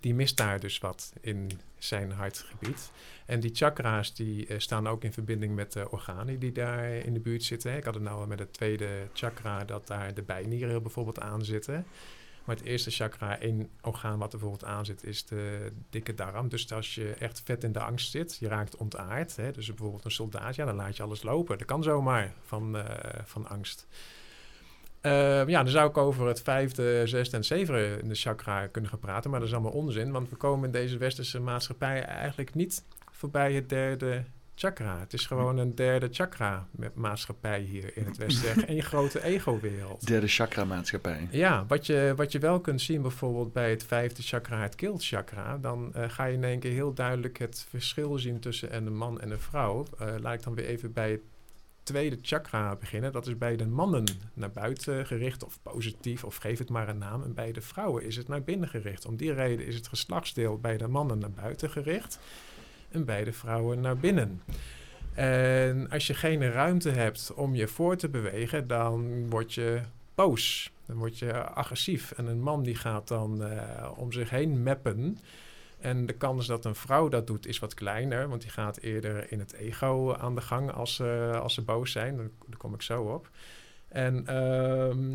die 0.06 0.16
mist 0.16 0.38
daar 0.38 0.60
dus 0.60 0.78
wat 0.78 1.14
in 1.22 1.52
zijn 1.78 2.12
hartgebied. 2.12 2.92
En 3.26 3.40
die 3.40 3.56
chakra's 3.56 4.14
die 4.14 4.48
eh, 4.48 4.60
staan 4.60 4.88
ook 4.88 5.04
in 5.04 5.14
verbinding 5.14 5.56
met 5.56 5.72
de 5.74 5.92
organen 5.92 6.40
die 6.40 6.52
daar 6.52 6.92
in 6.92 7.14
de 7.14 7.20
buurt 7.20 7.44
zitten. 7.44 7.78
Ik 7.78 7.84
had 7.84 7.94
het 7.94 8.04
nou 8.04 8.28
met 8.28 8.40
het 8.40 8.54
tweede 8.54 9.08
chakra 9.14 9.64
dat 9.64 9.88
daar 9.88 10.14
de 10.14 10.22
bijnieren 10.22 10.82
bijvoorbeeld 10.82 11.20
aan 11.20 11.46
zitten. 11.46 11.86
Maar 12.44 12.56
het 12.56 12.66
eerste 12.66 12.92
chakra, 12.92 13.40
één 13.40 13.70
orgaan 13.82 14.20
wat 14.20 14.34
er 14.34 14.40
bijvoorbeeld 14.40 14.72
aan 14.72 14.86
zit, 14.86 15.04
is 15.04 15.26
de 15.26 15.72
dikke 15.90 16.14
darm. 16.14 16.50
Dus 16.50 16.72
als 16.72 16.96
je 16.96 17.14
echt 17.14 17.42
vet 17.46 17.64
in 17.64 17.72
de 17.72 17.80
angst 17.80 18.12
zit, 18.12 18.38
je 18.40 18.48
raakt 18.48 18.76
ontaard. 18.76 19.36
Hè, 19.36 19.52
dus 19.52 19.68
bijvoorbeeld 19.68 20.06
een 20.06 20.12
soldaat, 20.12 20.56
ja, 20.56 20.66
dan 20.66 20.76
laat 20.76 20.98
je 20.98 21.04
alles 21.04 21.24
lopen. 21.24 21.58
Dat 21.58 21.68
kan 21.68 21.84
zomaar 21.84 22.34
van, 22.44 22.78
eh, 22.78 23.22
van 23.24 23.48
angst. 23.48 23.88
Eh, 25.06 25.48
ja, 25.48 25.64
dan 25.64 25.72
zou 25.72 25.90
ik 25.90 25.98
over 25.98 26.28
het 26.28 26.42
vijfde, 26.42 27.08
zesde 27.08 27.38
en 27.38 27.44
zevende 27.44 27.98
in 28.02 28.08
de 28.08 28.16
chakra 28.16 28.68
kunnen 28.68 28.90
gaan 28.90 29.00
praten. 29.00 29.30
Maar 29.30 29.40
dat 29.40 29.48
is 29.50 29.56
allemaal 29.56 29.72
onzin, 29.72 30.12
want 30.12 30.30
we 30.30 30.36
komen 30.36 30.66
in 30.66 30.72
deze 30.72 30.98
westerse 30.98 31.40
maatschappij 31.40 32.04
eigenlijk 32.04 32.54
niet 32.54 32.84
voorbij 33.12 33.54
het 33.54 33.70
derde 33.70 34.24
chakra. 34.56 35.00
Het 35.00 35.14
is 35.14 35.26
gewoon 35.26 35.58
een 35.58 35.76
derde 35.76 36.08
chakra 36.12 36.68
met 36.72 36.96
maatschappij 36.96 37.60
hier 37.60 37.98
in 37.98 38.06
het 38.06 38.18
westen. 38.18 38.72
Een 38.72 38.84
grote 38.84 39.24
ego-wereld. 39.24 40.08
Derde 40.08 40.28
chakra-maatschappij. 40.28 41.28
Ja, 41.32 41.66
wat 41.68 41.86
je, 41.86 42.14
wat 42.16 42.32
je 42.32 42.40
wel 42.40 42.60
kunt 42.60 42.82
zien 42.82 43.02
bijvoorbeeld 43.02 43.54
bij 43.54 43.70
het 43.70 43.84
vijfde 43.84 44.22
chakra, 44.22 44.62
het 44.62 44.76
keelchakra, 44.76 45.58
dan 45.58 45.94
eh, 45.94 46.10
ga 46.10 46.26
je 46.26 46.34
in 46.34 46.44
één 46.44 46.60
keer 46.60 46.72
heel 46.72 46.94
duidelijk 46.94 47.38
het 47.38 47.66
verschil 47.70 48.18
zien 48.18 48.40
tussen 48.40 48.76
een 48.76 48.96
man 48.96 49.22
en 49.22 49.32
een 49.32 49.40
vrouw. 49.40 49.86
Eh, 50.00 50.08
laat 50.22 50.34
ik 50.34 50.44
dan 50.44 50.56
weer 50.56 50.66
even 50.66 50.94
bij 50.94 51.12
het 51.12 51.22
tweede 51.86 52.18
chakra 52.22 52.76
beginnen. 52.76 53.12
Dat 53.12 53.28
is 53.28 53.38
bij 53.38 53.56
de 53.56 53.68
mannen 53.68 54.06
naar 54.34 54.52
buiten 54.52 55.06
gericht 55.06 55.44
of 55.44 55.60
positief 55.62 56.24
of 56.24 56.36
geef 56.36 56.58
het 56.58 56.70
maar 56.70 56.90
een 56.90 56.98
naam. 56.98 57.24
En 57.24 57.34
bij 57.34 57.52
de 57.52 57.62
vrouwen 57.62 58.04
is 58.04 58.16
het 58.16 58.28
naar 58.28 58.44
binnen 58.44 58.70
gericht. 58.70 59.06
Om 59.06 59.16
die 59.16 59.34
reden 59.34 59.66
is 59.66 59.76
het 59.76 59.88
geslachtsdeel 59.88 60.60
bij 60.60 60.78
de 60.78 60.88
mannen 60.88 61.20
naar 61.20 61.32
buiten 61.32 61.70
gericht 61.70 62.20
en 62.90 63.06
bij 63.06 63.24
de 63.24 63.34
vrouwen 63.34 63.82
naar 63.82 63.98
binnen. 63.98 64.42
En 65.14 65.90
als 65.90 66.08
je 66.08 66.14
geen 66.14 66.52
ruimte 66.52 66.90
hebt 66.90 67.34
om 67.34 67.56
je 67.56 67.68
voor 67.68 67.96
te 67.96 68.10
bewegen, 68.10 68.68
dan 68.68 69.30
word 69.30 69.54
je 69.54 69.82
boos. 70.16 70.72
Dan 70.86 70.98
word 70.98 71.20
je 71.20 71.44
agressief. 71.44 72.12
En 72.12 72.26
een 72.26 72.42
man 72.42 72.64
die 72.64 72.76
gaat 72.76 73.08
dan 73.08 73.44
eh, 73.44 73.92
om 73.96 74.12
zich 74.12 74.30
heen 74.30 74.64
meppen. 74.64 75.18
En 75.86 76.06
de 76.06 76.14
kans 76.14 76.48
dat 76.48 76.66
een 76.66 76.76
vrouw 76.76 77.10
dat 77.10 77.28
doet 77.28 77.48
is 77.48 77.60
wat 77.60 77.74
kleiner, 77.74 78.28
want 78.30 78.42
die 78.42 78.52
gaat 78.52 78.78
eerder 78.78 79.32
in 79.32 79.40
het 79.40 79.54
ego 79.54 80.14
aan 80.14 80.36
de 80.36 80.42
gang 80.42 80.72
als, 80.72 80.96
ze 80.96 81.40
als 81.42 81.54
ze 81.54 81.62
boos 81.62 81.92
zijn. 81.92 82.18
Daar, 82.18 82.58
kom 82.58 82.74
ik 82.74 82.82
zo 82.82 83.04
op. 83.04 83.30
En 83.88 84.28
ehm, 84.28 85.12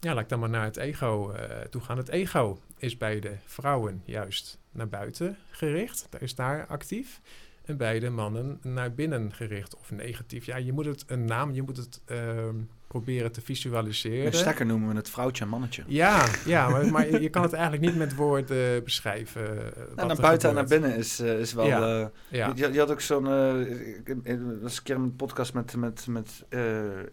ja, 0.00 0.14
laat 0.14 0.22
ik 0.22 0.28
dan 0.28 0.38
maar 0.38 0.50
naar 0.50 0.64
het 0.64 0.76
ego 0.76 1.30
eh, 1.30 1.60
toe 1.60 1.80
gaan. 1.80 1.96
Het 1.96 2.08
ego 2.08 2.58
is 2.78 2.96
bij 2.96 3.20
de 3.20 3.36
vrouwen 3.44 4.02
juist 4.04 4.58
naar 4.70 4.88
buiten 4.88 5.38
gericht. 5.50 6.08
Is 6.18 6.34
daar 6.34 6.66
actief. 6.66 7.20
En 7.64 7.76
bij 7.76 7.98
de 8.00 8.10
mannen 8.10 8.58
naar 8.62 8.92
binnen 8.94 9.32
gericht 9.32 9.76
of 9.76 9.90
negatief. 9.90 10.46
Ja, 10.46 10.56
je 10.56 10.72
moet 10.72 10.84
het 10.84 11.04
een 11.06 11.24
naam, 11.24 11.52
je 11.52 11.62
moet 11.62 11.76
het 11.76 12.00
ehm, 12.04 12.54
proberen 12.86 13.32
te 13.32 13.40
visualiseren. 13.40 14.24
Met 14.24 14.36
stekker 14.36 14.66
noemen 14.66 14.88
we 14.88 14.94
het 14.96 15.10
vrouwtje 15.10 15.44
en 15.44 15.50
mannetje. 15.50 15.82
Ja, 15.86 16.26
ja 16.46 16.68
maar, 16.68 16.86
maar 16.92 17.20
je 17.20 17.28
kan 17.28 17.42
het 17.42 17.52
eigenlijk 17.52 17.82
niet 17.84 17.96
met 17.96 18.14
woorden 18.14 18.84
beschrijven. 18.84 19.58
eh, 19.58 19.82
Nou, 19.94 19.94
naar 20.08 20.10
er 20.16 20.22
buiten 20.22 20.48
en 20.48 20.54
naar 20.54 20.64
binnen 20.66 20.96
is, 20.96 21.18
eh, 21.20 21.38
is 21.38 21.52
wel... 21.52 21.66
Ja, 21.66 22.00
eh, 22.00 22.06
ja. 22.28 22.52
Je, 22.54 22.72
je 22.72 22.78
had 22.78 22.90
ook 22.90 23.00
zo'n... 23.00 23.26
eh, 23.26 23.60
ik 24.04 24.16
was 24.60 24.76
een 24.76 24.82
keer 24.82 24.96
een 24.96 25.16
podcast 25.16 25.54
met, 25.54 25.76
met, 25.76 26.06
met 26.06 26.44
eh, 26.48 26.60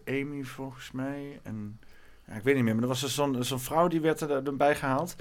Amy, 0.06 0.42
volgens 0.42 0.90
mij. 0.92 1.40
En, 1.42 1.78
ja, 2.26 2.34
ik 2.34 2.42
weet 2.42 2.54
niet 2.54 2.64
meer, 2.64 2.74
maar 2.74 2.82
er 2.82 2.88
was 2.88 3.00
dus 3.00 3.14
zo'n 3.14 3.44
zo'n 3.44 3.60
vrouw 3.60 3.88
die 3.88 4.00
werd 4.00 4.20
er, 4.20 4.30
erbij 4.30 4.74
gehaald. 4.74 5.16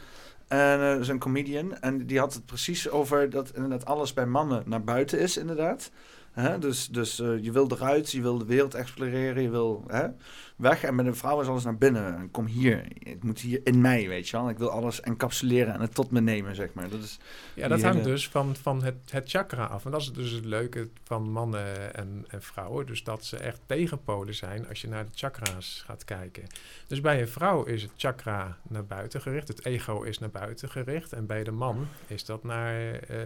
En 0.52 0.80
eh 0.82 1.02
zo'n 1.02 1.20
comedian. 1.20 1.78
En 1.78 2.06
die 2.06 2.20
had 2.20 2.34
het 2.34 2.46
precies 2.46 2.90
over 2.90 3.30
dat 3.30 3.52
inderdaad 3.56 3.86
alles 3.86 4.14
bij 4.14 4.26
mannen 4.26 4.64
naar 4.66 4.84
buiten 4.84 5.20
is, 5.20 5.38
inderdaad. 5.38 5.92
Hè? 6.32 6.60
Dus, 6.60 6.88
dus 6.88 7.20
eh, 7.20 7.44
je 7.44 7.52
wil 7.52 7.72
eruit, 7.72 8.12
je 8.12 8.22
wil 8.22 8.38
de 8.38 8.46
wereld 8.46 8.74
exploreren, 8.74 9.42
je 9.44 9.50
wil 9.50 9.84
hè, 9.88 10.08
weg. 10.56 10.84
En 10.84 10.96
met 10.96 11.06
een 11.06 11.16
vrouw 11.16 11.42
is 11.42 11.48
alles 11.48 11.64
naar 11.64 11.78
binnen. 11.78 12.16
En 12.18 12.32
kom 12.32 12.46
hier, 12.46 12.86
het 13.04 13.24
moet 13.24 13.40
hier 13.40 13.62
in 13.64 13.82
mij, 13.82 14.08
weet 14.08 14.30
je 14.30 14.38
wel. 14.38 14.50
Ik 14.50 14.58
wil 14.58 14.70
alles 14.70 15.02
encapsuleren 15.02 15.74
en 15.74 15.82
het 15.82 15.94
tot 15.96 16.12
me 16.12 16.22
nemen, 16.22 16.56
zeg 16.56 16.74
maar. 16.74 16.90
Dat 16.90 17.00
is 17.00 17.20
Ja, 17.54 17.68
dat 17.68 17.82
hangt 17.82 17.98
hele- 17.98 18.10
dus 18.10 18.30
van, 18.30 18.56
van 18.56 18.84
het, 18.84 18.96
het 19.10 19.30
chakra 19.30 19.66
af. 19.66 19.86
En 19.86 19.92
dat 19.92 20.02
is 20.02 20.14
dus 20.14 20.32
het 20.32 20.46
leuke 20.46 20.90
van 21.04 21.32
mannen 21.32 21.96
en, 21.96 22.26
en 22.28 22.42
vrouwen. 22.42 22.86
Dus 22.86 23.04
dat 23.04 23.26
ze 23.26 23.38
echt 23.38 23.60
tegenpolen 23.66 24.36
zijn 24.36 24.68
als 24.68 24.82
je 24.82 24.88
naar 24.88 25.04
de 25.06 25.12
chakra's 25.14 25.84
gaat 25.86 26.06
kijken. 26.06 26.44
Dus 26.88 27.02
bij 27.02 27.22
een 27.22 27.28
vrouw 27.28 27.64
is 27.64 27.82
het 27.82 27.92
chakra 27.96 28.58
naar 28.70 28.86
buiten 28.86 29.22
gericht. 29.22 29.48
Het 29.48 29.66
ego 29.66 30.02
is 30.02 30.20
naar 30.20 30.30
buiten 30.30 30.70
gericht. 30.70 31.14
En 31.14 31.26
bij 31.26 31.44
de 31.44 31.52
man 31.52 31.88
is 32.08 32.26
dat 32.26 32.44
naar 32.44 32.92
eh, 32.94 33.18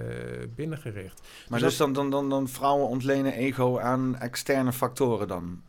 binnen 0.56 0.78
gericht. 0.78 1.22
Maar 1.49 1.60
dat- 1.60 1.70
dus 1.70 1.78
dan, 1.78 1.93
dan, 1.93 2.10
dan, 2.10 2.30
dan 2.30 2.47
vrouwen 2.47 2.88
ontlenen 2.96 3.34
ego 3.34 3.80
aan 3.80 4.18
externe 4.18 4.74
factoren 4.74 5.28
dan? 5.28 5.62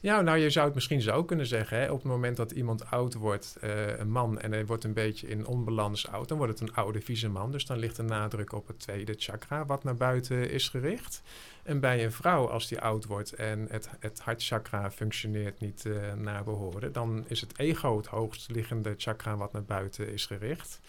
Ja, 0.00 0.20
nou, 0.20 0.38
je 0.38 0.50
zou 0.50 0.66
het 0.66 0.74
misschien 0.74 1.00
zo 1.00 1.24
kunnen 1.24 1.46
zeggen. 1.46 1.78
Hè? 1.78 1.90
Op 1.90 2.02
het 2.02 2.06
moment 2.06 2.36
dat 2.36 2.50
iemand 2.50 2.90
oud 2.90 3.14
wordt, 3.14 3.56
eh, 3.60 3.98
een 3.98 4.10
man, 4.10 4.40
en 4.40 4.52
hij 4.52 4.66
wordt 4.66 4.84
een 4.84 4.92
beetje 4.92 5.28
in 5.28 5.46
onbalans 5.46 6.08
oud, 6.08 6.28
dan 6.28 6.38
wordt 6.38 6.58
het 6.58 6.68
een 6.68 6.74
oude, 6.74 7.00
vieze 7.00 7.28
man. 7.28 7.52
Dus 7.52 7.66
dan 7.66 7.78
ligt 7.78 7.96
de 7.96 8.02
nadruk 8.02 8.52
op 8.52 8.66
het 8.66 8.78
tweede 8.78 9.14
chakra, 9.18 9.66
wat 9.66 9.84
naar 9.84 9.96
buiten 9.96 10.50
is 10.50 10.68
gericht. 10.68 11.22
En 11.62 11.80
bij 11.80 12.04
een 12.04 12.12
vrouw, 12.12 12.48
als 12.48 12.68
die 12.68 12.80
oud 12.80 13.04
wordt 13.04 13.32
en 13.32 13.66
het, 13.70 13.88
het 14.00 14.20
hartchakra 14.20 14.90
functioneert 14.90 15.60
niet 15.60 15.86
eh, 15.86 16.12
naar 16.12 16.44
behoren, 16.44 16.92
dan 16.92 17.24
is 17.26 17.40
het 17.40 17.58
ego 17.58 17.96
het 17.96 18.06
hoogst 18.06 18.50
liggende 18.50 18.94
chakra 18.96 19.36
wat 19.36 19.52
naar 19.52 19.64
buiten 19.64 20.12
is 20.12 20.26
gericht. 20.26 20.80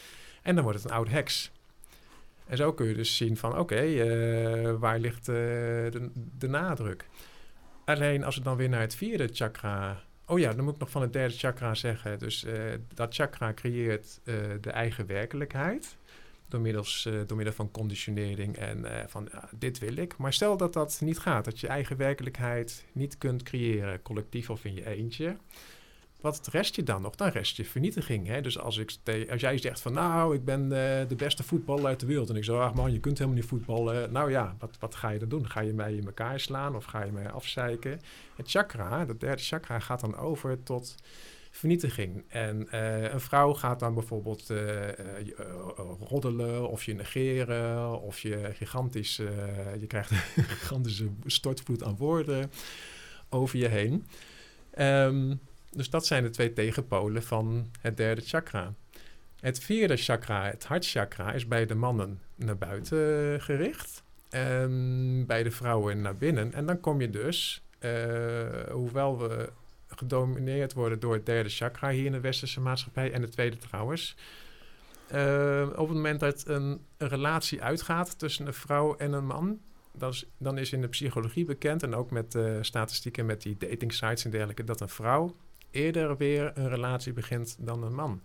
En 0.42 0.56
dan 0.56 0.64
wordt 0.64 0.82
het 0.82 0.92
een 0.92 0.98
oud 0.98 1.10
heks. 1.10 1.52
En 2.48 2.58
zo 2.58 2.74
kun 2.74 2.88
je 2.88 2.94
dus 2.94 3.18
zien 3.18 3.38
van, 3.38 3.58
oké, 3.58 3.76
eh, 3.76 4.74
waar 4.80 5.00
ligt 5.00 5.28
eh, 5.28 5.36
de, 6.38 6.48
nadruk? 6.48 7.08
Alleen 7.86 8.24
als 8.24 8.36
we 8.36 8.42
dan 8.44 8.58
weer 8.58 8.70
naar 8.70 8.82
het 8.82 8.96
vierde 8.96 9.30
chakra. 9.32 10.04
Oh 10.26 10.40
ja, 10.40 10.54
dan 10.54 10.64
moet 10.64 10.74
ik 10.74 10.80
nog 10.80 10.90
van 10.90 11.02
het 11.02 11.14
derde 11.14 11.34
chakra 11.34 11.74
zeggen. 11.74 12.20
Dus 12.20 12.44
eh, 12.44 12.54
dat 12.94 13.16
chakra 13.16 13.54
creëert 13.54 14.20
de 14.62 14.72
eigen 14.72 15.06
werkelijkheid. 15.06 15.98
Door, 16.48 16.62
middels, 16.62 17.10
door 17.26 17.38
middel 17.38 17.56
van 17.56 17.72
conditionering 17.72 18.58
en 18.58 18.86
van 19.10 19.30
dit 19.56 19.80
wil 19.80 19.98
ik. 19.98 20.18
Maar 20.18 20.34
stel 20.34 20.58
dat 20.58 20.74
dat 20.74 21.00
niet 21.04 21.20
gaat. 21.20 21.46
Dat 21.46 21.60
je 21.60 21.68
eigen 21.68 21.98
werkelijkheid 21.98 22.86
niet 22.92 23.18
kunt 23.18 23.44
creëren, 23.44 24.02
collectief 24.02 24.50
of 24.50 24.66
in 24.66 24.74
je 24.74 24.86
eentje. 24.86 25.38
Wat 26.22 26.48
rest 26.52 26.76
je 26.76 26.84
dan 26.84 27.02
nog? 27.02 27.16
Dan 27.16 27.30
rest 27.30 27.58
je 27.58 27.66
vernietiging. 27.66 28.28
Hè? 28.28 28.42
Dus 28.42 28.60
als, 28.60 28.78
ik 28.78 28.98
als 29.30 29.42
jij 29.42 29.58
zegt 29.58 29.82
van 29.82 29.94
nou, 29.94 30.36
ik 30.36 30.46
ben 30.46 30.62
eh, 30.62 31.08
de 31.08 31.16
beste 31.16 31.44
voetballer 31.44 31.86
uit 31.86 32.00
de 32.00 32.06
wereld. 32.06 32.30
En 32.30 32.36
ik 32.36 32.44
zeg, 32.44 32.56
ach 32.56 32.74
man, 32.74 32.92
je 32.92 33.00
kunt 33.00 33.18
helemaal 33.18 33.40
niet 33.40 33.50
voetballen. 33.50 34.12
Nou 34.12 34.32
ja, 34.32 34.56
wat, 34.60 34.78
wat 34.80 34.96
ga 34.96 35.10
je 35.10 35.20
dan 35.20 35.30
doen? 35.30 35.50
Ga 35.50 35.60
je 35.60 35.74
mij 35.74 35.94
in 35.94 36.06
elkaar 36.06 36.40
slaan 36.40 36.76
of 36.76 36.86
ga 36.86 37.04
je 37.04 37.12
mij 37.12 37.30
afzeiken? 37.32 38.00
Het 38.36 38.50
chakra, 38.50 39.06
dat 39.06 39.20
derde 39.20 39.42
chakra, 39.42 39.80
gaat 39.80 40.00
dan 40.00 40.18
over 40.18 40.64
tot 40.64 40.96
vernietiging. 41.52 42.24
En 42.28 42.70
eh, 42.72 43.12
een 43.12 43.22
vrouw 43.22 43.54
gaat 43.54 43.80
dan 43.80 43.94
bijvoorbeeld 43.94 44.50
eh, 44.50 44.58
roddelen 46.00 46.70
of 46.70 46.84
je 46.84 46.94
negeren 46.94 48.02
of 48.02 48.20
je 48.20 48.50
gigantisch, 48.54 49.16
je 49.80 49.88
krijgt 49.88 50.12
een 50.12 50.44
gigantische 50.60 51.10
stortvloed 51.26 51.84
aan 51.84 51.96
woorden 51.96 52.52
over 53.30 53.58
je 53.58 53.68
heen. 53.68 54.08
Ehm, 54.72 55.36
dus 55.78 55.90
dat 55.90 56.06
zijn 56.06 56.24
de 56.24 56.30
twee 56.30 56.54
tegenpolen 56.54 57.24
van 57.24 57.72
het 57.82 57.98
derde 57.98 58.22
chakra. 58.22 58.74
Het 59.40 59.60
vierde 59.60 59.98
chakra, 59.98 60.46
het 60.46 60.66
hartchakra, 60.66 61.34
is 61.34 61.48
bij 61.48 61.66
de 61.66 61.76
mannen 61.76 62.22
naar 62.36 62.58
buiten 62.58 63.42
gericht. 63.42 64.04
En 64.30 65.24
bij 65.28 65.44
de 65.44 65.52
vrouwen 65.52 66.02
naar 66.02 66.16
binnen. 66.18 66.54
En 66.54 66.66
dan 66.66 66.80
kom 66.80 67.02
je 67.02 67.10
dus, 67.10 67.62
eh, 67.80 67.92
hoewel 68.72 69.20
we 69.20 69.50
gedomineerd 69.88 70.74
worden 70.74 71.00
door 71.00 71.14
het 71.14 71.26
derde 71.26 71.50
chakra 71.50 71.90
hier 71.90 72.06
in 72.06 72.12
de 72.12 72.20
westerse 72.20 72.62
maatschappij 72.62 73.12
en 73.12 73.22
de 73.22 73.30
tweede 73.30 73.58
trouwens. 73.58 74.16
eh, 75.08 75.70
op 75.76 75.88
het 75.88 75.96
moment 75.96 76.20
dat 76.20 76.44
een, 76.48 76.82
een 76.98 77.08
relatie 77.08 77.62
uitgaat 77.64 78.20
tussen 78.20 78.48
een 78.48 78.54
vrouw 78.54 78.96
en 78.96 79.14
een 79.14 79.26
man, 79.26 79.60
dat 79.92 80.14
is, 80.14 80.26
dan 80.38 80.58
is 80.58 80.72
in 80.72 80.82
de 80.82 80.88
psychologie 80.88 81.46
bekend 81.46 81.84
en 81.84 81.96
ook 81.96 82.12
met 82.12 82.36
eh, 82.36 82.58
statistieken 82.62 83.26
met 83.26 83.42
die 83.42 83.56
dating 83.58 83.94
sites 83.94 84.26
en 84.26 84.32
dergelijke, 84.32 84.64
dat 84.64 84.82
een 84.82 84.90
vrouw 84.90 85.36
eerder 85.72 86.18
weer 86.18 86.52
een 86.54 86.70
relatie 86.70 87.14
begint 87.14 87.56
dan 87.60 87.84
een 87.84 87.96
man. 87.96 88.22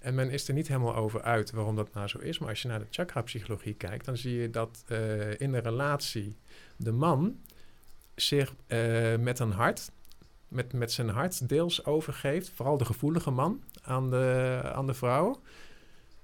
En 0.00 0.14
men 0.14 0.30
is 0.30 0.48
er 0.48 0.54
niet 0.54 0.68
helemaal 0.68 0.94
over 0.94 1.22
uit 1.22 1.50
waarom 1.50 1.76
dat 1.76 1.92
nou 1.92 2.08
zo 2.08 2.18
is. 2.18 2.38
Maar 2.38 2.48
als 2.48 2.62
je 2.62 2.68
naar 2.68 2.78
de 2.78 2.86
chakra-psychologie 2.90 3.74
kijkt, 3.74 4.04
dan 4.04 4.16
zie 4.16 4.34
je 4.40 4.50
dat 4.50 4.84
eh, 4.86 5.40
in 5.40 5.54
een 5.54 5.62
relatie 5.62 6.36
de 6.76 6.92
man 6.92 7.40
zich 8.14 8.54
eh, 8.66 9.16
met 9.16 9.38
een 9.38 9.52
hart, 9.52 9.90
met, 10.48 10.72
met 10.72 10.92
zijn 10.92 11.08
hart 11.08 11.48
deels 11.48 11.84
overgeeft, 11.84 12.50
vooral 12.50 12.76
de 12.76 12.84
gevoelige 12.84 13.30
man, 13.30 13.62
aan 13.82 14.10
de, 14.10 14.60
aan 14.64 14.86
de 14.86 14.94
vrouw. 14.94 15.40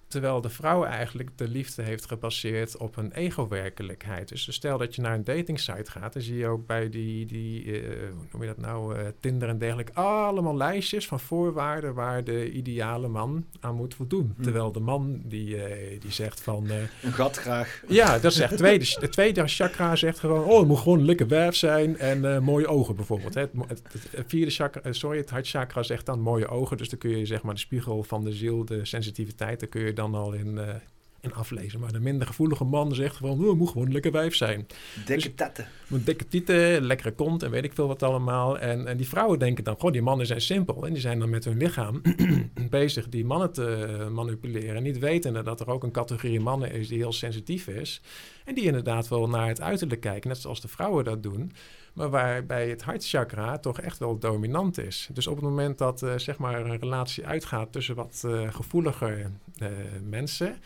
Terwijl 0.09 0.41
de 0.41 0.49
vrouw 0.49 0.85
eigenlijk 0.85 1.31
de 1.37 1.49
liefde 1.49 1.83
heeft 1.83 2.07
gebaseerd 2.07 2.77
op 2.77 2.97
een 2.97 3.13
ego-werkelijkheid. 3.13 4.29
Dus 4.29 4.53
stel 4.53 4.79
dat 4.79 4.95
je 4.95 5.03
naar 5.03 5.15
een 5.15 5.25
datingsite 5.25 5.91
gaat, 5.91 6.13
dan 6.13 6.23
zie 6.23 6.37
je 6.37 6.47
ook 6.47 6.67
bij 6.67 6.89
die, 6.89 7.27
die 7.27 7.73
eh, 7.73 7.89
hoe 8.15 8.27
noem 8.33 8.43
je 8.43 8.47
dat 8.47 8.59
nou, 8.59 8.97
eh, 8.97 9.07
Tinder 9.21 9.49
en 9.49 9.59
dergelijke, 9.59 9.93
allemaal 9.93 10.57
lijstjes 10.57 11.07
van 11.07 11.21
voorwaarden 11.21 11.95
waar 11.95 12.25
de 12.25 12.51
ideale 12.51 13.09
man 13.09 13.45
aan 13.61 13.75
moet 13.75 13.95
voldoen. 13.95 14.35
Hm. 14.37 14.43
Terwijl 14.43 14.73
de 14.73 14.81
man 14.81 15.21
die, 15.25 15.63
eh, 15.63 16.01
die 16.01 16.13
zegt 16.13 16.41
van... 16.41 16.71
Een 17.03 17.13
gat 17.13 17.37
graag. 17.37 17.83
ja, 17.89 18.19
dat 18.19 18.33
zegt 18.33 18.57
tweede, 18.57 18.97
de 19.01 19.09
tweede 19.09 19.49
chakra 19.49 19.97
zegt 19.97 20.19
gewoon, 20.19 20.45
oh, 20.45 20.59
het 20.59 20.69
moet 20.69 20.79
gewoon 20.79 20.99
een 20.99 21.05
lekker 21.05 21.29
wijf 21.29 21.57
zijn 21.57 21.99
en 21.99 22.43
mooie 22.43 22.67
ogen 22.67 22.97
bijvoorbeeld. 22.97 23.35
Hè. 23.35 23.41
Het, 23.41 23.83
het, 24.11 24.25
vierde 24.27 24.51
chakra, 24.51 24.93
sorry, 24.93 25.19
het 25.19 25.31
hartchakra 25.31 25.83
zegt 25.83 26.07
dan 26.07 26.21
mooie 26.21 26.49
ogen. 26.49 26.77
Dus 26.77 26.89
dan 26.89 26.99
kun 26.99 27.19
je 27.19 27.27
zeg 27.27 27.43
maar 27.43 27.55
de 27.55 27.61
spiegel 27.61 28.03
van 28.03 28.25
de 28.25 28.33
ziel, 28.33 28.65
de 28.65 28.85
sensitiviteit, 28.85 29.61
daar 29.61 29.69
kun 29.69 29.81
je 29.81 29.93
dan 29.97 30.15
al 30.15 30.33
in, 30.33 30.59
eh, 30.59 30.81
in 31.27 31.35
aflezen. 31.35 31.81
Maar 31.81 31.93
de 31.93 32.01
minder 32.01 32.27
gevoelige 32.27 32.65
man 32.65 32.95
zegt 32.95 33.17
gewoon, 33.17 33.45
oh, 33.45 33.57
moet 33.57 33.69
gewoon 33.69 33.87
een 33.87 33.93
lekker 33.93 34.13
wijf 34.13 34.35
zijn. 34.35 34.67
Dikke 35.07 35.35
tetten. 35.35 35.67
Een 35.91 36.05
dikke 36.05 36.29
tieten, 36.29 36.83
lekkere 36.83 37.13
kont 37.13 37.43
en 37.43 37.51
weet 37.51 37.65
ik 37.65 37.73
veel 37.73 37.87
wat 37.87 38.03
allemaal. 38.03 38.59
En, 38.59 38.87
en 38.87 38.97
die 38.97 39.09
vrouwen 39.09 39.39
denken 39.39 39.65
dan, 39.65 39.77
goh, 39.79 39.93
die 39.93 40.03
mannen 40.03 40.27
zijn 40.27 40.41
simpel. 40.41 40.87
En 40.87 40.93
die 40.93 41.03
zijn 41.03 41.19
dan 41.19 41.31
met 41.31 41.45
hun 41.45 41.57
lichaam 41.57 42.03
bezig 42.71 43.09
die 43.09 43.25
mannen 43.25 43.53
te 43.53 44.09
manipuleren. 44.13 44.83
Niet 44.83 44.99
wetende 44.99 45.43
dat 45.43 45.61
er 45.61 45.71
ook 45.71 45.83
een 45.83 45.91
categorie 45.91 46.41
mannen 46.41 46.73
is 46.73 46.89
die 46.89 46.99
heel 46.99 47.13
sensitief 47.13 47.69
is. 47.69 48.01
En 48.45 48.55
die 48.55 48.65
inderdaad 48.65 49.09
wel 49.09 49.29
naar 49.29 49.49
het 49.49 49.61
uiterlijk 49.61 50.01
kijken, 50.01 50.29
net 50.29 50.39
zoals 50.39 50.61
de 50.61 50.69
vrouwen 50.69 51.05
dat 51.05 51.23
doen. 51.23 51.53
Maar 51.97 52.11
waarbij 52.11 52.69
het 52.69 52.83
hartchakra 52.83 53.59
toch 53.59 53.81
echt 53.81 53.99
wel 53.99 54.19
dominant 54.19 54.79
is. 54.79 55.09
Dus 55.13 55.27
op 55.27 55.37
het 55.37 55.45
moment 55.45 55.79
dat 55.79 56.03
eh, 56.03 56.19
zeg 56.19 56.39
maar 56.39 56.61
een 56.61 56.79
relatie 56.79 57.27
uitgaat 57.27 57.73
tussen 57.73 57.95
wat 57.95 58.23
eh, 58.27 58.55
gevoeliger 58.55 59.31
eh, 59.59 59.69
mensen 60.03 60.57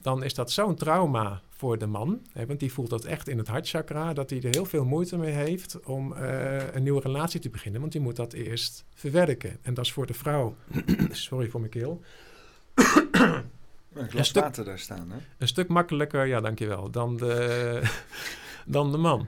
dan 0.00 0.22
is 0.22 0.34
dat 0.34 0.50
zo'n 0.50 0.74
trauma 0.74 1.40
voor 1.48 1.78
de 1.78 1.86
man. 1.86 2.20
Hè, 2.32 2.46
want 2.46 2.60
die 2.60 2.72
voelt 2.72 2.90
dat 2.90 3.04
echt 3.04 3.28
in 3.28 3.38
het 3.38 3.48
hartchakra, 3.48 4.12
dat 4.12 4.30
hij 4.30 4.42
er 4.42 4.48
heel 4.50 4.64
veel 4.64 4.84
moeite 4.84 5.16
mee 5.16 5.32
heeft 5.32 5.80
om 5.84 6.12
eh, 6.12 6.74
een 6.74 6.82
nieuwe 6.82 7.00
relatie 7.00 7.40
te 7.40 7.50
beginnen. 7.50 7.80
Want 7.80 7.92
die 7.92 8.00
moet 8.00 8.16
dat 8.16 8.32
eerst 8.32 8.84
verwerken. 8.94 9.58
En 9.62 9.74
dat 9.74 9.84
is 9.84 9.92
voor 9.92 10.06
de 10.06 10.14
vrouw, 10.14 10.56
sorry 11.10 11.48
voor 11.48 11.60
mijn 11.60 11.72
keel, 11.72 12.02
Een 13.92 14.10
glas 14.10 14.28
stuk- 14.28 14.42
water 14.42 14.64
daar 14.64 14.78
staan, 14.78 15.10
hè? 15.10 15.16
een 15.38 15.48
stuk 15.48 15.68
makkelijker, 15.68 16.26
ja 16.26 16.40
dankjewel, 16.40 16.90
dan 16.90 17.16
de, 17.16 17.82
dan 18.66 18.90
de 18.90 18.96
man. 18.98 19.26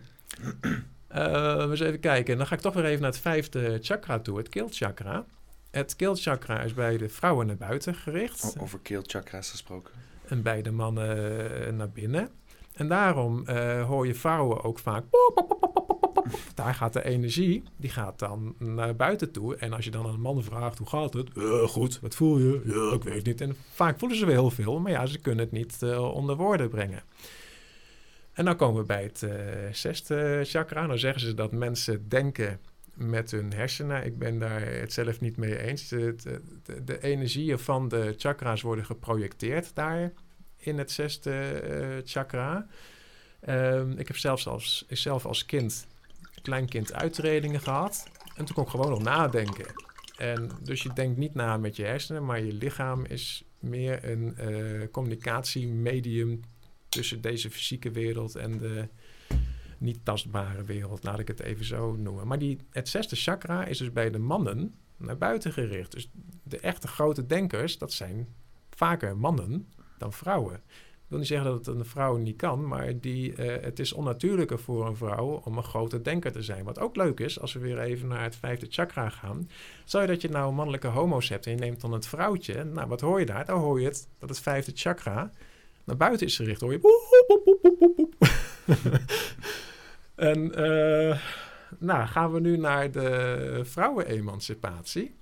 Eh, 1.12 1.66
eens 1.70 1.80
even 1.80 2.00
kijken. 2.00 2.36
Dan 2.36 2.46
ga 2.46 2.54
ik 2.54 2.60
toch 2.60 2.74
weer 2.74 2.84
even 2.84 3.00
naar 3.02 3.10
het 3.10 3.20
vijfde 3.20 3.78
chakra 3.82 4.18
toe, 4.18 4.38
het 4.38 4.48
keelchakra. 4.48 5.24
Het 5.70 5.96
keelchakra 5.96 6.60
is 6.60 6.74
bij 6.74 6.96
de 6.96 7.08
vrouwen 7.08 7.46
naar 7.46 7.56
buiten 7.56 7.94
gericht. 7.94 8.54
O- 8.56 8.62
over 8.62 8.78
keelchakra's 8.78 9.50
gesproken. 9.50 9.92
En 10.32 10.42
bij 10.42 10.62
de 10.62 10.70
mannen 10.70 11.66
eh, 11.66 11.72
naar 11.72 11.90
binnen. 11.90 12.30
En 12.74 12.88
daarom 12.88 13.46
eh, 13.46 13.86
hoor 13.86 14.06
je 14.06 14.14
vrouwen 14.14 14.62
ook 14.62 14.78
vaak. 14.78 15.04
Daar 16.54 16.74
gaat 16.74 16.92
de 16.92 17.04
energie, 17.04 17.62
die 17.76 17.90
gaat 17.90 18.18
dan 18.18 18.54
naar 18.58 18.96
buiten 18.96 19.30
toe. 19.32 19.56
En 19.56 19.72
als 19.72 19.84
je 19.84 19.90
dan 19.90 20.06
aan 20.06 20.14
een 20.14 20.20
man 20.20 20.42
vraagt, 20.42 20.78
hoe 20.78 20.86
gaat 20.86 21.12
het? 21.12 21.28
"Eh, 21.36 21.62
goed, 21.62 22.00
wat 22.00 22.14
voel 22.14 22.38
je? 22.38 22.62
Ja, 22.64 22.94
ik 22.96 23.02
weet 23.02 23.26
niet. 23.26 23.40
En 23.40 23.56
vaak 23.72 23.98
voelen 23.98 24.18
ze 24.18 24.26
wel 24.26 24.34
heel 24.34 24.50
veel, 24.50 24.80
maar 24.80 24.92
ja, 24.92 25.06
ze 25.06 25.18
kunnen 25.18 25.44
het 25.44 25.52
niet 25.52 25.82
eh, 25.82 26.14
onder 26.14 26.36
woorden 26.36 26.68
brengen. 26.68 27.02
En 28.32 28.44
dan 28.44 28.56
komen 28.56 28.80
we 28.80 28.86
bij 28.86 29.02
het 29.02 29.26
zesde 29.76 30.40
chakra. 30.44 30.86
Dan 30.86 30.98
zeggen 30.98 31.20
ze 31.20 31.34
dat 31.34 31.52
mensen 31.52 32.08
denken 32.08 32.60
met 32.94 33.30
hun 33.30 33.52
hersenen. 33.52 34.04
Ik 34.04 34.18
ben 34.18 34.38
daar 34.38 34.60
het 34.60 34.92
zelf 34.92 35.20
niet 35.20 35.36
mee 35.36 35.58
eens. 35.58 35.88
De, 35.88 36.14
de, 36.84 37.02
energieën 37.02 37.58
van 37.58 37.88
de 37.88 38.14
chakra's 38.16 38.62
worden 38.62 38.84
geprojecteerd 38.84 39.74
daar 39.74 40.12
in 40.56 40.78
het 40.78 40.90
zesde 40.90 41.32
eh, 41.32 41.88
chakra. 42.04 42.66
Ehm, 43.40 43.90
ik 43.90 44.06
heb 44.06 44.16
zelfs 44.16 44.46
als, 44.46 44.84
zelf 44.88 45.26
als 45.26 45.44
kind, 45.44 45.86
kleinkind, 46.42 46.92
uitredingen 46.92 47.60
gehad. 47.60 48.10
En 48.36 48.44
toen 48.44 48.54
kon 48.54 48.64
ik 48.64 48.70
gewoon 48.70 48.90
nog 48.90 49.02
nadenken. 49.02 49.66
En 50.16 50.50
dus 50.62 50.82
je 50.82 50.92
denkt 50.92 51.18
niet 51.18 51.34
na 51.34 51.56
met 51.56 51.76
je 51.76 51.84
hersenen, 51.84 52.24
maar 52.24 52.40
je 52.40 52.52
lichaam 52.52 53.04
is 53.04 53.44
meer 53.58 54.10
een 54.10 54.36
eh, 54.36 54.88
communicatiemedium 54.90 56.40
tussen 56.88 57.20
deze 57.20 57.50
fysieke 57.50 57.90
wereld 57.90 58.34
en 58.34 58.58
de 58.58 58.88
niet 59.82 60.04
tastbare 60.04 60.64
wereld, 60.64 61.04
laat 61.04 61.18
ik 61.18 61.28
het 61.28 61.40
even 61.40 61.64
zo 61.64 61.96
noemen. 61.96 62.26
Maar 62.26 62.38
die, 62.38 62.58
het 62.70 62.88
zesde 62.88 63.16
chakra 63.16 63.64
is 63.64 63.78
dus 63.78 63.92
bij 63.92 64.10
de 64.10 64.18
mannen 64.18 64.74
naar 64.96 65.18
buiten 65.18 65.52
gericht. 65.52 65.92
Dus 65.92 66.10
de 66.42 66.58
echte 66.58 66.88
grote 66.88 67.26
denkers, 67.26 67.78
dat 67.78 67.92
zijn 67.92 68.28
vaker 68.70 69.16
mannen 69.16 69.68
dan 69.98 70.12
vrouwen. 70.12 70.54
Ik 70.54 71.18
wil 71.18 71.18
niet 71.18 71.36
zeggen 71.36 71.50
dat 71.50 71.66
het 71.66 71.76
een 71.76 71.84
vrouw 71.84 72.16
niet 72.16 72.36
kan, 72.36 72.68
maar 72.68 73.00
die, 73.00 73.34
eh, 73.34 73.64
het 73.64 73.78
is 73.78 73.92
onnatuurlijker 73.92 74.58
voor 74.58 74.86
een 74.86 74.96
vrouw 74.96 75.40
om 75.44 75.56
een 75.56 75.62
grote 75.64 76.02
denker 76.02 76.32
te 76.32 76.42
zijn. 76.42 76.64
Wat 76.64 76.78
ook 76.78 76.96
leuk 76.96 77.20
is, 77.20 77.40
als 77.40 77.52
we 77.52 77.60
weer 77.60 77.78
even 77.78 78.08
naar 78.08 78.22
het 78.22 78.36
vijfde 78.36 78.66
chakra 78.70 79.08
gaan. 79.08 79.50
Zou 79.84 80.02
je 80.02 80.08
dat 80.08 80.20
je 80.22 80.28
nou 80.28 80.52
mannelijke 80.52 80.86
homo's 80.86 81.28
hebt 81.28 81.46
en 81.46 81.52
je 81.52 81.58
neemt 81.58 81.80
dan 81.80 81.92
het 81.92 82.06
vrouwtje. 82.06 82.64
Nou, 82.64 82.88
wat 82.88 83.00
hoor 83.00 83.20
je 83.20 83.26
daar? 83.26 83.44
Dan 83.44 83.60
hoor 83.60 83.80
je 83.80 83.86
het, 83.86 84.08
dat 84.18 84.28
het 84.28 84.40
vijfde 84.40 84.72
chakra 84.74 85.32
naar 85.84 85.96
buiten 85.96 86.26
is 86.26 86.36
gericht. 86.36 86.60
Hoor 86.60 86.72
je... 86.72 86.80
en 90.22 90.54
eh, 90.54 91.18
nou, 91.78 92.06
gaan 92.06 92.32
we 92.32 92.40
nu 92.40 92.56
naar 92.56 92.90
de 92.90 93.60
vrouwenemancipatie. 93.64 95.14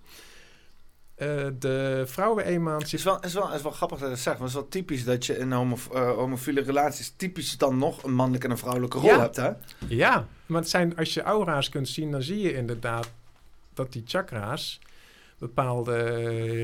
Eh 1.14 1.26
de 1.58 1.68
Het 1.68 2.08
is 2.08 2.12
vrouwenemancipatie... 2.12 3.04
wel, 3.04 3.20
is, 3.20 3.34
wel, 3.34 3.54
is 3.54 3.62
wel 3.62 3.72
grappig 3.72 3.98
dat 3.98 4.08
je 4.08 4.14
dat 4.14 4.22
zegt, 4.22 4.38
maar 4.38 4.46
het 4.48 4.56
is 4.56 4.62
wel 4.62 4.70
typisch 4.70 5.04
dat 5.04 5.26
je 5.26 5.38
in 5.38 5.52
homo, 5.52 5.76
eh, 5.94 6.10
homofiele 6.10 6.60
relaties 6.60 7.12
typisch 7.16 7.58
dan 7.58 7.78
nog 7.78 8.02
een 8.02 8.14
mannelijke 8.14 8.46
en 8.46 8.52
een 8.52 8.58
vrouwelijke 8.58 8.98
rol 8.98 9.08
Ja. 9.08 9.20
hebt, 9.20 9.36
hè? 9.36 9.50
Ja, 9.88 10.26
maar 10.46 10.60
het 10.60 10.70
zijn, 10.70 10.96
als 10.96 11.14
je 11.14 11.22
aura's 11.22 11.68
kunt 11.68 11.88
zien, 11.88 12.10
dan 12.10 12.22
zie 12.22 12.40
je 12.40 12.54
inderdaad 12.54 13.10
dat 13.74 13.92
die 13.92 14.02
chakra's 14.06 14.80
bepaalde 15.38 16.04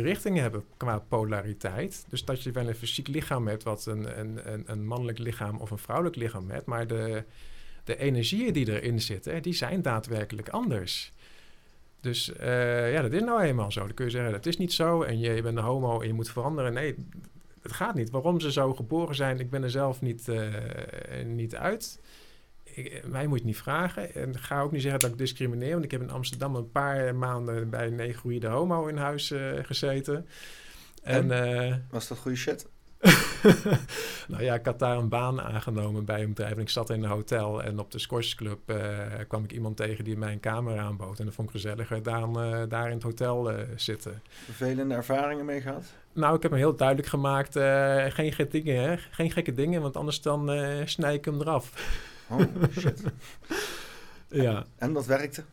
richtingen 0.00 0.42
hebben 0.42 0.64
qua 0.76 0.98
polariteit. 0.98 2.04
Dus 2.08 2.24
dat 2.24 2.42
je 2.42 2.50
wel 2.50 2.68
een 2.68 2.74
fysiek 2.74 3.08
lichaam 3.08 3.46
hebt 3.48 3.62
wat 3.62 3.86
een, 3.86 4.20
een, 4.20 4.52
een, 4.52 4.62
een 4.66 4.86
mannelijk 4.86 5.18
lichaam 5.18 5.56
of 5.56 5.70
een 5.70 5.78
vrouwelijk 5.78 6.16
lichaam 6.16 6.50
hebt, 6.50 6.66
maar 6.66 6.86
de, 6.86 7.24
de 7.86 7.96
energieën 7.98 8.52
die 8.52 8.70
erin 8.80 9.00
zitten, 9.00 9.42
die 9.42 9.54
zijn 9.54 9.82
daadwerkelijk 9.82 10.48
anders. 10.48 11.12
Dus 12.00 12.32
eh, 12.32 12.92
ja, 12.92 13.02
dat 13.02 13.12
is 13.12 13.20
nou 13.20 13.42
eenmaal 13.42 13.72
zo. 13.72 13.80
Dan 13.80 13.94
kun 13.94 14.04
je 14.04 14.10
zeggen, 14.10 14.32
dat 14.32 14.46
is 14.46 14.56
niet 14.56 14.72
zo 14.72 15.02
en 15.02 15.18
je, 15.18 15.32
je 15.32 15.42
bent 15.42 15.56
een 15.56 15.64
homo 15.64 16.00
en 16.00 16.06
je 16.06 16.12
moet 16.12 16.30
veranderen. 16.30 16.72
Nee, 16.72 16.94
het 17.62 17.72
gaat 17.72 17.94
niet. 17.94 18.10
Waarom 18.10 18.40
ze 18.40 18.52
zo 18.52 18.74
geboren 18.74 19.14
zijn, 19.14 19.40
ik 19.40 19.50
ben 19.50 19.62
er 19.62 19.70
zelf 19.70 20.00
niet, 20.00 20.28
eh, 20.28 20.48
niet 21.24 21.56
uit. 21.56 22.00
Ik, 22.62 23.02
mij 23.06 23.26
moet 23.26 23.38
je 23.38 23.44
niet 23.44 23.56
vragen. 23.56 24.14
En 24.14 24.38
ga 24.38 24.60
ook 24.60 24.72
niet 24.72 24.82
zeggen 24.82 25.00
dat 25.00 25.10
ik 25.10 25.18
discrimineer. 25.18 25.72
Want 25.72 25.84
ik 25.84 25.90
heb 25.90 26.00
in 26.02 26.10
Amsterdam 26.10 26.54
een 26.54 26.70
paar 26.70 27.14
maanden 27.14 27.70
bij 27.70 27.86
een 27.86 27.94
negroïde 27.94 28.46
homo 28.46 28.86
in 28.86 28.96
huis 28.96 29.30
eh, 29.30 29.50
gezeten. 29.62 30.26
En, 31.02 31.30
En? 31.30 31.64
eh, 31.70 31.74
Was 31.90 32.08
dat 32.08 32.18
goede 32.18 32.36
shit? 32.36 32.66
nou 34.28 34.42
ja, 34.42 34.54
ik 34.54 34.64
had 34.64 34.78
daar 34.78 34.96
een 34.96 35.08
baan 35.08 35.40
aangenomen 35.40 36.04
bij 36.04 36.22
een 36.22 36.28
bedrijf. 36.28 36.52
En 36.54 36.60
ik 36.60 36.70
zat 36.70 36.90
in 36.90 37.02
een 37.02 37.10
hotel 37.10 37.62
en 37.62 37.78
op 37.78 37.90
de 37.90 37.98
Squash 37.98 38.34
Club 38.34 38.70
eh, 38.70 38.78
kwam 39.28 39.44
ik 39.44 39.52
iemand 39.52 39.76
tegen 39.76 40.04
die 40.04 40.16
mij 40.16 40.32
een 40.32 40.40
kamer 40.40 40.78
aanbood. 40.78 41.18
En 41.18 41.24
dat 41.24 41.34
vond 41.34 41.48
ik 41.48 41.54
gezelliger 41.54 42.02
dan 42.02 42.40
eh, 42.40 42.62
daar 42.68 42.86
in 42.86 42.94
het 42.94 43.02
hotel 43.02 43.50
eh, 43.50 43.62
zitten. 43.76 44.22
Vervelende 44.44 44.94
ervaringen 44.94 45.44
mee 45.44 45.60
gehad? 45.60 45.84
Nou, 46.12 46.36
ik 46.36 46.42
heb 46.42 46.50
me 46.50 46.56
heel 46.56 46.76
duidelijk 46.76 47.08
gemaakt, 47.08 47.52
geen 48.14 48.32
gekke 48.32 48.48
dingen, 48.48 48.82
hè? 48.82 48.96
Geen 49.10 49.30
gekke 49.30 49.52
dingen, 49.52 49.82
want 49.82 49.96
anders 49.96 50.22
dan 50.22 50.50
snij 50.84 51.14
ik 51.14 51.24
hem 51.24 51.40
eraf. 51.40 51.72
Oh, 52.28 52.40
shit. 52.78 53.02
ja. 54.28 54.64
En 54.76 54.92
dat 54.92 55.06
werkte? 55.06 55.44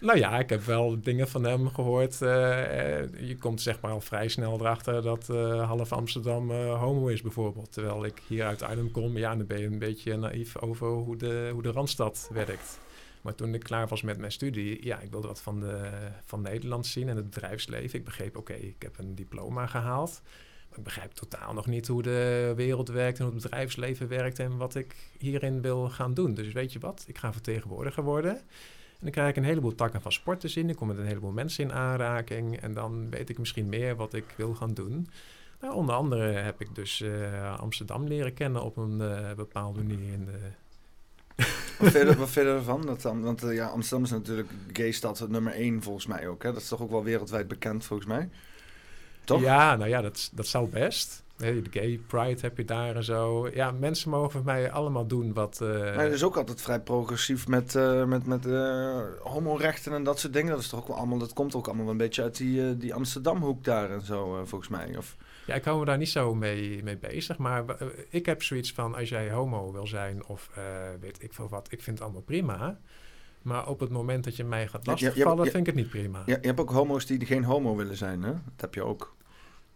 Nou 0.00 0.18
ja, 0.18 0.38
ik 0.38 0.48
heb 0.50 0.62
wel 0.62 1.00
dingen 1.00 1.28
van 1.28 1.44
hem 1.44 1.68
gehoord. 1.68 2.22
eh, 2.22 2.98
eh, 3.00 3.28
je 3.28 3.36
komt 3.36 3.60
zeg 3.60 3.80
maar 3.80 3.90
al 3.90 4.00
vrij 4.00 4.28
snel 4.28 4.60
erachter 4.60 5.02
dat 5.02 5.28
eh, 5.28 5.66
half 5.66 5.92
Amsterdam 5.92 6.50
homo 6.52 7.06
is 7.06 7.22
bijvoorbeeld. 7.22 7.72
Terwijl 7.72 8.04
ik 8.04 8.22
hier 8.28 8.44
uit 8.44 8.62
Arnhem 8.62 8.90
kom, 8.90 9.16
ja, 9.16 9.36
dan 9.36 9.46
ben 9.46 9.60
je 9.60 9.66
een 9.66 9.78
beetje 9.78 10.16
naïef 10.16 10.56
over 10.56 10.86
hoe 10.88 11.16
de, 11.16 11.50
hoe 11.52 11.62
de 11.62 11.70
Randstad 11.70 12.30
werkt. 12.32 12.80
Maar 13.22 13.34
toen 13.34 13.54
ik 13.54 13.62
klaar 13.62 13.88
was 13.88 14.02
met 14.02 14.18
mijn 14.18 14.32
studie, 14.32 14.84
ja, 14.84 15.00
ik 15.00 15.10
wilde 15.10 15.26
wat 15.26 15.40
van, 15.40 15.60
de, 15.60 15.90
van 16.24 16.42
Nederland 16.42 16.86
zien 16.86 17.08
en 17.08 17.16
het 17.16 17.30
bedrijfsleven. 17.30 17.98
Ik 17.98 18.04
begreep, 18.04 18.36
oké, 18.36 18.52
ik 18.52 18.82
heb 18.82 18.98
een 18.98 19.14
diploma 19.14 19.66
gehaald. 19.66 20.22
Maar 20.68 20.78
ik 20.78 20.84
begrijp 20.84 21.12
totaal 21.12 21.54
nog 21.54 21.66
niet 21.66 21.86
hoe 21.86 22.02
de 22.02 22.52
wereld 22.56 22.88
werkt 22.88 23.18
en 23.18 23.24
hoe 23.24 23.34
het 23.34 23.42
bedrijfsleven 23.42 24.08
werkt 24.08 24.38
en 24.38 24.56
wat 24.56 24.74
ik 24.74 24.96
hierin 25.18 25.60
wil 25.60 25.88
gaan 25.88 26.14
doen. 26.14 26.34
Dus 26.34 26.52
weet 26.52 26.72
je 26.72 26.78
wat, 26.78 27.04
ik 27.06 27.18
ga 27.18 27.32
vertegenwoordiger 27.32 28.02
worden. 28.02 28.40
En 28.98 29.04
dan 29.04 29.10
krijg 29.10 29.28
ik 29.28 29.36
een 29.36 29.44
heleboel 29.44 29.74
takken 29.74 30.00
van 30.00 30.12
sport 30.12 30.40
te 30.40 30.48
zien. 30.48 30.68
Ik 30.68 30.76
kom 30.76 30.88
met 30.88 30.98
een 30.98 31.06
heleboel 31.06 31.30
mensen 31.30 31.64
in 31.64 31.72
aanraking. 31.72 32.60
En 32.60 32.74
dan 32.74 33.10
weet 33.10 33.28
ik 33.28 33.38
misschien 33.38 33.68
meer 33.68 33.96
wat 33.96 34.14
ik 34.14 34.24
wil 34.36 34.54
gaan 34.54 34.74
doen. 34.74 35.08
Nou, 35.60 35.74
onder 35.74 35.94
andere 35.94 36.32
heb 36.32 36.60
ik 36.60 36.74
dus 36.74 37.00
eh, 37.00 37.58
Amsterdam 37.60 38.06
leren 38.06 38.34
kennen 38.34 38.62
op 38.62 38.76
een 38.76 39.00
eh, 39.00 39.32
bepaalde 39.34 39.82
manier. 39.82 40.12
In 40.12 40.24
de... 40.24 40.38
Wat 41.78 41.90
vind 41.90 42.08
je, 42.08 42.16
wat 42.16 42.30
vind 42.30 42.46
je 42.46 42.52
ervan? 42.52 42.86
Dat 42.86 43.02
dan, 43.02 43.22
want 43.22 43.42
eh, 43.42 43.54
ja, 43.54 43.66
Amsterdam 43.66 44.04
is 44.04 44.10
natuurlijk 44.10 44.50
gaystad 44.72 45.28
nummer 45.28 45.52
één 45.52 45.82
volgens 45.82 46.06
mij 46.06 46.28
ook. 46.28 46.42
Hè? 46.42 46.52
Dat 46.52 46.62
is 46.62 46.68
toch 46.68 46.80
ook 46.80 46.90
wel 46.90 47.04
wereldwijd 47.04 47.48
bekend 47.48 47.84
volgens 47.84 48.08
mij? 48.08 48.28
Toch? 49.24 49.40
Ja, 49.40 49.76
nou 49.76 49.88
ja, 49.88 50.00
dat, 50.00 50.30
dat 50.32 50.46
zal 50.46 50.68
best. 50.68 51.24
De 51.38 51.62
gay 51.70 52.00
pride 52.06 52.40
heb 52.40 52.56
je 52.56 52.64
daar 52.64 52.96
en 52.96 53.04
zo. 53.04 53.48
Ja, 53.54 53.70
mensen 53.70 54.10
mogen 54.10 54.44
mij 54.44 54.70
allemaal 54.70 55.06
doen 55.06 55.32
wat... 55.32 55.60
eh, 55.60 55.68
Maar 55.68 56.04
het 56.04 56.12
is 56.12 56.24
ook 56.24 56.36
altijd 56.36 56.60
vrij 56.60 56.80
progressief 56.80 57.48
met, 57.48 57.74
eh 57.74 58.04
met, 58.04 58.26
met 58.26 58.46
eh, 58.46 59.00
homorechten 59.22 59.92
en 59.92 60.04
dat 60.04 60.18
soort 60.18 60.32
dingen. 60.32 60.50
Dat, 60.50 60.60
is 60.60 60.68
toch 60.68 60.80
ook 60.80 60.86
wel 60.88 60.96
allemaal, 60.96 61.18
dat 61.18 61.32
komt 61.32 61.54
ook 61.54 61.66
allemaal 61.66 61.84
wel 61.84 61.92
een 61.92 61.98
beetje 62.00 62.22
uit 62.22 62.36
die, 62.36 62.76
die 62.76 62.94
Amsterdamhoek 62.94 63.64
daar 63.64 63.90
en 63.90 64.00
zo, 64.02 64.42
volgens 64.44 64.70
mij. 64.70 64.96
Of, 64.96 65.16
Ja, 65.46 65.54
ik 65.54 65.64
hou 65.64 65.78
me 65.78 65.84
daar 65.84 65.98
niet 65.98 66.08
zo 66.08 66.34
mee, 66.34 66.82
mee 66.82 66.96
bezig. 66.96 67.38
Maar 67.38 67.64
ik 68.08 68.26
heb 68.26 68.42
zoiets 68.42 68.72
van, 68.72 68.94
als 68.94 69.08
jij 69.08 69.30
homo 69.30 69.72
wil 69.72 69.86
zijn 69.86 70.26
of 70.26 70.50
weet 71.00 71.22
ik 71.22 71.32
veel 71.32 71.48
wat, 71.48 71.72
ik 71.72 71.82
vind 71.82 71.96
het 71.96 72.04
allemaal 72.04 72.22
prima. 72.24 72.78
Maar 73.42 73.68
op 73.68 73.80
het 73.80 73.90
moment 73.90 74.24
dat 74.24 74.36
je 74.36 74.44
mij 74.44 74.68
gaat 74.68 74.84
Ja, 74.86 74.92
ja, 74.96 75.04
lastigvallen, 75.04 75.44
ja. 75.44 75.50
vind 75.50 75.66
ik 75.66 75.74
het 75.74 75.82
niet 75.82 75.90
prima. 75.90 76.22
Ja, 76.26 76.36
je 76.40 76.46
hebt 76.46 76.60
ook 76.60 76.70
homo's 76.70 77.06
die 77.06 77.26
geen 77.26 77.44
homo 77.44 77.76
willen 77.76 77.96
zijn, 77.96 78.22
hè? 78.22 78.30
Dat 78.32 78.60
heb 78.60 78.74
je 78.74 78.82
ook. 78.82 79.16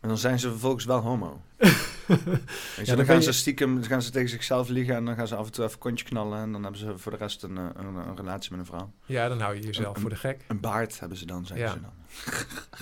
En 0.03 0.09
dan 0.09 0.19
zijn 0.19 0.39
ze 0.39 0.49
vervolgens 0.51 0.85
wel 0.85 1.01
homo. 1.01 1.41
Je, 2.07 2.85
dan 2.85 2.97
dan 2.97 3.05
gaan 3.05 3.17
je- 3.17 3.23
ze 3.23 3.33
stiekem 3.33 3.75
dan 3.75 3.85
gaan 3.85 4.03
ze 4.03 4.11
tegen 4.11 4.29
zichzelf 4.29 4.69
liegen 4.69 4.95
en 4.95 5.05
dan 5.05 5.15
gaan 5.15 5.27
ze 5.29 5.35
af 5.37 5.47
en 5.47 5.53
toe 5.53 5.65
even 5.65 5.79
kontje 5.79 6.05
knallen. 6.05 6.39
En 6.39 6.53
dan 6.53 6.63
hebben 6.63 6.81
ze 6.81 6.99
voor 6.99 7.13
de 7.13 7.19
rest 7.19 7.43
een, 7.43 7.59
eh, 7.59 7.65
een, 7.75 7.87
een 7.95 8.17
relatie 8.17 8.51
met 8.51 8.61
een 8.61 8.67
vrouw. 8.67 8.91
Ja, 9.07 9.29
dan 9.29 9.41
hou 9.41 9.55
je 9.55 9.61
jezelf 9.61 9.95
Een- 9.95 10.01
voor 10.01 10.11
de 10.11 10.17
gek. 10.17 10.45
Een 10.49 10.61
baard 10.61 11.01
hebben 11.01 11.19
ze 11.19 11.27
dan, 11.27 11.47
zeggen 11.47 11.67
Ja. 11.67 11.73
ze 11.73 11.81
dan. 11.81 11.91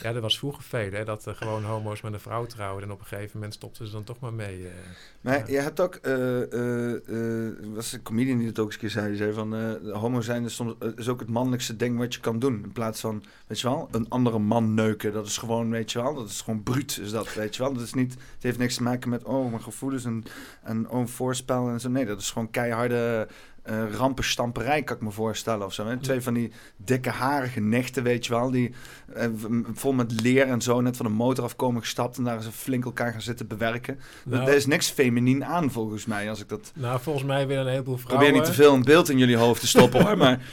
Ja, 0.03 0.13
dat 0.13 0.23
was 0.23 0.39
vroeger 0.39 0.63
veel, 0.63 0.91
hè, 0.91 1.05
dat 1.05 1.27
er 1.27 1.35
gewoon 1.35 1.65
homo's 1.65 2.01
met 2.01 2.13
een 2.13 2.21
vrouw 2.21 2.47
trouwden. 2.47 2.89
En 2.89 2.95
op 2.95 3.01
een 3.01 3.07
gegeven 3.07 3.31
moment 3.35 3.55
stopten 3.55 3.87
ze 3.87 3.93
dan 3.93 4.05
toch 4.05 4.21
maar 4.21 4.33
mee. 4.33 4.67
eh. 4.67 4.73
Maar 5.21 5.39
Ja. 5.39 5.45
je 5.47 5.61
hebt 5.61 5.81
ook, 5.81 5.95
eh 5.95 6.43
eh 6.53 6.95
eh, 7.09 7.65
er 7.65 7.75
was 7.75 7.93
een 7.93 8.03
comedian 8.03 8.39
die 8.39 8.47
het 8.47 8.59
ook 8.59 8.65
eens 8.67 8.75
een 8.75 8.81
keer 8.81 8.91
zei, 8.91 9.07
die 9.09 9.17
zei 9.17 9.33
van, 9.33 9.55
eh, 9.55 9.93
homo 10.01 10.21
zijn 10.21 10.45
is, 10.45 10.55
soms, 10.55 10.75
eh, 10.79 10.89
is 10.97 11.09
ook 11.09 11.21
het 11.21 11.29
mannelijkste 11.29 11.77
ding 11.77 11.99
wat 11.99 12.15
je 12.15 12.21
kan 12.21 12.39
doen. 12.39 12.63
In 12.65 12.73
plaats 12.73 13.01
van, 13.01 13.25
weet 13.47 13.61
je 13.61 13.69
wel, 13.69 13.89
een 13.91 14.09
andere 14.09 14.39
man 14.39 14.75
neuken. 14.75 15.13
Dat 15.13 15.27
is 15.27 15.37
gewoon, 15.39 15.71
weet 15.71 15.93
je 15.93 16.03
wel, 16.03 16.15
dat 16.15 16.29
is 16.29 16.41
gewoon 16.41 16.63
bruut, 16.63 16.99
is 17.03 17.11
dat, 17.11 17.35
weet 17.35 17.57
je 17.57 17.63
wel. 17.63 17.73
Dat 17.73 17.83
is 17.83 17.95
niet, 17.95 18.13
het 18.13 18.43
heeft 18.43 18.59
niks 18.59 18.75
te 18.75 18.83
maken 18.83 19.11
met, 19.11 19.25
oh, 19.25 19.51
mijn 19.51 19.63
gevoelens 19.63 20.05
en, 20.05 20.25
en 20.63 20.89
oh, 20.91 21.01
een 21.01 21.09
voorspel 21.09 21.69
en 21.69 21.81
zo. 21.81 21.89
Nee, 21.89 22.05
dat 22.07 22.21
is 22.21 22.31
gewoon 22.31 22.51
keiharde 22.51 23.29
eh 23.71 23.95
rampenstamperij, 23.97 24.83
kan 24.83 24.97
ik 24.97 25.03
me 25.03 25.11
voorstellen 25.11 25.67
of 25.67 25.73
zo. 25.73 25.87
Hè? 25.87 25.97
Twee 25.97 26.21
van 26.21 26.35
die 26.35 26.53
dikke 26.77 27.11
harige 27.11 27.61
nichten, 27.61 28.03
weet 28.03 28.27
je 28.27 28.33
wel, 28.33 28.51
die 28.51 28.75
eh, 29.15 29.27
v- 29.37 29.47
vol 29.75 29.93
met 29.93 30.21
leer 30.21 30.47
en 30.47 30.61
zo 30.61 30.81
net 30.81 30.97
van 30.97 31.07
de 31.07 31.13
motor 31.13 31.45
afkomen 31.45 31.81
gestapt 31.81 32.17
en 32.19 32.25
daar 32.25 32.43
ze 32.43 32.53
flink 32.53 32.85
elkaar 32.85 33.13
gaan 33.13 33.21
zitten 33.23 33.47
bewerken. 33.47 34.01
Nou- 34.25 34.49
er 34.49 34.55
is 34.55 34.67
niks 34.67 34.91
feminien 34.91 35.45
aan, 35.45 35.71
volgens 35.71 36.07
mij, 36.07 36.31
als 36.31 36.41
ik 36.41 36.49
dat... 36.49 36.73
Nou, 36.75 37.01
volgens 37.01 37.25
mij 37.25 37.47
willen 37.47 37.65
een 37.65 37.71
heleboel 37.71 37.97
vrouwen... 37.97 38.25
Probeer 38.25 38.41
niet 38.43 38.51
te 38.57 38.63
veel 38.63 38.75
een 38.75 38.85
beeld 38.85 39.09
in 39.09 39.19
jullie 39.19 39.37
hoofd 39.37 39.61
te 39.61 39.67
stoppen, 39.67 40.03
hoor, 40.07 40.17
maar... 40.17 40.41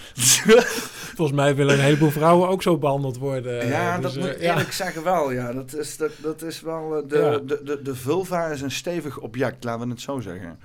Volgens 1.15 1.37
mij 1.37 1.55
willen 1.55 1.73
een 1.75 1.83
heleboel 1.83 2.09
vrouwen 2.11 2.47
ook 2.49 2.61
zo 2.61 2.77
behandeld 2.77 3.17
worden. 3.17 3.67
ja, 3.67 3.95
Dus, 3.97 4.03
dat 4.03 4.15
eh, 4.15 4.21
moet 4.21 4.35
ik 4.35 4.41
ja. 4.41 4.49
eerlijk 4.51 4.71
zeggen 4.71 5.03
wel, 5.03 5.31
ja. 5.31 5.53
Dat 5.53 5.75
is, 5.75 5.97
dat, 5.97 6.11
dat 6.17 6.41
is 6.41 6.61
wel... 6.61 6.95
eh, 6.97 7.09
De, 7.09 7.17
Ja. 7.17 7.37
de, 7.37 7.61
de, 7.63 7.81
de 7.81 7.95
vulva 7.95 8.45
is 8.47 8.61
een 8.61 8.71
stevig 8.71 9.19
object, 9.19 9.63
laten 9.63 9.81
we 9.87 9.91
het 9.93 10.01
zo 10.01 10.19
zeggen. 10.19 10.59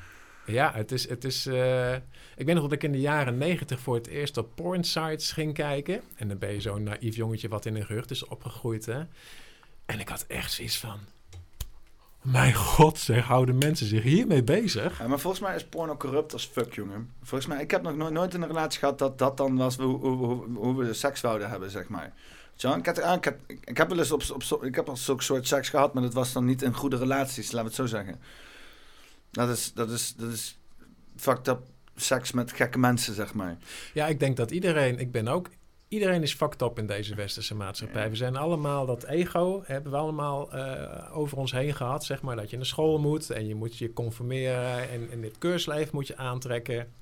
Ja, 0.47 0.73
het 0.75 0.93
is... 0.93 1.09
Het 1.09 1.25
is 1.25 1.47
eh, 1.47 1.91
ik 2.43 2.49
weet 2.49 2.57
nog 2.57 2.65
dat 2.65 2.73
ik 2.73 2.83
in 2.83 2.93
de 2.93 3.01
jaren 3.01 3.39
negentig 3.39 3.81
voor 3.81 3.95
het 3.95 4.07
eerst 4.07 4.37
op 4.37 4.49
porn 4.55 4.85
sites 4.85 5.33
ging 5.33 5.55
kijken. 5.55 6.01
En 6.17 6.29
dan 6.29 6.39
ben 6.39 6.53
je 6.53 6.61
zo'n 6.61 6.83
naïef 6.83 7.17
jongetje 7.17 7.49
wat 7.49 7.67
in 7.67 7.77
een 7.77 7.87
gerucht 7.87 8.11
is 8.11 8.27
opgegroeid, 8.27 8.87
hè. 8.87 9.03
En 9.87 10.01
ik 10.01 10.09
had 10.09 10.25
echt 10.29 10.53
zoiets 10.53 10.79
van... 10.79 10.99
Mijn 12.23 12.55
god, 12.55 12.99
zeg, 12.99 13.25
houden 13.25 13.59
mensen 13.59 13.87
zich 13.87 14.03
hiermee 14.03 14.43
bezig? 14.43 14.99
Ja, 14.99 15.07
maar 15.07 15.19
volgens 15.19 15.43
mij 15.43 15.55
is 15.55 15.65
porno 15.65 15.97
corrupt 15.97 16.33
als 16.33 16.47
fuck, 16.47 16.75
jongen. 16.75 17.13
Volgens 17.23 17.51
mij, 17.51 17.63
ik 17.63 17.71
heb 17.71 17.83
nog 17.83 17.97
nooit, 17.97 18.13
nooit 18.13 18.35
in 18.35 18.43
een 18.43 18.49
relatie 18.49 18.79
gehad 18.79 18.99
dat 18.99 19.19
dat 19.19 19.37
dan 19.37 19.57
was 19.57 19.77
hoe, 19.77 20.77
we 20.77 20.93
seks 20.93 21.21
wouden 21.21 21.51
hebben, 21.51 21.71
zeg 21.71 21.89
maar. 21.89 22.13
Zo, 22.55 22.75
ik, 22.75 22.87
had, 22.87 23.01
ah, 23.01 23.17
ik, 23.17 23.25
heb, 23.25 23.41
ik 23.47 23.77
heb 23.77 23.89
wel 23.89 23.99
eens 23.99 24.13
op, 24.13 24.23
op, 24.51 24.65
ik 24.65 24.75
heb 24.75 24.89
al 24.89 24.97
zulke 24.97 25.23
soort 25.23 25.47
seks 25.47 25.69
gehad, 25.69 25.95
maar 25.95 26.03
dat 26.03 26.15
was 26.15 26.33
dan 26.33 26.45
niet 26.45 26.63
in 26.63 26.75
goede 26.75 26.97
relaties, 26.97 27.53
laten 27.53 27.71
we 27.71 27.77
het 27.77 27.91
zo 27.91 27.97
zeggen. 27.97 28.21
Dat 29.31 29.49
is, 29.49 29.73
dat 29.73 29.91
is, 29.91 30.15
dat 30.17 30.33
is 30.33 30.59
fucked 31.17 31.49
up 31.49 31.72
seks 31.97 32.33
met 32.33 32.53
gekke 32.53 32.79
mensen, 32.79 33.15
zeg 33.15 33.35
maar. 33.35 33.57
Ja, 33.95 34.07
ik 34.07 34.21
denk 34.21 34.37
dat 34.37 34.51
iedereen, 34.51 34.99
ik 34.99 35.13
ben 35.13 35.29
ook, 35.29 35.51
iedereen 35.89 36.23
is 36.23 36.35
fucked 36.35 36.63
up 36.63 36.79
in 36.79 36.87
deze 36.87 37.15
westerse 37.15 37.55
maatschappij. 37.55 38.11
We 38.11 38.17
zijn 38.17 38.37
allemaal, 38.37 38.87
dat 38.87 39.05
ego 39.05 39.63
hebben 39.67 39.93
we 39.93 39.99
allemaal 39.99 40.53
eh, 40.53 41.17
over 41.17 41.39
ons 41.39 41.53
heen 41.53 41.75
gehad, 41.75 42.05
zeg 42.05 42.23
maar, 42.23 42.37
dat 42.37 42.51
je 42.51 42.57
naar 42.57 42.67
school 42.67 42.99
moet 42.99 43.31
en 43.31 43.47
je 43.47 43.55
moet 43.55 43.79
je 43.79 43.93
conformeren 43.93 44.91
en, 44.91 45.09
en 45.11 45.21
dit 45.21 45.39
keurslijf 45.39 45.93
moet 45.93 46.07
je 46.07 46.17
aantrekken. 46.17 46.93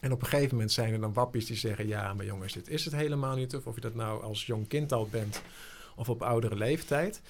En 0.00 0.12
op 0.12 0.20
een 0.20 0.28
gegeven 0.28 0.54
moment 0.54 0.72
zijn 0.72 0.92
er 0.92 1.00
dan 1.00 1.12
wappies 1.12 1.46
die 1.46 1.56
zeggen, 1.56 1.86
ja, 1.86 2.14
maar 2.14 2.24
jongens, 2.24 2.52
dit 2.52 2.68
is 2.68 2.84
het 2.84 2.94
helemaal 2.94 3.36
niet. 3.36 3.56
Of 3.56 3.66
of 3.66 3.74
je 3.74 3.80
dat 3.80 3.94
nou 3.94 4.22
als 4.22 4.46
jong 4.46 4.68
kind 4.68 4.92
al 4.92 5.08
bent 5.10 5.42
of 5.96 6.08
op 6.08 6.22
oudere 6.22 6.56
leeftijd. 6.56 7.20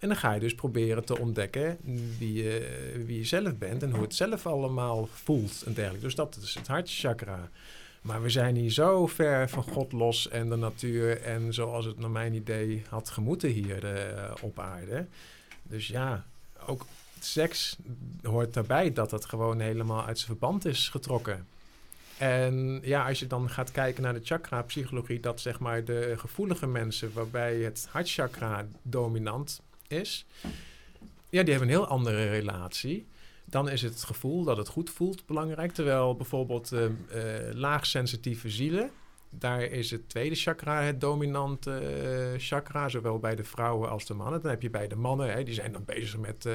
En 0.00 0.08
dan 0.08 0.16
ga 0.16 0.32
je 0.32 0.40
dus 0.40 0.54
proberen 0.54 1.04
te 1.04 1.18
ontdekken 1.18 1.78
wie 2.18 2.32
je, 2.32 3.02
wie 3.06 3.18
je 3.18 3.24
zelf 3.24 3.56
bent 3.56 3.82
en 3.82 3.90
hoe 3.90 4.02
het 4.02 4.14
zelf 4.14 4.46
allemaal 4.46 5.08
voelt 5.12 5.62
en 5.66 5.72
dergelijke. 5.72 6.06
Dus 6.06 6.14
dat 6.14 6.38
is 6.42 6.54
het 6.54 6.66
hartchakra. 6.66 7.50
Maar 8.02 8.22
we 8.22 8.30
zijn 8.30 8.56
hier 8.56 8.70
zo 8.70 9.06
ver 9.06 9.48
van 9.48 9.62
God 9.62 9.92
los 9.92 10.28
en 10.28 10.48
de 10.48 10.56
natuur 10.56 11.22
en 11.22 11.54
zoals 11.54 11.84
het 11.84 11.98
naar 11.98 12.10
mijn 12.10 12.34
idee 12.34 12.82
had 12.88 13.10
gemoeten 13.10 13.48
hier 13.48 13.84
eh, 13.84 14.32
op 14.40 14.58
aarde. 14.58 15.06
Dus 15.62 15.86
ja, 15.86 16.24
ook 16.66 16.86
seks 17.18 17.76
hoort 18.22 18.54
daarbij 18.54 18.92
dat 18.92 19.10
het 19.10 19.24
gewoon 19.24 19.60
helemaal 19.60 20.04
uit 20.04 20.18
zijn 20.18 20.30
verband 20.30 20.64
is 20.64 20.88
getrokken. 20.88 21.46
En 22.18 22.80
ja, 22.82 23.08
als 23.08 23.18
je 23.18 23.26
dan 23.26 23.50
gaat 23.50 23.70
kijken 23.70 24.02
naar 24.02 24.14
de 24.14 24.24
chakra-psychologie, 24.24 25.20
dat 25.20 25.40
zeg 25.40 25.58
maar 25.58 25.84
de 25.84 26.14
gevoelige 26.16 26.66
mensen 26.66 27.12
waarbij 27.12 27.56
het 27.56 27.88
hartchakra 27.90 28.66
dominant 28.82 29.60
is, 29.90 30.26
ja, 31.30 31.42
die 31.42 31.50
hebben 31.50 31.68
een 31.68 31.74
heel 31.74 31.86
andere 31.86 32.28
relatie. 32.28 33.06
Dan 33.44 33.68
is 33.68 33.82
het 33.82 34.04
gevoel 34.04 34.44
dat 34.44 34.56
het 34.56 34.68
goed 34.68 34.90
voelt 34.90 35.26
belangrijk. 35.26 35.72
Terwijl 35.72 36.16
bijvoorbeeld 36.16 36.72
eh, 36.72 36.84
eh, 36.84 37.54
laagsensitieve 37.54 38.50
zielen, 38.50 38.90
daar 39.30 39.62
is 39.62 39.90
het 39.90 40.08
tweede 40.08 40.34
chakra 40.34 40.82
het 40.82 41.00
dominante 41.00 41.78
eh, 41.78 42.40
chakra, 42.40 42.88
zowel 42.88 43.18
bij 43.18 43.36
de 43.36 43.44
vrouwen 43.44 43.90
als 43.90 44.06
de 44.06 44.14
mannen. 44.14 44.40
Dan 44.40 44.50
heb 44.50 44.62
je 44.62 44.70
bij 44.70 44.88
de 44.88 44.96
mannen, 44.96 45.32
hè, 45.32 45.42
die 45.42 45.54
zijn 45.54 45.72
dan 45.72 45.84
bezig 45.84 46.18
met 46.18 46.48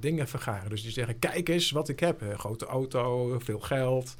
dingen 0.00 0.28
vergaren. 0.28 0.70
Dus 0.70 0.82
die 0.82 0.90
zeggen, 0.90 1.18
kijk 1.18 1.48
eens 1.48 1.70
wat 1.70 1.88
ik 1.88 2.00
heb. 2.00 2.20
Een 2.20 2.38
grote 2.38 2.66
auto, 2.66 3.38
veel 3.38 3.60
geld. 3.60 4.14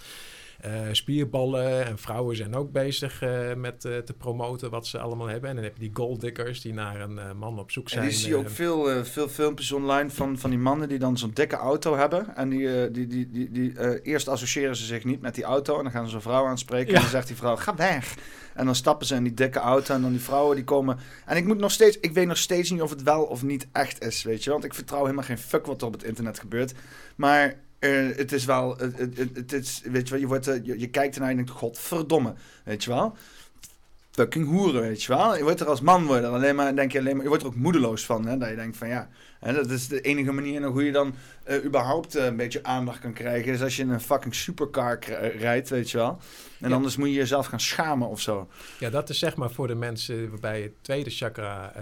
Eh, 0.60 0.72
spierballen. 0.92 1.86
En 1.86 1.98
vrouwen 1.98 2.36
zijn 2.36 2.54
ook 2.54 2.72
bezig 2.72 3.22
eh, 3.22 3.54
met 3.54 3.84
eh, 3.84 3.98
te 3.98 4.12
promoten 4.12 4.70
wat 4.70 4.86
ze 4.86 4.98
allemaal 4.98 5.26
hebben. 5.26 5.50
En 5.50 5.54
dan 5.54 5.64
heb 5.64 5.74
je 5.74 5.80
die 5.80 5.90
golddiggers 5.94 6.60
die 6.60 6.72
naar 6.72 7.00
een 7.00 7.36
man 7.36 7.58
op 7.58 7.70
zoek 7.70 7.84
En 7.84 7.90
zijn. 7.90 8.04
die 8.04 8.14
zie 8.14 8.28
je 8.28 8.36
ook 8.36 8.50
veel, 8.50 9.04
veel 9.04 9.28
filmpjes 9.28 9.72
online 9.72 10.10
van, 10.10 10.38
van 10.38 10.50
die 10.50 10.58
mannen 10.58 10.88
die 10.88 10.98
dan 10.98 11.18
zo'n 11.18 11.30
dikke 11.34 11.56
auto 11.56 11.96
hebben. 11.96 12.36
En 12.36 12.48
die, 12.48 12.90
die, 12.90 13.06
die, 13.06 13.30
die, 13.30 13.50
die, 13.50 14.02
eerst 14.02 14.28
associëren 14.28 14.76
ze 14.76 14.84
zich 14.84 15.04
niet 15.04 15.20
met 15.20 15.34
die 15.34 15.44
auto. 15.44 15.76
En 15.76 15.82
dan 15.82 15.92
gaan 15.92 16.08
ze 16.08 16.14
een 16.14 16.22
vrouw 16.22 16.46
aanspreken. 16.46 16.94
En 16.94 17.00
dan 17.00 17.10
zegt 17.10 17.26
die 17.26 17.36
vrouw, 17.36 17.56
ga 17.56 17.74
weg. 17.74 18.14
En 18.54 18.64
dan 18.64 18.74
stappen 18.74 19.06
ze 19.06 19.14
in 19.14 19.22
die 19.22 19.34
dikke 19.34 19.58
auto. 19.58 19.94
En 19.94 20.02
dan 20.02 20.10
die 20.10 20.20
vrouwen 20.20 20.56
die 20.56 20.64
komen. 20.64 20.98
En 21.26 21.36
ik 21.36 21.46
moet 21.46 21.58
nog 21.58 21.70
steeds, 21.70 21.98
ik 22.00 22.12
weet 22.12 22.26
nog 22.26 22.38
steeds 22.38 22.70
niet 22.70 22.82
of 22.82 22.90
het 22.90 23.02
wel 23.02 23.22
of 23.22 23.42
niet 23.42 23.68
echt 23.72 24.04
is. 24.04 24.22
Weet 24.22 24.44
je, 24.44 24.50
want 24.50 24.64
ik 24.64 24.74
vertrouw 24.74 25.02
helemaal 25.02 25.24
geen 25.24 25.38
fuck 25.38 25.66
wat 25.66 25.80
er 25.80 25.86
op 25.86 25.92
het 25.92 26.04
internet 26.04 26.38
gebeurt. 26.38 26.74
Maar 27.16 27.54
eh, 27.80 28.16
het 28.16 28.32
is 28.32 28.44
wel, 28.44 28.76
het, 28.78 28.98
het, 28.98 29.30
het, 29.34 29.52
is, 29.52 29.82
weet 29.84 30.08
je 30.08 30.10
wel, 30.10 30.20
je, 30.20 30.26
wordt, 30.26 30.48
eh, 30.48 30.64
je, 30.64 30.88
kijkt 30.88 31.14
ernaar 31.14 31.30
en 31.30 31.36
denkt, 31.36 31.50
godverdomme. 31.50 32.34
Weet 32.64 32.84
je 32.84 32.90
wel 32.90 33.16
fucking 34.10 34.46
hoeren, 34.46 34.80
weet 34.80 35.02
je 35.02 35.12
wel. 35.12 35.36
Je 35.36 35.42
wordt 35.42 35.60
er 35.60 35.66
als 35.66 35.80
man 35.80 36.06
worden, 36.06 36.30
alleen 36.30 36.54
maar, 36.54 36.76
denk 36.76 36.92
je 36.92 36.98
alleen 36.98 37.12
maar, 37.12 37.22
je 37.22 37.28
wordt 37.28 37.42
er 37.42 37.48
ook 37.48 37.56
moedeloos 37.56 38.04
van, 38.06 38.26
hè, 38.26 38.38
dat 38.38 38.48
je 38.48 38.54
denkt 38.54 38.76
van 38.76 38.88
ja, 38.88 39.08
hè, 39.40 39.52
dat 39.52 39.70
is 39.70 39.88
de 39.88 40.00
enige 40.00 40.32
manier 40.32 40.62
hoe 40.64 40.84
je 40.84 40.92
dan 40.92 41.14
eh, 41.44 41.64
überhaupt 41.64 42.14
eh, 42.14 42.24
een 42.24 42.36
beetje 42.36 42.62
aandacht 42.62 43.00
kan 43.00 43.12
krijgen, 43.12 43.52
is 43.52 43.62
als 43.62 43.76
je 43.76 43.82
in 43.82 43.90
een 43.90 44.00
fucking 44.00 44.34
supercar 44.34 44.98
eh, 44.98 45.40
rijdt, 45.40 45.68
weet 45.68 45.90
je 45.90 45.96
wel. 45.98 46.18
En 46.60 46.68
Ja. 46.68 46.74
anders 46.74 46.96
moet 46.96 47.08
je 47.08 47.14
jezelf 47.14 47.46
gaan 47.46 47.60
schamen 47.60 48.08
of 48.08 48.20
zo. 48.20 48.48
Ja, 48.78 48.90
dat 48.90 49.08
is 49.08 49.18
zeg 49.18 49.36
maar 49.36 49.50
voor 49.50 49.66
de 49.66 49.74
mensen 49.74 50.30
waarbij 50.30 50.62
het 50.62 50.72
tweede 50.80 51.10
chakra 51.10 51.72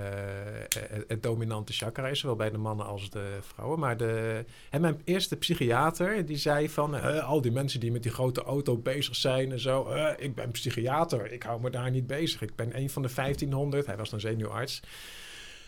het, 1.07 1.23
dominante 1.23 1.73
chakra 1.73 2.09
is, 2.09 2.19
zowel 2.21 2.37
bij 2.37 2.51
de 2.51 2.59
mannen 2.59 2.87
als 2.87 3.11
de 3.11 3.39
vrouwen. 3.41 3.79
Maar 3.79 3.97
de, 3.97 4.45
hè, 4.71 4.79
mijn 4.79 5.01
eerste 5.05 5.37
psychiater 5.37 6.27
die 6.27 6.37
zei 6.37 6.69
van 6.69 7.23
al 7.23 7.41
die 7.41 7.53
mensen 7.53 7.81
die 7.81 7.93
met 7.93 8.03
die 8.03 8.13
grote 8.13 8.43
auto 8.43 8.77
bezig 8.77 9.17
zijn 9.17 9.53
en 9.53 9.61
zo, 9.61 9.89
ik 10.17 10.35
ben 10.35 10.51
psychiater, 10.51 11.33
ik 11.33 11.43
hou 11.43 11.61
me 11.61 11.71
daar 11.71 11.91
niet 11.91 12.07
bezig. 12.07 12.43
Ik 12.43 12.55
ben 12.57 12.77
een 12.79 12.91
van 12.91 13.03
de 13.03 13.11
1500, 13.15 13.87
hij 13.87 13.97
was 13.97 14.11
dan 14.11 14.21
zenuwarts. 14.21 14.81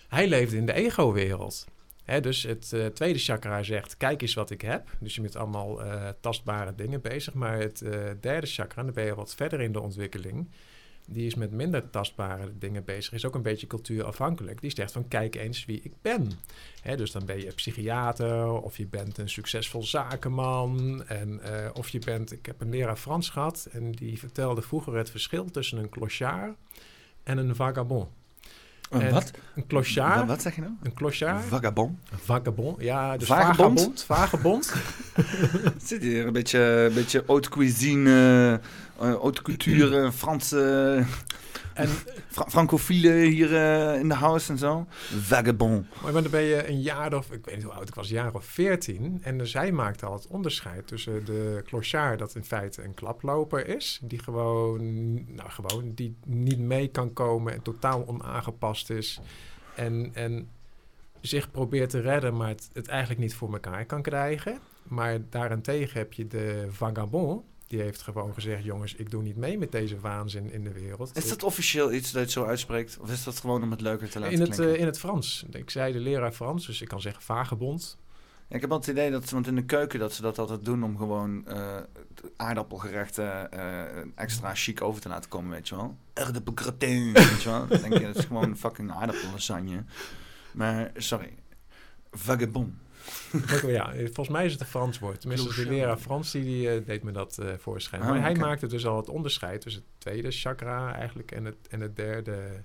Hij 0.08 0.28
leefde 0.28 0.56
in 0.56 0.66
de 0.66 0.72
ego-wereld. 0.72 1.66
Dus 2.04 2.42
het 2.42 2.72
eh, 2.72 2.86
tweede 2.86 3.18
chakra 3.18 3.62
zegt, 3.62 3.96
kijk 3.96 4.22
eens 4.22 4.34
wat 4.34 4.50
ik 4.50 4.60
heb. 4.60 4.88
Dus 5.00 5.14
je 5.14 5.20
bent 5.20 5.36
allemaal 5.36 5.82
eh, 5.82 6.08
tastbare 6.20 6.74
dingen 6.74 7.00
bezig. 7.00 7.34
Maar 7.34 7.58
het 7.58 7.82
eh, 7.82 8.00
derde 8.20 8.46
chakra, 8.46 8.82
dan 8.82 8.92
ben 8.92 9.04
je 9.04 9.14
wat 9.14 9.34
verder 9.34 9.60
in 9.60 9.72
de 9.72 9.80
ontwikkeling. 9.80 10.48
Die 11.06 11.26
is 11.26 11.34
met 11.34 11.50
minder 11.50 11.90
tastbare 11.90 12.52
dingen 12.58 12.84
bezig. 12.84 13.12
Is 13.12 13.24
ook 13.24 13.34
een 13.34 13.42
beetje 13.42 13.66
cultuurafhankelijk. 13.66 14.60
Die 14.60 14.70
zegt 14.74 14.92
van, 14.92 15.08
kijk 15.08 15.34
eens 15.34 15.64
wie 15.64 15.80
ik 15.82 15.92
ben. 16.02 16.30
Dus 16.96 17.10
dan 17.10 17.24
ben 17.24 17.40
je 17.40 17.52
psychiater 17.52 18.52
of 18.52 18.76
je 18.76 18.86
bent 18.86 19.18
een 19.18 19.28
succesvol 19.28 19.82
zakenman. 19.82 21.04
En, 21.06 21.40
of 21.74 21.88
je 21.88 21.98
bent, 21.98 22.32
ik 22.32 22.46
heb 22.46 22.60
een 22.60 22.70
leraar 22.70 22.96
Frans 22.96 23.28
gehad. 23.28 23.68
En 23.72 23.92
die 23.92 24.18
vertelde 24.18 24.62
vroeger 24.62 24.96
het 24.96 25.10
verschil 25.10 25.50
tussen 25.50 25.78
een 25.78 25.88
clochard 25.88 26.56
en 27.22 27.38
een 27.38 27.54
vagabond. 27.54 28.08
Een 28.90 29.00
En 29.00 29.12
wat? 29.12 29.30
Een 29.54 29.66
clochard. 29.66 30.18
Wat, 30.18 30.26
wat 30.26 30.42
zeg 30.42 30.54
je 30.54 30.60
nou? 30.60 30.72
Een 30.82 30.94
clochard. 30.94 31.44
Vagabond. 31.44 31.98
Een 32.12 32.18
vagabond, 32.18 32.80
ja. 32.80 33.16
Dus 33.16 33.28
Vagebond? 33.28 34.04
vagabond. 34.06 34.72
Vagebond. 34.72 34.72
Zit 35.88 36.02
hier 36.02 36.26
een 36.26 36.32
beetje, 36.32 36.58
een 36.58 36.94
beetje 36.94 37.24
haute 37.26 37.48
cuisine, 37.48 38.60
eh, 39.00 39.14
haute 39.14 39.42
cultuur, 39.42 40.12
Franse, 40.12 41.04
En, 41.80 41.88
Fra 42.28 42.44
francofielen 42.48 43.20
hier 43.20 43.56
eh, 43.56 43.98
in 43.98 44.08
de 44.08 44.14
house 44.14 44.52
en 44.52 44.58
zo. 44.58 44.86
Vagabond. 45.20 45.86
maar 46.02 46.12
dan 46.12 46.30
ben 46.30 46.42
je 46.42 46.68
een 46.68 46.80
jaar 46.80 47.14
of, 47.14 47.30
ik 47.30 47.44
weet 47.44 47.54
niet 47.54 47.64
hoe 47.64 47.72
oud 47.72 47.88
ik 47.88 47.94
was, 47.94 48.08
een 48.08 48.14
jaar 48.14 48.34
of 48.34 48.44
veertien. 48.44 49.18
En 49.22 49.40
hij 49.52 49.72
maakte 49.72 50.06
al 50.06 50.12
het 50.12 50.26
onderscheid 50.26 50.86
tussen 50.86 51.24
de 51.24 51.62
clochard, 51.66 52.18
dat 52.18 52.34
in 52.34 52.44
feite 52.44 52.82
een 52.82 52.94
klaploper 52.94 53.68
is. 53.68 54.00
Die 54.02 54.18
gewoon, 54.18 55.14
nou 55.34 55.50
gewoon, 55.50 55.92
die 55.94 56.16
niet 56.26 56.58
mee 56.58 56.88
kan 56.88 57.12
komen 57.12 57.52
en 57.52 57.62
totaal 57.62 58.06
onaangepast 58.06 58.90
is. 58.90 59.20
En, 59.74 60.10
en 60.14 60.48
zich 61.20 61.50
probeert 61.50 61.90
te 61.90 62.00
redden, 62.00 62.36
maar 62.36 62.48
het, 62.48 62.70
het 62.72 62.88
eigenlijk 62.88 63.20
niet 63.20 63.34
voor 63.34 63.52
elkaar 63.52 63.84
kan 63.84 64.02
krijgen. 64.02 64.58
Maar 64.82 65.18
daarentegen 65.28 65.98
heb 65.98 66.12
je 66.12 66.26
de 66.26 66.66
vagabond. 66.70 67.44
Die 67.70 67.80
heeft 67.80 68.02
gewoon 68.02 68.34
gezegd, 68.34 68.64
jongens, 68.64 68.94
ik 68.94 69.10
doe 69.10 69.22
niet 69.22 69.36
mee 69.36 69.58
met 69.58 69.72
deze 69.72 70.00
waanzin 70.00 70.52
in 70.52 70.64
de 70.64 70.72
wereld. 70.72 71.16
Is 71.16 71.28
dat 71.28 71.42
officieel 71.42 71.92
iets 71.92 72.04
dat 72.04 72.12
je 72.12 72.18
het 72.18 72.30
zo 72.30 72.44
uitspreekt? 72.44 72.98
Of 73.00 73.10
is 73.10 73.24
dat 73.24 73.38
gewoon 73.38 73.62
om 73.62 73.70
het 73.70 73.80
leuker 73.80 74.10
te 74.10 74.18
laten 74.18 74.34
in 74.34 74.40
het, 74.40 74.58
eh, 74.58 74.74
in 74.74 74.86
het 74.86 74.98
Frans. 74.98 75.44
Ik 75.50 75.70
zei 75.70 75.92
de 75.92 75.98
leraar 75.98 76.32
Frans, 76.32 76.66
dus 76.66 76.80
ik 76.80 76.88
kan 76.88 77.00
zeggen 77.00 77.22
vagebond. 77.22 77.98
Ja, 78.48 78.56
ik 78.56 78.60
heb 78.60 78.72
altijd 78.72 78.96
het 78.96 79.06
idee 79.06 79.20
dat, 79.20 79.30
want 79.30 79.46
in 79.46 79.54
de 79.54 79.64
keuken 79.64 79.98
dat 79.98 80.12
ze 80.12 80.22
dat 80.22 80.38
altijd 80.38 80.64
doen 80.64 80.84
om 80.84 80.96
gewoon 80.96 81.46
eh, 81.46 81.76
aardappelgerechten 82.36 83.52
eh, 83.52 84.02
extra 84.14 84.54
chic 84.54 84.82
over 84.82 85.00
te 85.00 85.08
laten 85.08 85.30
komen, 85.30 85.50
weet 85.50 85.68
je 85.68 85.76
wel. 85.76 85.96
Aardappelgratin, 86.14 87.12
weet 87.12 87.42
je 87.42 87.48
wel. 87.50 87.66
Dan 87.66 87.80
denk 87.80 87.92
je, 87.92 88.06
dat 88.06 88.16
is 88.16 88.24
gewoon 88.24 88.56
fucking 88.56 88.90
aardappelasagne. 88.92 89.84
Maar, 90.52 90.90
sorry, 90.96 91.34
vagabond. 92.10 92.74
Ja, 93.66 93.92
volgens 93.94 94.28
mij 94.28 94.44
is 94.44 94.52
het 94.52 94.60
een 94.60 94.66
Frans 94.66 94.98
woord. 94.98 95.20
Tenminste, 95.20 95.54
de 95.54 95.70
leraar 95.70 95.96
Frans 95.96 96.30
die, 96.30 96.44
die, 96.44 96.70
eh, 96.70 96.86
deed 96.86 97.02
me 97.02 97.12
dat 97.12 97.38
eh 97.38 97.48
voorschrijven. 97.58 98.08
Ah, 98.08 98.14
maar 98.14 98.24
hij 98.24 98.34
maakte 98.34 98.66
dus 98.66 98.86
al 98.86 98.96
het 98.96 99.08
onderscheid 99.08 99.60
tussen 99.60 99.82
het 99.82 100.00
tweede 100.00 100.30
chakra 100.30 100.94
eigenlijk 100.94 101.32
en 101.32 101.44
het, 101.44 101.56
en 101.70 101.80
het 101.80 101.96
derde 101.96 102.64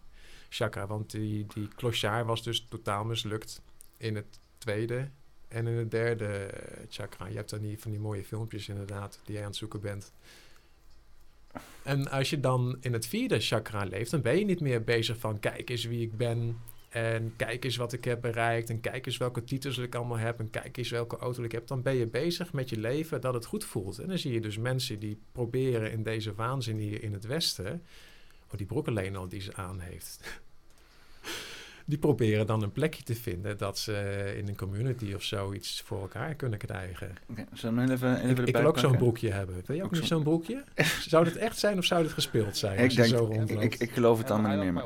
chakra. 0.49 0.87
Want 0.87 1.11
die, 1.11 1.45
die 1.53 1.67
clochard 1.67 2.25
was 2.25 2.43
dus 2.43 2.65
totaal 2.69 3.03
mislukt 3.03 3.61
in 3.97 4.15
het 4.15 4.39
tweede 4.57 5.09
en 5.47 5.67
in 5.67 5.77
het 5.77 5.91
derde 5.91 6.25
eh, 6.25 6.83
chakra. 6.89 7.27
Je 7.27 7.35
hebt 7.35 7.49
dan 7.49 7.61
die, 7.61 7.79
van 7.79 7.91
die 7.91 7.99
mooie 7.99 8.23
filmpjes 8.23 8.69
inderdaad 8.69 9.19
die 9.23 9.35
je 9.35 9.41
aan 9.41 9.47
het 9.47 9.55
zoeken 9.55 9.81
bent. 9.81 10.11
En 11.83 12.11
als 12.11 12.29
je 12.29 12.39
dan 12.39 12.77
in 12.81 12.93
het 12.93 13.07
vierde 13.07 13.39
chakra 13.39 13.83
leeft, 13.83 14.11
dan 14.11 14.21
ben 14.21 14.37
je 14.37 14.45
niet 14.45 14.61
meer 14.61 14.83
bezig 14.83 15.17
van 15.17 15.39
kijk 15.39 15.69
eens 15.69 15.85
wie 15.85 16.01
ik 16.01 16.17
ben. 16.17 16.59
En 16.95 17.33
kijk 17.35 17.65
eens 17.65 17.75
wat 17.75 17.93
ik 17.93 18.03
heb 18.05 18.21
bereikt. 18.21 18.69
En 18.69 18.79
kijk 18.81 19.05
eens 19.05 19.17
welke 19.17 19.43
titels 19.43 19.77
ik 19.77 19.95
allemaal 19.95 20.17
heb. 20.17 20.39
En 20.39 20.49
kijk 20.49 20.77
eens 20.77 20.89
welke 20.89 21.17
auto 21.17 21.43
ik 21.43 21.51
heb. 21.51 21.67
Dan 21.67 21.81
ben 21.81 21.95
je 21.95 22.07
bezig 22.07 22.53
met 22.53 22.69
je 22.69 22.77
leven 22.79 23.21
dat 23.21 23.33
het 23.33 23.45
goed 23.45 23.65
voelt. 23.65 23.99
En 23.99 24.07
dan 24.07 24.17
zie 24.17 24.33
je 24.33 24.41
dus 24.41 24.57
mensen 24.57 24.99
die 24.99 25.19
proberen 25.31 25.91
in 25.91 26.03
deze 26.03 26.33
waanzin 26.33 26.77
hier 26.77 27.03
in 27.03 27.13
het 27.13 27.25
Westen. 27.25 27.83
Oh, 28.51 28.57
die 28.57 28.65
broek 28.65 28.87
alleen 28.87 29.15
al 29.15 29.27
die 29.29 29.41
ze 29.41 29.55
aan 29.55 29.79
heeft. 29.79 30.19
Die 31.87 31.97
proberen 31.97 32.45
dan 32.47 32.63
een 32.63 32.71
plekje 32.71 33.03
te 33.03 33.15
vinden 33.15 33.57
dat 33.57 33.77
ze 33.77 34.33
in 34.37 34.47
een 34.47 34.55
community 34.55 35.13
of 35.13 35.23
zoiets 35.23 35.81
voor 35.85 36.01
elkaar 36.01 36.35
kunnen 36.35 36.59
krijgen. 36.59 37.15
Zullen 37.53 37.87
we 37.87 37.93
even, 37.93 38.15
even 38.23 38.29
Ik, 38.43 38.47
ik 38.47 38.57
wil 38.57 38.65
ook 38.65 38.79
zo'n 38.79 38.97
broekje 38.97 39.31
hebben. 39.31 39.61
Wil 39.65 39.75
je 39.75 39.81
ook 39.81 39.87
Ook 39.87 39.93
niet 39.93 40.05
zo'n- 40.05 40.23
broekje? 40.23 40.63
Zou 41.07 41.23
dit 41.23 41.35
echt 41.37 41.59
zijn 41.59 41.77
of 41.77 41.85
zou 41.85 42.03
dit 42.03 42.11
gespeeld 42.11 42.57
zijn? 42.57 42.73
als 42.79 42.83
Ik 42.85 42.91
je 42.91 42.95
denk, 42.97 43.07
zo 43.09 43.25
ik, 43.25 43.35
rondloopt? 43.37 43.63
ik, 43.63 43.75
ik 43.79 43.91
geloof 43.91 44.17
het 44.17 44.31
allemaal 44.31 44.63
niet 44.63 44.73
meer. 44.73 44.85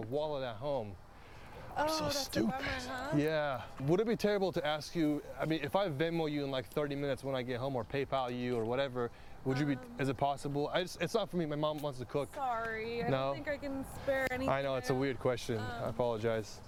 Left 1.77 1.77
maar- 1.77 1.85
my 1.87 1.91
wallet 1.91 1.99
at 1.99 1.99
home. 1.99 2.05
Oh, 2.07 2.09
so 2.11 2.19
stupid. 2.19 2.49
bummer, 2.51 2.63
huh? 3.11 3.17
Yeah. 3.17 3.61
Would 3.87 3.99
it 3.99 4.07
be 4.07 4.15
terrible 4.15 4.51
to 4.51 4.65
ask 4.65 4.95
you? 4.95 5.21
I 5.39 5.45
mean, 5.45 5.59
if 5.63 5.75
I 5.75 5.89
Venmo 5.89 6.31
you 6.31 6.43
in 6.43 6.51
like 6.51 6.67
30 6.67 6.95
minutes 6.95 7.23
when 7.23 7.35
I 7.35 7.41
get 7.41 7.57
home, 7.59 7.75
or 7.75 7.83
PayPal 7.83 8.37
you, 8.37 8.57
or 8.57 8.65
whatever, 8.65 9.09
would 9.45 9.57
you 9.57 9.65
be? 9.65 9.77
Is 9.99 10.09
it 10.09 10.17
possible? 10.17 10.69
I 10.73 10.81
just, 10.83 11.01
it's 11.01 11.13
not 11.13 11.29
for 11.29 11.37
me. 11.37 11.45
My 11.45 11.55
mom 11.55 11.79
wants 11.79 11.99
to 11.99 12.05
cook. 12.05 12.33
Sorry, 12.35 13.03
I 13.03 13.09
No. 13.09 13.17
don't 13.17 13.35
think 13.35 13.47
I 13.49 13.57
can 13.57 13.85
spare 14.03 14.27
anything. 14.31 14.49
I 14.49 14.61
know 14.61 14.75
it's 14.75 14.89
a 14.89 14.93
weird 14.95 15.17
question. 15.19 15.57
I 15.59 15.83
Um, 15.83 15.89
apologize. 15.89 16.59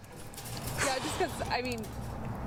Yeah, 0.85 0.97
just 0.99 1.17
because 1.19 1.41
I 1.49 1.61
mean, 1.61 1.81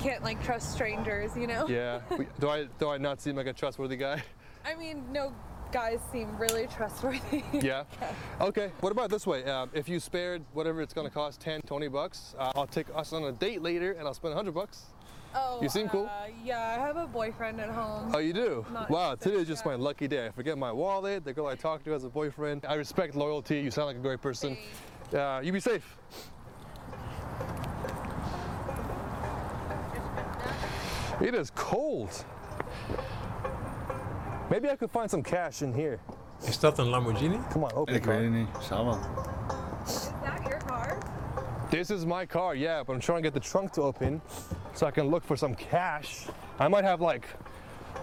can't 0.01 0.23
like 0.25 0.43
trust 0.43 0.73
strangers, 0.73 1.37
you 1.37 1.47
know. 1.47 1.69
Yeah. 1.69 2.01
Do 2.41 2.49
I 2.49 2.65
do 2.79 2.89
I 2.91 2.99
not 2.99 3.21
seem 3.21 3.37
like 3.37 3.47
a 3.47 3.53
trustworthy 3.53 3.97
guy? 3.97 4.23
I 4.65 4.75
mean, 4.75 5.05
no 5.13 5.33
guys 5.75 5.99
seem 6.13 6.29
really 6.39 6.69
trustworthy. 6.69 7.43
Yeah. 7.53 7.83
Okay. 8.41 8.71
What 8.79 8.93
about 8.93 9.11
this 9.11 9.27
way? 9.27 9.45
Um, 9.45 9.71
if 9.75 9.89
you 9.89 9.99
spared 9.99 10.45
whatever 10.53 10.81
it's 10.81 10.95
going 10.95 11.09
to 11.09 11.13
cost, 11.13 11.41
10, 11.41 11.63
20 11.63 11.89
bucks, 11.89 12.37
uh, 12.39 12.53
I'll 12.55 12.69
take 12.69 12.87
us 12.95 13.13
on 13.13 13.25
a 13.25 13.33
date 13.33 13.61
later 13.61 13.91
and 13.93 14.07
I'll 14.07 14.15
spend 14.15 14.35
100 14.37 14.53
bucks. 14.55 14.85
Oh, 15.35 15.59
You 15.61 15.69
seem 15.69 15.89
cool. 15.89 16.07
Uh, 16.07 16.29
yeah, 16.45 16.77
I 16.79 16.81
have 16.81 16.97
a 16.97 17.09
boyfriend 17.09 17.61
at 17.61 17.71
home. 17.71 18.13
Oh, 18.15 18.19
you 18.19 18.33
do? 18.33 18.65
Not 18.73 18.89
wow, 18.89 19.17
today 19.17 19.39
is 19.39 19.49
just 19.49 19.67
my 19.67 19.75
lucky 19.75 20.07
day. 20.07 20.27
I 20.27 20.31
forget 20.31 20.57
my 20.57 20.71
wallet. 20.71 21.25
The 21.25 21.33
girl 21.33 21.49
I 21.49 21.57
talked 21.57 21.85
to 21.87 21.91
has 21.91 22.05
a 22.05 22.09
boyfriend. 22.09 22.65
I 22.69 22.75
respect 22.75 23.17
loyalty. 23.17 23.59
You 23.59 23.73
sound 23.73 23.89
like 23.89 23.97
a 23.97 24.01
great 24.01 24.23
person. 24.23 24.57
Uh, 25.13 25.41
you 25.43 25.51
be 25.53 25.59
safe. 25.59 25.97
It 31.21 31.35
is 31.35 31.51
cold. 31.57 32.25
Maybe 34.55 34.71
I 34.71 34.77
could 34.77 34.93
find 34.93 35.11
some 35.11 35.25
cash 35.25 35.63
in 35.63 35.73
here. 35.73 35.99
Is 36.47 36.61
dat 36.61 36.79
een 36.79 36.89
Lamborghini? 36.89 37.39
Come 37.53 37.65
on, 37.65 37.73
open 37.73 37.95
Ik 37.95 38.03
car. 38.03 38.15
weet 38.15 38.23
het 38.23 38.33
niet. 38.33 38.49
Zou 38.61 38.85
wel. 38.85 38.99
Is 39.87 40.11
that 40.23 40.43
your 40.43 40.61
car? 40.67 40.99
This 41.71 41.91
is 41.91 42.05
my 42.05 42.27
car, 42.27 42.55
yeah, 42.55 42.85
but 42.85 42.95
I'm 42.95 43.01
trying 43.01 43.23
to 43.23 43.31
get 43.31 43.43
the 43.43 43.49
trunk 43.51 43.73
to 43.73 43.83
open 43.83 44.21
so 44.73 44.87
I 44.87 44.91
can 44.91 45.09
look 45.09 45.25
for 45.25 45.37
some 45.37 45.55
cash. 45.55 46.29
I 46.61 46.69
might 46.69 46.85
have 46.85 47.01
like 47.13 47.27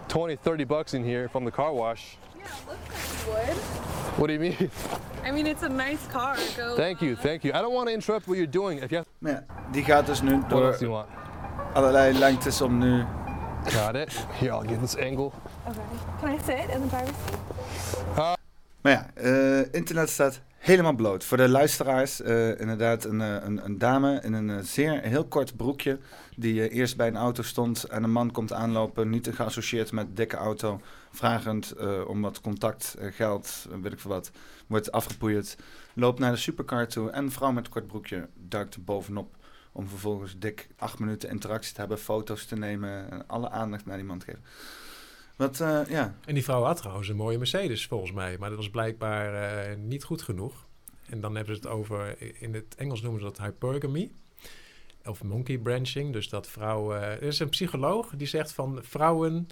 20, 0.07 0.35
30 0.35 0.65
bucks 0.65 0.93
in 0.93 1.05
here 1.05 1.29
from 1.29 1.45
the 1.45 1.51
car 1.51 1.73
wash. 1.73 2.17
Yeah, 2.35 2.43
it 2.43 2.67
looks 2.67 3.25
like 3.25 3.47
you 3.47 3.53
would. 3.53 3.57
What 4.17 4.27
do 4.27 4.33
you 4.33 4.39
mean? 4.39 4.69
I 5.23 5.31
mean, 5.31 5.47
it's 5.47 5.63
a 5.63 5.69
nice 5.69 6.05
car. 6.11 6.35
Go. 6.57 6.75
thank 6.75 7.01
you, 7.01 7.13
uh, 7.13 7.21
thank 7.21 7.45
you. 7.45 7.53
I 7.53 7.61
don't 7.61 7.73
want 7.73 7.87
to 7.87 7.93
interrupt 7.93 8.27
what 8.27 8.35
you're 8.37 8.51
doing. 8.51 8.79
If 8.83 8.91
you 8.91 8.97
have 8.97 9.07
Maar 9.19 9.31
ja, 9.31 9.43
die 9.71 9.83
gaat 9.83 10.05
dus 10.05 10.21
nu 10.21 10.31
what 10.37 10.49
do 10.49 10.57
you 10.57 10.77
door 10.79 10.89
want? 10.89 11.07
allerlei 11.73 12.13
lengtes 12.13 12.61
om 12.61 12.77
nu 12.77 13.05
Got 13.65 13.95
it. 13.95 14.13
Here, 14.39 14.51
I'll 14.53 14.67
get 14.67 14.79
this 14.79 14.95
angle. 14.95 15.33
Okay. 15.67 15.81
Can 16.19 16.29
I 16.29 16.37
sit 16.37 16.69
in 16.69 16.81
the 16.81 16.87
driver's 16.87 17.15
seat? 17.25 18.39
Maar 18.81 18.91
ja, 18.91 19.09
eh, 19.13 19.73
internet 19.73 20.09
staat 20.09 20.41
helemaal 20.61 20.93
bloot. 20.93 21.23
Voor 21.23 21.37
de 21.37 21.49
luisteraars, 21.49 22.21
eh, 22.21 22.59
inderdaad 22.59 23.03
een, 23.03 23.21
eh, 23.21 23.35
een, 23.43 23.65
een 23.65 23.77
dame 23.77 24.21
in 24.23 24.33
een 24.33 24.63
zeer 24.63 25.01
heel 25.01 25.25
kort 25.25 25.55
broekje... 25.55 25.99
die 26.35 26.69
eerst 26.69 26.97
bij 26.97 27.07
een 27.07 27.17
auto 27.17 27.43
stond 27.43 27.83
en 27.83 28.03
een 28.03 28.11
man 28.11 28.31
komt 28.31 28.53
aanlopen... 28.53 29.09
niet 29.09 29.29
geassocieerd 29.33 29.91
met 29.91 30.17
dikke 30.17 30.35
auto, 30.35 30.81
vragend 31.11 31.71
eh, 31.71 32.07
om 32.07 32.21
wat 32.21 32.41
contact, 32.41 32.95
geld, 32.99 33.67
weet 33.81 33.93
ik 33.93 33.99
veel 33.99 34.11
wat... 34.11 34.31
wordt 34.67 34.91
afgepoeierd, 34.91 35.57
loopt 35.93 36.19
naar 36.19 36.31
de 36.31 36.37
supercar 36.37 36.87
toe... 36.87 37.09
en 37.09 37.23
een 37.23 37.31
vrouw 37.31 37.51
met 37.51 37.65
een 37.65 37.71
kort 37.71 37.87
broekje 37.87 38.27
duikt 38.47 38.75
er 38.75 38.83
bovenop... 38.83 39.35
om 39.71 39.87
vervolgens 39.87 40.39
dik 40.39 40.67
acht 40.75 40.99
minuten 40.99 41.29
interactie 41.29 41.73
te 41.73 41.79
hebben, 41.79 41.97
foto's 41.97 42.45
te 42.45 42.55
nemen... 42.55 43.11
en 43.11 43.27
alle 43.27 43.49
aandacht 43.49 43.85
naar 43.85 43.97
die 43.97 44.05
man 44.05 44.19
te 44.19 44.25
geven. 44.25 44.43
Wat, 45.35 45.59
eh, 45.59 45.81
ja... 45.87 46.15
En 46.25 46.33
die 46.33 46.43
vrouw 46.43 46.63
had 46.63 46.77
trouwens 46.77 47.07
een 47.07 47.15
mooie 47.15 47.37
Mercedes 47.37 47.87
volgens 47.87 48.11
mij. 48.11 48.37
Maar 48.37 48.49
dat 48.49 48.57
was 48.57 48.69
blijkbaar 48.69 49.33
eh, 49.33 49.77
niet 49.77 50.03
goed 50.03 50.21
genoeg. 50.21 50.67
En 51.05 51.21
dan 51.21 51.35
hebben 51.35 51.55
ze 51.55 51.61
het 51.61 51.71
over, 51.71 52.21
in 52.41 52.53
het 52.53 52.75
Engels 52.75 53.01
noemen 53.01 53.19
ze 53.19 53.25
dat 53.25 53.37
hypergamy. 53.37 54.11
Of 55.05 55.23
monkey 55.23 55.57
branching. 55.57 56.13
Dus 56.13 56.29
dat 56.29 56.47
vrouwen... 56.47 57.01
Er 57.01 57.23
is 57.23 57.39
een 57.39 57.49
psycholoog 57.49 58.13
die 58.15 58.27
zegt 58.27 58.53
van 58.53 58.79
vrouwen 58.81 59.47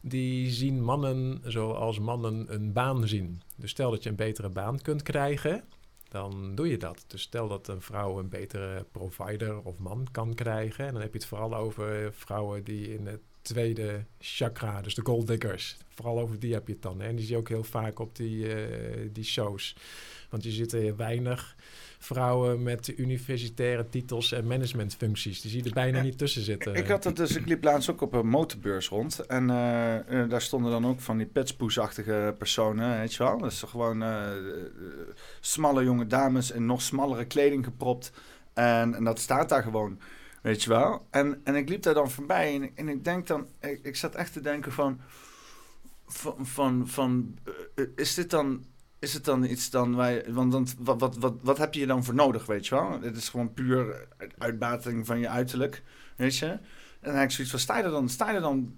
die 0.00 0.50
zien 0.50 0.84
mannen 0.84 1.40
zoals 1.44 1.98
mannen 1.98 2.54
een 2.54 2.72
baan 2.72 3.08
zien. 3.08 3.42
Dus 3.56 3.70
stel 3.70 3.90
dat 3.90 4.02
je 4.02 4.08
een 4.08 4.16
betere 4.16 4.48
baan 4.48 4.80
kunt 4.82 5.02
krijgen, 5.02 5.64
dan 6.08 6.54
doe 6.54 6.68
je 6.68 6.76
dat. 6.76 7.04
Dus 7.06 7.22
stel 7.22 7.48
dat 7.48 7.68
een 7.68 7.82
vrouw 7.82 8.18
een 8.18 8.28
betere 8.28 8.86
provider 8.92 9.62
of 9.62 9.78
man 9.78 10.06
kan 10.10 10.34
krijgen. 10.34 10.86
En 10.86 10.92
dan 10.92 11.02
heb 11.02 11.12
je 11.12 11.18
het 11.18 11.28
vooral 11.28 11.54
over 11.54 12.12
vrouwen 12.12 12.64
die 12.64 12.94
in 12.94 13.06
het 13.06 13.20
tweede 13.42 14.04
chakra, 14.18 14.80
dus 14.82 14.94
de 14.94 15.04
gold 15.04 15.26
diggers. 15.26 15.76
Vooral 15.88 16.18
over 16.20 16.38
die 16.38 16.52
heb 16.52 16.66
je 16.66 16.72
het 16.72 16.82
dan. 16.82 17.00
En 17.00 17.16
die 17.16 17.24
zie 17.24 17.34
je 17.34 17.40
ook 17.40 17.48
heel 17.48 17.64
vaak 17.64 17.98
op 17.98 18.16
die, 18.16 18.54
eh, 18.54 19.08
die 19.12 19.24
shows. 19.24 19.76
Want 20.30 20.42
je 20.42 20.50
zit 20.50 20.72
er 20.72 20.96
weinig 20.96 21.56
vrouwen 21.98 22.62
met 22.62 22.88
universitaire 22.96 23.88
titels 23.88 24.32
en 24.32 24.46
managementfuncties. 24.46 25.40
Die 25.40 25.50
zie 25.50 25.62
je 25.62 25.68
er 25.68 25.74
bijna 25.74 26.02
niet 26.02 26.18
tussen 26.18 26.42
zitten. 26.42 26.74
Ik 26.74 26.88
had 26.88 27.04
het 27.04 27.16
dus, 27.16 27.36
ik 27.36 27.46
liep 27.46 27.64
laatst 27.64 27.90
ook 27.90 28.00
op 28.00 28.12
een 28.12 28.28
motorbeurs 28.28 28.88
rond. 28.88 29.18
En 29.26 29.50
eh, 29.50 30.22
eh, 30.22 30.30
daar 30.30 30.42
stonden 30.42 30.70
dan 30.70 30.86
ook 30.86 31.00
van 31.00 31.16
die 31.16 31.26
petspoesachtige 31.26 32.34
personen, 32.38 32.98
weet 32.98 33.14
je 33.14 33.22
wel. 33.22 33.46
Is 33.46 33.62
gewoon 33.66 34.02
eh, 34.02 34.26
smalle 35.40 35.84
jonge 35.84 36.06
dames 36.06 36.50
in 36.50 36.66
nog 36.66 36.82
smallere 36.82 37.24
kleding 37.24 37.64
gepropt. 37.64 38.12
En, 38.54 38.94
en 38.94 39.04
dat 39.04 39.18
staat 39.18 39.48
daar 39.48 39.62
gewoon, 39.62 40.00
weet 40.42 40.62
je 40.62 40.68
wel. 40.68 41.06
En, 41.10 41.40
en 41.44 41.54
ik 41.54 41.68
liep 41.68 41.82
daar 41.82 41.94
dan 41.94 42.10
voorbij 42.10 42.54
en, 42.54 42.70
en 42.74 42.88
ik 42.88 43.04
denk 43.04 43.26
dan, 43.26 43.46
ik, 43.60 43.80
ik 43.82 43.96
zat 43.96 44.14
echt 44.14 44.32
te 44.32 44.40
denken 44.40 44.72
van, 44.72 45.00
van, 46.06 46.46
van, 46.46 46.88
van 46.88 47.38
is 47.96 48.14
dit 48.14 48.30
dan... 48.30 48.64
Is 48.98 49.14
het 49.14 49.24
dan 49.24 49.44
iets 49.44 49.70
dan 49.70 49.96
wij. 49.96 50.24
Want 50.28 50.52
dan, 50.52 50.66
wat, 50.78 51.00
wat, 51.00 51.16
wat, 51.16 51.34
wat 51.42 51.58
heb 51.58 51.74
je 51.74 51.86
dan 51.86 52.04
voor 52.04 52.14
nodig, 52.14 52.46
weet 52.46 52.66
je 52.66 52.74
wel? 52.74 53.00
Het 53.00 53.16
is 53.16 53.28
gewoon 53.28 53.52
puur 53.52 54.08
uitbating 54.38 55.06
van 55.06 55.18
je 55.18 55.28
uiterlijk, 55.28 55.82
weet 56.16 56.36
je? 56.36 56.46
En 56.46 56.60
dan 57.00 57.14
heb 57.14 57.24
ik 57.24 57.30
zoiets 57.30 57.52
van: 57.52 57.60
sta 57.60 57.76
je 57.78 57.82
er 57.82 57.90
dan? 57.90 58.08
Sta 58.08 58.30
je 58.30 58.36
er 58.36 58.40
dan 58.40 58.74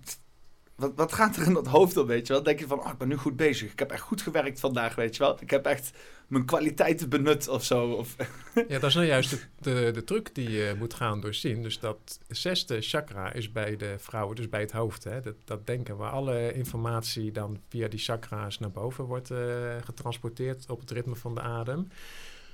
wat, 0.81 0.93
wat 0.95 1.13
gaat 1.13 1.37
er 1.37 1.47
in 1.47 1.53
dat 1.53 1.67
hoofd 1.67 1.97
op, 1.97 2.07
weet 2.07 2.27
je 2.27 2.33
wel? 2.33 2.43
Denk 2.43 2.59
je 2.59 2.67
van, 2.67 2.79
oh, 2.79 2.91
ik 2.93 2.99
ben 2.99 3.09
nu 3.09 3.17
goed 3.17 3.37
bezig. 3.37 3.73
Ik 3.73 3.79
heb 3.79 3.91
echt 3.91 4.03
goed 4.03 4.23
gewerkt 4.23 4.61
vandaag, 4.61 4.95
weet 4.95 5.17
je 5.17 5.23
wel? 5.23 5.37
Ik 5.41 5.51
heb 5.51 5.67
echt 5.67 5.91
mijn 6.27 6.45
kwaliteiten 6.45 7.09
benut 7.09 7.49
of 7.49 7.65
zo. 7.65 7.91
Of 7.91 8.17
Ja, 8.69 8.79
dat 8.79 8.89
is 8.89 8.95
nou 8.95 9.07
juist 9.07 9.31
de, 9.31 9.39
de, 9.59 9.91
de 9.93 10.05
truc 10.05 10.35
die 10.35 10.51
je 10.51 10.75
moet 10.79 10.95
gaan 10.95 11.21
doorzien. 11.21 11.63
Dus 11.63 11.79
dat 11.79 12.21
zesde 12.29 12.81
chakra 12.81 13.33
is 13.33 13.53
bij 13.53 13.77
de 13.77 13.95
vrouwen, 13.99 14.37
dus 14.37 14.49
bij 14.49 14.61
het 14.61 14.73
hoofd. 14.73 15.05
Hè? 15.05 15.21
Dat, 15.21 15.35
dat 15.45 15.67
denken 15.67 15.97
waar 15.97 16.11
alle 16.11 16.53
informatie 16.53 17.33
dan 17.33 17.61
via 17.69 17.89
die 17.89 17.99
chakra's 17.99 18.59
naar 18.59 18.71
boven 18.71 19.05
wordt 19.05 19.31
eh, 19.31 19.39
getransporteerd 19.85 20.71
op 20.71 20.81
het 20.81 20.91
ritme 20.91 21.15
van 21.15 21.35
de 21.35 21.41
adem. 21.41 21.89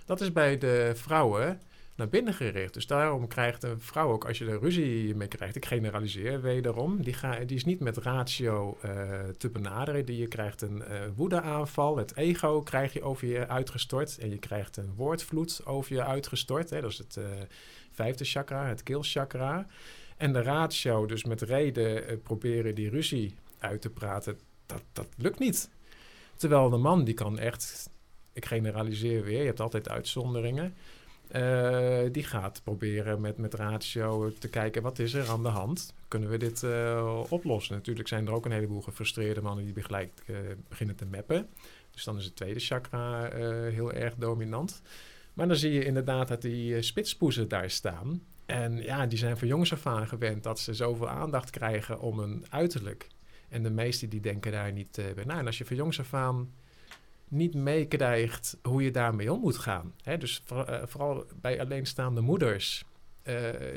Dat 0.05 0.21
is 0.21 0.33
bij 0.33 0.59
de 0.59 0.93
vrouwen 0.95 1.61
naar 1.97 2.09
binnen 2.09 2.35
gericht. 2.35 2.75
Dus 2.75 2.87
daarom 2.87 3.27
krijgt 3.27 3.63
een 3.63 3.81
vrouw 3.81 4.11
ook, 4.11 4.25
als 4.25 4.39
je 4.39 4.47
er 4.47 4.61
ruzie 4.61 5.15
mee 5.15 5.29
krijgt, 5.29 5.57
ik 5.57 5.67
generaliseer 5.67 6.41
wederom, 6.41 7.03
die, 7.03 7.13
ga, 7.13 7.39
die 7.45 7.57
is 7.57 7.65
niet 7.65 7.81
met 7.81 7.97
ratio 7.97 8.79
eh, 8.81 8.93
te 9.39 9.49
benaderen. 9.49 10.05
Die, 10.05 10.17
je 10.17 10.29
krijgt 10.29 10.63
een 10.63 10.83
eh, 10.83 11.01
woedeaanval, 11.15 11.97
het 11.97 12.17
ego 12.17 12.63
krijg 12.63 12.93
je 12.93 13.03
over 13.03 13.27
je 13.27 13.49
uitgestort 13.49 14.19
en 14.19 14.31
je 14.31 14.39
krijgt 14.39 14.77
een 14.77 14.95
woordvloed 14.97 15.61
over 15.65 15.95
je 15.95 16.05
uitgestort. 16.05 16.71
Hè. 16.71 16.81
Dat 16.81 16.91
is 16.91 16.99
het 16.99 17.17
eh, 17.17 17.25
vijfde 17.93 18.25
chakra, 18.25 18.67
het 18.67 18.83
keelchakra. 18.83 19.67
En 20.17 20.33
de 20.33 20.43
ratio, 20.43 21.07
dus 21.07 21.25
met 21.25 21.43
reden 21.43 22.23
proberen 22.23 22.75
die 22.75 22.91
ruzie 22.91 23.35
uit 23.59 23.81
te 23.81 23.91
praten, 23.91 24.39
dat, 24.67 24.83
dat 24.93 25.09
lukt 25.17 25.39
niet. 25.39 25.71
Terwijl 26.37 26.71
de 26.71 26.77
man 26.77 27.05
die 27.05 27.15
kan 27.15 27.39
echt, 27.39 27.91
ik 28.33 28.45
generaliseer 28.45 29.25
weer, 29.25 29.41
je 29.41 29.47
hebt 29.47 29.61
altijd 29.61 29.89
uitzonderingen. 29.89 30.75
Eh, 31.29 32.01
die 32.13 32.25
gaat 32.25 32.61
proberen 32.65 33.21
met, 33.21 33.39
met 33.39 33.55
ratio 33.55 34.33
te 34.39 34.49
kijken 34.49 34.83
wat 34.83 34.99
is 34.99 35.15
er 35.15 35.29
aan 35.29 35.43
de 35.43 35.49
hand. 35.49 35.95
Kunnen 36.09 36.29
we 36.29 36.37
dit 36.37 36.63
eh, 36.63 37.23
oplossen? 37.29 37.75
Natuurlijk 37.75 38.09
zijn 38.09 38.27
er 38.27 38.33
ook 38.33 38.45
een 38.45 38.53
heleboel 38.53 38.81
gefrustreerde 38.81 39.43
mannen 39.43 39.65
die 39.65 39.83
gelijk 39.83 40.23
eh, 40.27 40.37
beginnen 40.69 40.97
te 40.97 41.07
mappen. 41.07 41.49
Dus 41.91 42.05
dan 42.05 42.17
is 42.17 42.25
het 42.25 42.37
tweede 42.37 42.61
chakra 42.61 43.31
heel 43.71 43.93
erg 43.93 44.15
dominant. 44.15 44.83
Maar 45.35 45.49
dan 45.49 45.57
zie 45.57 45.73
je 45.73 45.85
inderdaad 45.85 46.29
dat 46.29 46.43
die 46.43 46.83
spitspoezen 46.83 47.49
daar 47.49 47.71
staan. 47.71 48.23
En 48.47 48.77
ja, 48.77 49.07
die 49.07 49.19
zijn 49.19 49.39
van 49.39 49.49
jongs 49.49 49.73
af 49.73 49.87
aan 49.87 50.09
gewend 50.09 50.43
dat 50.43 50.59
ze 50.59 50.75
zoveel 50.75 51.09
aandacht 51.09 51.51
krijgen 51.51 52.01
om 52.01 52.19
een 52.19 52.45
uiterlijk. 52.49 53.09
En 53.49 53.63
de 53.63 53.71
meesten 53.71 54.09
die 54.09 54.21
denken 54.21 54.53
daar 54.53 54.73
niet 54.73 55.01
bij 55.15 55.25
na. 55.25 55.39
En 55.39 55.47
als 55.47 55.59
je 55.59 55.65
van 55.65 55.77
jongs 55.77 56.01
af 56.01 56.15
niet 57.29 57.55
meekrijgt 57.55 58.57
hoe 58.63 58.83
je 58.83 58.91
daarmee 58.91 59.33
om 59.33 59.41
moet 59.41 59.59
gaan. 59.59 59.95
Hè? 60.03 60.19
Dus 60.19 60.43
eh, 60.49 60.83
vooral 60.85 61.25
bij 61.41 61.61
alleenstaande 61.61 62.21
moeders 62.21 62.85
eh, 63.23 63.37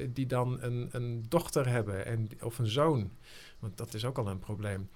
die 0.09 0.25
dan 0.25 0.61
een, 0.61 0.89
een 0.91 1.25
dochter 1.29 1.67
hebben 1.67 2.05
en, 2.05 2.29
of 2.41 2.59
een 2.59 2.67
zoon. 2.67 3.11
Want 3.59 3.77
dat 3.77 3.93
is 3.93 4.05
ook 4.05 4.17
al 4.17 4.27
een 4.27 4.39
probleem. 4.39 4.89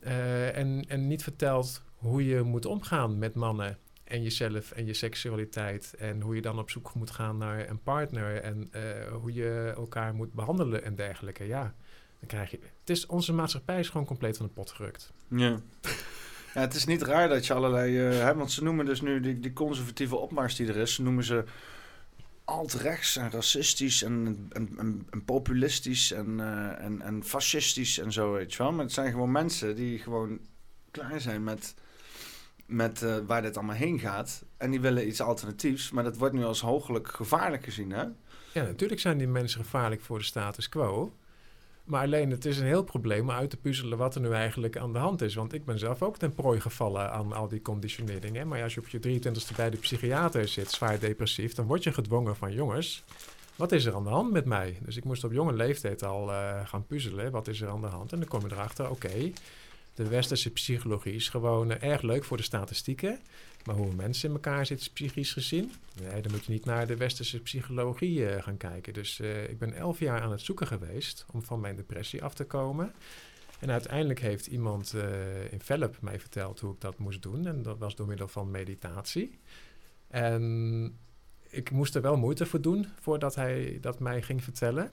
Eh, 0.00 0.56
en, 0.56 0.84
en 0.88 1.06
niet 1.06 1.22
vertelt 1.22 1.82
hoe 1.94 2.26
je 2.26 2.42
moet 2.42 2.66
omgaan 2.66 3.18
met 3.18 3.34
mannen 3.34 3.78
en 4.04 4.22
jezelf 4.22 4.70
en 4.70 4.86
je 4.86 4.94
seksualiteit. 4.94 5.94
En 5.98 6.20
hoe 6.20 6.34
je 6.34 6.42
dan 6.42 6.58
op 6.58 6.70
zoek 6.70 6.94
moet 6.94 7.10
gaan 7.10 7.38
naar 7.38 7.68
een 7.68 7.82
partner. 7.82 8.36
En 8.36 8.70
hoe 9.20 9.32
je 9.32 9.72
elkaar 9.76 10.14
moet 10.14 10.32
behandelen 10.32 10.84
en 10.84 10.94
dergelijke. 10.94 11.46
Ja, 11.46 11.74
dan 12.18 12.28
krijg 12.28 12.50
je... 12.50 12.58
Het 12.80 12.90
is, 12.90 13.06
onze 13.06 13.32
maatschappij 13.32 13.78
is 13.78 13.88
gewoon 13.88 14.06
compleet 14.06 14.36
van 14.36 14.46
de 14.46 14.52
pot 14.52 14.70
gerukt. 14.70 15.12
Ja. 15.28 15.60
Ja, 16.54 16.60
het 16.60 16.74
is 16.74 16.84
niet 16.84 17.02
raar 17.02 17.28
dat 17.28 17.46
je 17.46 17.54
allerlei... 17.54 18.20
eh, 18.20 18.30
want 18.30 18.52
ze 18.52 18.62
noemen 18.62 18.84
dus 18.84 19.00
nu 19.00 19.20
die, 19.20 19.40
die 19.40 19.52
conservatieve 19.52 20.16
opmars 20.16 20.56
die 20.56 20.68
er 20.68 20.76
is... 20.76 20.94
ze 20.94 21.02
noemen 21.02 21.24
ze 21.24 21.44
alt-rechts 22.44 23.16
en 23.16 23.30
racistisch 23.30 24.02
en 24.02 24.48
populistisch 25.24 26.12
en, 26.12 26.40
eh, 26.40 26.84
en, 26.84 27.00
en 27.00 27.24
fascistisch 27.24 27.98
en 27.98 28.12
zo, 28.12 28.32
weet 28.32 28.52
je 28.52 28.58
wel. 28.58 28.72
Maar 28.72 28.84
het 28.84 28.92
zijn 28.92 29.12
gewoon 29.12 29.32
mensen 29.32 29.76
die 29.76 29.98
gewoon 29.98 30.38
klaar 30.90 31.20
zijn 31.20 31.44
met, 31.44 31.74
met 32.66 33.02
eh, 33.02 33.16
waar 33.26 33.42
dit 33.42 33.56
allemaal 33.56 33.76
heen 33.76 33.98
gaat. 33.98 34.44
En 34.56 34.70
die 34.70 34.80
willen 34.80 35.06
iets 35.06 35.20
alternatiefs. 35.20 35.90
Maar 35.90 36.04
dat 36.04 36.16
wordt 36.16 36.34
nu 36.34 36.44
als 36.44 36.60
hooglijk 36.60 37.08
gevaarlijk 37.08 37.64
gezien, 37.64 37.90
hè? 37.90 38.04
Ja, 38.52 38.62
natuurlijk 38.62 39.00
zijn 39.00 39.18
die 39.18 39.26
mensen 39.26 39.60
gevaarlijk 39.64 40.00
voor 40.00 40.18
de 40.18 40.24
status 40.24 40.68
quo. 40.68 41.16
Maar 41.84 42.02
alleen 42.02 42.30
het 42.30 42.44
is 42.44 42.58
een 42.58 42.66
heel 42.66 42.82
probleem 42.84 43.20
om 43.20 43.30
uit 43.30 43.50
te 43.50 43.56
puzzelen 43.56 43.98
wat 43.98 44.14
er 44.14 44.20
nu 44.20 44.32
eigenlijk 44.32 44.76
aan 44.76 44.92
de 44.92 44.98
hand 44.98 45.22
is. 45.22 45.34
Want 45.34 45.52
ik 45.52 45.64
ben 45.64 45.78
zelf 45.78 46.02
ook 46.02 46.18
ten 46.18 46.34
prooi 46.34 46.60
gevallen 46.60 47.12
aan 47.12 47.32
al 47.32 47.48
die 47.48 47.62
conditionering. 47.62 48.36
Hè? 48.36 48.44
Maar 48.44 48.62
als 48.62 48.74
je 48.74 48.80
op 48.80 48.88
je 48.88 49.20
23e 49.20 49.56
bij 49.56 49.70
de 49.70 49.76
psychiater 49.76 50.48
zit, 50.48 50.70
zwaar 50.70 50.98
depressief, 50.98 51.54
dan 51.54 51.66
word 51.66 51.82
je 51.82 51.92
gedwongen 51.92 52.36
van 52.36 52.52
jongens, 52.52 53.04
wat 53.56 53.72
is 53.72 53.84
er 53.84 53.94
aan 53.94 54.04
de 54.04 54.10
hand 54.10 54.32
met 54.32 54.44
mij? 54.44 54.78
Dus 54.80 54.96
ik 54.96 55.04
moest 55.04 55.24
op 55.24 55.32
jonge 55.32 55.52
leeftijd 55.52 56.04
al 56.04 56.32
eh, 56.32 56.66
gaan 56.66 56.86
puzzelen. 56.86 57.30
Wat 57.30 57.48
is 57.48 57.60
er 57.60 57.68
aan 57.68 57.80
de 57.80 57.86
hand? 57.86 58.12
En 58.12 58.18
dan 58.18 58.28
kom 58.28 58.40
je 58.40 58.52
erachter, 58.52 58.90
oké, 58.90 59.32
de 59.94 60.08
westerse 60.08 60.50
psychologie 60.50 61.14
is 61.14 61.28
gewoon 61.28 61.70
eh, 61.70 61.90
erg 61.90 62.02
leuk 62.02 62.24
voor 62.24 62.36
de 62.36 62.42
statistieken. 62.42 63.20
Maar 63.64 63.74
hoe 63.74 63.94
mensen 63.94 64.28
in 64.28 64.34
elkaar 64.34 64.66
zitten, 64.66 64.92
psychisch 64.92 65.32
gezien, 65.32 65.72
nee, 66.00 66.22
dan 66.22 66.32
moet 66.32 66.44
je 66.44 66.52
niet 66.52 66.64
naar 66.64 66.86
de 66.86 66.96
westerse 66.96 67.40
psychologie 67.40 68.26
eh, 68.26 68.42
gaan 68.42 68.56
kijken. 68.56 68.92
Dus 68.92 69.20
eh, 69.20 69.48
ik 69.48 69.58
ben 69.58 69.74
elf 69.74 69.98
jaar 69.98 70.20
aan 70.20 70.30
het 70.30 70.40
zoeken 70.40 70.66
geweest 70.66 71.26
om 71.32 71.42
van 71.42 71.60
mijn 71.60 71.76
depressie 71.76 72.24
af 72.24 72.34
te 72.34 72.44
komen. 72.44 72.92
En 73.58 73.70
uiteindelijk 73.70 74.20
heeft 74.20 74.46
iemand 74.46 74.94
eh, 74.94 75.52
in 75.52 75.60
Velp 75.60 75.96
mij 76.00 76.20
verteld 76.20 76.60
hoe 76.60 76.72
ik 76.72 76.80
dat 76.80 76.98
moest 76.98 77.22
doen. 77.22 77.46
En 77.46 77.62
dat 77.62 77.78
was 77.78 77.94
door 77.94 78.06
middel 78.06 78.28
van 78.28 78.50
meditatie. 78.50 79.38
En 80.08 80.98
ik 81.48 81.70
moest 81.70 81.94
er 81.94 82.02
wel 82.02 82.16
moeite 82.16 82.46
voor 82.46 82.60
doen 82.60 82.86
voordat 83.00 83.34
hij 83.34 83.78
dat 83.80 83.98
mij 83.98 84.22
ging 84.22 84.44
vertellen. 84.44 84.92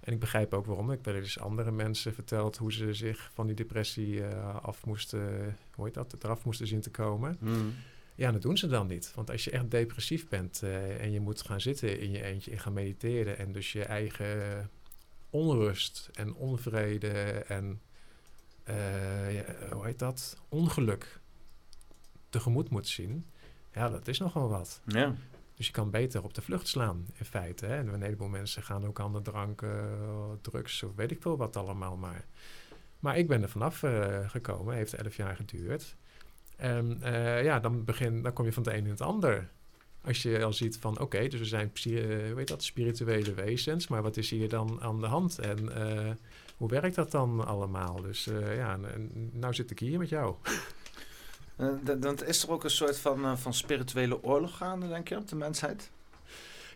En 0.00 0.12
ik 0.12 0.20
begrijp 0.20 0.54
ook 0.54 0.66
waarom. 0.66 0.92
Ik 0.92 0.98
wel 1.02 1.14
eens 1.14 1.38
andere 1.38 1.70
mensen 1.70 2.14
verteld 2.14 2.56
hoe 2.56 2.72
ze 2.72 2.94
zich 2.94 3.30
van 3.34 3.46
die 3.46 3.56
depressie 3.56 4.24
af 4.62 4.86
moesten, 4.86 5.56
hoe 5.74 5.90
dat, 5.90 6.24
eraf 6.24 6.44
moesten 6.44 6.66
zien 6.66 6.80
te 6.80 6.90
komen. 6.90 7.36
Hmm. 7.40 7.74
Ja, 8.16 8.32
dat 8.32 8.42
doen 8.42 8.58
ze 8.58 8.66
dan 8.66 8.86
niet. 8.86 9.12
Want 9.14 9.30
als 9.30 9.44
je 9.44 9.50
echt 9.50 9.70
depressief 9.70 10.28
bent 10.28 10.62
eh, 10.62 11.02
en 11.02 11.12
je 11.12 11.20
moet 11.20 11.42
gaan 11.42 11.60
zitten 11.60 12.00
in 12.00 12.10
je 12.10 12.22
eentje 12.22 12.50
en 12.50 12.58
gaan 12.58 12.72
mediteren 12.72 13.38
en 13.38 13.52
dus 13.52 13.72
je 13.72 13.84
eigen 13.84 14.70
onrust 15.30 16.10
en 16.14 16.34
onvrede 16.34 17.12
en 17.48 17.80
eh, 18.64 19.34
ja, 19.34 19.44
hoe 19.72 19.84
heet 19.84 19.98
dat? 19.98 20.36
Ongeluk 20.48 21.20
tegemoet 22.28 22.70
moet 22.70 22.88
zien. 22.88 23.26
Ja, 23.72 23.88
dat 23.88 24.08
is 24.08 24.18
nogal 24.18 24.48
wat. 24.48 24.80
Ja. 24.86 25.14
Dus 25.54 25.66
je 25.66 25.72
kan 25.72 25.90
beter 25.90 26.24
op 26.24 26.34
de 26.34 26.42
vlucht 26.42 26.68
slaan, 26.68 27.06
in 27.14 27.24
feite. 27.24 27.66
Hè? 27.66 27.76
En 27.76 27.88
een 27.88 28.02
heleboel 28.02 28.28
mensen 28.28 28.62
gaan 28.62 28.86
ook 28.86 29.00
aan 29.00 29.12
de 29.12 29.22
drank, 29.22 29.62
eh, 29.62 29.70
drugs 30.40 30.82
of 30.82 30.94
weet 30.94 31.10
ik 31.10 31.22
veel 31.22 31.36
wat 31.36 31.56
allemaal. 31.56 31.96
Maar, 31.96 32.24
maar 32.98 33.18
ik 33.18 33.28
ben 33.28 33.42
er 33.42 33.48
vanaf 33.48 33.82
eh, 33.82 34.30
gekomen, 34.30 34.74
heeft 34.74 34.94
elf 34.94 35.16
jaar 35.16 35.36
geduurd. 35.36 35.96
En 36.56 36.98
eh, 37.02 37.44
ja, 37.44 37.60
dan, 37.60 37.84
begin, 37.84 38.22
dan 38.22 38.32
kom 38.32 38.44
je 38.44 38.52
van 38.52 38.62
het 38.62 38.72
een 38.72 38.84
in 38.84 38.90
het 38.90 39.00
ander. 39.00 39.48
Als 40.06 40.22
je 40.22 40.44
al 40.44 40.52
ziet 40.52 40.78
van, 40.78 41.00
oké, 41.00 41.28
dus 41.28 41.40
we 41.40 41.46
zijn 41.46 41.72
psy- 41.72 41.98
eh, 41.98 42.32
hoe 42.32 42.44
dat, 42.44 42.62
spirituele 42.62 43.34
wezens, 43.34 43.88
maar 43.88 44.02
wat 44.02 44.16
is 44.16 44.30
hier 44.30 44.48
dan 44.48 44.80
aan 44.80 45.00
de 45.00 45.06
hand? 45.06 45.38
En 45.38 45.74
eh, 45.74 46.12
hoe 46.56 46.68
werkt 46.68 46.94
dat 46.94 47.10
dan 47.10 47.46
allemaal? 47.46 48.02
Dus 48.02 48.26
eh, 48.26 48.56
ja, 48.56 48.78
nou 49.32 49.54
zit 49.54 49.70
ik 49.70 49.78
hier 49.78 49.98
met 49.98 50.08
jou. 50.08 50.34
Dan 51.98 52.18
is 52.24 52.42
er 52.42 52.50
ook 52.50 52.64
een 52.64 52.70
soort 52.70 52.98
van, 52.98 53.38
van 53.38 53.54
spirituele 53.54 54.22
oorlog 54.22 54.56
gaande, 54.56 54.88
denk 54.88 55.08
je, 55.08 55.16
op 55.16 55.28
de 55.28 55.36
mensheid? 55.36 55.90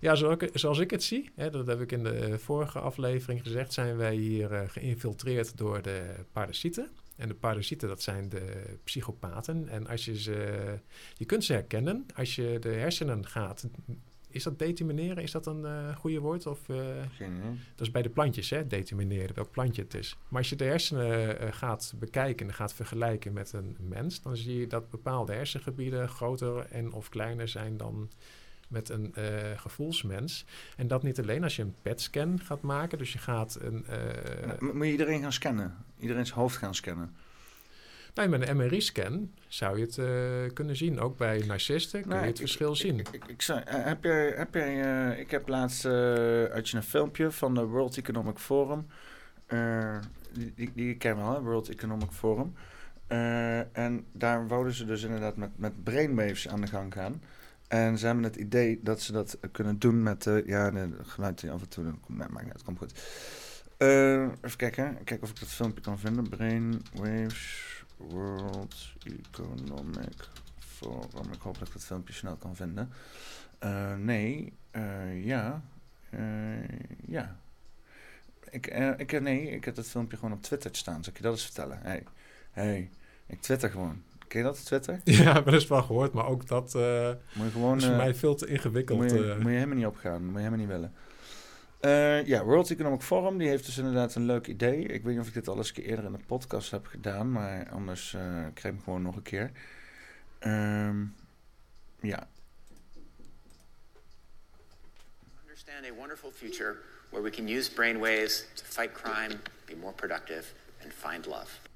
Ja, 0.01 0.15
zoals 0.15 0.43
ik, 0.43 0.51
zoals 0.53 0.79
ik 0.79 0.91
het 0.91 1.03
zie, 1.03 1.31
hè, 1.35 1.51
dat 1.51 1.67
heb 1.67 1.81
ik 1.81 1.93
in 1.93 2.03
de 2.03 2.39
vorige 2.39 2.79
aflevering 2.79 3.43
gezegd, 3.43 3.73
zijn 3.73 3.97
wij 3.97 4.15
hier 4.15 4.69
geïnfiltreerd 4.69 5.57
door 5.57 5.83
de 5.83 6.15
parasieten. 6.33 6.89
En 7.21 7.29
de 7.29 7.35
parasieten, 7.35 7.89
dat 7.89 8.03
zijn 8.03 8.29
de 8.29 8.77
psychopaten. 8.85 9.69
En 9.69 9.87
als 9.87 10.05
je 10.05 10.19
ze, 10.21 10.79
je 11.17 11.25
kunt 11.25 11.45
ze 11.45 11.53
herkennen 11.53 12.07
als 12.15 12.35
je 12.35 12.57
de 12.61 12.69
hersenen 12.69 13.27
gaat. 13.27 13.67
Is 14.31 14.43
dat 14.43 14.59
determineren? 14.59 15.23
Is 15.23 15.31
dat 15.31 15.47
een 15.47 15.65
eh 15.65 15.97
goede 15.97 16.19
woord? 16.19 16.47
Of, 16.47 16.69
eh, 16.69 16.77
Geen 17.17 17.37
idee. 17.37 17.51
dat 17.75 17.87
is 17.87 17.91
bij 17.91 18.03
de 18.03 18.09
plantjes, 18.09 18.51
hè? 18.51 18.67
Determineren, 18.67 19.35
welk 19.35 19.51
plantje 19.51 19.83
het 19.83 19.95
is. 19.95 20.17
Maar 20.29 20.39
als 20.39 20.49
je 20.49 20.57
de 20.57 20.65
hersenen 20.65 21.39
eh, 21.41 21.53
gaat 21.53 21.95
bekijken 21.99 22.47
en 22.47 22.55
gaat 22.55 22.75
vergelijken 22.75 23.33
met 23.33 23.53
een 23.53 23.77
mens, 23.79 24.23
dan 24.23 24.37
zie 24.37 24.59
je 24.61 24.67
dat 24.67 24.91
bepaalde 24.91 25.33
hersengebieden 25.33 26.09
groter 26.09 26.67
en 26.67 26.93
of 26.93 27.09
kleiner 27.09 27.49
zijn 27.49 27.77
dan 27.77 28.11
met 28.71 28.89
een 28.89 29.15
eh, 29.15 29.25
gevoelsmens. 29.57 30.45
En 30.77 30.89
dat 30.89 31.03
niet 31.03 31.21
alleen 31.21 31.43
als 31.43 31.57
je 31.57 31.63
een 31.63 31.75
PET-scan 31.83 32.41
gaat 32.45 32.63
maken, 32.63 32.99
dus 32.99 33.13
je 33.13 33.19
gaat 33.19 33.59
een... 33.61 33.87
eh, 33.87 34.61
moet 34.73 34.87
je 34.87 34.91
iedereen 34.93 35.21
gaan 35.23 35.33
scannen? 35.33 35.75
Iedereen's 35.99 36.31
hoofd 36.31 36.57
gaan 36.57 36.75
scannen? 36.75 37.15
nou, 38.15 38.29
met 38.29 38.49
een 38.49 38.57
MRI-scan 38.57 39.31
zou 39.49 39.79
je 39.79 39.85
het 39.85 39.99
eh, 39.99 40.55
kunnen 40.55 40.77
zien. 40.77 41.01
Ook 41.01 41.17
bij 41.17 41.45
narcisten 41.47 42.03
kun 42.03 42.11
je 42.11 42.17
het 42.21 42.29
ik- 42.31 42.37
verschil 42.37 42.77
zien. 42.77 42.99
Ik, 42.99 43.09
ik, 43.27 43.43
zou- 43.43 43.61
heb 43.67 44.05
jij, 44.05 44.29
heb 44.37 44.55
jij, 44.55 45.17
ik 45.19 45.31
heb 45.31 45.49
laatst 45.49 45.85
uit 45.85 46.69
je 46.69 46.77
een 46.77 46.83
filmpje 46.83 47.31
van 47.31 47.55
de 47.55 47.65
World 47.65 47.97
Economic 47.97 48.39
Forum. 48.39 48.87
die, 50.33 50.53
die, 50.55 50.73
die 50.75 50.97
ken 50.97 51.17
je 51.17 51.23
wel, 51.23 51.33
hè? 51.35 51.41
World 51.41 51.69
Economic 51.69 52.11
Forum. 52.11 52.55
En 53.73 54.05
daar 54.13 54.49
wouden 54.49 54.73
ze 54.73 54.85
dus 54.85 55.03
inderdaad 55.03 55.37
met, 55.37 55.51
met 55.59 55.85
brainwaves 55.85 56.49
aan 56.49 56.61
de 56.61 56.67
gang 56.67 56.93
gaan. 56.93 57.23
En 57.71 57.99
ze 57.99 58.07
hebben 58.07 58.25
het 58.25 58.37
idee 58.37 58.81
dat 58.83 59.01
ze 59.01 59.13
dat 59.13 59.39
kunnen 59.53 59.79
doen 59.79 60.03
met... 60.03 60.27
eh, 60.27 60.47
ja, 60.47 60.71
de 60.71 60.91
geluid 61.03 61.41
die 61.41 61.51
af 61.51 61.61
en 61.61 61.69
toe... 61.69 61.85
Nou, 61.85 62.33
maakt 62.33 62.45
niet 62.45 62.53
uit, 62.53 62.63
komt 62.63 62.79
goed. 62.79 62.93
Eh, 63.77 64.23
even 64.23 64.57
kijken. 64.57 64.95
Kijken 65.05 65.23
of 65.23 65.31
ik 65.31 65.41
dat 65.41 65.49
filmpje 65.49 65.81
kan 65.83 65.99
vinden. 65.99 66.29
Brainwaves 66.29 67.85
World 67.97 68.95
Economic 69.03 70.29
Forum. 70.59 71.33
Ik 71.33 71.41
hoop 71.41 71.59
dat 71.59 71.69
ik 71.69 71.73
dat 71.73 71.85
filmpje 71.85 72.15
snel 72.15 72.37
kan 72.37 72.57
vinden. 72.57 72.91
Eh, 73.59 73.95
nee, 73.95 74.53
eh, 74.71 75.25
ja. 75.25 75.63
Eh, 76.11 76.69
ja. 77.07 77.37
Ik, 78.51 78.67
eh, 78.67 78.91
ik, 78.97 79.21
nee, 79.21 79.51
ik 79.51 79.65
heb 79.65 79.75
dat 79.75 79.87
filmpje 79.89 80.17
gewoon 80.17 80.33
op 80.33 80.43
Twitter 80.43 80.77
staan. 80.77 81.05
Zal 81.05 81.13
ik 81.13 81.19
je 81.19 81.23
dat 81.25 81.33
eens 81.33 81.45
vertellen? 81.45 81.79
Hey, 81.83 82.05
hey, 82.51 82.91
ik 83.27 83.41
twitter 83.41 83.71
gewoon. 83.71 84.03
Ken 84.31 84.39
je 84.39 84.47
dat, 84.47 84.65
Twitter? 84.65 85.01
Ja, 85.25 85.43
wel 85.45 85.55
eens 85.55 85.67
wel 85.67 85.83
gehoord, 85.83 86.13
maar 86.13 86.27
ook 86.27 86.47
dat 86.47 86.75
eh, 86.75 87.11
Moet 87.33 87.47
je 87.47 87.53
gewoon, 87.53 87.77
is 87.77 87.85
voor 87.85 87.93
eh, 87.93 87.99
mij 87.99 88.15
veel 88.15 88.35
te 88.35 88.47
ingewikkeld. 88.47 88.99
Moet 88.99 89.11
je, 89.11 89.31
eh. 89.31 89.37
moet 89.37 89.47
je 89.47 89.51
helemaal 89.51 89.77
niet 89.77 89.87
opgaan. 89.87 90.25
Moet 90.25 90.33
je 90.33 90.39
helemaal 90.39 90.59
niet 90.59 90.69
willen. 90.69 90.95
Eh, 91.81 92.27
ja, 92.27 92.45
World 92.45 92.71
Economic 92.71 93.03
Forum, 93.03 93.39
die 93.39 93.49
heeft 93.49 93.67
dus 93.67 93.79
inderdaad 93.79 94.15
een 94.15 94.25
leuk 94.25 94.47
idee. 94.47 94.83
Ik 94.83 95.03
weet 95.03 95.13
niet 95.13 95.21
of 95.23 95.27
ik 95.27 95.35
dit 95.35 95.49
al 95.49 95.57
eens 95.57 95.69
een 95.69 95.75
keer 95.75 95.85
eerder 95.85 96.05
in 96.05 96.13
de 96.13 96.19
podcast 96.27 96.71
heb 96.71 96.87
gedaan, 96.87 97.33
maar 97.33 97.71
anders 97.71 98.15
eh 98.15 98.21
krijg 98.23 98.55
ik 98.55 98.63
hem 98.63 98.81
gewoon 98.83 99.03
nog 99.03 99.17
een 99.17 99.23
keer. 99.23 99.51
Ehm, 100.39 101.05
ja, 102.01 102.29
understand 105.43 105.87
a 105.87 105.95
wonderful 105.95 106.31
future 106.31 106.77
where 107.09 107.25
we 107.25 107.31
can 107.31 107.49
use 107.49 107.73
brainwaves 107.73 108.47
to 108.55 108.65
fight 108.65 108.93
crime, 108.93 109.35
be 109.65 109.77
more 109.81 109.95
productive, 109.95 110.45
and 110.83 110.93
find 110.93 111.27
love. 111.27 111.70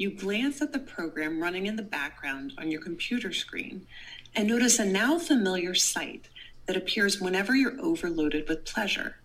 You 0.00 0.10
glance 0.10 0.62
at 0.62 0.72
the 0.72 0.78
program 0.78 1.42
running 1.42 1.66
in 1.66 1.76
the 1.76 1.82
background 1.82 2.54
on 2.56 2.70
your 2.70 2.80
computer 2.80 3.34
screen 3.34 3.86
and 4.34 4.48
notice 4.48 4.78
a 4.78 4.84
now 4.86 5.18
familiar 5.18 5.74
sight 5.74 6.30
that 6.64 6.74
appears 6.74 7.20
whenever 7.20 7.54
you're 7.54 7.78
overloaded 7.78 8.48
with 8.48 8.64
pleasure. 8.64 9.16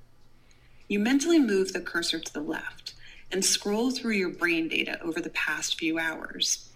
You 0.90 1.00
mentally 1.00 1.40
move 1.40 1.72
the 1.72 1.80
cursor 1.80 2.20
to 2.20 2.34
the 2.34 2.42
left 2.42 2.94
and 3.32 3.46
scroll 3.46 3.90
through 3.90 4.16
your 4.16 4.32
brain 4.32 4.68
data 4.68 5.02
over 5.02 5.22
the 5.22 5.30
past 5.30 5.80
few 5.80 5.98
hours. 5.98 6.68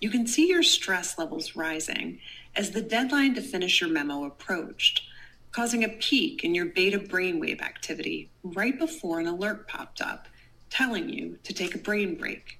You 0.00 0.10
can 0.10 0.28
see 0.28 0.46
your 0.46 0.62
stress 0.62 1.18
levels 1.18 1.56
rising 1.56 2.20
as 2.54 2.70
the 2.70 2.82
deadline 2.82 3.34
to 3.34 3.40
finish 3.40 3.80
your 3.80 3.90
memo 3.90 4.26
approached, 4.26 5.02
causing 5.50 5.82
a 5.82 5.88
peak 5.88 6.44
in 6.44 6.54
your 6.54 6.66
beta 6.66 7.00
brainwave 7.00 7.62
activity 7.62 8.30
right 8.44 8.78
before 8.78 9.18
an 9.18 9.26
alert 9.26 9.66
popped 9.66 10.00
up 10.00 10.28
telling 10.70 11.08
you 11.08 11.36
to 11.42 11.52
take 11.52 11.74
a 11.74 11.78
brain 11.78 12.14
break. 12.14 12.59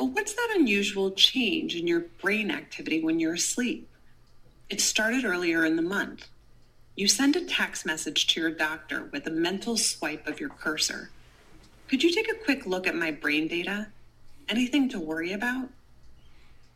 But 0.00 0.12
what's 0.12 0.32
that 0.32 0.54
unusual 0.56 1.10
change 1.10 1.76
in 1.76 1.86
your 1.86 2.06
brain 2.22 2.50
activity 2.50 3.02
when 3.02 3.20
you're 3.20 3.34
asleep? 3.34 3.86
It 4.70 4.80
started 4.80 5.26
earlier 5.26 5.66
in 5.66 5.76
the 5.76 5.82
month. 5.82 6.26
You 6.96 7.06
send 7.06 7.36
a 7.36 7.44
text 7.44 7.84
message 7.84 8.26
to 8.28 8.40
your 8.40 8.50
doctor 8.50 9.10
with 9.12 9.26
a 9.26 9.30
mental 9.30 9.76
swipe 9.76 10.26
of 10.26 10.40
your 10.40 10.48
cursor. 10.48 11.10
Could 11.86 12.02
you 12.02 12.10
take 12.10 12.32
a 12.32 12.44
quick 12.44 12.64
look 12.64 12.86
at 12.86 12.96
my 12.96 13.10
brain 13.10 13.46
data? 13.46 13.88
Anything 14.48 14.88
to 14.88 14.98
worry 14.98 15.34
about? 15.34 15.68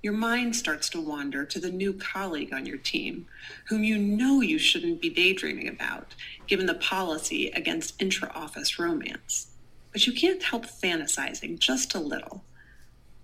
Your 0.03 0.13
mind 0.13 0.55
starts 0.55 0.91
to 0.91 1.01
wander 1.01 1.47
to 1.47 1.59
the 1.59 1.73
new 1.73 1.95
colleague 1.95 2.53
on 2.53 2.67
your 2.67 2.77
team, 2.77 3.25
whom 3.69 3.85
you 3.85 3.97
know 3.97 4.43
you 4.43 4.59
shouldn't 4.59 5.01
be 5.01 5.09
daydreaming 5.09 5.69
about, 5.69 6.15
given 6.47 6.67
the 6.67 6.75
policy 6.75 7.47
against 7.53 8.03
intra 8.03 8.31
office 8.35 8.79
romance. 8.79 9.47
But 9.93 10.07
you 10.07 10.13
can't 10.13 10.43
help 10.43 10.67
fantasizing 10.67 11.59
just 11.59 11.95
a 11.95 12.01
little. 12.01 12.45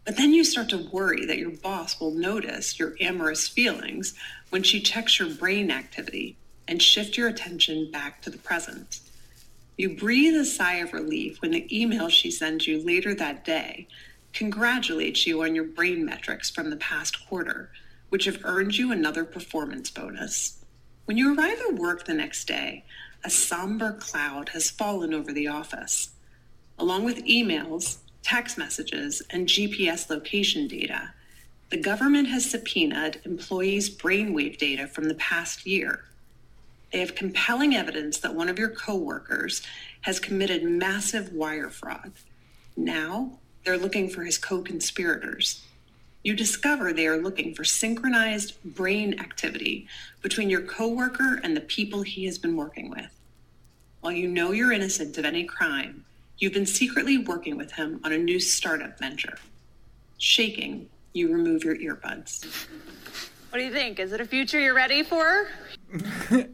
But 0.04 0.16
then 0.16 0.32
you 0.32 0.44
start 0.44 0.68
to 0.70 0.88
worry 0.90 1.26
that 1.26 1.38
your 1.38 1.50
boss 1.50 2.00
will 2.00 2.12
notice 2.12 2.78
your 2.78 2.94
amorous 3.00 3.46
feelings 3.46 4.14
when 4.48 4.62
she 4.62 4.80
checks 4.80 5.18
your 5.18 5.28
brain 5.28 5.70
activity 5.70 6.36
and 6.66 6.82
shift 6.82 7.16
your 7.16 7.28
attention 7.28 7.90
back 7.90 8.22
to 8.22 8.30
the 8.30 8.38
present. 8.38 9.00
You 9.76 9.96
breathe 9.96 10.34
a 10.34 10.44
sigh 10.44 10.76
of 10.76 10.92
relief 10.92 11.40
when 11.40 11.52
the 11.52 11.66
email 11.76 12.08
she 12.08 12.30
sends 12.30 12.66
you 12.66 12.84
later 12.84 13.14
that 13.14 13.44
day 13.44 13.88
congratulates 14.32 15.26
you 15.26 15.42
on 15.42 15.54
your 15.54 15.64
brain 15.64 16.04
metrics 16.04 16.50
from 16.50 16.70
the 16.70 16.76
past 16.76 17.26
quarter, 17.26 17.70
which 18.08 18.24
have 18.24 18.44
earned 18.44 18.76
you 18.76 18.92
another 18.92 19.24
performance 19.24 19.90
bonus. 19.90 20.62
When 21.04 21.16
you 21.16 21.34
arrive 21.34 21.60
at 21.68 21.74
work 21.74 22.04
the 22.04 22.14
next 22.14 22.46
day, 22.46 22.84
a 23.24 23.30
somber 23.30 23.92
cloud 23.92 24.50
has 24.50 24.70
fallen 24.70 25.12
over 25.12 25.32
the 25.32 25.48
office. 25.48 26.10
Along 26.78 27.04
with 27.04 27.24
emails, 27.24 27.98
text 28.22 28.58
messages, 28.58 29.22
and 29.30 29.46
GPS 29.46 30.10
location 30.10 30.68
data, 30.68 31.12
the 31.70 31.76
government 31.76 32.28
has 32.28 32.50
subpoenaed 32.50 33.20
employees' 33.24 33.90
brainwave 33.90 34.58
data 34.58 34.86
from 34.86 35.04
the 35.04 35.14
past 35.14 35.66
year. 35.66 36.04
They 36.92 36.98
have 36.98 37.14
compelling 37.14 37.74
evidence 37.74 38.18
that 38.18 38.34
one 38.34 38.48
of 38.48 38.58
your 38.58 38.70
coworkers 38.70 39.62
has 40.02 40.18
committed 40.18 40.64
massive 40.64 41.32
wire 41.32 41.70
fraud. 41.70 42.12
Now, 42.76 43.38
they're 43.64 43.78
looking 43.78 44.08
for 44.08 44.24
his 44.24 44.38
co 44.38 44.62
conspirators. 44.62 45.64
You 46.22 46.34
discover 46.34 46.92
they 46.92 47.06
are 47.06 47.22
looking 47.22 47.54
for 47.54 47.64
synchronized 47.64 48.62
brain 48.64 49.18
activity 49.20 49.86
between 50.22 50.50
your 50.50 50.62
coworker 50.62 51.40
and 51.42 51.56
the 51.56 51.62
people 51.62 52.02
he 52.02 52.26
has 52.26 52.36
been 52.36 52.56
working 52.56 52.90
with. 52.90 53.10
While 54.00 54.12
you 54.12 54.28
know 54.28 54.52
you're 54.52 54.72
innocent 54.72 55.16
of 55.18 55.24
any 55.24 55.44
crime, 55.44 56.04
you've 56.40 56.54
been 56.54 56.66
secretly 56.66 57.18
working 57.18 57.56
with 57.56 57.72
him 57.72 58.00
on 58.04 58.12
a 58.12 58.18
new 58.18 58.40
startup 58.40 58.98
venture. 58.98 59.38
Shaking, 60.18 60.88
you 61.12 61.32
remove 61.32 61.62
your 61.64 61.76
earbuds. 61.76 62.44
What 63.50 63.58
do 63.58 63.64
you 63.64 63.72
think? 63.72 63.98
Is 63.98 64.12
it 64.12 64.20
a 64.20 64.24
future 64.26 64.60
you're 64.60 64.74
ready 64.74 65.02
for? 65.04 65.48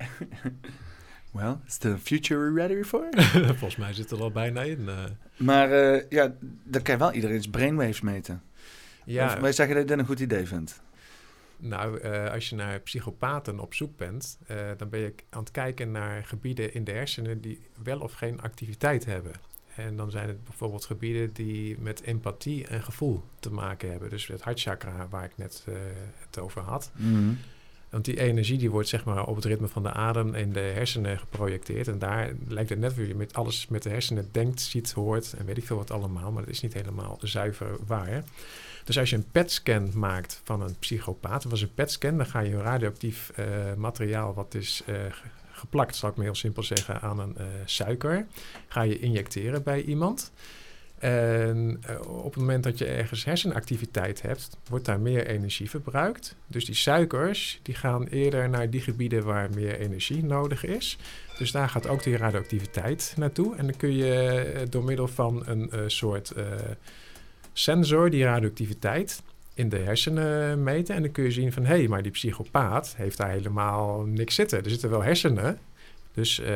well, 1.34 1.60
is 1.66 1.78
the 1.78 1.98
future 1.98 2.38
we 2.38 2.50
ready 2.60 2.82
for? 2.82 3.08
Volgens 3.58 3.76
mij 3.76 3.92
zit 3.92 4.10
er 4.10 4.20
al 4.22 4.30
bijna 4.30 4.62
in. 4.62 4.88
eh. 4.88 5.04
maar 5.36 5.72
eh, 5.72 6.02
ja, 6.08 6.34
dan 6.64 6.82
kan 6.82 6.94
je 6.94 7.00
wel 7.00 7.12
iedereen's 7.12 7.48
brainwaves 7.48 8.00
meten. 8.00 8.42
Ja. 9.04 9.40
Wij 9.40 9.52
zeggen 9.52 9.74
dat 9.74 9.84
je 9.84 9.90
dit 9.90 9.98
een 9.98 10.06
goed 10.06 10.20
idee 10.20 10.46
vindt. 10.46 10.82
Nou, 11.56 12.00
eh, 12.00 12.30
als 12.32 12.48
je 12.48 12.54
naar 12.56 12.80
psychopaten 12.80 13.60
op 13.60 13.74
zoek 13.74 13.96
bent, 13.96 14.38
eh, 14.46 14.56
dan 14.76 14.88
ben 14.88 15.00
je 15.00 15.14
aan 15.30 15.40
het 15.40 15.50
kijken 15.50 15.90
naar 15.90 16.24
gebieden 16.24 16.74
in 16.74 16.84
de 16.84 16.92
hersenen 16.92 17.40
die 17.40 17.66
wel 17.82 18.00
of 18.00 18.12
geen 18.12 18.40
activiteit 18.40 19.04
hebben. 19.04 19.32
En 19.76 19.96
dan 19.96 20.10
zijn 20.10 20.28
het 20.28 20.44
bijvoorbeeld 20.44 20.84
gebieden 20.84 21.32
die 21.32 21.76
met 21.78 22.00
empathie 22.00 22.66
en 22.66 22.82
gevoel 22.82 23.22
te 23.40 23.50
maken 23.52 23.90
hebben. 23.90 24.10
Dus 24.10 24.26
het 24.26 24.42
hartchakra 24.42 25.06
waar 25.10 25.24
ik 25.24 25.32
net 25.36 25.64
eh, 25.68 25.74
het 26.26 26.38
over 26.38 26.62
had. 26.62 26.90
Mhm. 26.96 27.32
Want 27.90 28.04
die 28.04 28.20
energie 28.20 28.58
die 28.58 28.70
wordt 28.70 28.88
zeg 28.88 29.04
maar 29.04 29.26
op 29.26 29.36
het 29.36 29.44
ritme 29.44 29.68
van 29.68 29.82
de 29.82 29.92
adem 29.92 30.34
in 30.34 30.52
de 30.52 30.60
hersenen 30.60 31.18
geprojecteerd. 31.18 31.88
En 31.88 31.98
daar 31.98 32.32
lijkt 32.48 32.70
het 32.70 32.78
net 32.78 32.94
weer 32.94 33.08
je 33.08 33.14
met 33.14 33.34
alles 33.34 33.66
met 33.68 33.82
de 33.82 33.88
hersenen 33.88 34.28
denkt, 34.32 34.60
ziet, 34.60 34.92
hoort 34.92 35.32
en 35.38 35.44
weet 35.46 35.56
ik 35.56 35.66
veel 35.66 35.76
wat 35.76 35.90
allemaal. 35.90 36.32
Maar 36.32 36.42
dat 36.44 36.54
is 36.54 36.60
niet 36.62 36.72
helemaal 36.74 37.18
zuiver 37.20 37.76
waar. 37.86 38.24
Dus 38.84 38.98
als 38.98 39.10
je 39.10 39.16
een 39.16 39.30
PET-scan 39.32 39.90
maakt 39.94 40.40
van 40.44 40.62
een 40.62 40.78
psychopaat, 40.78 41.44
was 41.44 41.60
een 41.62 41.74
PET-scan, 41.74 42.16
dan 42.16 42.26
ga 42.26 42.40
je 42.40 42.56
radioactief 42.60 43.30
eh, 43.34 43.44
materiaal 43.76 44.34
wat 44.34 44.54
is 44.54 44.82
eh, 44.86 44.94
ge- 44.94 45.22
geplakt, 45.56 45.96
zal 45.96 46.10
ik 46.10 46.16
maar 46.16 46.24
heel 46.24 46.34
simpel 46.34 46.62
zeggen, 46.62 47.00
aan 47.00 47.18
een 47.18 47.36
eh, 47.36 47.46
suiker, 47.64 48.26
ga 48.68 48.82
je 48.82 48.98
injecteren 48.98 49.62
bij 49.62 49.82
iemand. 49.82 50.32
En 50.98 51.78
eh, 51.86 52.00
op 52.08 52.34
het 52.34 52.36
moment 52.36 52.64
dat 52.64 52.78
je 52.78 52.84
ergens 52.84 53.24
hersenactiviteit 53.24 54.22
hebt, 54.22 54.56
wordt 54.68 54.84
daar 54.84 55.00
meer 55.00 55.26
energie 55.26 55.70
verbruikt. 55.70 56.36
Dus 56.46 56.64
die 56.64 56.74
suikers 56.74 57.60
die 57.62 57.74
gaan 57.74 58.06
eerder 58.06 58.48
naar 58.48 58.70
die 58.70 58.80
gebieden 58.80 59.24
waar 59.24 59.50
meer 59.54 59.80
energie 59.80 60.24
nodig 60.24 60.64
is. 60.64 60.98
Dus 61.38 61.52
daar 61.52 61.68
gaat 61.68 61.88
ook 61.88 62.02
die 62.02 62.16
radioactiviteit 62.16 63.14
naartoe. 63.16 63.56
En 63.56 63.66
dan 63.66 63.76
kun 63.76 63.92
je 63.92 64.14
eh, 64.14 64.66
door 64.70 64.84
middel 64.84 65.08
van 65.08 65.42
een 65.46 65.90
soort 65.90 66.32
sensor 67.52 68.10
die 68.10 68.24
radioactiviteit 68.24 69.22
in 69.56 69.68
de 69.68 69.78
hersenen 69.78 70.62
meten. 70.62 70.94
En 70.94 71.02
dan 71.02 71.12
kun 71.12 71.24
je 71.24 71.30
zien 71.30 71.52
van, 71.52 71.64
hé, 71.64 71.76
hey, 71.76 71.88
maar 71.88 72.02
die 72.02 72.12
psychopaat 72.12 72.94
heeft 72.96 73.16
daar 73.16 73.30
helemaal 73.30 74.00
niks 74.00 74.34
zitten. 74.34 74.64
Er 74.64 74.70
zitten 74.70 74.90
wel 74.90 75.02
hersenen, 75.02 75.58
dus 76.14 76.40
eh, 76.40 76.54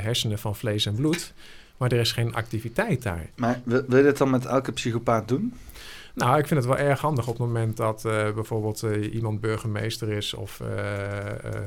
hersenen 0.00 0.38
van 0.38 0.56
vlees 0.56 0.86
en 0.86 0.94
bloed, 0.94 1.32
maar 1.76 1.92
er 1.92 2.00
is 2.00 2.12
geen 2.12 2.34
activiteit 2.34 3.02
daar. 3.02 3.30
Maar 3.36 3.60
wil, 3.64 3.84
je 3.88 4.02
dit 4.02 4.18
dan 4.18 4.30
met 4.30 4.44
elke 4.44 4.72
psychopaat 4.72 5.28
doen? 5.28 5.54
Nou, 6.14 6.38
ik 6.38 6.46
vind 6.46 6.64
het 6.64 6.68
wel 6.68 6.78
erg 6.78 7.00
handig 7.00 7.26
op 7.26 7.38
het 7.38 7.46
moment 7.46 7.76
dat 7.76 8.04
eh, 8.04 8.32
bijvoorbeeld 8.32 8.82
eh, 8.82 9.14
iemand 9.14 9.40
burgemeester 9.40 10.08
is 10.08 10.34
of 10.34 10.60
eh, 10.60 10.68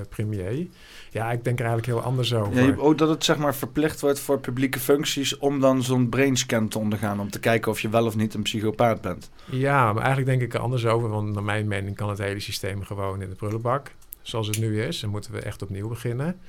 premier. 0.09 0.67
Ja, 1.11 1.31
ik 1.31 1.43
denk 1.43 1.59
er 1.59 1.65
eigenlijk 1.65 1.85
heel 1.85 2.07
anders 2.07 2.33
over. 2.33 2.65
Ja, 2.65 2.75
ook 2.77 2.97
dat 2.97 3.09
het 3.09 3.23
zeg 3.23 3.37
maar 3.37 3.55
verplicht 3.55 4.01
wordt 4.01 4.19
voor 4.19 4.39
publieke 4.39 4.79
functies 4.79 5.37
om 5.37 5.59
dan 5.59 5.83
zo'n 5.83 6.09
brainscan 6.09 6.67
te 6.67 6.79
ondergaan. 6.79 7.19
Om 7.19 7.29
te 7.29 7.39
kijken 7.39 7.71
of 7.71 7.79
je 7.79 7.89
wel 7.89 8.05
of 8.05 8.15
niet 8.15 8.33
een 8.33 8.41
psychopaat 8.41 9.01
bent. 9.01 9.29
Ja, 9.45 9.93
maar 9.93 10.03
eigenlijk 10.03 10.39
denk 10.39 10.41
ik 10.41 10.53
er 10.53 10.59
anders 10.59 10.85
over. 10.85 11.09
Want 11.09 11.33
naar 11.33 11.43
mijn 11.43 11.67
mening 11.67 11.95
kan 11.95 12.09
het 12.09 12.17
hele 12.17 12.39
systeem 12.39 12.83
gewoon 12.83 13.21
in 13.21 13.29
de 13.29 13.35
prullenbak. 13.35 13.91
Zoals 14.21 14.47
het 14.47 14.59
nu 14.59 14.81
is. 14.81 14.99
Dan 14.99 15.09
moeten 15.09 15.31
we 15.31 15.39
echt 15.39 15.61
opnieuw 15.61 15.87
beginnen. 15.87 16.39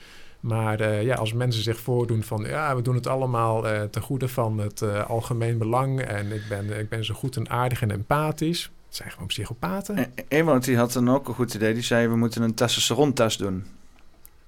Maar 0.41 0.81
eh, 0.81 1.03
ja, 1.03 1.15
als 1.15 1.33
mensen 1.33 1.63
zich 1.63 1.81
voordoen 1.81 2.23
van... 2.23 2.45
ja, 2.45 2.77
we 2.77 2.83
doen 2.83 2.95
het 2.95 3.07
allemaal 3.07 3.69
eh 3.69 3.83
ten 3.83 4.03
goede 4.03 4.29
van 4.29 4.59
het 4.59 4.83
eh, 4.83 5.11
algemeen 5.11 5.59
belang... 5.59 6.01
en 6.01 6.33
ik 6.33 6.43
ben, 6.49 6.79
ik 6.79 6.89
ben 6.89 7.05
zo 7.05 7.15
goed 7.15 7.37
en 7.37 7.51
aardig 7.51 7.83
en 7.83 7.91
empathisch. 7.91 8.71
Het 8.87 8.97
zijn 8.97 9.11
gewoon 9.11 9.27
psychopaten. 9.27 9.99
E- 9.99 10.37
Iemand 10.37 10.65
die 10.65 10.77
had 10.77 10.93
dan 10.93 11.11
ook 11.11 11.29
een 11.29 11.35
goed 11.35 11.55
idee. 11.55 11.75
Die 11.75 11.83
zei, 11.83 12.09
we 12.09 12.17
moeten 12.17 12.43
een 12.43 12.55
testosteron-test 12.55 13.39
doen. 13.39 13.65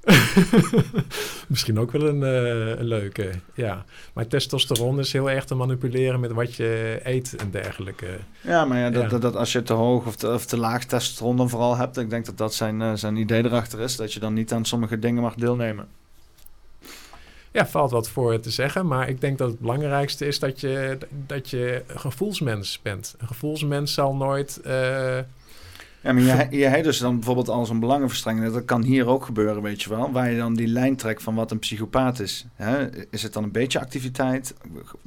Misschien 1.48 1.78
ook 1.78 1.90
wel 1.90 2.08
een, 2.08 2.22
eh, 2.22 2.78
een 2.78 2.84
leuke, 2.84 3.30
ja. 3.54 3.84
Maar 4.12 4.26
testosteron 4.26 4.98
is 4.98 5.12
heel 5.12 5.30
erg 5.30 5.44
te 5.44 5.54
manipuleren 5.54 6.20
met 6.20 6.32
wat 6.32 6.54
je 6.54 7.00
eet 7.02 7.36
en 7.36 7.50
dergelijke. 7.50 8.18
Ja, 8.40 8.64
maar 8.64 8.78
ja, 8.78 8.90
dat, 8.90 9.02
Ja. 9.02 9.08
Dat, 9.08 9.22
dat 9.22 9.36
als 9.36 9.52
je 9.52 9.62
te 9.62 9.72
hoog 9.72 10.06
of 10.06 10.16
te, 10.16 10.32
of 10.32 10.46
te 10.46 10.56
laag 10.56 10.84
testosteron 10.84 11.36
dan 11.36 11.48
vooral 11.48 11.76
hebt... 11.76 11.96
ik 11.98 12.10
denk 12.10 12.26
dat 12.26 12.38
dat 12.38 12.54
zijn, 12.54 12.82
eh, 12.82 12.92
zijn 12.94 13.16
idee 13.16 13.44
erachter 13.44 13.80
is. 13.80 13.96
Dat 13.96 14.12
je 14.12 14.20
dan 14.20 14.34
niet 14.34 14.52
aan 14.52 14.64
sommige 14.64 14.98
dingen 14.98 15.22
mag 15.22 15.34
deelnemen. 15.34 15.88
Ja, 17.52 17.66
valt 17.66 17.90
wat 17.90 18.08
voor 18.08 18.40
te 18.40 18.50
zeggen. 18.50 18.86
Maar 18.86 19.08
ik 19.08 19.20
denk 19.20 19.38
dat 19.38 19.48
het 19.48 19.58
belangrijkste 19.58 20.26
is 20.26 20.38
dat 20.38 20.60
je, 20.60 20.98
dat 21.26 21.50
je 21.50 21.82
een 21.86 22.00
gevoelsmens 22.00 22.80
bent. 22.82 23.14
Een 23.18 23.26
gevoelsmens 23.26 23.94
zal 23.94 24.14
nooit... 24.14 24.60
eh, 24.60 25.18
Ja, 26.02 26.12
maar 26.12 26.22
je, 26.22 26.56
je 26.58 26.64
hebt 26.64 26.84
dus 26.84 26.98
dan 26.98 27.14
bijvoorbeeld 27.14 27.48
als 27.48 27.70
een 27.70 27.80
belangenverstrengeling. 27.80 28.52
Dat 28.52 28.64
kan 28.64 28.82
hier 28.82 29.06
ook 29.06 29.24
gebeuren, 29.24 29.62
weet 29.62 29.82
je 29.82 29.88
wel. 29.88 30.12
Waar 30.12 30.30
je 30.30 30.36
dan 30.36 30.54
die 30.54 30.66
lijn 30.66 30.96
trekt 30.96 31.22
van 31.22 31.34
wat 31.34 31.50
een 31.50 31.58
psychopaat 31.58 32.20
is. 32.20 32.46
Hè? 32.54 33.06
Is 33.10 33.22
het 33.22 33.32
dan 33.32 33.42
een 33.42 33.52
beetje 33.52 33.80
activiteit, 33.80 34.54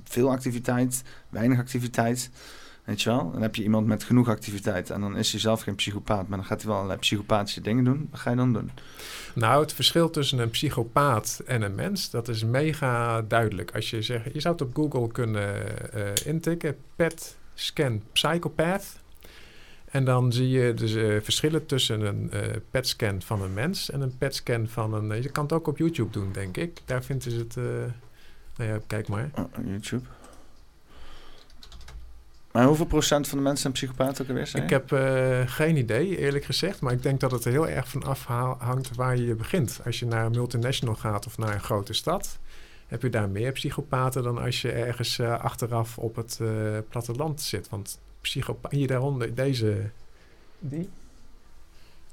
veel 0.03 0.29
activiteit, 0.29 1.03
weinig 1.29 1.59
activiteit? 1.59 2.29
Weet 2.83 3.01
je 3.01 3.09
wel? 3.09 3.31
Dan 3.31 3.41
heb 3.41 3.55
je 3.55 3.63
iemand 3.63 3.87
met 3.87 4.03
genoeg 4.03 4.29
activiteit. 4.29 4.89
En 4.89 5.01
dan 5.01 5.17
is 5.17 5.31
hij 5.31 5.39
zelf 5.39 5.61
geen 5.61 5.75
psychopaat. 5.75 6.27
Maar 6.27 6.37
dan 6.37 6.47
gaat 6.47 6.57
hij 6.57 6.67
wel 6.67 6.75
allerlei 6.75 6.99
psychopathische 6.99 7.61
dingen 7.61 7.83
doen. 7.83 8.07
Wat 8.11 8.19
ga 8.19 8.29
je 8.29 8.35
dan 8.35 8.53
doen? 8.53 8.71
Nou, 9.35 9.61
het 9.61 9.73
verschil 9.73 10.09
tussen 10.09 10.39
een 10.39 10.49
psychopaat 10.49 11.41
en 11.45 11.61
een 11.61 11.75
mens, 11.75 12.09
dat 12.09 12.27
is 12.27 12.43
mega 12.43 13.21
duidelijk. 13.21 13.71
Als 13.75 13.89
je 13.89 14.01
zegt, 14.01 14.33
je 14.33 14.39
zou 14.39 14.53
het 14.53 14.63
op 14.63 14.75
Google 14.75 15.11
kunnen 15.11 15.53
eh, 15.93 16.01
intikken, 16.25 16.75
PET 16.95 17.37
scan 17.53 18.01
psychopath. 18.11 19.01
En 19.93 20.05
dan 20.05 20.31
zie 20.31 20.49
je 20.49 20.73
dus 20.73 20.95
eh, 20.95 21.21
verschillen 21.21 21.65
tussen 21.65 22.01
een 22.01 22.31
eh 22.71 22.81
scan 22.81 23.21
van 23.21 23.41
een 23.41 23.53
mens 23.53 23.89
en 23.89 24.01
een 24.01 24.17
PET 24.17 24.35
scan 24.35 24.67
van 24.67 24.93
een. 24.93 25.21
je 25.21 25.29
kan 25.29 25.43
het 25.43 25.53
ook 25.53 25.67
op 25.67 25.77
YouTube 25.77 26.11
doen, 26.11 26.31
denk 26.31 26.57
ik. 26.57 26.79
Daar 26.85 27.03
vinden 27.03 27.31
ze 27.31 27.37
het. 27.37 27.57
eh, 27.57 27.63
nou 28.57 28.69
ja, 28.69 28.79
kijk 28.87 29.07
maar. 29.07 29.29
Oh, 29.35 29.45
YouTube. 29.65 30.03
Maar 32.51 32.65
hoeveel 32.65 32.85
procent 32.85 33.27
van 33.27 33.37
de 33.37 33.43
mensen 33.43 33.61
zijn 33.61 33.73
psychopaat 33.73 34.21
ook 34.21 34.27
alweer? 34.27 34.51
Ik 34.55 34.69
heb 34.69 34.91
eh, 34.91 35.41
geen 35.45 35.77
idee, 35.77 36.17
eerlijk 36.17 36.45
gezegd. 36.45 36.81
Maar 36.81 36.93
ik 36.93 37.03
denk 37.03 37.19
dat 37.19 37.31
het 37.31 37.45
er 37.45 37.51
heel 37.51 37.67
erg 37.67 37.89
van 37.89 38.03
afhangt 38.03 38.95
waar 38.95 39.17
je 39.17 39.35
begint. 39.35 39.79
Als 39.85 39.99
je 39.99 40.05
naar 40.05 40.25
een 40.25 40.31
multinational 40.31 40.95
gaat 40.95 41.25
of 41.25 41.37
naar 41.37 41.53
een 41.53 41.61
grote 41.61 41.93
stad... 41.93 42.39
heb 42.87 43.01
je 43.01 43.09
daar 43.09 43.29
meer 43.29 43.51
psychopaten 43.51 44.23
dan 44.23 44.37
als 44.37 44.61
je 44.61 44.71
ergens 44.71 45.19
eh, 45.19 45.39
achteraf 45.39 45.97
op 45.97 46.15
het 46.15 46.39
eh, 46.41 46.47
platteland 46.89 47.41
zit. 47.41 47.69
Want 47.69 47.99
psychopaat... 48.23 48.71
Hier 48.71 48.87
daaronder, 48.87 49.35
deze... 49.35 49.89
Die? 50.59 50.89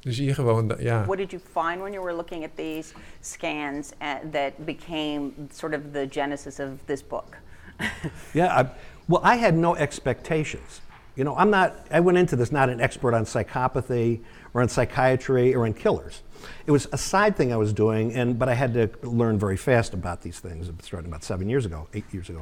Dan 0.01 0.13
zie 0.13 0.27
je 0.27 0.35
gewoon... 0.35 0.69
dat- 0.69 0.81
Ja. 0.81 1.05
What 1.05 1.17
did 1.19 1.31
you 1.31 1.43
find 1.53 1.81
when 1.81 1.93
you 1.93 2.05
were 2.05 2.17
looking 2.17 2.45
at 2.45 2.51
these 2.57 2.93
scans 3.21 3.93
uh, 4.03 4.15
that 4.33 4.53
became 4.65 5.31
sort 5.53 5.75
of 5.75 5.81
the 5.93 6.07
genesis 6.11 6.59
of 6.61 6.69
this 6.85 7.03
book? 7.07 7.37
Yeah, 8.33 8.61
I, 8.63 8.67
well, 9.07 9.23
I 9.35 9.37
had 9.39 9.55
no 9.55 9.75
expectations. 9.75 10.81
You 11.15 11.25
know, 11.25 11.37
I'm 11.37 11.51
not, 11.51 11.73
I 11.91 12.01
went 12.01 12.19
into 12.19 12.37
this 12.37 12.51
not 12.51 12.69
an 12.69 12.81
expert 12.81 13.15
on 13.15 13.25
psychopathy 13.25 14.21
or 14.55 14.61
on 14.63 14.69
psychiatry 14.69 15.55
or 15.55 15.65
on 15.67 15.73
killers. 15.75 16.23
It 16.67 16.71
was 16.71 16.89
a 16.93 16.97
side 16.97 17.37
thing 17.37 17.53
I 17.53 17.57
was 17.57 17.73
doing, 17.73 18.17
and, 18.17 18.39
but 18.39 18.49
I 18.49 18.55
had 18.55 18.73
to 18.75 18.89
learn 19.03 19.39
very 19.39 19.57
fast 19.57 19.95
about 19.95 20.21
these 20.23 20.41
things, 20.41 20.71
starting 20.83 21.11
about 21.11 21.25
seven 21.25 21.49
years 21.49 21.65
ago, 21.67 21.87
eight 21.93 22.05
years 22.13 22.29
ago. 22.31 22.41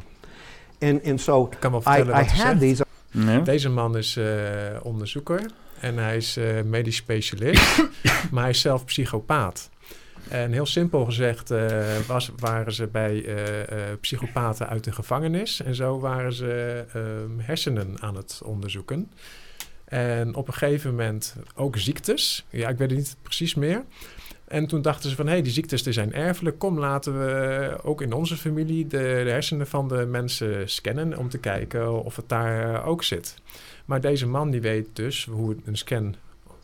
And, 0.81 1.01
and 1.07 1.20
so 1.20 1.49
Ik 1.53 1.61
kan 1.61 1.70
wel 1.73 1.82
I, 1.86 2.03
I 2.03 2.23
had 2.23 2.61
zegt. 2.61 2.86
Deze 3.45 3.69
man 3.69 3.97
is 3.97 4.17
eh, 4.17 4.27
onderzoeker 4.83 5.51
en 5.81 5.97
hij 5.97 6.17
is 6.17 6.37
eh, 6.37 6.63
medisch 6.63 6.97
specialist, 6.97 7.89
maar 8.31 8.43
hij 8.43 8.51
is 8.51 8.61
zelf 8.61 8.85
psychopaat. 8.85 9.71
En 10.29 10.53
heel 10.53 10.67
simpel 10.67 11.05
gezegd 11.05 11.51
eh, 11.51 11.97
was, 12.07 12.31
waren 12.37 12.73
ze 12.73 12.87
bij 12.87 13.25
psychopaten 14.01 14.69
uit 14.69 14.85
de 14.85 14.93
gevangenis 14.93 15.63
en 15.63 15.75
zo 15.75 16.01
waren 16.01 16.33
ze 16.33 16.85
ehm, 16.93 17.39
hersenen 17.39 17.97
aan 18.01 18.17
het 18.17 18.41
onderzoeken. 18.45 19.11
En 19.85 20.35
op 20.35 20.49
een 20.49 20.55
gegeven 20.55 20.91
moment 20.91 21.37
ook 21.55 21.77
ziektes. 21.77 22.47
Ja, 22.51 22.69
ik 22.69 22.79
weet 22.79 22.91
het 22.91 22.99
niet 22.99 23.17
precies 23.23 23.55
meer. 23.55 23.85
En 24.49 24.66
toen 24.66 24.83
dachten 24.83 25.11
ze 25.11 25.16
van, 25.16 25.27
hé, 25.27 25.33
hey, 25.33 25.43
die 25.43 25.53
ziektes 25.53 25.83
zijn 25.83 26.12
erfelijk. 26.12 26.59
Kom, 26.59 26.79
laten 26.79 27.19
we 27.19 27.79
ook 27.83 28.03
in 28.03 28.12
onze 28.12 28.37
familie 28.37 28.87
de, 28.87 28.99
de 28.99 29.31
hersenen 29.31 29.66
van 29.66 29.89
de 29.89 30.07
mensen 30.07 30.69
scannen... 30.69 31.19
om 31.19 31.29
te 31.29 31.39
kijken 31.39 32.05
of 32.05 32.16
het 32.16 32.29
daar 32.29 32.75
eh, 32.75 32.87
ook 32.87 33.05
zit. 33.05 33.37
Maar 33.85 34.01
deze 34.01 34.27
man 34.27 34.51
die 34.51 34.61
weet 34.61 34.87
dus 34.93 35.25
hoe 35.25 35.57
een 35.65 35.77
scan 35.77 36.15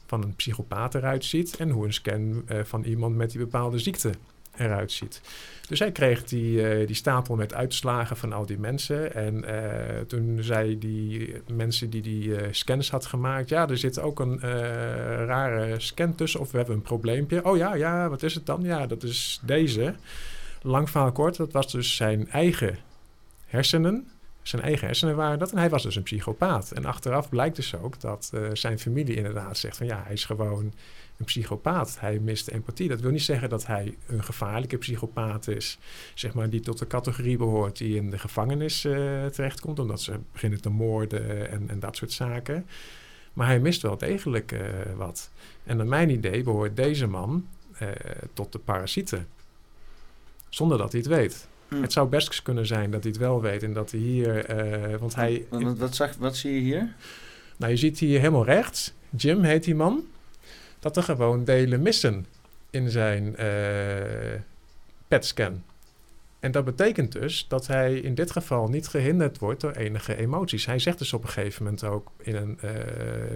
van 0.06 0.23
een 0.23 0.36
psychopaat 0.36 0.94
eruit 0.94 1.24
ziet... 1.24 1.56
en 1.56 1.70
hoe 1.70 1.85
een 1.85 1.93
scan 1.93 2.43
eh, 2.47 2.59
van 2.62 2.85
iemand 2.85 3.16
met 3.16 3.31
die 3.31 3.40
bepaalde 3.40 3.78
ziekte 3.78 4.11
eruit 4.56 4.93
ziet. 4.93 5.20
Dus 5.69 5.78
hij 5.78 5.93
kreeg 5.93 6.24
die, 6.24 6.69
eh, 6.69 6.86
die 6.86 6.97
stapel 6.97 7.36
met 7.36 7.55
uitslagen 7.55 8.16
van 8.16 8.32
al 8.32 8.47
die 8.47 8.59
mensen. 8.59 9.15
En 9.15 9.45
eh, 9.45 10.01
toen 10.01 10.39
zei 10.43 10.78
die 10.78 11.35
mensen 11.53 11.91
die 11.91 12.03
die 12.03 12.36
eh, 12.36 12.49
scans 12.51 12.91
had 12.91 13.07
gemaakt... 13.07 13.49
ja, 13.49 13.69
er 13.69 13.78
zit 13.78 14.01
ook 14.01 14.20
een 14.20 14.41
rare 15.27 15.81
scan 15.81 16.15
tussen 16.15 16.41
of 16.41 16.51
we 16.51 16.57
hebben 16.57 16.74
een 16.74 16.82
probleempje. 16.82 17.45
Oh 17.45 17.57
ja, 17.57 17.74
ja, 17.74 18.09
wat 18.09 18.23
is 18.23 18.35
het 18.35 18.47
dan? 18.47 18.62
Ja, 18.62 18.86
dat 18.86 19.03
is 19.03 19.41
deze. 19.43 19.95
Lang 20.62 20.91
verhaal 20.91 21.12
kort, 21.12 21.36
dat 21.36 21.53
was 21.53 21.73
dus 21.73 21.97
zijn 21.97 22.31
eigen 22.31 22.78
hersenen. 23.47 24.09
Zijn 24.43 24.62
eigen 24.62 24.86
hersenen 24.86 25.16
waren 25.16 25.39
dat. 25.39 25.53
En 25.53 25.59
hij 25.59 25.70
was 25.70 25.82
dus 25.82 25.97
een 25.97 26.03
psychopaat. 26.03 26.70
En 26.70 26.85
achteraf 26.85 27.28
blijkt 27.28 27.57
dus 27.57 27.77
ook 27.77 28.01
dat 28.01 28.32
zijn 28.53 28.78
familie 28.78 29.16
inderdaad 29.16 29.59
zegt 29.59 29.77
van... 29.77 29.86
ja, 29.86 30.03
hij 30.05 30.12
is 30.12 30.24
gewoon 30.24 30.73
een 31.16 31.24
psychopaat. 31.24 32.01
Hij 32.01 32.19
mist 32.19 32.49
empathie. 32.49 32.89
Dat 32.89 33.01
wil 33.01 33.11
niet 33.11 33.23
zeggen 33.23 33.49
dat 33.49 33.66
hij 33.66 33.97
een 34.07 34.24
gevaarlijke 34.24 34.77
psychopaat 34.77 35.49
is. 35.49 35.78
Zeg 36.15 36.35
maar, 36.35 36.51
die 36.51 36.61
tot 36.61 36.78
de 36.78 36.86
categorie 36.86 37.36
behoort 37.36 37.77
die 37.77 37.97
in 37.97 38.11
de 38.11 38.19
gevangenis 38.19 38.85
eh, 38.85 39.27
terechtkomt. 39.27 39.78
Omdat 39.78 40.01
ze 40.01 40.19
beginnen 40.32 40.61
te 40.61 40.69
moorden 40.69 41.51
en, 41.51 41.69
en 41.69 41.81
dat 41.81 41.97
soort 41.97 42.12
zaken. 42.12 42.66
Maar 43.32 43.47
hij 43.47 43.61
mist 43.61 43.82
wel 43.82 43.99
degelijk 43.99 44.53
eh, 44.53 44.61
wat. 44.97 45.31
En 45.65 45.77
naar 45.77 45.86
mijn 45.86 46.11
idee 46.11 46.43
behoort 46.43 46.77
deze 46.77 47.07
man 47.07 47.47
eh, 47.78 47.89
tot 48.32 48.53
de 48.53 48.59
parasieten. 48.59 49.27
Zonder 50.49 50.78
dat 50.78 50.93
hij 50.93 51.01
het 51.01 51.11
weet. 51.11 51.49
Hm. 51.69 51.82
Het 51.82 51.93
zou 51.93 52.09
best 52.09 52.43
kunnen 52.43 52.66
zijn 52.66 52.91
dat 52.91 53.03
hij 53.03 53.12
het 53.12 53.20
wel 53.20 53.41
weet 53.41 53.62
en 53.62 53.73
dat 53.73 53.91
hij 53.91 54.01
hier... 54.01 54.47
want 55.01 55.15
hij... 55.15 55.47
Wat, 55.51 55.62
wat, 55.62 55.78
wat, 55.78 55.95
zag, 55.95 56.16
wat 56.16 56.36
zie 56.36 56.55
je 56.55 56.61
hier? 56.61 56.95
Nou, 57.57 57.73
je 57.73 57.78
ziet 57.78 57.99
hier 57.99 58.19
helemaal 58.19 58.45
rechts, 58.45 58.93
Jim 59.16 59.43
heet 59.43 59.65
die 59.65 59.74
man, 59.74 60.05
dat 60.85 60.97
er 60.97 61.02
gewoon 61.02 61.44
delen 61.44 61.82
missen 61.82 62.27
in 62.70 62.90
zijn 62.90 63.36
eh 63.36 64.40
PET-scan. 65.09 65.62
En 66.40 66.51
dat 66.51 66.65
betekent 66.65 67.12
dus 67.12 67.47
dat 67.48 67.66
hij 67.66 67.94
in 67.94 68.15
dit 68.15 68.31
geval 68.31 68.69
niet 68.69 68.86
gehinderd 68.86 69.39
wordt 69.39 69.61
door 69.61 69.73
enige 69.73 70.16
emoties. 70.16 70.66
Hij 70.66 70.78
zegt 70.78 70.98
dus 70.98 71.12
op 71.12 71.23
een 71.23 71.28
gegeven 71.28 71.65
moment 71.65 71.85
ook 71.85 72.11
in 72.23 72.36
een 72.36 72.59
eh, 72.61 72.70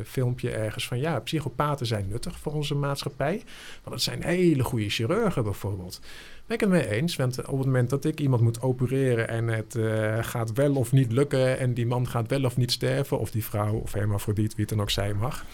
filmpje 0.05 0.51
ergens 0.51 0.89
van... 0.89 0.99
ja, 0.99 1.21
psychopaten 1.21 1.87
zijn 1.87 2.09
nuttig 2.09 2.39
voor 2.39 2.53
onze 2.53 2.75
maatschappij. 2.75 3.43
Want 3.83 3.95
het 3.95 4.03
zijn 4.05 4.23
hele 4.23 4.65
goede 4.65 4.89
chirurgen 4.89 5.43
bijvoorbeeld. 5.43 6.01
Ben 6.47 6.57
ik 6.57 6.61
het 6.61 6.71
mee 6.71 6.89
eens, 6.89 7.17
want 7.17 7.39
op 7.47 7.59
het 7.59 7.67
moment 7.67 7.91
dat 7.91 8.05
ik 8.05 8.21
iemand 8.21 8.43
moet 8.43 8.63
opereren... 8.63 9.29
en 9.29 9.49
het 9.49 9.75
eh, 9.75 10.19
gaat 10.21 10.53
wel 10.53 10.75
of 10.75 10.93
niet 10.93 11.13
lukken 11.13 11.59
en 11.59 11.75
die 11.75 11.87
man 11.87 12.09
gaat 12.09 12.29
wel 12.29 12.45
of 12.45 12.57
niet 12.57 12.73
sterven... 12.73 13.19
of 13.19 13.31
die 13.31 13.45
vrouw 13.45 13.75
of 13.75 13.93
hermafrodiet, 13.93 14.55
wie 14.55 14.65
het 14.65 14.75
dan 14.75 14.81
ook 14.81 14.91
zijn 14.91 15.17
mag... 15.17 15.45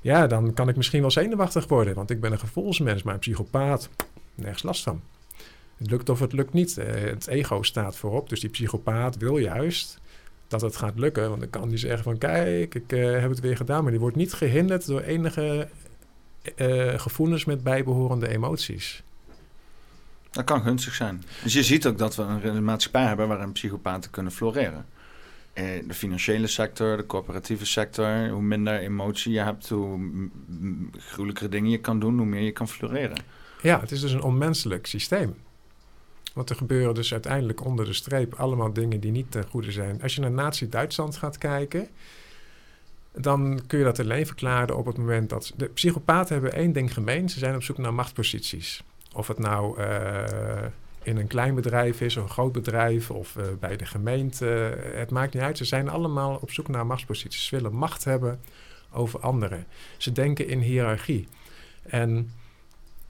ja, 0.00 0.26
dan 0.26 0.54
kan 0.54 0.68
ik 0.68 0.76
misschien 0.76 1.00
wel 1.00 1.10
zenuwachtig 1.10 1.66
worden. 1.66 1.94
Want 1.94 2.10
ik 2.10 2.20
ben 2.20 2.32
een 2.32 2.38
gevoelsmens, 2.38 3.02
maar 3.02 3.14
een 3.14 3.20
psychopaat, 3.20 3.88
nergens 4.34 4.62
last 4.62 4.82
van. 4.82 5.02
Het 5.76 5.90
lukt 5.90 6.08
of 6.08 6.20
het 6.20 6.32
lukt 6.32 6.52
niet. 6.52 6.78
Eh, 6.78 6.94
het 7.00 7.26
ego 7.26 7.62
staat 7.62 7.96
voorop. 7.96 8.28
Dus 8.28 8.40
die 8.40 8.50
psychopaat 8.50 9.16
wil 9.16 9.38
juist 9.38 9.98
dat 10.48 10.60
het 10.60 10.76
gaat 10.76 10.98
lukken. 10.98 11.28
Want 11.28 11.40
dan 11.40 11.50
kan 11.50 11.68
die 11.68 11.78
zeggen 11.78 12.02
van 12.02 12.18
kijk, 12.18 12.74
ik 12.74 12.92
eh, 12.92 13.20
heb 13.20 13.30
het 13.30 13.40
weer 13.40 13.56
gedaan. 13.56 13.82
Maar 13.82 13.90
die 13.90 14.00
wordt 14.00 14.16
niet 14.16 14.32
gehinderd 14.32 14.86
door 14.86 15.00
enige 15.00 15.68
eh, 16.56 16.98
gevoelens 16.98 17.44
met 17.44 17.62
bijbehorende 17.62 18.28
emoties. 18.28 19.02
Dat 20.30 20.44
kan 20.44 20.62
gunstig 20.62 20.94
zijn. 20.94 21.24
Dus 21.42 21.52
je 21.52 21.62
ziet 21.62 21.86
ook 21.86 21.98
dat 21.98 22.16
we 22.16 22.22
een 22.22 22.64
maatschappij 22.64 23.04
hebben 23.04 23.28
waarin 23.28 23.52
psychopaten 23.52 24.10
kunnen 24.10 24.32
floreren. 24.32 24.86
Eh, 25.58 25.64
de 25.86 25.94
financiële 25.94 26.46
sector, 26.46 26.96
de 26.96 27.06
corporatieve 27.06 27.66
sector. 27.66 28.28
Hoe 28.28 28.42
minder 28.42 28.78
emotie 28.78 29.32
je 29.32 29.40
hebt, 29.40 29.68
hoe 29.68 30.10
gruwelijkere 30.96 31.48
dingen 31.48 31.70
je 31.70 31.78
kan 31.78 31.98
doen, 31.98 32.16
hoe 32.16 32.26
meer 32.26 32.42
je 32.42 32.52
kan 32.52 32.68
floreren. 32.68 33.18
Ja, 33.62 33.80
het 33.80 33.90
is 33.90 34.00
dus 34.00 34.12
een 34.12 34.22
onmenselijk 34.22 34.86
systeem. 34.86 35.34
Want 36.34 36.50
er 36.50 36.56
gebeuren 36.56 36.94
dus 36.94 37.12
uiteindelijk 37.12 37.64
onder 37.64 37.84
de 37.84 37.92
streep 37.92 38.34
allemaal 38.34 38.72
dingen 38.72 39.00
die 39.00 39.10
niet 39.10 39.30
ten 39.30 39.46
goede 39.48 39.72
zijn. 39.72 40.02
Als 40.02 40.14
je 40.14 40.20
naar 40.20 40.30
Nazi-Duitsland 40.30 41.16
gaat 41.16 41.38
kijken, 41.38 41.88
dan 43.12 43.60
kun 43.66 43.78
je 43.78 43.84
dat 43.84 44.00
alleen 44.00 44.26
verklaren 44.26 44.76
op 44.76 44.86
het 44.86 44.96
moment 44.96 45.30
dat... 45.30 45.52
De 45.56 45.66
psychopaten 45.66 46.32
hebben 46.34 46.52
één 46.52 46.72
ding 46.72 46.92
gemeen, 46.92 47.28
ze 47.28 47.38
zijn 47.38 47.54
op 47.54 47.62
zoek 47.62 47.78
naar 47.78 47.94
machtsposities. 47.94 48.82
Of 49.14 49.26
het 49.26 49.38
nou 49.38 49.80
eh, 49.80 50.64
in 51.08 51.16
een 51.16 51.26
klein 51.26 51.54
bedrijf 51.54 52.00
is 52.00 52.16
of 52.16 52.22
een 52.22 52.30
groot 52.30 52.52
bedrijf 52.52 53.10
of 53.10 53.36
eh, 53.36 53.44
bij 53.60 53.76
de 53.76 53.86
gemeente. 53.86 54.44
Het 54.94 55.10
maakt 55.10 55.34
niet 55.34 55.42
uit, 55.42 55.56
ze 55.56 55.64
zijn 55.64 55.88
allemaal 55.88 56.38
op 56.40 56.50
zoek 56.50 56.68
naar 56.68 56.86
machtsposities. 56.86 57.46
Ze 57.46 57.56
willen 57.56 57.74
macht 57.74 58.04
hebben 58.04 58.40
over 58.92 59.20
anderen. 59.20 59.66
Ze 59.96 60.12
denken 60.12 60.48
in 60.48 60.60
hiërarchie. 60.60 61.28
En 61.82 62.32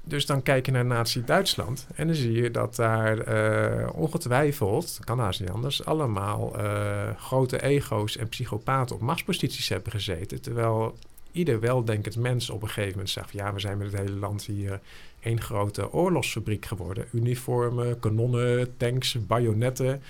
dus 0.02 0.26
dan 0.26 0.42
kijk 0.42 0.66
je 0.66 0.72
naar 0.72 0.84
Nazi-Duitsland 0.84 1.86
en 1.94 2.06
dan 2.06 2.16
zie 2.16 2.32
je 2.32 2.50
dat 2.50 2.76
daar 2.76 3.18
eh, 3.18 3.88
ongetwijfeld, 3.94 4.98
kan 5.04 5.18
haast 5.18 5.40
niet 5.40 5.50
anders, 5.50 5.84
allemaal 5.84 6.58
eh, 6.58 7.16
grote 7.16 7.62
ego's 7.62 8.16
en 8.16 8.28
psychopaten 8.28 8.96
op 8.96 9.02
machtsposities 9.02 9.68
hebben 9.68 9.92
gezeten. 9.92 10.40
Terwijl 10.40 10.98
ieder 11.32 11.60
weldenkend 11.60 12.16
mens 12.16 12.50
op 12.50 12.62
een 12.62 12.68
gegeven 12.68 12.90
moment 12.90 13.10
zegt, 13.10 13.32
ja, 13.32 13.52
we 13.52 13.60
zijn 13.60 13.78
met 13.78 13.92
het 13.92 14.00
hele 14.00 14.18
land 14.18 14.44
hier 14.44 14.80
één 15.28 15.40
grote 15.40 15.92
oorlogsfabriek 15.92 16.66
geworden. 16.66 17.06
Uniformen, 17.12 18.00
kanonnen, 18.00 18.76
tanks, 18.76 19.26
bajonetten. 19.26 20.02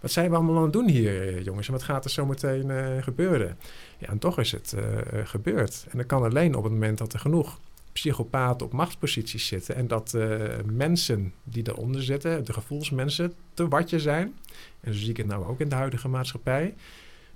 Wat 0.00 0.10
zijn 0.10 0.30
we 0.30 0.36
allemaal 0.36 0.56
aan 0.56 0.62
het 0.62 0.72
doen 0.72 0.88
hier, 0.88 1.28
eh, 1.28 1.44
jongens? 1.44 1.66
En 1.66 1.72
wat 1.72 1.82
gaat 1.82 2.04
er 2.04 2.10
zo 2.10 2.26
meteen 2.26 2.70
eh, 2.70 3.02
gebeuren? 3.02 3.56
Ja, 3.98 4.08
en 4.08 4.18
toch 4.18 4.38
is 4.38 4.52
het 4.52 4.72
eh, 4.72 4.84
gebeurd. 5.24 5.86
En 5.90 5.98
dat 5.98 6.06
kan 6.06 6.22
alleen 6.22 6.54
op 6.54 6.62
het 6.62 6.72
moment 6.72 6.98
dat 6.98 7.12
er 7.12 7.18
genoeg 7.18 7.58
psychopaten 7.92 8.66
op 8.66 8.72
machtsposities 8.72 9.46
zitten. 9.46 9.74
En 9.74 9.86
dat 9.86 10.14
eh, 10.14 10.38
mensen 10.64 11.32
die 11.44 11.62
daaronder 11.62 12.02
zitten, 12.02 12.44
de 12.44 12.52
gevoelsmensen, 12.52 13.34
te 13.54 13.68
watje 13.68 14.00
zijn. 14.00 14.34
En 14.80 14.92
zo 14.92 14.98
zie 14.98 15.10
ik 15.10 15.16
het 15.16 15.26
nou 15.26 15.46
ook 15.46 15.60
in 15.60 15.68
de 15.68 15.74
huidige 15.74 16.08
maatschappij. 16.08 16.74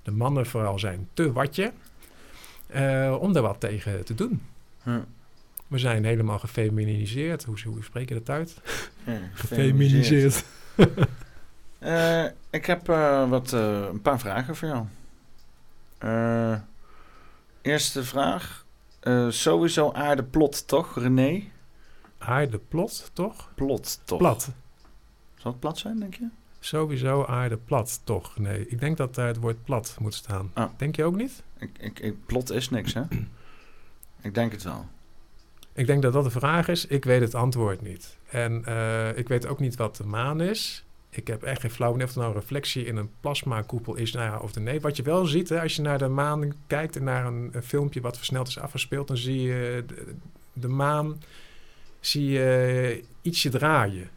De 0.03 0.11
mannen 0.11 0.45
vooral 0.45 0.79
zijn 0.79 1.07
te 1.13 1.31
watje. 1.31 1.71
om 3.19 3.33
daar 3.33 3.43
wat 3.43 3.59
tegen 3.59 4.05
te 4.05 4.15
doen. 4.15 4.41
Ja. 4.83 5.05
We 5.67 5.77
zijn 5.77 6.05
helemaal 6.05 6.39
gefeminiseerd. 6.39 7.43
Hoe, 7.43 7.57
hoe 7.63 7.83
spreek 7.83 8.09
je 8.09 8.15
dat 8.15 8.29
uit? 8.29 8.61
Ja, 9.05 9.19
gefeminiseerd. 9.33 10.43
Eh, 11.79 12.25
ik 12.49 12.65
heb 12.65 12.89
eh, 12.89 13.29
wat, 13.29 13.53
eh, 13.53 13.85
een 13.91 14.01
paar 14.01 14.19
vragen 14.19 14.55
voor 14.55 14.67
jou. 14.67 14.85
Eerste 17.61 18.03
vraag. 18.03 18.65
Sowieso 19.29 19.91
aarde 19.91 20.23
plot, 20.23 20.67
toch, 20.67 20.99
René? 20.99 21.43
Aarde 22.17 22.57
plot, 22.57 23.09
toch? 23.13 23.51
Plot, 23.55 24.01
toch? 24.05 24.17
Plat. 24.17 24.51
Zal 25.35 25.51
het 25.51 25.59
plat 25.59 25.77
zijn, 25.77 25.99
denk 25.99 26.13
je? 26.13 26.27
Sowieso 26.59 27.25
aarde 27.25 27.57
plat, 27.57 28.01
toch? 28.03 28.37
Nee, 28.37 28.67
ik 28.67 28.79
denk 28.79 28.97
dat 28.97 29.15
daar 29.15 29.27
het 29.27 29.37
woord 29.37 29.63
plat 29.63 29.95
moet 29.99 30.13
staan. 30.13 30.51
Ah. 30.53 30.69
Denk 30.77 30.95
je 30.95 31.03
ook 31.03 31.15
niet? 31.15 31.43
Ik, 31.57 31.69
ik, 31.79 31.99
ik, 31.99 32.25
plot 32.25 32.51
is 32.51 32.69
niks, 32.69 32.93
hè? 32.93 33.01
ik 34.21 34.33
denk 34.33 34.51
het 34.51 34.63
wel. 34.63 34.85
Ik 35.75 35.87
denk 35.87 36.01
dat 36.01 36.13
dat 36.13 36.23
de 36.23 36.29
vraag 36.29 36.67
is. 36.67 36.85
Ik 36.85 37.05
weet 37.05 37.21
het 37.21 37.35
antwoord 37.35 37.81
niet. 37.81 38.17
En 38.29 38.65
eh, 38.65 39.17
ik 39.17 39.27
weet 39.27 39.47
ook 39.47 39.59
niet 39.59 39.75
wat 39.75 39.95
de 39.95 40.05
maan 40.05 40.41
is. 40.41 40.83
Ik 41.09 41.27
heb 41.27 41.43
echt 41.43 41.61
geen 41.61 41.71
flauw 41.71 41.93
idee 41.93 42.05
of 42.05 42.11
er 42.11 42.17
nou 42.17 42.33
een 42.33 42.39
reflectie 42.39 42.85
in 42.85 42.95
een 42.95 43.09
plasmakoepel 43.19 43.95
is. 43.95 44.11
Nou 44.11 44.43
of 44.43 44.55
nee. 44.55 44.81
Wat 44.81 44.97
je 44.97 45.03
wel 45.03 45.25
ziet, 45.25 45.49
hè, 45.49 45.61
als 45.61 45.75
je 45.75 45.81
naar 45.81 45.97
de 45.97 46.07
maan 46.07 46.53
kijkt 46.67 46.95
en 46.95 47.03
naar 47.03 47.25
een, 47.25 47.53
filmpje 47.63 48.01
wat 48.01 48.17
versneld 48.17 48.47
is 48.47 48.59
afgespeeld, 48.59 49.07
dan 49.07 49.17
zie 49.17 49.41
je 49.41 49.83
de, 49.87 50.15
de 50.53 50.67
maan 50.67 51.21
zie 51.99 52.29
je 52.29 53.03
ietsje 53.21 53.49
draaien. 53.49 54.09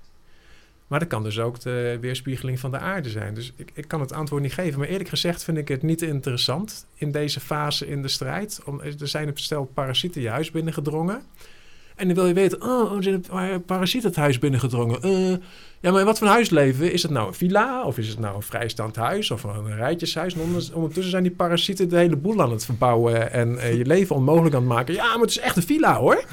Maar 0.88 0.98
dat 0.98 1.08
kan 1.08 1.22
dus 1.22 1.38
ook 1.38 1.60
de 1.60 1.98
weerspiegeling 2.00 2.60
van 2.60 2.70
de 2.70 2.78
aarde 2.78 3.08
zijn. 3.10 3.34
Dus 3.34 3.52
ik, 3.56 3.70
ik 3.74 3.88
kan 3.88 4.00
het 4.00 4.12
antwoord 4.12 4.42
niet 4.42 4.52
geven. 4.52 4.78
Maar 4.78 4.88
eerlijk 4.88 5.08
gezegd 5.08 5.44
vind 5.44 5.58
ik 5.58 5.68
het 5.68 5.82
niet 5.82 6.02
interessant 6.02 6.86
in 6.94 7.10
deze 7.12 7.40
fase 7.40 7.86
in 7.88 8.02
de 8.02 8.08
strijd. 8.08 8.60
Er 9.00 9.08
zijn 9.08 9.28
een 9.28 9.36
stel 9.36 9.64
parasieten 9.74 10.20
je 10.20 10.28
huis 10.28 10.50
binnengedrongen. 10.50 11.22
En 11.96 12.06
dan 12.06 12.16
wil 12.16 12.26
je 12.26 12.34
weten, 12.34 12.62
oh, 12.62 12.96
er 12.96 13.02
zijn 13.02 13.24
een 13.30 13.64
parasiet 13.64 14.02
het 14.02 14.16
huis 14.16 14.38
binnengedrongen. 14.38 15.02
Eh, 15.02 15.36
ja, 15.80 15.90
maar 15.92 16.04
wat 16.04 16.18
voor 16.18 16.26
huis 16.28 16.50
leven? 16.50 16.92
Is 16.92 17.02
het 17.02 17.10
nou 17.12 17.28
een 17.28 17.34
villa? 17.34 17.84
Of 17.84 17.98
is 17.98 18.08
het 18.08 18.18
nou 18.18 18.36
een 18.36 18.42
vrijstaand 18.42 18.96
huis? 18.96 19.30
Of 19.30 19.42
een 19.42 19.76
rijtjeshuis? 19.76 20.34
En 20.34 20.40
onder- 20.40 20.70
ondertussen 20.74 21.10
zijn 21.10 21.22
die 21.22 21.32
parasieten 21.32 21.88
de 21.88 21.96
hele 21.96 22.16
boel 22.16 22.42
aan 22.42 22.50
het 22.50 22.64
verbouwen. 22.64 23.32
En 23.32 23.58
eh, 23.58 23.76
je 23.76 23.86
leven 23.86 24.16
onmogelijk 24.16 24.54
aan 24.54 24.60
het 24.60 24.70
maken. 24.70 24.94
Ja, 24.94 25.04
maar 25.12 25.20
het 25.20 25.30
is 25.30 25.38
echt 25.38 25.56
een 25.56 25.62
villa 25.62 25.98
hoor. 25.98 26.24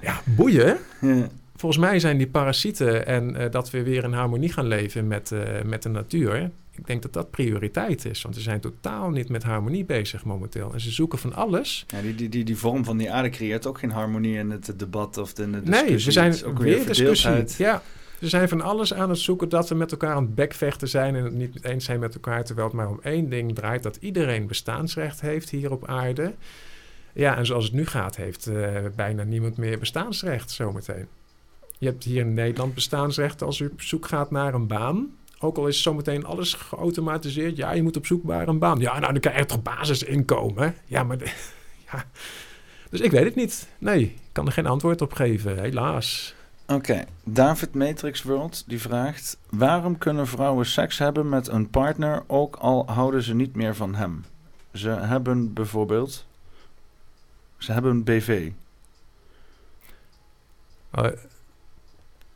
Ja, 0.00 0.20
boeien. 0.24 0.78
Volgens 1.60 1.80
mij 1.80 1.98
zijn 1.98 2.18
die 2.18 2.28
parasieten 2.28 3.06
en 3.06 3.36
eh, 3.36 3.50
dat 3.50 3.70
we 3.70 3.82
weer 3.82 4.04
in 4.04 4.12
harmonie 4.12 4.52
gaan 4.52 4.66
leven 4.66 5.06
met, 5.06 5.32
eh, 5.32 5.40
met 5.64 5.82
de 5.82 5.88
natuur. 5.88 6.50
Ik 6.70 6.86
denk 6.86 7.02
dat 7.02 7.12
dat 7.12 7.30
prioriteit 7.30 8.04
is. 8.04 8.22
Want 8.22 8.34
ze 8.34 8.40
zijn 8.40 8.60
totaal 8.60 9.10
niet 9.10 9.28
met 9.28 9.42
harmonie 9.42 9.84
bezig 9.84 10.24
momenteel. 10.24 10.72
En 10.72 10.80
ze 10.80 10.90
zoeken 10.90 11.18
van 11.18 11.34
alles. 11.34 11.84
Ja, 11.86 12.00
die, 12.00 12.14
die, 12.14 12.28
die, 12.28 12.44
die 12.44 12.56
vorm 12.56 12.84
van 12.84 12.96
die 12.96 13.12
aarde 13.12 13.28
creëert 13.28 13.66
ook 13.66 13.78
geen 13.78 13.90
harmonie 13.90 14.36
in 14.36 14.50
het 14.50 14.72
debat 14.76 15.18
of 15.18 15.38
in 15.38 15.52
de 15.52 15.62
discussie. 15.62 15.88
Nee, 15.88 16.04
we 16.04 16.10
zijn 16.10 16.44
ook 16.44 16.58
weer 16.58 16.76
discussie. 16.76 17.04
verdeeldheid. 17.04 17.54
Ja, 17.56 17.82
ze 18.20 18.28
zijn 18.28 18.48
van 18.48 18.60
alles 18.60 18.94
aan 18.94 19.08
het 19.08 19.18
zoeken 19.18 19.48
dat 19.48 19.68
we 19.68 19.74
met 19.74 19.90
elkaar 19.90 20.14
aan 20.14 20.24
het 20.24 20.34
bekvechten 20.34 20.88
zijn 20.88 21.14
en 21.14 21.24
het 21.24 21.34
niet 21.34 21.64
eens 21.64 21.84
zijn 21.84 22.00
met 22.00 22.14
elkaar, 22.14 22.44
terwijl 22.44 22.66
het 22.66 22.76
maar 22.76 22.88
om 22.88 23.00
één 23.02 23.28
ding 23.28 23.54
draait: 23.54 23.82
dat 23.82 23.96
iedereen 23.96 24.46
bestaansrecht 24.46 25.20
heeft 25.20 25.50
hier 25.50 25.72
op 25.72 25.86
aarde. 25.86 26.34
Ja, 27.12 27.36
en 27.36 27.46
zoals 27.46 27.64
het 27.64 27.72
nu 27.72 27.86
gaat, 27.86 28.16
heeft 28.16 28.46
eh, 28.46 28.76
bijna 28.96 29.22
niemand 29.22 29.56
meer 29.56 29.78
bestaansrecht 29.78 30.50
zometeen. 30.50 31.06
Je 31.80 31.86
hebt 31.86 32.04
hier 32.04 32.20
in 32.20 32.34
Nederland 32.34 32.74
bestaansrecht 32.74 33.42
als 33.42 33.58
u 33.58 33.66
op 33.66 33.80
zoek 33.80 34.06
gaat 34.06 34.30
naar 34.30 34.54
een 34.54 34.66
baan. 34.66 35.16
Ook 35.38 35.56
al 35.56 35.66
is 35.66 35.82
zometeen 35.82 36.24
alles 36.24 36.54
geautomatiseerd. 36.54 37.56
Ja, 37.56 37.72
je 37.72 37.82
moet 37.82 37.96
op 37.96 38.06
zoek 38.06 38.24
naar 38.24 38.48
een 38.48 38.58
baan. 38.58 38.78
Ja, 38.78 38.98
nou, 38.98 39.12
dan 39.12 39.20
krijg 39.20 39.38
je 39.38 39.46
toch 39.46 39.62
basisinkomen. 39.62 40.74
Ja, 40.84 41.02
maar... 41.02 41.18
ja. 41.92 42.04
Dus 42.90 43.00
ik 43.00 43.10
weet 43.10 43.24
het 43.24 43.34
niet. 43.34 43.68
Nee, 43.78 44.02
ik 44.02 44.18
kan 44.32 44.46
er 44.46 44.52
geen 44.52 44.66
antwoord 44.66 45.00
op 45.00 45.12
geven, 45.12 45.60
helaas. 45.60 46.34
Oké, 46.66 47.04
David 47.24 47.74
Matrix 47.74 48.22
World 48.22 48.64
die 48.66 48.80
vraagt: 48.80 49.38
waarom 49.48 49.98
kunnen 49.98 50.26
vrouwen 50.26 50.66
seks 50.66 50.98
hebben 50.98 51.28
met 51.28 51.48
een 51.48 51.70
partner 51.70 52.22
ook 52.26 52.56
al 52.56 52.86
houden 52.86 53.22
ze 53.22 53.34
niet 53.34 53.54
meer 53.54 53.74
van 53.74 53.94
hem? 53.94 54.24
Ze 54.72 54.88
hebben 54.88 55.52
bijvoorbeeld, 55.52 56.26
ze 57.58 57.72
hebben 57.72 57.90
een 57.90 58.04
BV. 58.04 58.50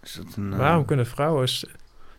Is 0.05 0.13
dat 0.13 0.37
een, 0.37 0.53
eh, 0.53 0.59
Waarom 0.59 0.85
kunnen 0.85 1.07
vrouwen... 1.07 1.49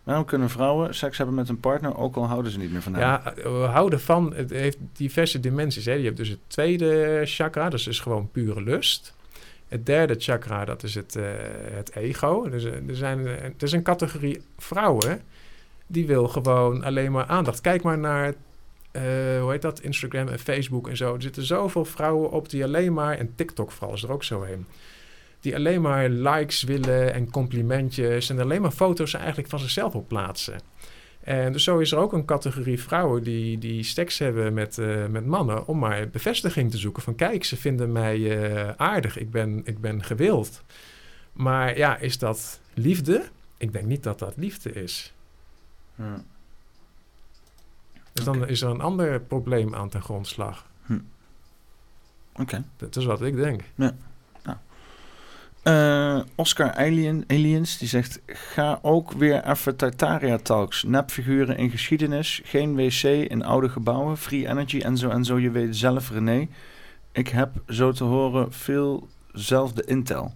waarom 0.04 0.26
kunnen 0.26 0.50
vrouwen 0.50 0.96
seks 0.96 1.18
hebben 1.18 1.36
met 1.36 1.50
een 1.50 1.60
partner 1.60 1.98
ook 1.98 2.16
al 2.16 2.28
houden 2.28 2.52
ze 2.52 2.58
niet 2.58 2.72
meer 2.72 2.82
van 2.82 2.94
hem? 2.94 3.02
Ja, 3.02 3.34
we 3.36 3.50
houden 3.50 4.02
van... 4.02 4.34
Het 4.34 4.50
heeft 4.50 4.78
diverse 4.94 5.40
dimensies. 5.40 5.86
Hè. 5.86 5.94
Je 5.94 6.06
hebt 6.06 6.18
dus 6.18 6.30
het 6.30 6.40
tweede 6.48 7.22
chakra, 7.24 7.64
dat 7.70 7.80
is 7.80 7.86
dus 7.86 8.00
gewoon 8.00 8.30
pure 8.32 8.64
lust. 8.64 9.14
Het 9.68 9.86
derde 9.86 10.16
chakra, 10.18 10.66
dat 10.66 10.84
is 10.84 10.96
het, 10.96 11.16
eh, 11.16 11.24
het 11.72 11.96
ego. 11.96 12.50
Dus, 12.50 12.64
eh, 12.64 12.90
er, 12.90 12.96
zijn, 12.96 13.20
eh, 13.28 13.44
er 13.44 13.54
is 13.58 13.72
een 13.72 13.84
categorie 13.84 14.42
vrouwen 14.58 15.22
die 15.88 16.08
wil 16.08 16.28
gewoon 16.28 16.84
alleen 16.84 17.12
maar 17.12 17.26
aandacht. 17.26 17.62
Kijk 17.62 17.84
maar 17.84 17.98
naar, 17.98 18.34
eh, 18.92 19.04
hoe 19.42 19.52
heet 19.52 19.62
dat, 19.62 19.80
Instagram 19.80 20.28
en 20.28 20.40
Facebook 20.40 20.90
en 20.90 20.98
zo. 20.98 21.16
Er 21.16 21.22
zitten 21.22 21.44
zoveel 21.44 21.86
vrouwen 21.86 22.32
op 22.32 22.50
die 22.50 22.64
alleen 22.64 22.94
maar, 22.94 23.18
en 23.18 23.36
TikTok 23.36 23.72
vooral 23.72 23.96
is 23.96 24.04
er 24.04 24.12
ook 24.12 24.24
zo 24.24 24.42
heen, 24.44 24.66
die 25.46 25.56
alleen 25.56 25.82
maar 25.82 26.10
likes 26.10 26.64
willen 26.64 27.14
en 27.14 27.32
complimentjes 27.32 28.30
en 28.30 28.40
alleen 28.40 28.62
maar 28.62 28.72
foto's 28.72 29.14
eigenlijk 29.14 29.50
van 29.50 29.60
zichzelf 29.60 29.96
op 29.96 30.08
plaatsen. 30.08 30.60
En 31.20 31.52
dus 31.52 31.64
zo 31.64 31.78
is 31.78 31.92
er 31.92 31.98
ook 31.98 32.14
een 32.14 32.26
categorie 32.26 32.82
vrouwen 32.82 33.24
die, 33.24 33.58
die 33.58 33.84
seks 33.84 34.20
hebben 34.20 34.54
met, 34.54 34.78
eh, 34.78 35.06
met 35.06 35.26
mannen 35.26 35.68
om 35.68 35.80
maar 35.80 36.10
bevestiging 36.10 36.72
te 36.72 36.78
zoeken. 36.78 37.04
Van 37.04 37.16
kijk, 37.16 37.44
ze 37.44 37.58
vinden 37.58 37.92
mij 37.92 38.40
eh, 38.40 38.70
aardig, 38.78 39.18
ik 39.18 39.32
ben, 39.32 39.62
ik 39.64 39.82
ben 39.82 40.04
gewild. 40.04 40.64
Maar 41.34 41.78
ja, 41.78 41.98
is 41.98 42.18
dat 42.18 42.60
liefde? 42.74 43.24
Ik 43.58 43.74
denk 43.74 43.86
niet 43.86 44.04
dat 44.04 44.20
dat 44.20 44.34
liefde 44.38 44.74
is. 44.74 45.14
Ja. 45.96 46.24
Dus 48.14 48.24
dan 48.24 48.48
is 48.48 48.62
er 48.62 48.70
een 48.70 48.82
ander 48.82 49.22
probleem 49.22 49.76
aan 49.76 49.90
ten 49.90 50.02
grondslag. 50.02 50.70
Hm. 50.86 51.00
Oké. 52.36 52.64
Dat 52.78 52.96
is 52.96 53.06
wat 53.06 53.22
ik 53.22 53.36
denk. 53.36 53.62
Ja. 53.76 53.96
Eh, 55.66 56.20
Oscar 56.36 56.74
Alien, 56.74 57.24
Aliens 57.28 57.78
die 57.78 57.88
zegt: 57.88 58.20
Ga 58.26 58.80
ook 58.82 59.12
weer 59.12 59.50
even 59.50 59.76
Tartaria 59.76 60.38
Talks. 60.38 60.84
Nepfiguren 60.84 61.58
in 61.58 61.70
geschiedenis, 61.70 62.42
geen 62.44 62.76
wc 62.76 63.04
in 63.04 63.44
oude 63.44 63.70
gebouwen, 63.70 64.18
free 64.18 64.48
energy 64.48 64.82
en 64.82 64.98
zo 64.98 65.10
en 65.10 65.26
zo. 65.26 65.40
Je 65.40 65.52
weet 65.52 65.76
zelf, 65.76 66.10
René. 66.10 66.48
Ik 67.12 67.28
heb 67.28 67.50
zo 67.68 67.92
te 67.92 68.04
horen 68.04 68.54
veel 68.54 69.08
zelfde 69.32 69.84
intel. 69.86 70.34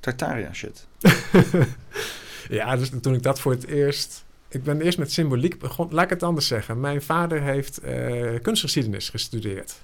Tartaria 0.00 0.52
shit. 0.52 0.86
Ja, 2.48 2.76
dus 2.76 2.90
toen 3.00 3.14
ik 3.14 3.22
dat 3.22 3.40
voor 3.40 3.52
het 3.52 3.66
eerst... 3.66 4.24
Ik 4.48 4.62
ben 4.62 4.80
eerst 4.80 4.98
met 4.98 5.12
symboliek 5.12 5.58
begonnen. 5.58 5.94
Laat 5.94 6.04
ik 6.04 6.10
het 6.10 6.22
anders 6.22 6.46
zeggen. 6.46 6.80
Mijn 6.80 7.02
vader 7.02 7.42
heeft 7.42 7.78
eh, 7.78 8.40
kunstgeschiedenis 8.42 9.08
gestudeerd. 9.08 9.80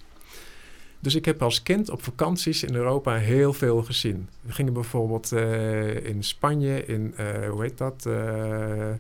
Dus 1.01 1.15
ik 1.15 1.25
heb 1.25 1.43
als 1.43 1.63
kind 1.63 1.91
op 1.91 2.03
vakanties 2.03 2.63
in 2.65 2.75
Europa 2.75 3.17
heel 3.17 3.53
veel 3.53 3.83
gezien. 3.83 4.29
We 4.41 4.53
gingen 4.53 4.73
bijvoorbeeld 4.73 5.33
eh, 5.33 6.05
in 6.05 6.25
Spanje, 6.25 6.87
in, 6.87 7.15
eh, 7.17 7.49
hoe 7.49 7.63
heet 7.63 7.79
dat? 7.79 8.07
Eh, 8.07 8.91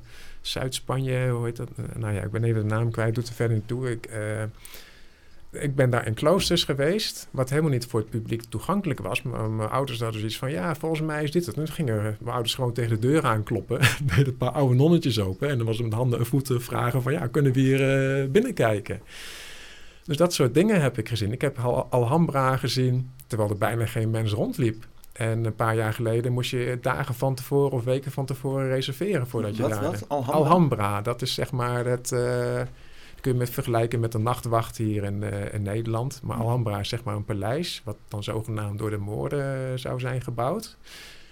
Zuid-Spanje, 0.40 1.28
hoe 1.28 1.44
heet 1.44 1.56
dat? 1.56 1.68
Nou 1.97 2.14
ja, 2.14 2.22
ik 2.22 2.31
ben 2.31 2.44
even 2.44 2.68
de 2.68 2.74
naam 2.74 2.90
kwijt, 2.90 3.14
doet 3.14 3.28
er 3.28 3.35
verder 3.35 3.56
niet 3.56 3.68
toe. 3.68 3.90
Ik, 3.90 4.09
ik 5.51 5.74
ben 5.74 5.90
daar 5.90 6.06
in 6.06 6.14
kloosters 6.14 6.64
geweest, 6.64 7.28
wat 7.31 7.51
helemaal 7.51 7.70
niet 7.70 7.86
voor 7.86 8.01
het 8.01 8.10
publiek 8.10 8.43
toegankelijk 8.48 9.01
was. 9.01 9.22
Maar 9.22 9.51
mijn 9.51 9.70
ouders 9.70 10.01
hadden 10.01 10.18
zoiets 10.18 10.39
van, 10.39 10.51
ja, 10.51 10.74
volgens 10.74 11.01
mij 11.01 11.22
is 11.22 11.31
dit 11.31 11.47
het. 11.47 11.56
En 11.56 11.64
toen 11.64 11.74
gingen 11.74 12.02
mijn 12.02 12.32
ouders 12.35 12.55
gewoon 12.55 12.72
tegen 12.72 13.01
de 13.01 13.09
deur 13.09 13.24
aankloppen. 13.24 13.81
deden 14.16 14.27
een 14.27 14.36
paar 14.36 14.51
oude 14.51 14.74
nonnetjes 14.74 15.20
open. 15.20 15.48
En 15.48 15.56
dan 15.56 15.66
was 15.66 15.77
het 15.77 15.86
met 15.86 15.94
handen 15.94 16.18
en 16.18 16.27
voeten 16.27 16.62
vragen 16.62 17.02
van, 17.02 17.12
ja, 17.12 17.27
kunnen 17.27 17.52
we 17.52 17.60
hier 17.60 18.31
binnenkijken? 18.31 19.01
Dus 20.05 20.16
dat 20.16 20.35
soort 20.35 20.55
dingen 20.55 20.81
heb 20.81 20.98
ik 20.98 21.09
gezien. 21.09 21.32
Ik 21.32 21.40
heb 21.40 21.59
Al- 21.59 21.86
Alhambra 21.90 22.56
gezien, 22.56 23.10
terwijl 23.27 23.51
er 23.51 23.59
bijna 23.59 23.86
geen 23.86 24.10
mens 24.10 24.32
rondliep. 24.32 24.86
En 25.12 25.44
een 25.44 25.55
paar 25.55 25.74
jaar 25.77 25.93
geleden 25.93 26.32
moest 26.32 26.51
je 26.51 26.78
dagen 26.81 27.14
van 27.14 27.35
tevoren 27.35 27.72
of 27.72 27.85
weken 27.85 28.12
van 28.12 28.27
tevoren 28.27 28.68
reserveren 28.68 29.27
voordat 29.27 29.56
je 29.56 29.62
Wat, 29.62 29.70
daar... 29.70 29.82
wat? 29.82 30.09
Alhambra? 30.09 31.01
dat 31.02 31.22
is 31.22 31.35
zeg 31.35 31.52
maar 31.52 31.85
het... 31.86 32.12
eh, 32.12 32.55
dat 32.56 33.20
kun 33.20 33.32
je 33.32 33.39
met 33.39 33.51
vergelijken 33.51 34.01
met 34.01 34.14
een 34.14 34.22
nachtwacht 34.22 34.77
hier 34.77 35.05
in, 35.05 35.22
eh, 35.22 35.55
in 35.55 35.62
Nederland. 35.62 36.20
Maar 36.22 36.36
Alhambra 36.36 36.78
is 36.78 36.89
zeg 36.89 37.05
maar 37.05 37.14
een 37.16 37.24
paleis, 37.24 37.82
wat 37.85 37.97
dan 38.09 38.22
zogenaamd 38.22 38.78
door 38.78 38.90
de 38.90 38.97
Moorden 38.98 39.78
zou 39.78 40.01
zijn 40.01 40.20
gebouwd. 40.22 40.77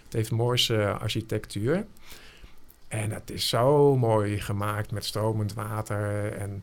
Het 0.05 0.13
heeft 0.13 0.31
Moorse 0.31 0.93
architectuur. 0.99 1.87
En 2.89 3.11
het 3.11 3.31
is 3.31 3.49
zo 3.49 3.97
mooi 3.97 4.41
gemaakt 4.41 4.91
met 4.91 5.05
stromend 5.05 5.55
water. 5.55 6.33
En 6.33 6.63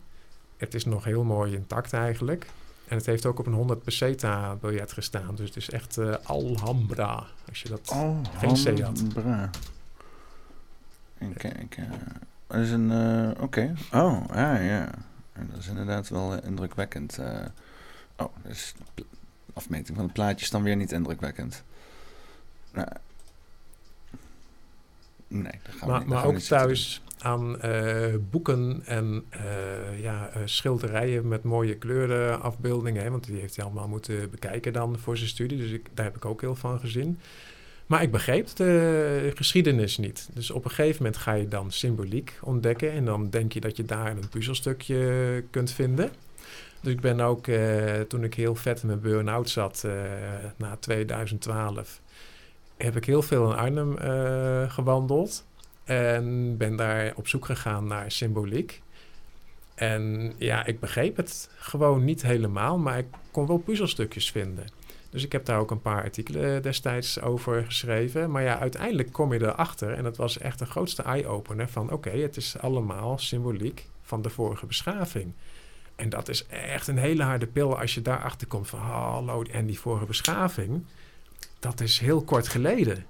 het 0.57 0.73
is 0.73 0.86
nog 0.86 1.03
heel 1.03 1.23
mooi 1.23 1.53
intact 1.53 1.94
eigenlijk. 1.94 2.45
En 2.88 2.95
het 2.98 3.06
heeft 3.06 3.26
ook 3.26 3.40
op 3.40 3.45
een 3.45 3.53
100 3.53 3.84
peseta 3.84 4.56
biljet 4.56 4.91
gestaan. 4.91 5.36
Dus 5.36 5.48
het 5.48 5.57
is 5.57 5.69
echt 5.69 5.98
eh, 5.98 6.15
Alhambra. 6.23 7.23
Als 7.49 7.61
je 7.61 7.69
dat 7.69 7.95
geen 8.38 8.53
C 8.53 8.80
had. 8.82 8.99
Alhambra. 8.99 9.49
Even 11.19 11.36
kijken. 11.36 11.88
Dat 12.48 12.57
is 12.60 12.72
een... 12.72 12.91
eh, 12.91 13.44
Oké. 13.44 13.73
Oh, 13.94 14.23
ja, 14.34 14.56
ja. 14.57 14.90
En 15.34 15.49
Dat 15.52 15.60
is 15.60 15.68
inderdaad 15.68 16.10
wel 16.10 16.34
eh, 16.36 16.48
indrukwekkend. 16.48 17.18
eh. 17.18 17.45
oh, 18.18 18.34
dus 18.44 18.73
de 18.94 19.06
afmeting 19.53 19.95
van 19.95 20.06
het 20.06 20.14
plaatje 20.14 20.45
is 20.45 20.52
dan 20.52 20.64
weer 20.64 20.76
niet 20.76 20.91
indrukwekkend. 20.91 21.64
Nou, 22.73 22.88
nee, 25.27 25.44
dat 25.64 25.76
gaan 25.76 25.80
we 25.80 25.86
Maar, 25.86 25.99
niet, 25.99 26.07
maar 26.10 26.26
ook 26.26 26.38
thuis 26.38 27.02
aan 27.26 27.61
eh, 27.61 28.14
boeken 28.30 28.81
en 28.85 29.23
eh, 29.30 30.02
ja, 30.02 30.30
eh, 30.30 30.41
schilderijen 30.45 31.27
met 31.27 31.43
mooie 31.43 31.76
kleurenafbeeldingen. 31.76 33.03
Hè, 33.03 33.10
want 33.10 33.26
die 33.26 33.39
heeft 33.39 33.56
hij 33.56 33.65
allemaal 33.65 33.88
moeten 33.88 34.30
bekijken 34.30 34.73
dan 34.73 34.99
voor 34.99 35.18
zijn 35.18 35.30
studie. 35.30 35.57
Dus 35.57 35.72
ik, 35.72 35.88
daar 35.93 36.06
heb 36.06 36.15
ik 36.15 36.26
ook 36.26 36.41
heel 36.41 36.56
van 36.56 36.80
gezien. 36.80 37.19
Maar 37.85 38.02
ik 38.02 38.11
begreep 38.11 38.47
de 38.56 39.31
geschiedenis 39.35 39.97
niet. 39.97 40.30
Dus 40.34 40.52
op 40.52 40.65
een 40.65 40.72
gegeven 40.72 41.03
moment 41.03 41.22
ga 41.22 41.34
je 41.34 41.47
dan 41.47 41.72
symboliek 41.72 42.39
ontdekken. 42.41 42.91
En 42.91 43.06
dan 43.06 43.30
denk 43.30 43.53
je 43.53 43.60
dat 43.60 43.77
je 43.77 43.85
daar 43.85 44.11
een 44.11 44.30
puzzelstukje 44.30 45.43
kunt 45.49 45.72
vinden. 45.72 46.10
Dus 46.81 46.93
ik 46.93 47.02
ben 47.02 47.19
ook, 47.19 47.45
toen 48.07 48.23
ik 48.23 48.34
heel 48.34 48.56
vet 48.56 48.81
in 48.81 48.88
mijn 48.88 48.99
burn-out 48.99 49.49
zat, 49.49 49.88
na 50.57 50.77
2012, 50.80 52.02
heb 52.77 52.95
ik 52.95 53.06
heel 53.06 53.22
veel 53.22 53.52
in 53.52 53.57
Arnhem 53.57 53.97
gewandeld. 54.69 55.45
En 55.86 56.57
ben 56.57 56.76
daar 56.76 57.14
op 57.16 57.28
zoek 57.28 57.45
gegaan 57.45 57.88
naar 57.88 58.12
symboliek. 58.12 58.82
En 59.76 60.34
ja, 60.38 60.66
ik 60.66 60.80
begreep 60.80 61.18
het 61.18 61.49
gewoon 61.57 62.03
niet 62.03 62.22
helemaal, 62.22 62.78
maar 62.78 62.98
ik 62.98 63.07
kon 63.32 63.48
wel 63.48 63.57
puzzelstukjes 63.57 64.32
vinden. 64.32 64.66
Dus 65.10 65.24
ik 65.24 65.32
heb 65.32 65.45
daar 65.45 65.60
ook 65.60 65.72
een 65.72 65.82
paar 65.82 66.03
artikelen 66.03 66.62
destijds 66.62 67.22
over 67.22 67.66
geschreven. 67.66 68.32
Maar 68.32 68.44
ja, 68.44 68.60
uiteindelijk 68.60 69.12
kom 69.12 69.34
je 69.34 69.41
erachter, 69.41 69.94
en 69.94 70.03
dat 70.03 70.18
was 70.18 70.38
echt 70.38 70.60
de 70.60 70.66
grootste 70.66 71.02
eye-opener, 71.02 71.70
van 71.70 71.91
oké, 71.91 72.10
het 72.10 72.38
is 72.38 72.57
allemaal 72.60 73.18
symboliek 73.18 73.88
van 74.02 74.22
de 74.22 74.30
vorige 74.30 74.66
beschaving. 74.66 75.34
En 75.95 76.10
dat 76.10 76.30
is 76.30 76.45
echt 76.48 76.88
een 76.88 76.98
hele 76.98 77.24
harde 77.24 77.48
pil 77.48 77.80
als 77.80 77.94
je 77.94 78.02
daarachter 78.02 78.48
komt 78.48 78.68
van 78.68 78.80
hallo, 78.80 79.41
en 79.41 79.66
die 79.66 79.80
vorige 79.80 80.06
beschaving, 80.06 80.86
dat 81.60 81.82
is 81.82 81.99
heel 81.99 82.22
kort 82.22 82.48
geleden. 82.48 83.06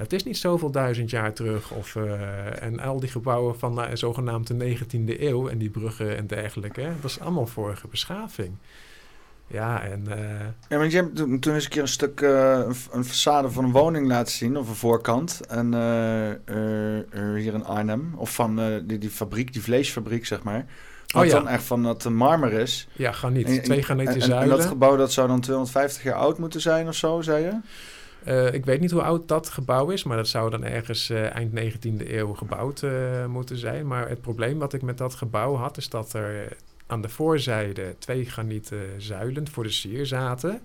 Het 0.00 0.12
is 0.12 0.22
niet 0.24 0.38
zoveel 0.38 0.70
duizend 0.70 1.10
jaar 1.10 1.32
terug. 1.32 1.70
Of, 1.70 1.96
eh, 1.96 2.62
en 2.62 2.80
al 2.80 3.00
die 3.00 3.08
gebouwen 3.08 3.58
van 3.58 3.74
de 3.74 3.96
zogenaamde 3.96 4.54
19e 4.54 5.22
eeuw 5.28 5.48
en 5.48 5.58
die 5.58 5.70
bruggen 5.70 6.16
en 6.16 6.26
dergelijke, 6.26 6.82
dat 7.00 7.10
is 7.10 7.20
allemaal 7.20 7.46
vorige 7.46 7.86
beschaving. 7.88 8.56
Ja, 9.46 9.82
en 9.82 10.06
eh, 10.08 10.46
Ja, 10.68 10.78
want 10.78 10.90
je 10.92 10.96
hebt 10.96 11.16
toen, 11.16 11.38
toen 11.38 11.54
eens 11.54 11.64
een 11.64 11.70
keer 11.70 11.82
een 11.82 11.88
stuk, 11.88 12.20
eh, 12.20 12.60
een, 12.90 13.04
façade 13.04 13.52
van 13.52 13.64
een 13.64 13.72
woning 13.72 14.06
laten 14.06 14.32
zien, 14.32 14.56
of 14.58 14.68
een 14.68 14.74
voorkant. 14.74 15.40
En 15.48 15.66
hier 17.36 17.54
in 17.54 17.64
Arnhem, 17.64 18.12
of 18.16 18.34
van 18.34 18.80
die, 18.86 18.98
die 18.98 19.10
fabriek, 19.10 19.52
die 19.52 19.62
vleesfabriek, 19.62 20.26
zeg 20.26 20.42
maar. 20.42 20.66
Wat 21.06 21.22
Oh 21.22 21.28
ja. 21.28 21.34
dan 21.34 21.48
echt 21.48 21.62
van 21.64 21.82
dat 21.82 22.04
marmer 22.10 22.52
is. 22.52 22.88
Ja, 22.92 23.14
en- 23.22 23.62
Twee 23.62 23.82
granieten 23.82 24.14
en- 24.14 24.20
en- 24.20 24.20
En 24.20 24.20
zuilen. 24.22 24.56
dat 24.56 24.66
gebouw 24.66 24.96
dat 24.96 25.12
zou 25.12 25.28
dan 25.28 25.40
250 25.40 26.02
jaar 26.02 26.14
oud 26.14 26.38
moeten 26.38 26.60
zijn 26.60 26.88
of 26.88 26.94
zo, 26.94 27.20
zei 27.20 27.44
je? 27.44 27.58
Eh, 28.24 28.52
ik 28.52 28.64
weet 28.64 28.80
niet 28.80 28.90
hoe 28.90 29.02
oud 29.02 29.28
dat 29.28 29.48
gebouw 29.48 29.90
is, 29.90 30.02
maar 30.02 30.16
dat 30.16 30.28
zou 30.28 30.50
dan 30.50 30.64
ergens 30.64 31.10
eh, 31.10 31.34
eind 31.34 31.52
19e 31.52 32.10
eeuw 32.10 32.34
gebouwd 32.34 32.82
eh, 32.82 33.26
moeten 33.26 33.56
zijn. 33.56 33.86
Maar 33.86 34.08
het 34.08 34.20
probleem 34.20 34.58
wat 34.58 34.72
ik 34.72 34.82
met 34.82 34.98
dat 34.98 35.14
gebouw 35.14 35.54
had, 35.54 35.76
is 35.76 35.88
dat 35.88 36.12
er 36.12 36.56
aan 36.86 37.02
de 37.02 37.08
voorzijde 37.08 37.94
twee 37.98 38.24
granieten 38.24 39.02
zuilen 39.02 39.48
voor 39.48 39.62
de 39.62 39.70
sier 39.70 40.06
zaten. 40.06 40.60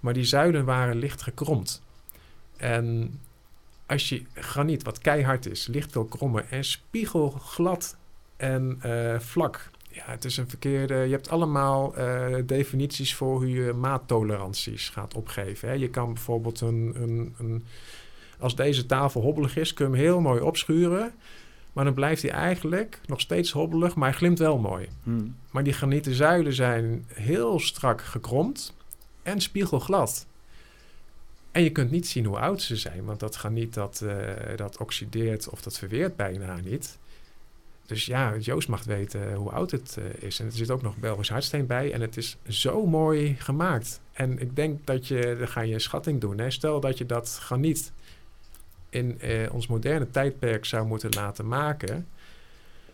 Maar 0.00 0.12
die 0.12 0.24
zuilen 0.24 0.64
waren 0.64 0.96
licht 0.96 1.22
gekromd. 1.22 1.82
En 2.56 3.18
als 3.86 4.08
je 4.08 4.22
graniet, 4.34 4.82
wat 4.82 4.98
keihard 4.98 5.46
is, 5.46 5.66
licht 5.66 5.92
wil 5.92 6.04
krommen 6.04 6.50
en 6.50 6.64
spiegelglad 6.64 7.96
en 8.36 8.78
vlak. 9.20 9.70
Ja, 9.92 10.02
het 10.06 10.24
is 10.24 10.36
een 10.36 10.48
verkeerde. 10.48 10.94
Je 10.94 11.12
hebt 11.12 11.28
allemaal 11.28 11.96
eh, 11.96 12.34
definities 12.46 13.14
voor 13.14 13.36
hoe 13.36 13.50
je 13.50 13.72
maattoleranties 13.72 14.88
gaat 14.88 15.14
opgeven. 15.14 15.68
Hè. 15.68 15.74
Je 15.74 15.88
kan 15.88 16.12
bijvoorbeeld 16.12 16.60
een, 16.60 16.92
een, 16.96 17.34
een. 17.38 17.64
Als 18.38 18.56
deze 18.56 18.86
tafel 18.86 19.20
hobbelig 19.20 19.56
is, 19.56 19.74
kun 19.74 19.86
je 19.86 19.92
hem 19.92 20.00
heel 20.00 20.20
mooi 20.20 20.40
opschuren. 20.40 21.12
Maar 21.72 21.84
dan 21.84 21.94
blijft 21.94 22.22
hij 22.22 22.30
eigenlijk 22.30 23.00
nog 23.06 23.20
steeds 23.20 23.50
hobbelig, 23.50 23.94
maar 23.94 24.08
hij 24.08 24.18
glimt 24.18 24.38
wel 24.38 24.58
mooi. 24.58 24.88
Hmm. 25.02 25.36
Maar 25.50 25.64
die 25.64 25.72
granieten 25.72 26.14
zuilen 26.14 26.52
zijn 26.52 27.04
heel 27.08 27.60
strak 27.60 28.00
gekromd 28.00 28.74
en 29.22 29.40
spiegelglad. 29.40 30.26
En 31.52 31.62
je 31.62 31.70
kunt 31.70 31.90
niet 31.90 32.08
zien 32.08 32.24
hoe 32.24 32.38
oud 32.38 32.62
ze 32.62 32.76
zijn, 32.76 33.04
want 33.04 33.20
dat 33.20 33.34
graniet 33.34 33.74
dat, 33.74 34.00
eh, 34.00 34.56
dat 34.56 34.76
oxideert 34.76 35.48
of 35.48 35.62
dat 35.62 35.78
verweert 35.78 36.16
bijna 36.16 36.56
niet. 36.64 36.98
Dus 37.86 38.06
ja, 38.06 38.36
Joost 38.36 38.68
mag 38.68 38.84
weten 38.84 39.34
hoe 39.34 39.50
oud 39.50 39.70
het 39.70 39.98
eh, 39.98 40.26
is. 40.26 40.40
En 40.40 40.46
er 40.46 40.52
zit 40.52 40.70
ook 40.70 40.82
nog 40.82 40.96
Belgisch 40.96 41.28
hardsteen 41.28 41.66
bij. 41.66 41.92
En 41.92 42.00
het 42.00 42.16
is 42.16 42.36
zo 42.48 42.86
mooi 42.86 43.36
gemaakt. 43.38 44.00
En 44.12 44.38
ik 44.38 44.56
denk 44.56 44.86
dat 44.86 45.06
je, 45.06 45.36
dan 45.38 45.48
ga 45.48 45.60
je 45.60 45.74
een 45.74 45.80
schatting 45.80 46.20
doen. 46.20 46.38
Hè. 46.38 46.50
Stel 46.50 46.80
dat 46.80 46.98
je 46.98 47.06
dat 47.06 47.38
graniet 47.42 47.92
in 48.90 49.20
eh, 49.20 49.54
ons 49.54 49.66
moderne 49.66 50.10
tijdperk 50.10 50.64
zou 50.64 50.86
moeten 50.86 51.10
laten 51.10 51.48
maken. 51.48 52.06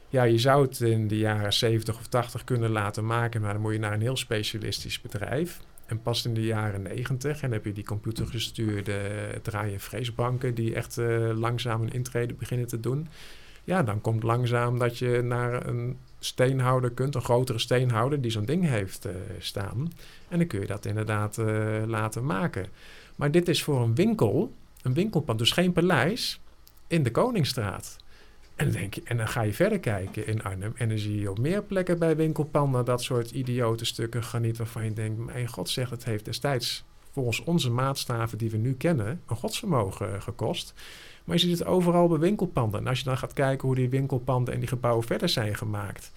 Ja, 0.09 0.23
je 0.23 0.39
zou 0.39 0.62
het 0.62 0.81
in 0.81 1.09
de 1.09 1.19
jaren 1.19 1.52
70 1.52 1.98
of 1.98 2.06
80 2.06 2.44
kunnen 2.44 2.70
laten 2.70 3.06
maken, 3.06 3.40
maar 3.40 3.52
dan 3.52 3.62
moet 3.62 3.73
je 3.73 3.78
naar 3.78 3.93
een 3.93 4.01
heel 4.01 4.16
specialistisch 4.16 5.01
bedrijf. 5.01 5.60
En 5.86 6.02
pas 6.02 6.24
in 6.24 6.35
de 6.35 6.44
jaren 6.44 6.82
90 6.82 7.43
en 7.43 7.52
heb 7.52 7.65
je 7.65 7.73
die 7.73 7.85
computergestuurde 7.85 9.01
draaien 9.43 9.81
freesbanken 9.81 10.55
die 10.55 10.74
echt 10.74 10.98
eh, 10.98 11.31
langzaam 11.35 11.82
een 11.82 11.93
intrede 11.93 12.35
beginnen 12.35 12.66
te 12.66 12.81
doen. 12.81 13.09
Ja, 13.69 13.82
dan 13.82 14.01
komt 14.01 14.23
langzaam 14.23 14.78
dat 14.78 14.99
je 14.99 15.23
naar 15.23 15.66
een 15.66 15.97
steenhouder 16.19 16.90
kunt, 16.90 17.15
een 17.15 17.23
grotere 17.23 17.59
steenhouder 17.59 18.20
die 18.20 18.31
zo'n 18.31 18.45
ding 18.45 18.65
heeft 18.65 19.05
eh, 19.05 19.15
staan. 19.39 19.93
En 20.28 20.39
dan 20.39 20.47
kun 20.47 20.61
je 20.61 20.66
dat 20.66 20.85
inderdaad 20.85 21.39
eh, 21.39 21.82
laten 21.86 22.24
maken. 22.24 22.66
Maar 23.16 23.31
dit 23.31 23.49
is 23.49 23.62
voor 23.62 23.81
een 23.81 23.95
winkel, 23.95 24.53
een 24.82 24.95
winkelpand, 24.95 25.39
dus 25.39 25.53
geen 25.53 25.73
paleis, 25.73 26.40
in 26.86 27.03
de 27.03 27.11
Koningsstraat. 27.11 27.97
En 28.57 28.65
dan, 28.65 28.81
denk 28.81 28.95
je, 28.95 29.01
en 29.05 29.16
dan 29.16 29.28
ga 29.28 29.43
je 29.43 29.55
verder 29.55 29.81
kijken 29.81 30.27
in 30.27 30.43
Arnhem. 30.43 30.73
En 30.77 30.89
dan 30.89 30.99
zie 30.99 31.20
je 31.20 31.31
op 31.31 31.39
meer 31.39 31.62
plekken 31.62 31.99
bij 31.99 32.16
winkelpanden 32.16 32.85
dat 32.85 33.03
soort 33.03 33.31
idiote 33.31 33.85
stukken 33.85 34.23
graniet. 34.23 34.57
waarvan 34.57 34.85
je 34.85 34.93
denkt: 34.93 35.24
Mijn 35.24 35.49
god, 35.49 35.69
zegt 35.69 35.90
het 35.90 36.05
heeft 36.05 36.24
destijds 36.24 36.85
volgens 37.12 37.45
onze 37.45 37.70
maatstaven 37.70 38.39
die 38.39 38.51
we 38.51 38.57
nu 38.57 38.74
kennen. 38.74 39.20
een 39.27 39.36
godsvermogen 39.36 40.23
gekost. 40.23 40.74
Maar 41.28 41.36
je 41.36 41.42
ziet 41.42 41.59
het 41.59 41.68
overal 41.68 42.09
bij 42.09 42.18
winkelpanden. 42.18 42.80
En 42.80 42.86
als 42.86 42.98
je 42.98 43.05
dan 43.05 43.18
gaat 43.18 43.32
kijken 43.32 43.66
hoe 43.66 43.76
die 43.76 43.88
winkelpanden 43.88 44.55
en 44.55 44.60
die 44.60 44.68
gebouwen 44.68 45.06
verder 45.06 45.28
zijn 45.28 45.56
gemaakt. 45.56 46.12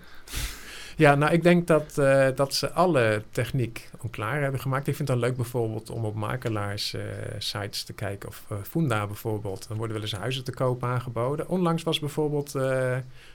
Ja, 0.98 1.14
nou 1.14 1.32
ik 1.32 1.42
denk 1.42 1.66
dat, 1.66 1.96
uh, 1.98 2.28
dat 2.34 2.54
ze 2.54 2.72
alle 2.72 3.22
techniek 3.30 3.90
klaar 4.10 4.42
hebben 4.42 4.60
gemaakt. 4.60 4.86
Ik 4.86 4.96
vind 4.96 5.08
het 5.08 5.18
dan 5.18 5.28
leuk 5.28 5.36
bijvoorbeeld 5.36 5.90
om 5.90 6.04
op 6.04 6.14
makelaars 6.14 6.94
uh, 6.94 7.02
sites 7.38 7.82
te 7.82 7.92
kijken. 7.92 8.28
Of 8.28 8.44
uh, 8.52 8.58
Funda 8.62 9.06
bijvoorbeeld. 9.06 9.68
Dan 9.68 9.76
worden 9.76 9.96
wel 9.96 10.04
eens 10.04 10.14
huizen 10.14 10.44
te 10.44 10.52
koop 10.52 10.84
aangeboden. 10.84 11.48
Onlangs 11.48 11.82
was 11.82 11.98
bijvoorbeeld 11.98 12.54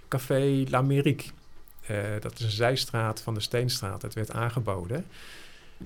Café 0.08 0.64
L'Amérique. 0.70 1.30
dat 2.20 2.40
is 2.40 2.46
een 2.46 2.52
zijstraat 2.52 3.22
van 3.22 3.34
de 3.34 3.40
Steenstraat. 3.40 4.02
Het 4.02 4.14
werd 4.14 4.32
aangeboden. 4.32 5.06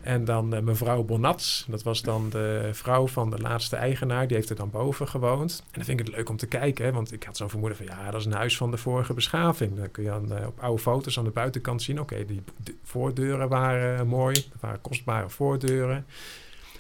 En 0.02 0.26
dan 0.26 0.54
uh, 0.56 0.60
mevrouw 0.60 1.04
Bonats, 1.04 1.66
dat 1.68 1.84
was 1.84 2.02
dan 2.02 2.30
de 2.30 2.70
vrouw 2.72 3.08
van 3.08 3.30
de 3.30 3.40
laatste 3.40 3.76
eigenaar, 3.76 4.28
die 4.28 4.36
heeft 4.36 4.50
er 4.50 4.56
dan 4.56 4.70
boven 4.70 5.08
gewoond. 5.08 5.64
En 5.66 5.72
dan 5.72 5.84
vind 5.84 6.00
ik 6.00 6.06
het 6.06 6.16
leuk 6.16 6.30
om 6.30 6.38
te 6.38 6.48
kijken, 6.48 6.86
hè, 6.86 6.92
want 6.92 7.12
ik 7.12 7.24
had 7.24 7.38
zo 7.38 7.48
vermoeden 7.48 7.78
van 7.78 7.86
ja, 7.86 8.12
dat 8.12 8.20
is 8.20 8.26
een 8.26 8.34
huis 8.34 8.58
van 8.58 8.72
de 8.72 8.78
vorige 8.78 9.14
beschaving. 9.14 9.76
Dan 9.76 9.92
kun 9.92 10.04
je 10.04 10.10
dan, 10.10 10.38
uh, 10.38 10.48
op 10.48 10.60
oude 10.60 10.82
foto's 10.82 11.18
aan 11.18 11.24
de 11.24 11.30
buitenkant 11.30 11.82
zien, 11.82 12.00
oké, 12.00 12.26
die 12.26 12.42
voordeuren 12.84 13.50
waren 13.50 14.00
uh, 14.00 14.12
mooi, 14.12 14.34
dat 14.34 14.62
waren 14.62 14.82
kostbare 14.82 15.30
voordeuren. 15.30 16.06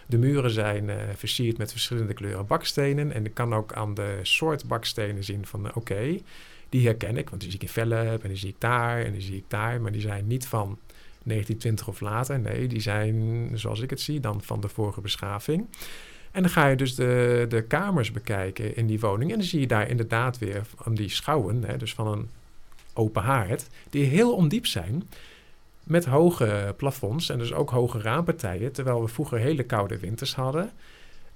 De 0.07 0.17
muren 0.17 0.51
zijn 0.51 0.89
versierd 1.15 1.57
met 1.57 1.71
verschillende 1.71 2.13
kleuren 2.13 2.47
bakstenen. 2.47 3.11
En 3.11 3.25
ik 3.25 3.33
kan 3.33 3.53
ook 3.53 3.73
aan 3.73 3.93
de 3.93 4.19
soort 4.21 4.67
bakstenen 4.67 5.23
zien 5.23 5.45
van 5.45 5.75
oké, 5.75 6.17
die 6.69 6.85
herken 6.85 7.17
ik, 7.17 7.29
want 7.29 7.41
die 7.41 7.51
zie 7.51 7.59
ik 7.59 7.65
in 7.67 7.73
Velp 7.73 8.23
en 8.23 8.29
die 8.29 8.37
zie 8.37 8.49
ik 8.49 8.55
daar 8.57 9.01
en 9.01 9.11
die 9.11 9.21
zie 9.21 9.35
ik 9.35 9.43
daar. 9.47 9.81
Maar 9.81 9.91
die 9.91 10.01
zijn 10.01 10.27
niet 10.27 10.47
van 10.47 10.79
1920 11.25 11.87
of 11.87 11.99
later. 11.99 12.39
Nee, 12.39 12.67
die 12.67 12.81
zijn, 12.81 13.49
zoals 13.53 13.79
ik 13.79 13.89
het 13.89 14.01
zie, 14.01 14.19
dan 14.19 14.41
van 14.41 14.59
de 14.59 14.67
vorige 14.67 15.01
beschaving. 15.01 15.67
En 16.31 16.41
dan 16.41 16.51
ga 16.51 16.67
je 16.67 16.75
dus 16.75 16.95
de, 16.95 17.45
de 17.49 17.61
kamers 17.61 18.11
bekijken 18.11 18.75
in 18.75 18.87
die 18.87 18.99
woning. 18.99 19.31
En 19.31 19.37
dan 19.37 19.47
zie 19.47 19.59
je 19.59 19.67
daar 19.67 19.89
inderdaad 19.89 20.37
weer 20.37 20.61
van 20.75 20.95
die 20.95 21.09
schouwen, 21.09 21.63
hè, 21.63 21.77
dus 21.77 21.93
van 21.93 22.07
een 22.07 22.29
open 22.93 23.21
haard, 23.21 23.67
die 23.89 24.05
heel 24.05 24.35
ondiep 24.35 24.65
zijn. 24.65 25.09
Met 25.83 26.05
hoge 26.05 26.73
plafonds 26.77 27.29
en 27.29 27.37
dus 27.37 27.53
ook 27.53 27.69
hoge 27.69 28.01
raampartijen. 28.01 28.71
Terwijl 28.71 29.01
we 29.01 29.07
vroeger 29.07 29.39
hele 29.39 29.63
koude 29.63 29.99
winters 29.99 30.35
hadden. 30.35 30.71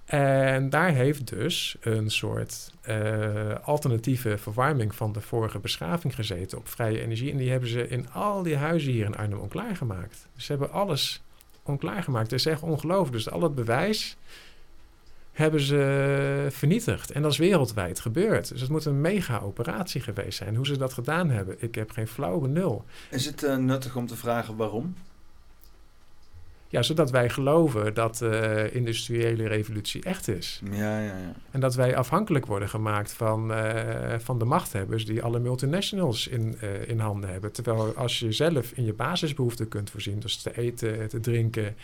En 0.09 0.69
daar 0.69 0.91
heeft 0.91 1.27
dus 1.27 1.77
een 1.81 2.09
soort 2.09 2.73
uh, 2.87 3.55
alternatieve 3.63 4.37
verwarming 4.37 4.95
van 4.95 5.11
de 5.11 5.21
vorige 5.21 5.59
beschaving 5.59 6.15
gezeten 6.15 6.57
op 6.57 6.67
vrije 6.67 7.01
energie. 7.01 7.31
En 7.31 7.37
die 7.37 7.49
hebben 7.49 7.69
ze 7.69 7.87
in 7.87 8.11
al 8.11 8.43
die 8.43 8.55
huizen 8.55 8.91
hier 8.91 9.05
in 9.05 9.15
Arnhem 9.15 9.39
onklaargemaakt. 9.39 10.27
Dus 10.35 10.45
ze 10.45 10.51
hebben 10.51 10.71
alles 10.71 11.21
onklaargemaakt. 11.63 12.29
Dat 12.29 12.39
is 12.39 12.45
echt 12.45 12.61
ongelooflijk. 12.61 13.11
Dus 13.11 13.29
al 13.29 13.41
het 13.41 13.55
bewijs 13.55 14.17
hebben 15.31 15.61
ze 15.61 16.47
vernietigd. 16.49 17.11
En 17.11 17.21
dat 17.21 17.31
is 17.31 17.37
wereldwijd 17.37 17.99
gebeurd. 17.99 18.49
Dus 18.49 18.61
het 18.61 18.69
moet 18.69 18.85
een 18.85 19.01
mega 19.01 19.39
operatie 19.39 20.01
geweest 20.01 20.37
zijn. 20.37 20.55
Hoe 20.55 20.65
ze 20.65 20.77
dat 20.77 20.93
gedaan 20.93 21.29
hebben, 21.29 21.55
ik 21.59 21.75
heb 21.75 21.91
geen 21.91 22.07
flauwe 22.07 22.47
nul. 22.47 22.85
Is 23.09 23.25
het 23.25 23.43
uh, 23.43 23.55
nuttig 23.55 23.95
om 23.95 24.07
te 24.07 24.15
vragen 24.15 24.55
waarom? 24.55 24.95
Ja, 26.71 26.81
zodat 26.81 27.11
wij 27.11 27.29
geloven 27.29 27.93
dat 27.93 28.17
de 28.17 28.65
uh, 28.71 28.75
industriële 28.75 29.47
revolutie 29.47 30.03
echt 30.03 30.27
is. 30.27 30.61
Ja, 30.71 30.99
ja, 30.99 31.17
ja. 31.17 31.33
En 31.51 31.59
dat 31.59 31.75
wij 31.75 31.95
afhankelijk 31.95 32.45
worden 32.45 32.69
gemaakt 32.69 33.13
van, 33.13 33.51
uh, 33.51 34.13
van 34.17 34.39
de 34.39 34.45
machthebbers 34.45 35.05
die 35.05 35.23
alle 35.23 35.39
multinationals 35.39 36.27
in, 36.27 36.57
uh, 36.63 36.87
in 36.89 36.99
handen 36.99 37.29
hebben. 37.29 37.51
Terwijl 37.51 37.93
als 37.95 38.19
je 38.19 38.31
zelf 38.31 38.71
in 38.71 38.85
je 38.85 38.93
basisbehoeften 38.93 39.67
kunt 39.67 39.89
voorzien, 39.89 40.19
dus 40.19 40.41
te 40.41 40.57
eten, 40.57 41.07
te 41.07 41.19
drinken 41.19 41.75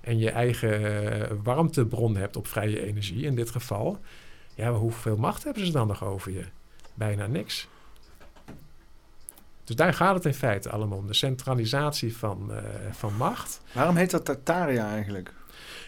en 0.00 0.18
je 0.18 0.30
eigen 0.30 1.42
warmtebron 1.42 2.16
hebt 2.16 2.36
op 2.36 2.46
vrije 2.46 2.86
energie 2.86 3.24
in 3.24 3.34
dit 3.34 3.50
geval, 3.50 3.98
ja, 4.54 4.72
hoeveel 4.72 5.16
macht 5.16 5.44
hebben 5.44 5.66
ze 5.66 5.72
dan 5.72 5.86
nog 5.86 6.04
over 6.04 6.32
je? 6.32 6.44
Bijna 6.94 7.26
niks. 7.26 7.68
Dus 9.66 9.76
daar 9.76 9.94
gaat 9.94 10.14
het 10.14 10.24
in 10.24 10.34
feite 10.34 10.70
allemaal 10.70 10.98
om. 10.98 11.06
De 11.06 11.14
centralisatie 11.14 12.16
van, 12.16 12.48
uh, 12.50 12.56
van 12.90 13.16
macht. 13.16 13.60
Waarom 13.72 13.96
heet 13.96 14.10
dat 14.10 14.24
Tartaria 14.24 14.90
eigenlijk? 14.90 15.32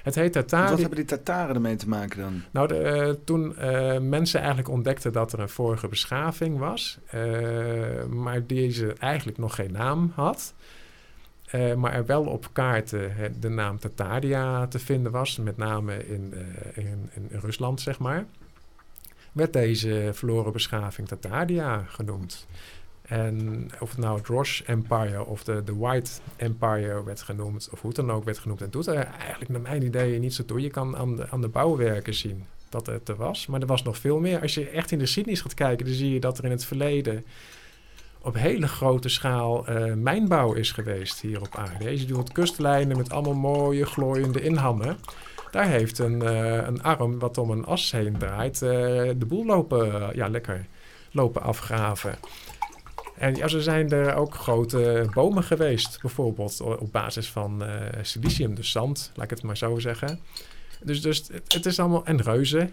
Het 0.03 0.15
heet 0.15 0.33
Tartaria. 0.33 0.71
Wat 0.71 0.79
hebben 0.79 0.97
die 0.97 1.07
Tartaren 1.07 1.55
ermee 1.55 1.77
te 1.77 1.89
maken 1.89 2.21
dan? 2.21 2.43
Nou, 2.51 2.69
de, 2.69 3.07
uh, 3.09 3.25
toen 3.25 3.55
uh, 3.59 3.99
mensen 3.99 4.39
eigenlijk 4.39 4.69
ontdekten 4.69 5.13
dat 5.13 5.33
er 5.33 5.41
een 5.41 5.49
vorige 5.49 5.89
beschaving 5.89 6.59
was, 6.59 6.99
maar 8.09 8.47
deze 8.47 8.95
eigenlijk 8.99 9.39
nog 9.39 9.55
geen 9.55 9.73
naam 9.73 10.13
had. 10.15 10.55
maar 11.77 11.93
er 11.93 12.07
wel 12.07 12.25
op 12.25 12.49
kaarten 12.53 13.13
de 13.41 13.49
naam 13.49 13.79
Tartaria 13.79 14.67
te 14.67 14.79
vinden 14.79 15.13
was, 15.13 15.37
met 15.37 15.57
name 15.57 16.07
in, 16.07 16.35
in, 16.75 17.11
in 17.13 17.39
Rusland, 17.41 17.81
zeg 17.81 17.99
maar. 17.99 18.25
Werd 19.33 19.53
deze 19.53 20.11
verloren 20.13 20.53
beschaving 20.53 21.09
Tartaria 21.09 21.85
genoemd. 21.89 22.47
En 23.09 23.69
of 23.81 23.91
het 23.91 23.99
nou 23.99 24.19
het 24.19 24.27
Rosh 24.27 24.61
Empire 24.61 25.25
of 25.25 25.45
de, 25.45 25.65
de 25.65 25.77
White 25.77 26.11
Empire 26.37 27.05
werd 27.05 27.23
genoemd, 27.23 27.69
of 27.73 27.81
hoe 27.81 27.91
het 27.91 28.07
dan 28.07 28.13
ook 28.13 28.25
werd 28.25 28.39
genoemd, 28.39 28.59
dat 28.59 28.73
doet 28.73 28.87
er 28.87 29.05
eigenlijk 29.05 29.51
naar 29.51 29.61
mijn 29.61 29.83
idee 29.83 30.19
niet 30.19 30.35
zo 30.35 30.45
toe. 30.45 30.61
Je 30.61 30.71
kan 30.71 30.97
aan 30.97 31.17
de, 31.17 31.29
aan 31.31 31.41
de 31.41 31.49
bouwwerken 31.49 32.15
zien 32.15 32.45
dat 32.69 32.87
het 32.87 33.09
er 33.09 33.17
was, 33.17 33.47
maar 33.47 33.61
er 33.61 33.67
was 33.67 33.83
nog 33.83 33.99
veel 33.99 34.21
meer. 34.21 34.41
Als 34.41 34.55
je 34.55 34.69
echt 34.69 34.91
in 34.91 34.99
de 34.99 35.05
geschiedenis 35.05 35.41
gaat 35.41 35.55
kijken, 35.55 35.87
dan 35.87 35.95
zie 35.95 36.13
je 36.13 36.21
dat 36.21 36.39
er 36.39 36.45
in 36.45 36.51
het 36.51 36.65
verleden 36.65 37.25
op 38.23 38.35
hele 38.35 38.69
grote 38.69 39.09
schaal 39.09 39.71
uh, 39.71 39.95
mijnbouw 39.95 40.53
is 40.53 40.73
geweest 40.73 41.21
hier 41.21 41.41
op 41.41 41.57
aarde. 41.57 41.99
Je 41.99 42.07
doet 42.07 42.33
kustlijnen 42.33 42.97
met 42.97 43.11
allemaal 43.11 43.35
mooie 43.35 43.87
glooiende 43.87 44.41
inhammen. 44.41 44.99
Daar 45.51 45.69
heeft 45.69 45.99
een, 45.99 46.23
uh, 46.23 46.67
een 46.67 46.83
arm 46.83 47.19
wat 47.19 47.39
om 47.39 47.51
een 47.51 47.65
as 47.65 47.91
heen 47.91 48.19
draait 48.19 48.63
uh, 48.63 48.71
de 49.17 49.27
boel 49.29 49.45
lopen, 49.47 50.11
ja, 50.15 50.29
lekker 50.29 50.67
lopen 51.11 51.43
afgraven. 51.43 52.19
En 53.19 53.35
ja, 53.35 53.49
zo 53.49 53.61
zijn 53.61 53.91
er 53.91 54.15
ook 54.15 54.35
grote 54.35 55.09
bomen 55.15 55.43
geweest, 55.43 55.99
bijvoorbeeld 56.01 56.61
op 56.61 56.93
basis 56.93 57.31
van 57.31 57.63
uh, 57.63 57.71
silicium, 58.03 58.55
dus 58.55 58.71
zand, 58.71 59.13
laat 59.15 59.25
ik 59.25 59.31
het 59.31 59.43
maar 59.43 59.57
zo 59.57 59.79
zeggen. 59.79 60.21
Dus, 60.83 61.03
dus 61.03 61.19
het, 61.33 61.53
het 61.53 61.67
is 61.67 61.81
allemaal, 61.81 62.05
en 62.05 62.23
reuzen. 62.23 62.73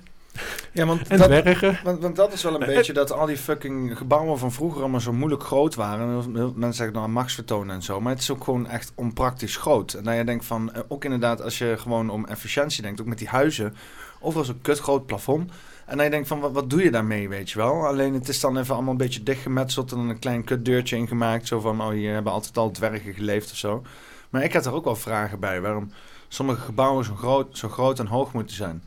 Ja, 0.71 0.85
want 0.85 1.07
en 1.07 1.17
dat, 1.17 1.27
dwergen. 1.27 1.79
Want, 1.83 2.01
want, 2.01 2.15
dat 2.15 2.33
is 2.33 2.43
wel 2.43 2.61
een 2.61 2.67
beetje 2.67 2.93
dat 2.93 3.11
al 3.11 3.25
die 3.25 3.37
fucking 3.37 3.97
gebouwen 3.97 4.39
van 4.39 4.51
vroeger 4.51 4.81
allemaal 4.81 4.99
zo 4.99 5.13
moeilijk 5.13 5.43
groot 5.43 5.75
waren. 5.75 6.31
Mensen 6.33 6.73
zeggen 6.73 6.93
dan 6.93 7.11
machtsvertonen 7.11 7.75
en 7.75 7.81
zo. 7.81 8.01
Maar 8.01 8.13
het 8.13 8.21
is 8.21 8.31
ook 8.31 8.43
gewoon 8.43 8.67
echt 8.67 8.91
onpraktisch 8.95 9.57
groot. 9.57 9.93
En 9.93 10.03
dan 10.03 10.15
je 10.15 10.23
denkt 10.23 10.45
van, 10.45 10.73
eh, 10.73 10.81
ook 10.87 11.03
inderdaad 11.03 11.41
als 11.41 11.57
je 11.57 11.75
gewoon 11.77 12.09
om 12.09 12.25
efficiëntie 12.25 12.81
denkt, 12.81 13.01
ook 13.01 13.07
met 13.07 13.17
die 13.17 13.27
huizen. 13.27 13.75
Overal 14.19 14.45
zo'n 14.45 14.61
kut 14.61 14.79
groot 14.79 15.05
plafond. 15.05 15.51
En 15.85 15.95
dan 15.95 16.05
je 16.05 16.11
denkt 16.11 16.27
van, 16.27 16.39
wat, 16.39 16.51
wat 16.51 16.69
doe 16.69 16.83
je 16.83 16.91
daarmee, 16.91 17.29
weet 17.29 17.49
je 17.49 17.57
wel? 17.57 17.87
Alleen 17.87 18.13
het 18.13 18.27
is 18.27 18.39
dan 18.39 18.57
even 18.57 18.73
allemaal 18.73 18.91
een 18.91 18.97
beetje 18.97 19.23
dichtgemetseld 19.23 19.91
en 19.91 19.97
een 19.97 20.19
klein 20.19 20.43
kutdeurtje 20.43 20.97
ingemaakt. 20.97 21.47
Zo 21.47 21.59
van, 21.59 21.81
oh, 21.81 21.89
hier 21.89 22.13
hebben 22.13 22.31
altijd 22.31 22.57
al 22.57 22.71
dwergen 22.71 23.13
geleefd 23.13 23.51
of 23.51 23.57
zo. 23.57 23.83
Maar 24.29 24.43
ik 24.43 24.53
had 24.53 24.65
er 24.65 24.73
ook 24.73 24.83
wel 24.83 24.95
vragen 24.95 25.39
bij 25.39 25.61
waarom 25.61 25.91
sommige 26.27 26.61
gebouwen 26.61 27.05
zo 27.05 27.15
groot, 27.15 27.57
zo 27.57 27.69
groot 27.69 27.99
en 27.99 28.07
hoog 28.07 28.33
moeten 28.33 28.55
zijn. 28.55 28.83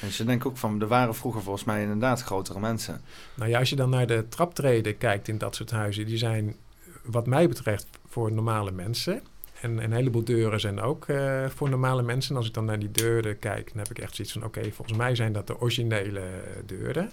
En 0.00 0.10
ze 0.10 0.24
denken 0.24 0.50
ook 0.50 0.56
van, 0.56 0.80
er 0.80 0.86
waren 0.86 1.14
vroeger 1.14 1.42
volgens 1.42 1.64
mij 1.64 1.82
inderdaad 1.82 2.22
grotere 2.22 2.60
mensen. 2.60 3.00
Nou 3.34 3.50
ja, 3.50 3.58
als 3.58 3.70
je 3.70 3.76
dan 3.76 3.90
naar 3.90 4.06
de 4.06 4.26
traptreden 4.28 4.98
kijkt 4.98 5.28
in 5.28 5.38
dat 5.38 5.54
soort 5.54 5.70
huizen, 5.70 6.06
die 6.06 6.18
zijn 6.18 6.56
wat 7.02 7.26
mij 7.26 7.48
betreft 7.48 7.86
voor 8.08 8.32
normale 8.32 8.70
mensen. 8.70 9.22
En 9.60 9.84
een 9.84 9.92
heleboel 9.92 10.24
deuren 10.24 10.60
zijn 10.60 10.80
ook 10.80 11.06
eh, 11.06 11.46
voor 11.46 11.68
normale 11.70 12.02
mensen. 12.02 12.30
En 12.30 12.36
als 12.36 12.46
ik 12.46 12.54
dan 12.54 12.64
naar 12.64 12.78
die 12.78 12.90
deuren 12.90 13.38
kijk, 13.38 13.68
dan 13.68 13.78
heb 13.78 13.90
ik 13.90 13.98
echt 13.98 14.14
zoiets 14.14 14.32
van... 14.32 14.44
oké, 14.44 14.72
volgens 14.72 14.98
mij 14.98 15.14
zijn 15.14 15.32
dat 15.32 15.46
de 15.46 15.60
originele 15.60 16.22
deuren. 16.66 17.10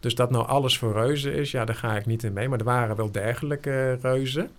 Dus 0.00 0.14
dat 0.14 0.30
nou 0.30 0.46
alles 0.46 0.78
voor 0.78 0.92
reuzen 0.92 1.34
is, 1.34 1.50
ja, 1.50 1.64
daar 1.64 1.76
ga 1.76 1.96
ik 1.96 2.06
niet 2.06 2.22
in 2.22 2.32
mee. 2.32 2.48
Maar 2.48 2.58
er 2.58 2.64
waren 2.64 2.96
wel 2.96 3.12
dergelijke 3.12 3.98
reuzen. 4.02 4.50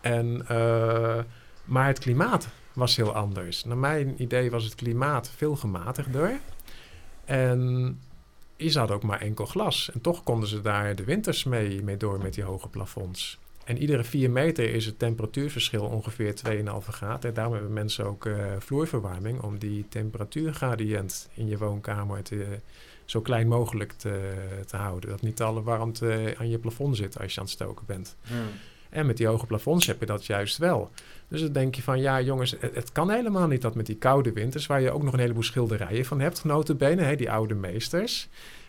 En, 0.00 0.44
eh, 0.48 1.18
maar 1.64 1.86
het 1.86 1.98
klimaat 1.98 2.48
was 2.72 2.96
heel 2.96 3.14
anders. 3.14 3.64
Naar 3.64 3.76
mijn 3.76 4.22
idee 4.22 4.50
was 4.50 4.64
het 4.64 4.74
klimaat 4.74 5.30
veel 5.36 5.56
gematigder. 5.56 6.40
En 7.24 8.00
je 8.56 8.70
zat 8.70 8.90
ook 8.90 9.02
maar 9.02 9.20
enkel 9.20 9.46
glas. 9.46 9.90
En 9.94 10.00
toch 10.00 10.22
konden 10.22 10.48
ze 10.48 10.60
daar 10.60 10.94
de 10.94 11.04
winters 11.04 11.44
mee, 11.44 11.82
mee 11.82 11.96
door 11.96 12.18
met 12.18 12.34
die 12.34 12.44
hoge 12.44 12.68
plafonds. 12.68 13.38
En 13.68 13.78
iedere 13.78 14.04
4 14.04 14.30
meter 14.30 14.74
is 14.74 14.86
het 14.86 14.98
temperatuurverschil 14.98 15.84
ongeveer 15.84 16.34
2,5 16.34 16.62
graden. 16.88 17.28
En 17.28 17.34
daarom 17.34 17.52
hebben 17.52 17.72
mensen 17.72 18.04
ook 18.04 18.24
uh, 18.24 18.36
vloerverwarming 18.58 19.40
om 19.40 19.58
die 19.58 19.86
temperatuurgradient 19.88 21.28
in 21.34 21.48
je 21.48 21.58
woonkamer 21.58 22.22
te, 22.22 22.46
zo 23.04 23.20
klein 23.20 23.48
mogelijk 23.48 23.92
te, 23.92 24.32
te 24.66 24.76
houden. 24.76 25.10
Dat 25.10 25.22
niet 25.22 25.42
alle 25.42 25.62
warmte 25.62 26.34
aan 26.38 26.48
je 26.48 26.58
plafond 26.58 26.96
zit 26.96 27.20
als 27.20 27.34
je 27.34 27.40
aan 27.40 27.46
het 27.46 27.54
stoken 27.54 27.86
bent. 27.86 28.16
Hmm. 28.22 28.36
En 28.90 29.06
met 29.06 29.16
die 29.16 29.26
hoge 29.26 29.46
plafonds 29.46 29.86
heb 29.86 30.00
je 30.00 30.06
dat 30.06 30.26
juist 30.26 30.58
wel. 30.58 30.90
Dus 31.28 31.40
dan 31.40 31.52
denk 31.52 31.74
je 31.74 31.82
van, 31.82 32.00
ja 32.00 32.20
jongens, 32.20 32.50
het, 32.60 32.74
het, 32.74 32.92
kan 32.92 33.10
helemaal 33.10 33.46
niet 33.46 33.62
dat 33.62 33.74
met 33.74 33.86
die 33.86 33.96
koude 33.96 34.32
winters... 34.32 34.66
waar 34.66 34.80
je 34.80 34.90
ook 34.90 35.02
nog 35.02 35.12
een 35.12 35.20
heleboel 35.20 35.42
schilderijen 35.42 36.04
van 36.04 36.20
hebt, 36.20 36.44
notabene, 36.44 37.02
hè, 37.02 37.16
die 37.16 37.30
oude 37.30 37.54
meesters... 37.54 38.28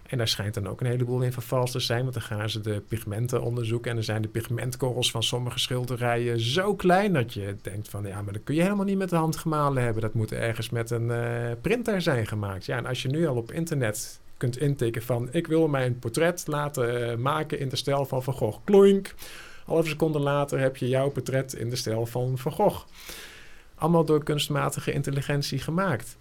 En 0.09 0.17
daar 0.17 0.27
schijnt 0.27 0.53
dan 0.53 0.67
ook 0.67 0.81
een 0.81 0.87
heleboel 0.87 1.21
in 1.21 1.31
vervals 1.31 1.71
te 1.71 1.79
zijn, 1.79 2.01
want 2.01 2.13
dan 2.13 2.23
gaan 2.23 2.49
ze 2.49 2.61
de 2.61 2.81
pigmenten 2.87 3.41
onderzoeken. 3.41 3.89
En 3.89 3.95
dan 3.95 4.05
zijn 4.05 4.21
de 4.21 4.27
pigmentkorrels 4.27 5.11
van 5.11 5.23
sommige 5.23 5.59
schilderijen 5.59 6.39
zo 6.39 6.75
klein 6.75 7.13
dat 7.13 7.33
je 7.33 7.55
denkt 7.61 7.89
van 7.89 8.05
ja, 8.05 8.21
maar 8.21 8.33
dat 8.33 8.43
kun 8.43 8.55
je 8.55 8.61
helemaal 8.61 8.85
niet 8.85 8.97
met 8.97 9.09
de 9.09 9.15
hand 9.15 9.35
gemalen 9.35 9.83
hebben. 9.83 10.01
Dat 10.01 10.13
moet 10.13 10.31
ergens 10.31 10.69
met 10.69 10.91
een 10.91 11.07
uh, 11.07 11.51
printer 11.61 12.01
zijn 12.01 12.27
gemaakt. 12.27 12.65
Ja, 12.65 12.77
en 12.77 12.85
als 12.85 13.01
je 13.01 13.09
nu 13.09 13.27
al 13.27 13.35
op 13.35 13.51
internet 13.51 14.19
kunt 14.37 14.57
intikken 14.57 15.01
van 15.01 15.27
ik 15.31 15.47
wil 15.47 15.67
mijn 15.67 15.99
portret 15.99 16.43
laten 16.47 17.11
uh, 17.11 17.17
maken 17.17 17.59
in 17.59 17.69
de 17.69 17.75
stijl 17.75 18.05
van 18.05 18.23
Van 18.23 18.33
Gogh. 18.33 18.59
Kloink! 18.63 19.13
Half 19.65 19.87
seconde 19.87 20.19
later 20.19 20.59
heb 20.59 20.77
je 20.77 20.87
jouw 20.87 21.09
portret 21.09 21.53
in 21.53 21.69
de 21.69 21.75
stijl 21.75 22.05
van 22.05 22.37
Van 22.37 22.51
Gogh. 22.51 22.85
Allemaal 23.75 24.05
door 24.05 24.23
kunstmatige 24.23 24.91
intelligentie 24.91 25.59
gemaakt. 25.59 26.17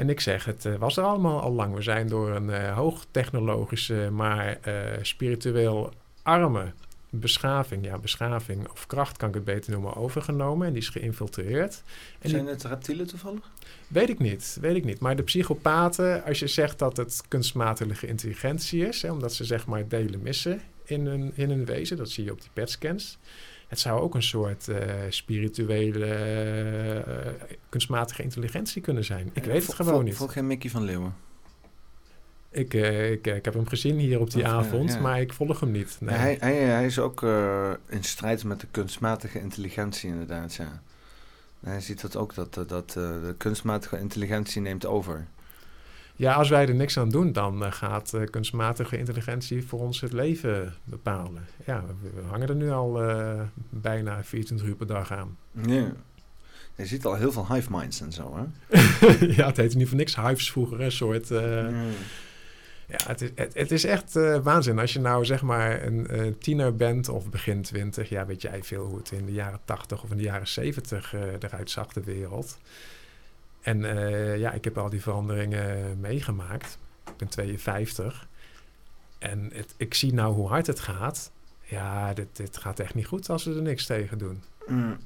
En 0.00 0.08
ik 0.08 0.20
zeg, 0.20 0.44
het 0.44 0.64
uh, 0.64 0.74
was 0.74 0.96
er 0.96 1.04
allemaal 1.04 1.40
al 1.40 1.52
lang. 1.52 1.74
We 1.74 1.82
zijn 1.82 2.08
door 2.08 2.30
een 2.30 2.48
uh, 2.48 2.76
hoogtechnologische, 2.76 4.08
maar 4.12 4.58
uh, 4.68 4.74
spiritueel 5.02 5.92
arme 6.22 6.72
beschaving, 7.10 7.84
ja, 7.84 7.98
beschaving 7.98 8.68
of 8.68 8.86
kracht 8.86 9.16
kan 9.16 9.28
ik 9.28 9.34
het 9.34 9.44
beter 9.44 9.72
noemen, 9.72 9.96
overgenomen. 9.96 10.66
En 10.66 10.72
die 10.72 10.82
is 10.82 10.88
geïnfiltreerd. 10.88 11.82
En 12.18 12.30
zijn 12.30 12.42
die, 12.42 12.52
het 12.52 12.64
reptielen 12.64 13.06
toevallig? 13.06 13.50
Weet 13.88 14.08
ik 14.08 14.18
niet, 14.18 14.58
weet 14.60 14.76
ik 14.76 14.84
niet. 14.84 15.00
Maar 15.00 15.16
de 15.16 15.22
psychopaten, 15.22 16.24
als 16.24 16.38
je 16.38 16.46
zegt 16.46 16.78
dat 16.78 16.96
het 16.96 17.22
kunstmatige 17.28 18.06
intelligentie 18.06 18.86
is, 18.86 19.02
hè, 19.02 19.12
omdat 19.12 19.34
ze 19.34 19.44
zeg 19.44 19.66
maar 19.66 19.88
delen 19.88 20.22
missen 20.22 20.60
in 20.84 21.06
hun, 21.06 21.32
in 21.34 21.50
hun 21.50 21.64
wezen, 21.64 21.96
dat 21.96 22.10
zie 22.10 22.24
je 22.24 22.32
op 22.32 22.40
die 22.40 22.50
PET-scans. 22.52 23.18
Het 23.70 23.78
zou 23.78 24.00
ook 24.00 24.14
een 24.14 24.22
soort 24.22 24.68
uh, 24.68 24.76
spirituele, 25.08 26.06
uh, 27.06 27.48
kunstmatige 27.68 28.22
intelligentie 28.22 28.82
kunnen 28.82 29.04
zijn. 29.04 29.30
Ik 29.32 29.44
weet 29.44 29.66
het 29.66 29.74
gewoon 29.74 29.92
vol, 29.92 30.02
niet. 30.02 30.16
Volg 30.16 30.32
geen 30.32 30.46
Mickey 30.46 30.70
van 30.70 30.82
Leeuwen? 30.82 31.14
Ik, 32.50 32.74
uh, 32.74 33.10
ik, 33.10 33.26
ik, 33.26 33.44
heb 33.44 33.54
hem 33.54 33.66
gezien 33.66 33.98
hier 33.98 34.20
op 34.20 34.30
die 34.30 34.42
Of, 34.42 34.48
avond, 34.48 34.92
ja. 34.92 35.00
maar 35.00 35.20
ik 35.20 35.32
volg 35.32 35.60
hem 35.60 35.70
niet. 35.70 35.96
Nee. 36.00 36.16
Hij, 36.16 36.36
hij, 36.40 36.54
hij, 36.56 36.86
is 36.86 36.98
ook 36.98 37.22
in 37.86 38.04
strijd 38.04 38.44
met 38.44 38.60
de 38.60 38.66
kunstmatige 38.70 39.40
intelligentie 39.40 40.10
inderdaad, 40.10 40.54
ja. 40.54 40.82
Hij 41.60 41.80
ziet 41.80 42.00
dat 42.00 42.16
ook, 42.16 42.34
dat, 42.34 42.54
dat 42.68 42.90
de 42.90 43.34
kunstmatige 43.38 43.98
intelligentie 43.98 44.60
neemt 44.60 44.86
over. 44.86 45.26
Ja, 46.20 46.34
als 46.34 46.48
wij 46.48 46.68
er 46.68 46.74
niks 46.74 46.98
aan 46.98 47.08
doen, 47.08 47.32
dan 47.32 47.62
uh, 47.62 47.72
gaat 47.72 48.12
uh, 48.14 48.26
kunstmatige 48.30 48.98
intelligentie 48.98 49.66
voor 49.66 49.80
ons 49.80 50.00
het 50.00 50.12
leven 50.12 50.74
bepalen. 50.84 51.46
Ja, 51.66 51.84
we, 51.86 52.10
we 52.20 52.26
hangen 52.26 52.48
er 52.48 52.54
nu 52.54 52.70
al 52.70 53.10
uh, 53.10 53.40
bijna 53.68 54.24
24 54.24 54.66
uur 54.66 54.74
per 54.74 54.86
dag 54.86 55.12
aan. 55.12 55.36
Ja. 55.66 55.92
Je 56.76 56.86
ziet 56.86 57.04
al 57.04 57.14
heel 57.14 57.32
veel 57.32 57.54
hive 57.54 57.70
minds 57.70 58.00
en 58.00 58.12
zo, 58.12 58.36
hè? 58.36 58.76
ja, 59.36 59.46
het 59.46 59.56
heette 59.56 59.76
niet 59.76 59.88
voor 59.88 59.96
niks 59.96 60.16
hives 60.16 60.50
vroeger, 60.50 60.80
een 60.80 60.92
soort... 60.92 61.28
Ja. 61.28 61.68
ja, 62.86 62.98
het 63.06 63.20
is, 63.20 63.30
het, 63.34 63.54
het 63.54 63.70
is 63.70 63.84
echt 63.84 64.12
waanzin. 64.42 64.78
Als 64.78 64.92
je 64.92 65.00
nou 65.00 65.24
zeg 65.24 65.42
maar 65.42 65.86
een 65.86 66.36
tiener 66.38 66.76
bent 66.76 67.08
of 67.08 67.30
begin 67.30 67.62
20, 67.62 68.08
ja, 68.08 68.26
weet 68.26 68.42
jij 68.42 68.62
veel 68.62 68.84
hoe 68.84 68.98
het 68.98 69.10
in 69.10 69.26
de 69.26 69.32
jaren 69.32 69.60
80 69.64 70.02
of 70.02 70.10
in 70.10 70.16
de 70.16 70.22
jaren 70.22 70.48
70 70.48 71.14
eruit 71.40 71.70
zag, 71.70 71.92
de 71.92 72.04
wereld. 72.04 72.58
En 73.60 73.80
uh, 73.80 74.38
ja, 74.38 74.52
ik 74.52 74.64
heb 74.64 74.78
al 74.78 74.90
die 74.90 75.02
veranderingen 75.02 76.00
meegemaakt. 76.00 76.78
Ik 77.06 77.16
ben 77.16 77.28
52. 77.28 78.28
En 79.18 79.50
het, 79.52 79.74
ik 79.76 79.94
zie 79.94 80.14
nou 80.14 80.34
hoe 80.34 80.48
hard 80.48 80.66
het 80.66 80.80
gaat. 80.80 81.32
Ja, 81.62 82.14
dit, 82.14 82.26
dit 82.32 82.56
gaat 82.56 82.80
echt 82.80 82.94
niet 82.94 83.06
goed 83.06 83.30
als 83.30 83.44
we 83.44 83.54
er 83.54 83.62
niks 83.62 83.86
tegen 83.86 84.18
doen. 84.18 84.42
Mm. 84.66 84.96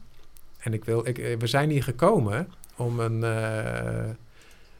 En 0.58 0.72
ik 0.72 0.84
wil, 0.84 1.06
ik, 1.06 1.36
we 1.38 1.46
zijn 1.46 1.70
hier 1.70 1.82
gekomen 1.82 2.48
om 2.76 3.00
een, 3.00 3.20
uh, 3.20 4.14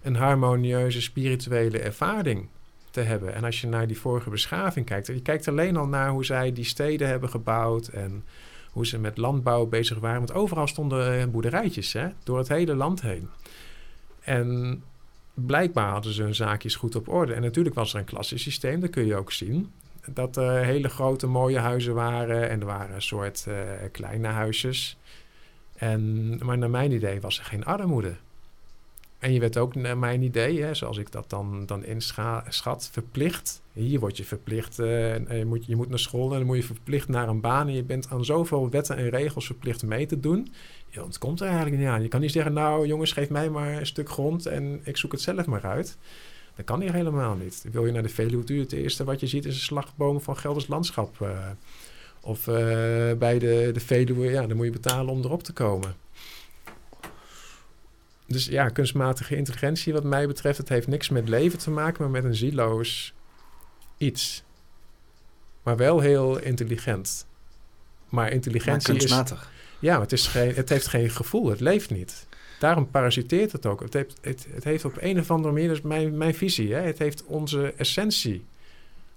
een 0.03 0.17
harmonieuze 0.17 1.03
spirituele 1.03 1.79
ervaring 1.79 2.49
te 2.91 3.01
hebben. 3.01 3.35
En 3.35 3.45
als 3.45 3.61
je 3.61 3.67
naar 3.67 3.87
die 3.87 3.99
vorige 3.99 4.31
beschaving 4.31 4.87
kijkt, 4.87 5.07
je 5.07 5.23
kijkt 5.23 5.49
alleen 5.49 5.77
al 5.77 5.87
naar 5.87 6.11
hoe 6.11 6.25
zij 6.25 6.53
die 6.53 6.65
steden 6.65 7.09
hebben 7.09 7.29
gebouwd 7.29 7.89
en 7.89 8.25
hoe 8.71 8.87
ze 8.87 8.99
met 8.99 9.17
landbouw 9.17 9.67
bezig 9.67 9.99
waren. 9.99 10.19
Want 10.19 10.33
overal 10.33 10.67
stonden 10.67 11.31
boerderijtjes, 11.31 11.93
hè, 11.93 12.09
door 12.23 12.39
het 12.39 12.49
hele 12.49 12.75
land 12.75 13.03
heen. 13.03 13.29
En 14.25 14.83
blijkbaar 15.35 15.91
hadden 15.91 16.13
ze 16.13 16.23
hun 16.23 16.35
zaakjes 16.35 16.77
goed 16.77 16.95
op 16.95 17.09
orde. 17.09 17.33
En 17.33 17.43
natuurlijk 17.43 17.75
was 17.75 17.93
er 17.93 17.99
een 17.99 18.05
klassensysteem, 18.05 18.81
dat 18.81 18.91
kun 18.91 19.07
je 19.07 19.17
ook 19.17 19.33
zien. 19.33 19.73
Dat 20.13 20.37
er 20.37 20.65
hele 20.65 20.89
grote 20.89 21.27
mooie 21.27 21.59
huizen 21.59 21.95
waren 21.95 22.49
en 22.49 22.61
er 22.61 22.67
waren 22.67 22.95
een 22.95 23.03
soort 23.03 23.45
uh, 23.49 23.55
kleine 23.93 24.29
huisjes. 24.29 24.99
En, 25.77 26.39
maar 26.45 26.59
naar 26.59 26.71
mijn 26.71 26.93
idee 26.93 27.21
was 27.21 27.39
er 27.39 27.45
geen 27.45 27.65
armoede. 27.65 28.15
En 29.19 29.33
je 29.33 29.41
werd 29.41 29.57
ook 29.57 29.75
naar 29.75 29.99
mijn 29.99 30.23
idee, 30.23 30.63
hè, 30.63 30.75
zoals 30.75 30.99
ik 30.99 31.13
dat 31.13 31.31
dan, 31.31 31.67
dan 31.67 31.85
inschat, 31.85 32.89
verplicht. 32.93 33.63
Hier 33.73 34.01
word 34.01 34.17
je 34.17 34.25
verplicht, 34.25 34.79
uh, 34.79 35.39
je, 35.39 35.45
moet, 35.47 35.67
je 35.67 35.77
moet 35.77 35.89
naar 35.89 35.99
school 35.99 36.31
en 36.33 36.39
dan 36.39 36.47
moet 36.47 36.57
je 36.57 36.63
verplicht 36.63 37.09
naar 37.09 37.29
een 37.29 37.41
baan. 37.41 37.67
En 37.67 37.75
je 37.75 37.83
bent 37.83 38.11
aan 38.11 38.25
zoveel 38.25 38.71
wetten 38.71 38.97
en 38.97 39.09
regels 39.09 39.47
verplicht 39.47 39.83
mee 39.83 40.07
te 40.07 40.21
doen. 40.21 40.53
Ja, 40.95 41.05
het 41.05 41.19
komt 41.19 41.41
er 41.41 41.47
eigenlijk 41.47 41.77
niet 41.77 41.87
aan. 41.87 42.03
Je 42.03 42.09
kan 42.09 42.21
niet 42.21 42.33
zeggen, 42.33 42.53
nou 42.53 42.87
jongens, 42.87 43.13
geef 43.13 43.31
mij 43.31 43.51
maar 43.51 43.73
een 43.73 43.87
stuk 43.87 44.11
grond 44.11 44.47
en 44.47 44.81
ik 44.83 44.97
zoek 44.97 45.13
het 45.13 45.21
zelf 45.21 45.47
maar 45.47 45.65
uit. 45.65 45.97
Dat 46.57 46.65
kan 46.65 46.81
hier 46.81 46.93
helemaal 46.93 47.35
niet. 47.35 47.65
Wil 47.73 47.87
je 47.87 47.93
naar 47.93 48.03
de 48.03 48.09
Veluwe 48.09 48.45
toe, 48.45 48.59
het 48.59 48.73
eerste 48.73 49.05
wat 49.05 49.21
je 49.21 49.27
ziet 49.27 49.45
is 49.45 49.55
een 49.55 49.61
slagboom 49.61 50.21
van 50.21 50.37
Gelders 50.37 50.67
Landschap. 50.67 51.21
Uh, 51.23 51.49
of 52.21 52.47
uh, 52.47 52.55
bij 53.19 53.39
de, 53.39 53.71
de 53.73 53.81
Veluwe, 53.81 54.31
ja, 54.31 54.47
dan 54.47 54.57
moet 54.57 54.67
je 54.67 54.73
betalen 54.73 55.13
om 55.13 55.23
erop 55.23 55.43
te 55.43 55.53
komen. 55.53 55.95
Dus 58.27 58.47
ja, 58.47 58.69
kunstmatige 58.69 59.37
intelligentie 59.37 59.93
wat 59.93 60.05
mij 60.05 60.27
betreft, 60.27 60.59
het 60.59 60.69
heeft 60.69 60.87
niks 60.87 61.09
met 61.09 61.29
leven 61.29 61.59
te 61.59 61.71
maken, 61.71 62.03
maar 62.03 62.11
met 62.11 62.25
een 62.25 62.35
zieloos 62.35 63.15
iets. 63.97 64.45
Maar 65.63 65.77
wel 65.77 66.01
heel 66.01 66.39
intelligent. 66.39 67.27
Maar 68.09 68.33
intelligentie 68.33 68.93
maar 68.93 68.99
kunstmatig. 68.99 69.43
is... 69.43 69.64
Ja, 69.85 70.01
het, 70.01 70.13
is 70.13 70.27
geen, 70.27 70.55
het 70.55 70.69
heeft 70.69 70.87
geen 70.87 71.11
gevoel, 71.11 71.47
het 71.47 71.61
leeft 71.61 71.91
niet. 71.91 72.27
Daarom 72.59 72.91
parasiteert 72.91 73.53
het 73.53 73.67
ook. 73.67 73.81
Het 73.81 73.93
heeft, 73.93 74.19
het, 74.21 74.47
het 74.51 74.65
heeft 74.65 74.85
op 74.85 74.97
een 75.01 75.19
of 75.19 75.31
andere 75.31 75.53
manier, 75.53 75.69
dat 75.69 75.77
is 75.77 75.83
mijn, 75.83 76.17
mijn 76.17 76.35
visie, 76.35 76.75
hè, 76.75 76.81
het 76.81 76.99
heeft 76.99 77.25
onze 77.25 77.75
essentie 77.77 78.45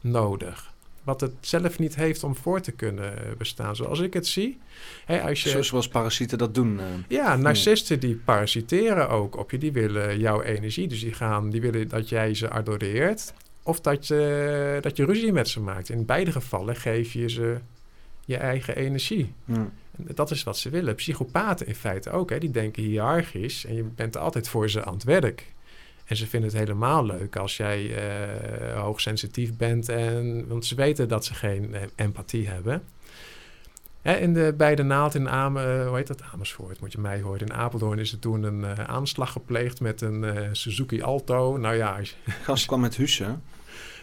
nodig. 0.02 0.74
Wat 1.04 1.22
het 1.22 1.32
zelf 1.40 1.80
niet 1.80 1.96
heeft 1.96 2.24
om 2.24 2.36
voor 2.36 2.62
te 2.62 2.72
kunnen 2.72 3.14
bestaan. 3.38 3.76
Zoals 3.76 4.00
ik 4.00 4.14
het 4.14 4.28
zie. 4.28 4.60
Hè, 5.06 5.22
als 5.22 5.44
je, 5.44 5.64
Zoals 5.64 5.88
parasieten 5.88 6.38
dat 6.38 6.56
doen. 6.56 6.74
Uh, 6.74 6.84
ja, 7.08 7.36
narcisten 7.36 8.00
die 8.00 8.16
parasiteren 8.16 9.10
ook 9.10 9.38
op 9.38 9.52
je. 9.52 9.58
Die 9.58 9.72
willen 9.72 10.20
jouw 10.20 10.42
energie. 10.42 10.88
Dus 10.88 11.00
die, 11.00 11.14
gaan, 11.14 11.50
die 11.50 11.62
willen 11.62 11.88
dat 11.88 12.10
jij 12.10 12.34
ze 12.34 12.50
adoreert. 12.50 13.34
Of 13.64 13.82
dat 13.82 14.08
je, 14.08 14.78
dat 14.82 14.98
je 14.98 15.06
ruzie 15.06 15.32
met 15.32 15.48
ze 15.48 15.60
maakt. 15.60 15.90
In 15.90 16.06
beide 16.06 16.32
gevallen 16.32 16.76
geef 16.76 17.14
je 17.14 17.30
ze 17.30 17.58
je 18.26 18.38
eigen 18.38 18.76
energie. 18.76 19.34
Hmm. 19.46 19.72
Dat 19.98 20.32
is 20.32 20.44
wat 20.44 20.58
ze 20.58 20.70
willen. 20.70 20.96
Psychopaten 20.96 21.68
in 21.68 21.76
feite 21.76 22.10
ook. 22.12 22.30
Hè. 22.30 22.38
Die 22.38 22.52
denken 22.52 22.84
hiërarchisch 22.84 23.66
en 23.66 23.76
je 23.76 23.84
bent 23.84 24.18
altijd 24.18 24.50
voor 24.50 24.70
ze 24.70 24.86
aan 24.86 24.94
het 24.94 25.04
werk. 25.04 25.54
En 26.06 26.16
ze 26.16 26.28
vinden 26.28 26.50
het 26.50 26.60
helemaal 26.60 27.06
leuk 27.06 27.36
als 27.36 27.58
jij 27.58 27.84
uh, 27.84 28.82
hoogsensitief 28.82 29.58
bent. 29.58 29.90
En, 29.90 30.48
want 30.48 30.66
ze 30.66 30.76
weten 30.76 31.08
dat 31.08 31.26
ze 31.26 31.34
geen 31.34 31.70
uh, 31.72 31.82
empathie 31.96 32.48
hebben. 32.48 32.84
Hè, 34.02 34.16
in 34.16 34.34
de, 34.34 34.54
bij 34.58 34.76
de 34.76 34.84
naald 34.84 35.16
in 35.16 35.28
eh, 35.28 35.88
hoe 35.88 35.96
heet 35.96 36.08
dat? 36.08 36.22
Amersfoort, 36.34 36.80
moet 36.80 36.92
je 36.92 37.00
mij 37.00 37.22
horen. 37.22 37.40
In 37.40 37.54
Apeldoorn 37.54 38.00
is 38.00 38.12
er 38.12 38.20
toen 38.20 38.44
een 38.44 38.64
eh, 38.66 38.84
aanslag 38.84 39.32
gepleegd 39.32 39.82
met 39.82 40.02
een 40.02 40.24
eh, 40.24 40.50
Suzuki 40.52 41.02
Alto. 41.02 41.58
Nou 41.58 41.76
ja, 41.76 42.00
Gast 42.44 42.66
kwam 42.66 42.80
met 42.80 42.96
Hussen. 42.96 43.44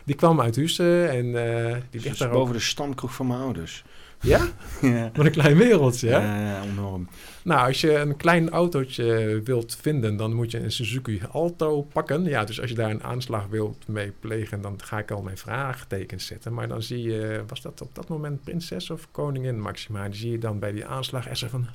die 0.05 0.15
kwam 0.15 0.41
uit 0.41 0.57
Hussen 0.57 1.11
en 1.11 1.25
eh, 1.27 1.73
die 1.73 1.81
ligt 1.91 2.05
Dus 2.09 2.19
daar 2.19 2.29
boven 2.31 2.49
ook. 2.49 2.53
de 2.53 2.65
stamkroeg 2.65 3.15
van 3.15 3.27
mijn 3.27 3.41
ouders. 3.41 3.85
Ja? 4.21 4.49
ja. 4.81 5.11
Wat 5.15 5.27
een 5.27 5.33
klein 5.33 5.57
wereldje, 5.57 6.09
hè? 6.09 6.19
Ja, 6.19 6.41
ja, 6.41 6.63
enorm. 6.63 7.09
Nou, 7.45 7.67
als 7.67 7.81
je 7.81 7.95
een 7.95 8.17
klein 8.17 8.51
autootje 8.51 9.41
wilt 9.45 9.77
vinden, 9.81 10.17
dan 10.17 10.35
moet 10.35 10.51
je 10.51 10.59
een 10.59 10.73
Suzuki 10.73 11.21
Alto 11.31 11.83
pakken. 11.83 12.25
Ja, 12.25 12.45
dus 12.45 12.61
als 12.61 12.71
je 12.71 12.77
daar 12.77 12.91
een 12.91 13.03
aanslag 13.03 13.47
wilt 13.47 13.89
mee 13.89 14.13
plegen, 14.21 14.61
dan 14.61 14.83
ga 14.83 14.99
ik 14.99 15.11
al 15.11 15.23
mijn 15.23 15.39
vraagtekens 15.39 16.27
zetten. 16.27 16.55
Maar 16.55 16.69
dan 16.69 16.83
zie 16.83 17.03
je, 17.03 17.45
was 17.47 17.61
dat 17.61 17.81
op 17.81 17.95
dat 17.95 18.09
moment 18.09 18.45
prinses 18.45 18.91
of 18.91 19.09
koningin 19.11 19.61
Maxima? 19.61 20.09
Die 20.09 20.19
zie 20.19 20.31
je 20.31 20.39
dan 20.39 20.59
bij 20.59 20.73
die 20.73 20.87
aanslag 20.87 21.37
zo 21.37 21.49
van... 21.49 21.67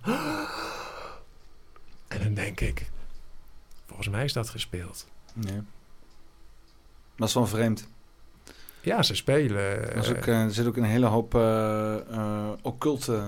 En 2.07 2.23
dan 2.23 2.33
denk 2.33 2.59
ik, 2.59 2.89
volgens 3.85 4.09
mij 4.09 4.23
is 4.23 4.33
dat 4.33 4.49
gespeeld. 4.49 5.07
Nee. 5.33 5.61
Dat 7.15 7.27
is 7.27 7.33
wel 7.33 7.47
vreemd. 7.47 7.87
Ja, 8.89 9.03
ze 9.03 9.15
spelen. 9.15 9.61
Er, 9.61 9.95
is 9.95 10.09
ook, 10.09 10.25
eh, 10.25 10.43
er 10.43 10.51
zit 10.53 10.65
ook 10.67 10.77
een 10.77 10.83
hele 10.83 11.05
hoop 11.05 11.35
eh, 11.35 11.95
eh, 12.11 12.49
occulte 12.61 13.21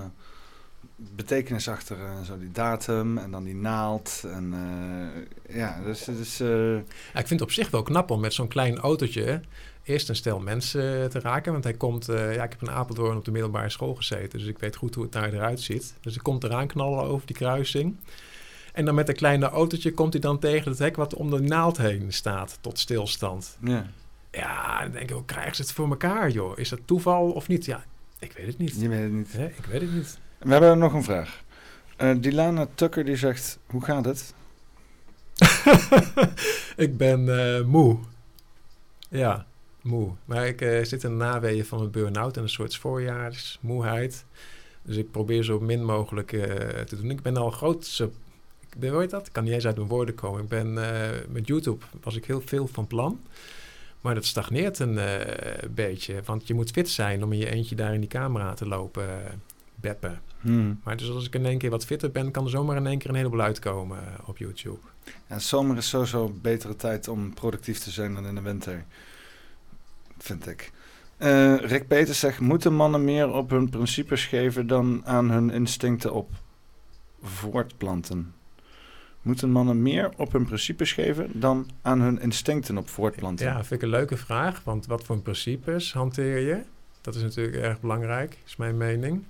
betekenis 0.96 1.68
achter. 1.68 1.98
eh, 2.00 2.22
zo 2.26 2.38
die 2.40 2.52
datum 2.52 3.18
en 3.18 3.32
dan 3.32 3.44
die 3.44 3.56
naald. 3.56 4.24
En 4.34 4.54
eh, 4.54 5.56
ja, 5.56 5.82
dus... 5.86 6.04
dus 6.04 6.40
eh, 6.40 6.74
Ja, 6.76 7.20
ik 7.20 7.28
vind 7.28 7.30
het 7.30 7.42
op 7.42 7.52
zich 7.52 7.70
wel 7.70 7.84
knap 7.84 8.12
om 8.12 8.20
met 8.20 8.34
zo'n 8.34 8.48
klein 8.48 8.78
autootje 8.78 9.42
eerst 9.84 10.10
een 10.10 10.16
stel 10.16 10.40
mensen 10.40 11.10
te 11.10 11.20
raken. 11.20 11.52
Want 11.52 11.64
hij 11.64 11.74
komt, 11.74 12.10
eh, 12.10 12.36
ja, 12.36 12.44
ik 12.44 12.52
heb 12.52 12.62
in 12.62 12.72
Apeldoorn 12.72 13.18
op 13.18 13.26
de 13.26 13.32
middelbare 13.32 13.70
school 13.70 13.96
gezeten, 13.96 14.40
dus 14.40 14.48
ik 14.48 14.60
weet 14.60 14.76
goed 14.76 14.96
hoe 14.96 15.04
het 15.04 15.14
daar 15.14 15.34
eruit 15.34 15.60
ziet. 15.62 15.94
Dus 16.02 16.14
hij 16.14 16.24
komt 16.24 16.44
eraan 16.44 16.68
knallen 16.68 17.04
over 17.04 17.28
die 17.28 17.36
kruising. 17.36 17.96
En 18.74 18.86
dan 18.86 18.96
met 18.96 19.10
een 19.10 19.16
kleine 19.16 19.50
autootje 19.50 19.94
komt 19.94 20.14
hij 20.14 20.22
dan 20.22 20.40
tegen 20.40 20.72
het 20.72 20.80
hek 20.80 20.96
wat 20.96 21.14
om 21.14 21.30
de 21.30 21.40
naald 21.40 21.78
heen 21.78 22.14
staat 22.14 22.58
tot 22.62 22.80
stilstand. 22.80 23.58
ja. 23.64 23.86
Ja, 24.32 24.82
dan 24.82 24.92
denk 24.92 25.04
ik, 25.04 25.16
hoe 25.16 25.26
krijgen 25.26 25.56
ze 25.56 25.62
het 25.62 25.72
voor 25.72 25.90
elkaar, 25.90 26.30
joh? 26.30 26.58
Is 26.60 26.70
dat 26.70 26.80
toeval 26.86 27.32
of 27.32 27.48
niet? 27.48 27.66
Ja, 27.66 27.84
ik 28.20 28.32
weet 28.32 28.48
het 28.48 28.58
niet. 28.58 28.82
Je 28.82 28.88
weet 28.88 29.02
het 29.02 29.12
niet. 29.12 29.34
Hè, 29.34 29.46
ik 29.46 29.66
weet 29.66 29.82
het 29.82 29.94
niet. 29.94 30.20
We 30.40 30.52
hebben 30.52 30.78
nog 30.78 30.94
een 30.94 31.04
vraag. 31.04 31.44
Eh 31.96 32.16
Dilana 32.20 32.68
Tucker 32.76 33.06
die 33.06 33.16
zegt, 33.16 33.60
hoe 33.66 33.84
gaat 33.84 34.06
het? 34.06 34.34
ik 36.86 36.98
ben 36.98 37.40
eh, 37.40 37.66
moe. 37.66 37.98
Ja, 39.10 39.46
moe. 39.82 40.12
Maar 40.26 40.48
ik 40.48 40.62
eh, 40.62 40.84
zit 40.84 41.04
in 41.04 41.10
de 41.10 41.16
naweeën 41.16 41.66
van 41.66 41.82
een 41.82 41.92
burn-out 41.92 42.38
en 42.38 42.44
een 42.44 42.50
soort 42.50 42.76
voorjaarsmoeheid. 42.76 44.26
Dus 44.82 44.96
ik 44.96 45.12
probeer 45.12 45.44
zo 45.44 45.60
min 45.60 45.86
mogelijk 45.86 46.28
te 46.86 46.96
doen. 47.02 47.10
Ik 47.10 47.22
ben 47.22 47.38
al 47.38 47.52
groot... 47.52 48.00
Ik 48.70 48.80
ben, 48.80 48.90
hoe 48.92 49.00
heet 49.00 49.10
dat? 49.10 49.28
Ik 49.28 49.34
kan 49.34 49.44
niet 49.44 49.54
eens 49.54 49.66
uit 49.66 49.76
mijn 49.76 49.88
woorden 49.88 50.16
komen. 50.16 50.42
Ik 50.42 50.50
ben 50.50 50.74
met 51.32 51.48
YouTube 51.48 51.86
was 52.02 52.16
ik 52.16 52.26
heel 52.26 52.42
veel 52.42 52.68
van 52.68 52.88
plan. 52.88 53.20
Maar 54.02 54.14
dat 54.16 54.26
stagneert 54.26 54.80
een 54.80 54.98
eh, 54.98 55.70
beetje. 55.70 56.22
Want 56.26 56.48
je 56.48 56.54
moet 56.54 56.72
fit 56.72 56.90
zijn 56.90 57.24
om 57.24 57.32
in 57.32 57.40
je 57.40 57.50
eentje 57.50 57.76
daar 57.76 57.94
in 57.94 58.00
die 58.00 58.10
camera 58.10 58.54
te 58.54 58.68
lopen 58.68 59.26
eh, 59.26 59.34
beppen. 59.76 60.22
Hmm. 60.42 60.80
Maar 60.84 60.98
dus 60.98 61.10
als 61.10 61.26
ik 61.26 61.36
in 61.36 61.46
één 61.46 61.58
keer 61.58 61.70
wat 61.70 61.86
fitter 61.86 62.12
ben, 62.12 62.32
kan 62.32 62.44
er 62.44 62.50
zomaar 62.50 62.78
in 62.78 62.88
één 62.88 62.98
keer 62.98 63.10
een 63.10 63.16
heleboel 63.16 63.42
uitkomen 63.42 63.98
eh, 63.98 64.30
op 64.30 64.38
YouTube. 64.38 64.80
Ja, 65.30 65.40
zomer 65.40 65.78
is 65.78 65.90
sowieso 65.90 66.26
een 66.26 66.42
betere 66.42 66.76
tijd 66.76 67.08
om 67.08 67.34
productief 67.34 67.80
te 67.80 67.92
zijn 67.92 68.14
dan 68.14 68.26
in 68.26 68.36
de 68.36 68.42
winter. 68.42 68.86
Vind 70.18 70.48
ik. 70.48 70.72
Rick 71.62 71.88
Peters 71.88 72.20
zegt, 72.20 72.40
moeten 72.40 72.74
mannen 72.74 73.04
meer 73.04 73.34
op 73.34 73.50
hun 73.50 73.70
principes 73.70 74.26
geven 74.26 74.68
dan 74.68 75.02
aan 75.06 75.32
hun 75.32 75.50
instincten 75.50 76.14
op 76.14 76.30
voortplanten? 77.22 78.34
Moeten 79.22 79.50
mannen 79.50 79.82
meer 79.82 80.12
op 80.18 80.32
hun 80.32 80.46
principes 80.46 80.94
geven 80.94 81.40
dan 81.40 81.70
aan 81.82 82.02
hun 82.02 82.22
instincten 82.22 82.78
op 82.78 82.90
voortplanten? 82.90 83.46
Ja, 83.46 83.64
vind 83.64 83.72
ik 83.72 83.82
een 83.82 83.90
leuke 83.90 84.18
vraag. 84.18 84.64
Want 84.64 84.86
wat 84.86 85.04
voor 85.04 85.20
principes 85.20 85.94
hanteer 85.94 86.38
je? 86.38 86.62
Dat 87.02 87.16
is 87.16 87.22
natuurlijk 87.22 87.56
erg 87.56 87.80
belangrijk, 87.80 88.38
is 88.46 88.56
mijn 88.56 88.78
mening. 88.78 89.24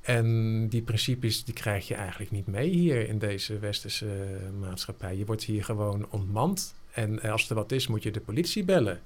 En 0.00 0.68
die 0.68 0.82
principes 0.82 1.44
die 1.44 1.54
krijg 1.54 1.88
je 1.88 1.94
eigenlijk 1.94 2.30
niet 2.30 2.46
mee 2.46 2.68
hier 2.68 3.08
in 3.08 3.18
deze 3.18 3.58
westerse 3.58 4.38
maatschappij. 4.60 5.16
Je 5.16 5.24
wordt 5.24 5.44
hier 5.44 5.64
gewoon 5.64 6.06
ontmand. 6.10 6.74
En 6.92 7.22
eh, 7.22 7.32
als 7.32 7.48
er 7.48 7.54
wat 7.54 7.72
is, 7.72 7.86
moet 7.86 8.02
je 8.02 8.10
de 8.10 8.20
politie 8.20 8.64
bellen. 8.64 9.00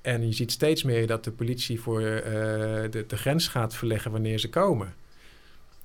En 0.00 0.26
je 0.26 0.32
ziet 0.32 0.52
steeds 0.52 0.82
meer 0.82 1.06
dat 1.06 1.24
de 1.24 1.30
politie 1.30 1.80
voor 1.80 2.00
eh, 2.00 2.32
de, 2.90 3.04
de 3.06 3.16
grens 3.16 3.48
gaat 3.48 3.74
verleggen 3.74 4.10
wanneer 4.10 4.38
ze 4.38 4.48
komen. 4.48 4.94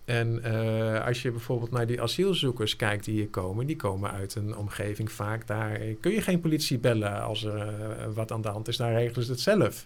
En 0.06 0.44
eh, 0.44 1.06
als 1.06 1.22
je 1.22 1.32
bijvoorbeeld 1.32 1.72
naar 1.72 1.88
die 1.88 2.02
asielzoekers 2.02 2.76
kijkt 2.76 3.06
die 3.06 3.14
hier 3.14 3.30
komen, 3.30 3.66
die 3.68 3.76
komen 3.76 4.12
uit 4.12 4.36
een 4.36 4.56
omgeving 4.56 5.12
vaak 5.12 5.48
daar. 5.48 5.80
Kun 6.00 6.12
je 6.12 6.22
geen 6.22 6.40
politie 6.40 6.80
bellen 6.80 7.24
als 7.24 7.44
er 7.44 7.58
eh, 7.58 8.06
wat 8.14 8.32
aan 8.32 8.42
de 8.42 8.48
hand 8.48 8.68
is, 8.68 8.78
daar 8.78 8.94
regelen 8.94 9.26
ze 9.26 9.32
het 9.32 9.40
zelf. 9.40 9.86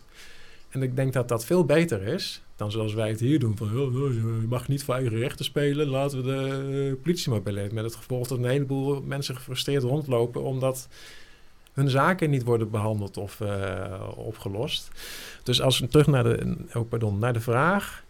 En 0.69 0.83
ik 0.83 0.95
denk 0.95 1.13
dat 1.13 1.27
dat 1.27 1.45
veel 1.45 1.65
beter 1.65 2.01
is 2.01 2.43
dan 2.55 2.71
zoals 2.71 2.93
wij 2.93 3.09
het 3.09 3.19
hier 3.19 3.39
doen. 3.39 3.57
Van 3.57 3.67
"Oh, 3.79 4.01
oh, 4.01 4.13
je 4.13 4.45
mag 4.49 4.67
niet 4.67 4.83
voor 4.83 4.93
eigen 4.93 5.17
rechten 5.17 5.45
spelen, 5.45 5.87
laten 5.87 6.17
we 6.17 6.23
de 6.23 6.89
eh, 6.89 7.01
politie 7.01 7.31
maar 7.31 7.41
bellen. 7.41 7.73
Met 7.73 7.83
het 7.83 7.95
gevolg 7.95 8.27
dat 8.27 8.37
een 8.37 8.45
heleboel 8.45 9.01
mensen 9.01 9.35
gefrustreerd 9.35 9.83
rondlopen 9.83 10.43
omdat 10.43 10.87
hun 11.73 11.89
zaken 11.89 12.29
niet 12.29 12.43
worden 12.43 12.69
behandeld 12.69 13.17
of 13.17 13.41
eh, 13.41 14.09
opgelost. 14.15 14.89
Dus 15.43 15.61
als 15.61 15.79
we 15.79 15.87
terug 15.87 16.07
naar 16.07 16.23
de, 16.23 16.55
oh, 16.73 16.89
pardon, 16.89 17.19
naar 17.19 17.33
de 17.33 17.39
vraag. 17.39 18.03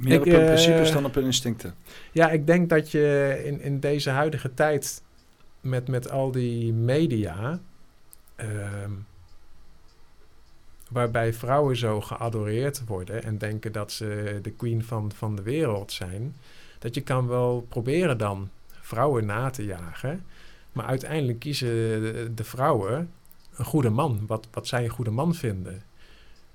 Meer 0.00 0.18
op 0.18 0.24
hun 0.24 0.40
eh, 0.40 0.44
principes 0.44 0.92
dan 0.92 1.04
op 1.04 1.14
hun 1.14 1.24
instincten. 1.24 1.74
Ja, 2.12 2.30
ik 2.30 2.46
denk 2.46 2.68
dat 2.68 2.90
je 2.90 3.40
in, 3.44 3.60
in 3.60 3.80
deze 3.80 4.10
huidige 4.10 4.54
tijd 4.54 5.02
met, 5.60 5.88
met 5.88 6.10
al 6.10 6.30
die 6.30 6.72
media, 6.72 7.60
ehm, 8.36 8.90
waarbij 10.90 11.32
vrouwen 11.32 11.76
zo 11.76 12.00
geadoreerd 12.00 12.84
worden 12.84 13.22
en 13.22 13.38
denken 13.38 13.72
dat 13.72 13.92
ze 13.92 14.38
de 14.42 14.50
queen 14.50 14.84
van, 14.84 15.12
van 15.14 15.36
de 15.36 15.42
wereld 15.42 15.92
zijn, 15.92 16.36
dat 16.78 16.94
je 16.94 17.00
kan 17.00 17.26
wel 17.26 17.66
proberen 17.68 18.18
dan 18.18 18.50
vrouwen 18.68 19.26
na 19.26 19.50
te 19.50 19.64
jagen, 19.64 20.24
maar 20.72 20.86
uiteindelijk 20.86 21.38
kiezen 21.38 21.68
de, 21.68 22.30
de 22.34 22.44
vrouwen 22.44 23.10
een 23.56 23.64
goede 23.64 23.90
man, 23.90 24.20
wat, 24.26 24.48
wat 24.50 24.66
zij 24.66 24.84
een 24.84 24.90
goede 24.90 25.10
man 25.10 25.34
vinden. 25.34 25.82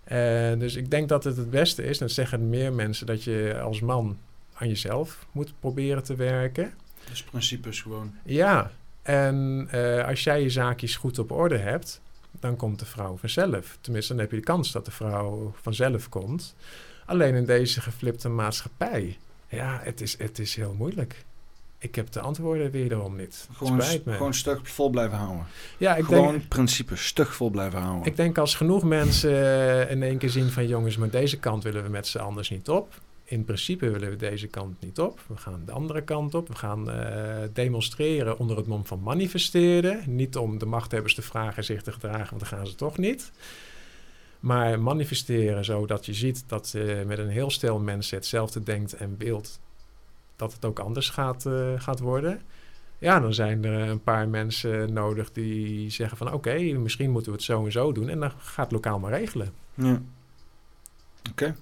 En 0.07 0.59
dus 0.59 0.75
ik 0.75 0.91
denk 0.91 1.09
dat 1.09 1.23
het 1.23 1.37
het 1.37 1.49
beste 1.49 1.83
is, 1.83 1.99
en 1.99 2.05
dat 2.05 2.15
zeggen 2.15 2.49
meer 2.49 2.73
mensen, 2.73 3.05
dat 3.05 3.23
je 3.23 3.59
als 3.63 3.79
man 3.79 4.17
aan 4.53 4.67
jezelf 4.67 5.25
moet 5.31 5.53
proberen 5.59 6.03
te 6.03 6.15
werken. 6.15 6.73
Dus 7.09 7.23
principes 7.23 7.81
gewoon. 7.81 8.13
Ja, 8.23 8.71
en 9.01 9.67
eh, 9.71 10.07
als 10.07 10.23
jij 10.23 10.41
je 10.41 10.49
zaakjes 10.49 10.95
goed 10.95 11.19
op 11.19 11.31
orde 11.31 11.57
hebt, 11.57 12.01
dan 12.39 12.55
komt 12.55 12.79
de 12.79 12.85
vrouw 12.85 13.17
vanzelf. 13.17 13.77
Tenminste, 13.81 14.13
dan 14.13 14.21
heb 14.21 14.31
je 14.31 14.37
de 14.37 14.43
kans 14.43 14.71
dat 14.71 14.85
de 14.85 14.91
vrouw 14.91 15.53
vanzelf 15.61 16.09
komt. 16.09 16.55
Alleen 17.05 17.35
in 17.35 17.45
deze 17.45 17.81
geflipte 17.81 18.29
maatschappij, 18.29 19.17
ja, 19.49 19.79
het 19.83 20.01
is, 20.01 20.17
het 20.17 20.39
is 20.39 20.55
heel 20.55 20.73
moeilijk. 20.73 21.25
Ik 21.79 21.95
heb 21.95 22.11
de 22.11 22.19
antwoorden 22.19 22.71
wederom 22.71 23.15
niet. 23.15 23.47
Gewoon, 23.53 23.81
spijt 23.81 24.05
me. 24.05 24.13
gewoon 24.13 24.33
stug 24.33 24.69
vol 24.69 24.89
blijven 24.89 25.17
houden. 25.17 25.45
Ja, 25.77 25.95
ik 25.95 26.05
gewoon 26.05 26.31
denk- 26.31 26.47
principes, 26.47 27.05
stug 27.05 27.35
vol 27.35 27.49
blijven 27.49 27.79
houden. 27.79 28.05
Ik 28.05 28.15
denk 28.15 28.37
als 28.37 28.55
genoeg 28.55 28.83
mensen 28.83 29.31
eh, 29.31 29.91
in 29.91 30.03
één 30.03 30.17
keer 30.17 30.29
zien 30.29 30.49
van 30.49 30.67
jongens, 30.67 30.97
maar 30.97 31.09
deze 31.09 31.39
kant 31.39 31.63
willen 31.63 31.83
we 31.83 31.89
met 31.89 32.07
z'n 32.07 32.17
anders 32.17 32.49
niet 32.49 32.69
op. 32.69 33.01
In 33.23 33.45
principe 33.45 33.89
willen 33.89 34.09
we 34.09 34.15
deze 34.15 34.47
kant 34.47 34.81
niet 34.81 34.99
op. 34.99 35.19
We 35.27 35.37
gaan 35.37 35.61
de 35.65 35.71
andere 35.71 36.01
kant 36.01 36.35
op. 36.35 36.47
We 36.47 36.55
gaan 36.55 36.91
eh, 36.91 37.35
demonstreren 37.53 38.37
onder 38.37 38.57
het 38.57 38.67
mom 38.67 38.85
van 38.85 39.01
manifesteren. 39.01 40.03
Niet 40.05 40.37
om 40.37 40.57
de 40.57 40.65
machthebbers 40.65 41.15
te 41.15 41.21
vragen 41.21 41.63
zich 41.63 41.81
te 41.81 41.91
gedragen, 41.91 42.29
want 42.29 42.39
dan 42.39 42.49
gaan 42.59 42.67
ze 42.67 42.75
toch 42.75 42.97
niet. 42.97 43.31
Maar 44.39 44.79
manifesteren 44.79 45.65
zodat 45.65 46.05
je 46.05 46.13
ziet 46.13 46.43
dat 46.47 46.73
eh, 46.75 47.03
met 47.05 47.17
een 47.17 47.29
heel 47.29 47.49
stel 47.49 47.79
mensen 47.79 48.17
hetzelfde 48.17 48.63
denkt 48.63 48.93
en 48.93 49.15
wilt 49.17 49.59
dat 50.37 50.53
het 50.53 50.65
ook 50.65 50.79
anders 50.79 51.09
gaat, 51.09 51.45
eh, 51.45 51.73
gaat 51.77 51.99
worden. 51.99 52.41
Ja, 52.99 53.19
dan 53.19 53.33
zijn 53.33 53.63
er 53.65 53.89
een 53.89 54.03
paar 54.03 54.27
mensen 54.27 54.93
nodig 54.93 55.31
die 55.31 55.89
zeggen 55.89 56.17
van 56.17 56.33
oké, 56.33 56.57
misschien 56.59 57.11
moeten 57.11 57.31
we 57.31 57.37
het 57.37 57.45
zo 57.45 57.65
en 57.65 57.71
zo 57.71 57.91
doen. 57.91 58.09
En 58.09 58.19
dan 58.19 58.31
gaat 58.37 58.65
het 58.65 58.71
lokaal 58.71 58.99
maar 58.99 59.11
regelen. 59.11 59.53
Ja. 59.73 60.01
Oké. 61.29 61.55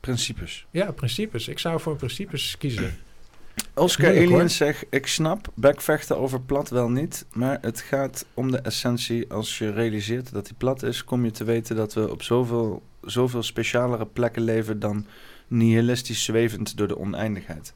Principes. 0.00 0.66
Ja, 0.70 0.92
principes. 0.92 1.48
Ik 1.48 1.58
zou 1.58 1.80
voor 1.80 1.96
principes 1.96 2.58
kiezen. 2.58 2.98
Oscar. 3.74 4.08
Aliens 4.08 4.56
zegt, 4.56 4.86
ik 4.90 5.06
snap 5.06 5.48
bekvechten 5.54 6.18
over 6.18 6.40
plat 6.40 6.70
wel 6.70 6.90
niet, 6.90 7.26
maar 7.32 7.58
het 7.60 7.80
gaat 7.80 8.26
om 8.34 8.50
de 8.50 8.58
essentie. 8.58 9.32
Als 9.32 9.58
je 9.58 9.70
realiseert 9.70 10.32
dat 10.32 10.44
die 10.44 10.54
plat 10.54 10.82
is, 10.82 11.04
kom 11.04 11.24
je 11.24 11.30
te 11.30 11.44
weten 11.44 11.76
dat 11.76 11.94
we 11.94 12.10
op 12.10 12.22
zoveel, 12.22 12.82
zoveel 13.02 13.42
specialere 13.42 14.06
plekken 14.06 14.42
leven 14.42 14.78
dan 14.78 15.06
nihilistisch 15.46 16.24
zwevend 16.24 16.76
door 16.76 16.88
de 16.88 16.98
oneindigheid. 16.98 17.74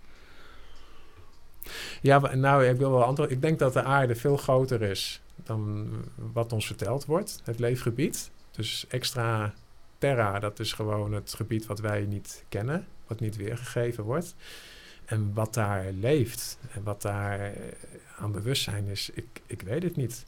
Ja, 2.03 2.35
nou, 2.35 2.65
ik 2.67 2.77
wil 2.77 2.91
wel 2.91 3.05
antwoorden. 3.05 3.37
Ik 3.37 3.43
denk 3.43 3.59
dat 3.59 3.73
de 3.73 3.83
aarde 3.83 4.15
veel 4.15 4.37
groter 4.37 4.83
is 4.83 5.21
dan 5.37 5.89
wat 6.33 6.53
ons 6.53 6.67
verteld 6.67 7.05
wordt, 7.05 7.41
het 7.45 7.59
leefgebied. 7.59 8.31
Dus 8.51 8.85
extra 8.89 9.55
Terra, 9.99 10.39
dat 10.39 10.59
is 10.59 10.73
gewoon 10.73 11.13
het 11.13 11.35
gebied 11.35 11.67
wat 11.67 11.79
wij 11.81 12.01
niet 12.01 12.45
kennen, 12.49 12.87
wat 13.07 13.21
niet 13.21 13.37
weergegeven 13.37 14.05
wordt. 14.05 14.35
En 15.05 15.31
wat 15.35 15.55
daar 15.55 15.85
leeft 15.93 16.59
en 16.73 16.83
wat 16.83 17.03
daar 17.03 17.41
eh, 17.41 17.51
aan 18.19 18.33
bewustzijn 18.33 18.87
is, 18.87 19.11
ik, 19.15 19.41
ik 19.47 19.63
weet 19.63 19.83
het 19.83 19.97
niet. 19.97 20.25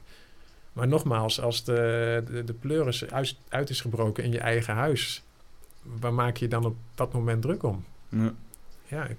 Maar 0.73 0.89
nogmaals, 0.89 1.41
als 1.41 1.65
de, 1.65 2.23
de, 2.31 2.45
de 2.45 2.53
pleuris 2.53 3.11
uit, 3.11 3.37
uit 3.49 3.71
is 3.71 3.81
gebroken 3.81 4.25
in 4.25 4.33
je 4.33 4.39
eigen 4.41 4.75
huis, 4.75 5.23
waar 5.83 6.15
maak 6.15 6.37
je 6.37 6.49
dan 6.49 6.65
op 6.65 6.77
dat 6.95 7.13
moment 7.13 7.43
druk 7.43 7.63
om? 7.63 7.85
Ja. 8.09 8.35
Ja, 8.87 9.05
ik- 9.05 9.17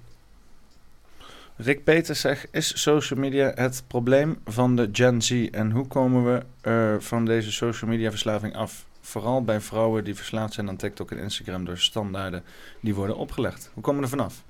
Rick 1.60 1.84
Peters 1.84 2.20
zegt, 2.20 2.46
is 2.50 2.82
social 2.82 3.18
media 3.20 3.52
het 3.54 3.82
probleem 3.86 4.38
van 4.44 4.76
de 4.76 4.88
Gen 4.92 5.22
Z? 5.22 5.30
En 5.50 5.70
hoe 5.70 5.86
komen 5.86 6.24
we 6.24 6.42
van 7.00 7.24
deze 7.24 7.52
social 7.52 7.90
media 7.90 8.10
verslaving 8.10 8.54
af? 8.56 8.86
Vooral 9.00 9.44
bij 9.44 9.60
vrouwen 9.60 10.04
die 10.04 10.14
verslaafd 10.14 10.52
zijn 10.54 10.68
aan 10.68 10.76
TikTok 10.76 11.10
en 11.10 11.18
Instagram 11.18 11.64
door 11.64 11.78
standaarden 11.78 12.42
die 12.80 12.94
worden 12.94 13.16
opgelegd. 13.16 13.70
Hoe 13.74 13.82
komen 13.82 14.00
we 14.00 14.06
er 14.06 14.12
vanaf? 14.12 14.42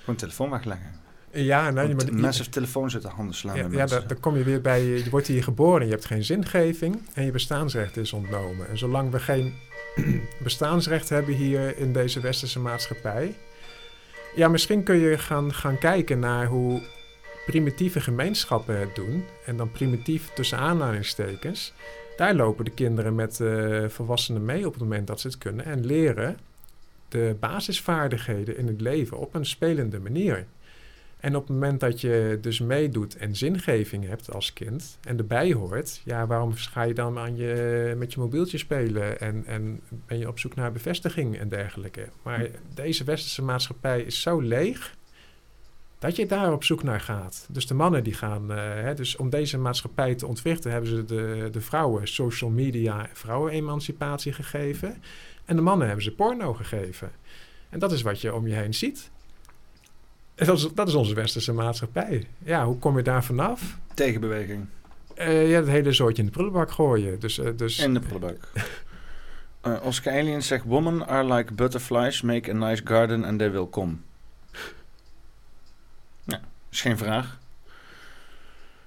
Gewoon 0.00 0.16
telefoon 0.16 0.50
wegleggen. 0.50 1.00
Ja, 1.30 1.68
Een 1.68 1.74
maar 1.74 1.96
te- 1.96 2.12
massive 2.12 2.48
telefoons 2.50 2.94
uit 2.94 3.02
de 3.02 3.08
handen 3.08 3.34
slaan. 3.34 3.56
Ja, 3.56 3.62
ja 3.62 3.68
mensen. 3.68 4.08
daar 4.08 4.16
kom 4.16 4.36
je 4.36 4.44
weer 4.44 4.60
bij. 4.60 4.84
Je 4.84 5.10
wordt 5.10 5.26
hier 5.26 5.42
geboren, 5.42 5.86
je 5.86 5.92
hebt 5.92 6.04
geen 6.04 6.24
zingeving 6.24 7.02
en 7.14 7.24
je 7.24 7.30
bestaansrecht 7.30 7.96
is 7.96 8.12
ontnomen. 8.12 8.68
En 8.68 8.78
zolang 8.78 9.10
we 9.10 9.18
geen 9.20 9.54
bestaansrecht 10.42 11.08
hebben 11.08 11.34
hier 11.34 11.76
in 11.78 11.92
deze 11.92 12.20
westerse 12.20 12.60
maatschappij. 12.60 13.34
Ja, 14.36 14.48
misschien 14.48 14.82
kun 14.82 14.96
je 14.96 15.18
gaan, 15.18 15.54
gaan 15.54 15.78
kijken 15.78 16.18
naar 16.18 16.46
hoe 16.46 16.82
primitieve 17.46 18.00
gemeenschappen 18.00 18.78
het 18.78 18.94
doen. 18.94 19.24
En 19.44 19.56
dan 19.56 19.70
primitief 19.70 20.32
tussen 20.34 20.58
aanhalingstekens. 20.58 21.72
Daar 22.16 22.34
lopen 22.34 22.64
de 22.64 22.70
kinderen 22.70 23.14
met 23.14 23.40
eh, 23.40 23.84
volwassenen 23.88 24.44
mee 24.44 24.66
op 24.66 24.72
het 24.72 24.82
moment 24.82 25.06
dat 25.06 25.20
ze 25.20 25.26
het 25.26 25.38
kunnen. 25.38 25.64
En 25.64 25.86
leren 25.86 26.38
de 27.08 27.36
basisvaardigheden 27.40 28.56
in 28.56 28.66
het 28.66 28.80
leven 28.80 29.18
op 29.18 29.34
een 29.34 29.46
spelende 29.46 30.00
manier. 30.00 30.46
En 31.26 31.36
op 31.36 31.42
het 31.42 31.50
moment 31.50 31.80
dat 31.80 32.00
je 32.00 32.38
dus 32.40 32.60
meedoet 32.60 33.16
en 33.16 33.36
zingeving 33.36 34.08
hebt 34.08 34.32
als 34.32 34.52
kind 34.52 34.98
en 35.02 35.18
erbij 35.18 35.52
hoort, 35.52 36.00
ja, 36.04 36.26
waarom 36.26 36.52
ga 36.54 36.82
je 36.82 36.94
dan 36.94 37.18
aan 37.18 37.36
je, 37.36 37.94
met 37.96 38.12
je 38.12 38.20
mobieltje 38.20 38.58
spelen 38.58 39.20
en, 39.20 39.46
en 39.46 39.80
ben 39.88 40.18
je 40.18 40.28
op 40.28 40.38
zoek 40.38 40.54
naar 40.54 40.72
bevestiging 40.72 41.38
en 41.38 41.48
dergelijke? 41.48 42.08
Maar 42.22 42.48
deze 42.74 43.04
westerse 43.04 43.42
maatschappij 43.42 44.00
is 44.00 44.20
zo 44.20 44.40
leeg 44.40 44.96
dat 45.98 46.16
je 46.16 46.26
daar 46.26 46.52
op 46.52 46.64
zoek 46.64 46.82
naar 46.82 47.00
gaat. 47.00 47.46
Dus 47.50 47.66
de 47.66 47.74
mannen 47.74 48.04
die 48.04 48.14
gaan, 48.14 48.52
eh, 48.52 48.58
hè, 48.58 48.94
dus 48.94 49.16
om 49.16 49.30
deze 49.30 49.58
maatschappij 49.58 50.14
te 50.14 50.26
ontwrichten, 50.26 50.70
hebben 50.70 50.90
ze 50.90 51.04
de, 51.04 51.48
de 51.52 51.60
vrouwen 51.60 52.08
social 52.08 52.50
media 52.50 53.08
en 53.08 53.16
vrouwenemancipatie 53.16 54.32
gegeven. 54.32 55.02
En 55.44 55.56
de 55.56 55.62
mannen 55.62 55.86
hebben 55.86 56.04
ze 56.04 56.14
porno 56.14 56.54
gegeven. 56.54 57.10
En 57.68 57.78
dat 57.78 57.92
is 57.92 58.02
wat 58.02 58.20
je 58.20 58.34
om 58.34 58.46
je 58.46 58.54
heen 58.54 58.74
ziet. 58.74 59.10
Dat 60.36 60.56
is, 60.56 60.68
dat 60.74 60.88
is 60.88 60.94
onze 60.94 61.14
westerse 61.14 61.52
maatschappij. 61.52 62.26
Ja, 62.38 62.64
hoe 62.64 62.78
kom 62.78 62.96
je 62.96 63.02
daar 63.02 63.24
vanaf? 63.24 63.76
Tegenbeweging. 63.94 64.66
Eh, 65.14 65.50
ja, 65.50 65.56
het 65.56 65.68
hele 65.68 65.92
zootje 65.92 66.22
in 66.22 66.24
de 66.28 66.32
prullenbak 66.32 66.70
gooien. 66.70 67.20
Dus, 67.20 67.38
eh, 67.38 67.50
dus, 67.56 67.78
In 67.78 67.94
de 67.94 68.00
prullenbak. 68.00 68.48
Eh, 69.60 69.74
Oscar 69.82 70.12
Alien 70.12 70.42
zegt, 70.42 70.64
women 70.64 71.06
are 71.08 71.34
like 71.34 71.52
butterflies, 71.54 72.22
make 72.22 72.50
a 72.50 72.54
nice 72.54 72.82
garden 72.84 73.24
and 73.24 73.38
they 73.38 73.50
will 73.50 73.68
come. 73.70 73.94
Ja, 76.24 76.40
is 76.70 76.80
geen 76.80 76.98
vraag. 76.98 77.38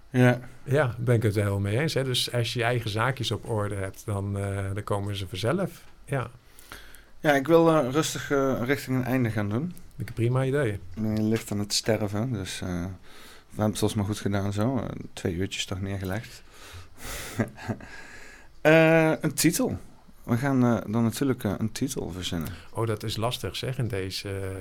Ja. 0.10 0.40
Ja, 0.64 0.86
daar 0.86 0.96
ben 0.98 1.16
ik 1.16 1.24
het 1.24 1.36
wel 1.36 1.60
mee 1.60 1.80
eens. 1.80 1.94
Hè? 1.94 2.04
Dus 2.04 2.34
als 2.34 2.54
je 2.54 2.60
je 2.60 2.66
eigen 2.66 2.90
zaakjes 2.90 3.32
op 3.32 3.50
orde 3.50 3.76
hebt, 3.76 4.06
dan, 4.06 4.34
dan 4.74 4.84
komen 4.84 5.16
ze 5.16 5.28
vanzelf. 5.28 5.84
Ja, 6.06 6.30
Ja, 7.20 7.34
ik 7.34 7.48
wil 7.48 7.90
rustig 7.92 8.30
richting 8.66 8.98
een 8.98 9.06
einde 9.06 9.30
gaan 9.30 9.50
doen. 9.50 9.74
Ik 10.00 10.08
een 10.08 10.14
prima 10.14 10.46
idee. 10.46 10.80
Je 10.94 11.22
ligt 11.22 11.52
aan 11.52 11.60
het 11.60 11.74
sterven, 11.74 12.34
dus 12.34 12.62
eh, 12.62 12.86
we 13.50 13.62
hebben 13.62 13.80
het 13.80 13.96
mij 13.96 14.06
goed 14.06 14.20
gedaan 14.20 14.54
zo. 14.54 14.78
Eh, 14.78 14.86
twee 15.14 15.34
uurtjes 15.34 15.66
toch 15.66 15.82
neergelegd. 15.82 16.42
Eh, 18.62 19.12
een 19.22 19.34
titel. 19.34 19.78
We 20.24 20.38
gaan 20.38 20.64
eh, 20.66 20.92
dan 20.92 21.04
natuurlijk 21.04 21.44
een 21.44 21.72
titel 21.72 22.12
verzinnen. 22.12 22.50
Oh, 22.74 22.88
dat 22.88 23.04
is 23.04 23.18
lastig 23.18 23.56
zeg 23.56 23.78
in 23.78 23.88
deze... 23.88 24.52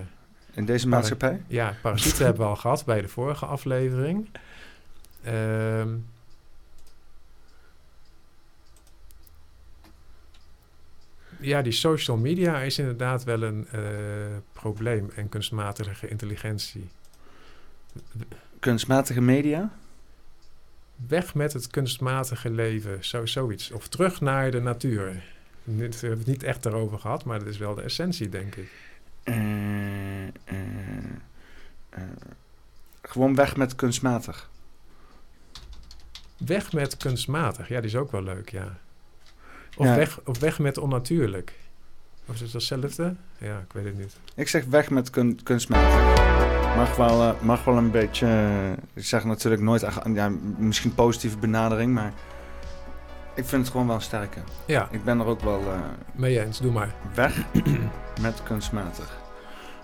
In 0.52 0.64
deze 0.64 0.88
maatschappij? 0.88 1.42
Ja, 1.46 1.74
parasieten 1.82 2.24
hebben 2.24 2.42
we 2.42 2.48
al 2.48 2.56
gehad 2.56 2.84
bij 2.84 3.00
de 3.00 3.08
vorige 3.08 3.46
aflevering. 3.46 4.28
Ehm, 5.22 5.88
ja, 11.40 11.62
die 11.62 11.72
social 11.72 12.16
media 12.16 12.60
is 12.60 12.78
inderdaad 12.78 13.24
wel 13.24 13.42
een 13.42 13.66
eh, 13.72 13.80
probleem 14.52 15.10
en 15.14 15.28
kunstmatige 15.28 16.08
intelligentie. 16.08 16.88
Kunstmatige 18.60 19.20
media? 19.20 19.72
Weg 21.06 21.34
met 21.34 21.52
het 21.52 21.66
kunstmatige 21.66 22.50
leven, 22.50 23.04
zo, 23.04 23.26
zoiets. 23.26 23.70
Of 23.70 23.88
terug 23.88 24.20
naar 24.20 24.50
de 24.50 24.60
natuur. 24.60 25.22
Dit 25.64 26.00
we 26.00 26.06
hebben 26.06 26.18
het 26.18 26.34
niet 26.34 26.42
echt 26.42 26.66
erover 26.66 26.98
gehad, 26.98 27.24
maar 27.24 27.38
dat 27.38 27.48
is 27.48 27.58
wel 27.58 27.74
de 27.74 27.82
essentie, 27.82 28.28
denk 28.28 28.56
ik. 28.56 28.70
Eh, 29.22 30.26
eh, 30.26 30.32
gewoon 33.02 33.34
weg 33.34 33.56
met 33.56 33.74
kunstmatig. 33.74 34.50
Weg 36.36 36.72
met 36.72 36.96
kunstmatig, 36.96 37.68
ja, 37.68 37.80
die 37.80 37.90
is 37.90 37.96
ook 37.96 38.12
wel 38.12 38.22
leuk, 38.22 38.50
ja. 38.50 38.78
Of, 39.78 39.86
Ja. 39.86 39.94
Weg, 39.94 40.20
of 40.24 40.38
weg 40.38 40.58
met 40.58 40.78
onnatuurlijk. 40.78 41.52
Of 42.26 42.34
is 42.34 42.40
het 42.40 42.52
datzelfde? 42.52 43.14
Ja, 43.38 43.58
ik 43.58 43.72
weet 43.72 43.84
het 43.84 43.98
niet. 43.98 44.16
Ik 44.34 44.48
zeg 44.48 44.64
weg 44.64 44.90
met 44.90 45.10
kun- 45.10 45.40
kunstmatig. 45.42 46.16
Mag 46.76 46.96
wel, 46.96 47.22
eh, 47.22 47.40
mag 47.40 47.64
wel 47.64 47.76
een 47.76 47.90
beetje. 47.90 48.26
eh, 48.26 48.70
ik 48.94 49.04
zeg 49.04 49.24
natuurlijk 49.24 49.62
nooit. 49.62 49.82
echt- 49.82 50.00
Ja, 50.14 50.30
misschien 50.58 50.94
positieve 50.94 51.38
benadering, 51.38 51.92
maar. 51.94 52.12
Ik 53.34 53.44
vind 53.44 53.62
het 53.62 53.70
gewoon 53.70 53.86
wel 53.86 54.00
sterker. 54.00 54.42
Ja. 54.66 54.88
Ik 54.90 55.04
ben 55.04 55.20
er 55.20 55.26
ook 55.26 55.40
wel. 55.40 55.60
eh, 55.60 55.80
Mee 56.14 56.40
eens, 56.44 56.58
doe 56.60 56.72
maar. 56.72 56.94
Weg 57.14 57.44
met 58.20 58.42
kunstmatig. 58.42 59.16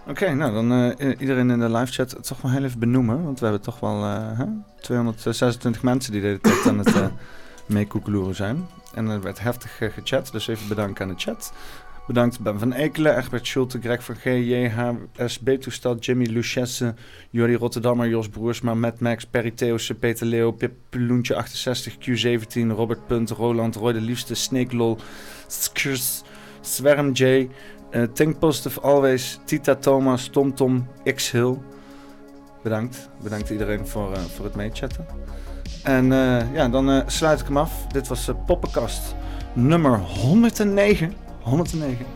Oké, 0.08 0.34
nou 0.34 0.52
dan 0.52 0.90
iedereen 1.18 1.50
in 1.50 1.58
de 1.58 1.70
live 1.70 1.92
chat 1.92 2.16
toch 2.26 2.40
wel 2.42 2.50
heel 2.52 2.64
even 2.64 2.78
benoemen. 2.78 3.24
Want 3.24 3.38
we 3.38 3.44
hebben 3.44 3.62
toch 3.62 3.80
wel 3.80 4.02
hè, 4.04 4.44
226 4.80 5.82
mensen 5.82 6.12
die 6.12 6.20
de 6.20 6.26
hele 6.26 6.40
tijd 6.40 6.66
aan 6.66 6.78
het 6.78 6.94
meekoekeloeren 7.66 8.34
zijn. 8.34 8.66
En 8.94 9.08
er 9.08 9.20
werd 9.20 9.40
heftig 9.40 9.80
eh, 9.80 9.92
gechat, 9.92 10.28
dus 10.32 10.48
even 10.48 10.68
bedankt 10.68 11.00
aan 11.00 11.08
de 11.08 11.14
chat. 11.16 11.52
Bedankt 12.06 12.40
Ben 12.40 12.58
van 12.58 12.72
Ekelen, 12.72 13.16
Egbert 13.16 13.46
Schulte, 13.46 13.80
Greg 13.80 14.04
van 14.04 14.14
G, 14.14 14.24
JHS, 14.24 15.38
Betoestad, 15.38 16.04
Jimmy 16.04 16.26
Luchesse, 16.26 16.94
Jordi 17.30 17.54
Rotterdammer, 17.54 18.08
Jos 18.08 18.28
Broersma, 18.28 18.74
Matt 18.74 19.00
Max, 19.00 19.26
Perry 19.26 19.50
Theeussen, 19.50 19.98
Peter 19.98 20.26
Leo, 20.26 20.52
Pip 20.52 20.72
Peloentje 20.88 21.34
68, 21.34 21.96
Q17, 21.98 22.70
Robert 22.74 23.06
Punt, 23.06 23.30
Roland, 23.30 23.76
Roy 23.76 23.92
de 23.92 24.00
Liefste, 24.00 24.34
Snake 24.34 24.76
Lol, 24.76 24.98
Skurs, 25.46 26.22
Swerm 26.60 27.12
J, 27.12 27.48
eh, 27.90 28.02
Think 28.12 28.38
Positive 28.38 28.80
Always, 28.80 29.40
Tita 29.44 29.74
Thomas, 29.74 30.28
TomTom, 30.28 30.86
X 31.14 31.30
Hill. 31.30 31.58
Bedankt. 32.62 33.08
Bedankt 33.22 33.50
iedereen 33.50 33.86
voor, 33.86 34.12
eh, 34.12 34.22
voor 34.22 34.44
het 34.44 34.54
meechatten. 34.54 35.06
En 35.84 36.12
eh, 36.12 36.52
ja, 36.52 36.68
dan 36.68 36.90
eh, 36.90 37.02
sluit 37.06 37.40
ik 37.40 37.46
hem 37.46 37.56
af. 37.56 37.86
Dit 37.92 38.08
was 38.08 38.24
de 38.24 38.34
Poppenkast 38.34 39.14
nummer 39.52 39.98
109. 39.98 41.14
109. 41.40 42.06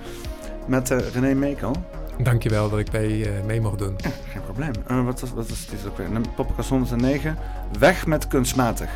Met 0.66 0.90
eh, 0.90 0.98
René 1.12 1.34
Meekel. 1.34 1.72
Dankjewel 2.18 2.70
dat 2.70 2.78
ik 2.78 2.92
mee, 2.92 3.28
eh, 3.28 3.44
mee 3.44 3.60
mocht 3.60 3.78
doen. 3.78 3.96
Geen 4.28 4.42
probleem. 4.42 4.72
Eh, 4.86 5.04
wat, 5.04 5.20
was, 5.20 5.32
wat 5.32 5.48
was 5.48 5.66
dit 5.66 5.86
ook 5.86 5.96
weer? 5.96 6.08
Poppenkast 6.36 6.68
109. 6.68 7.36
Weg 7.78 8.06
met 8.06 8.28
kunstmatig. 8.28 8.90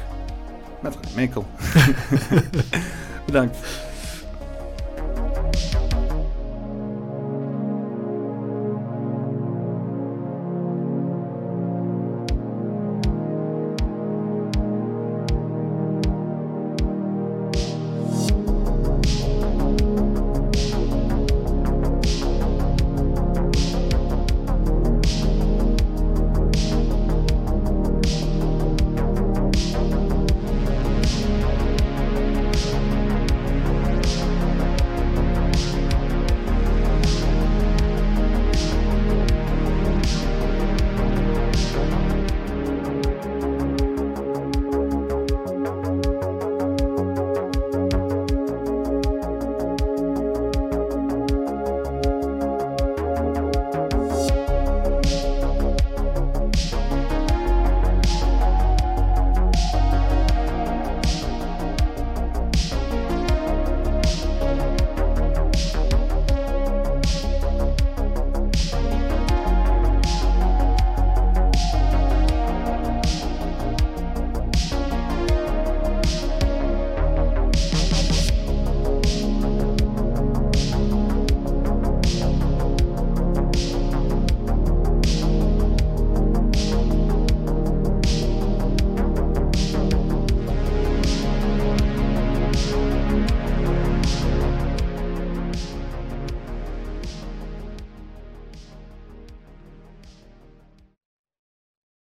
Met 0.81 0.97
René 1.01 1.15
Meekel. 1.17 1.47
Bedankt. 3.27 3.57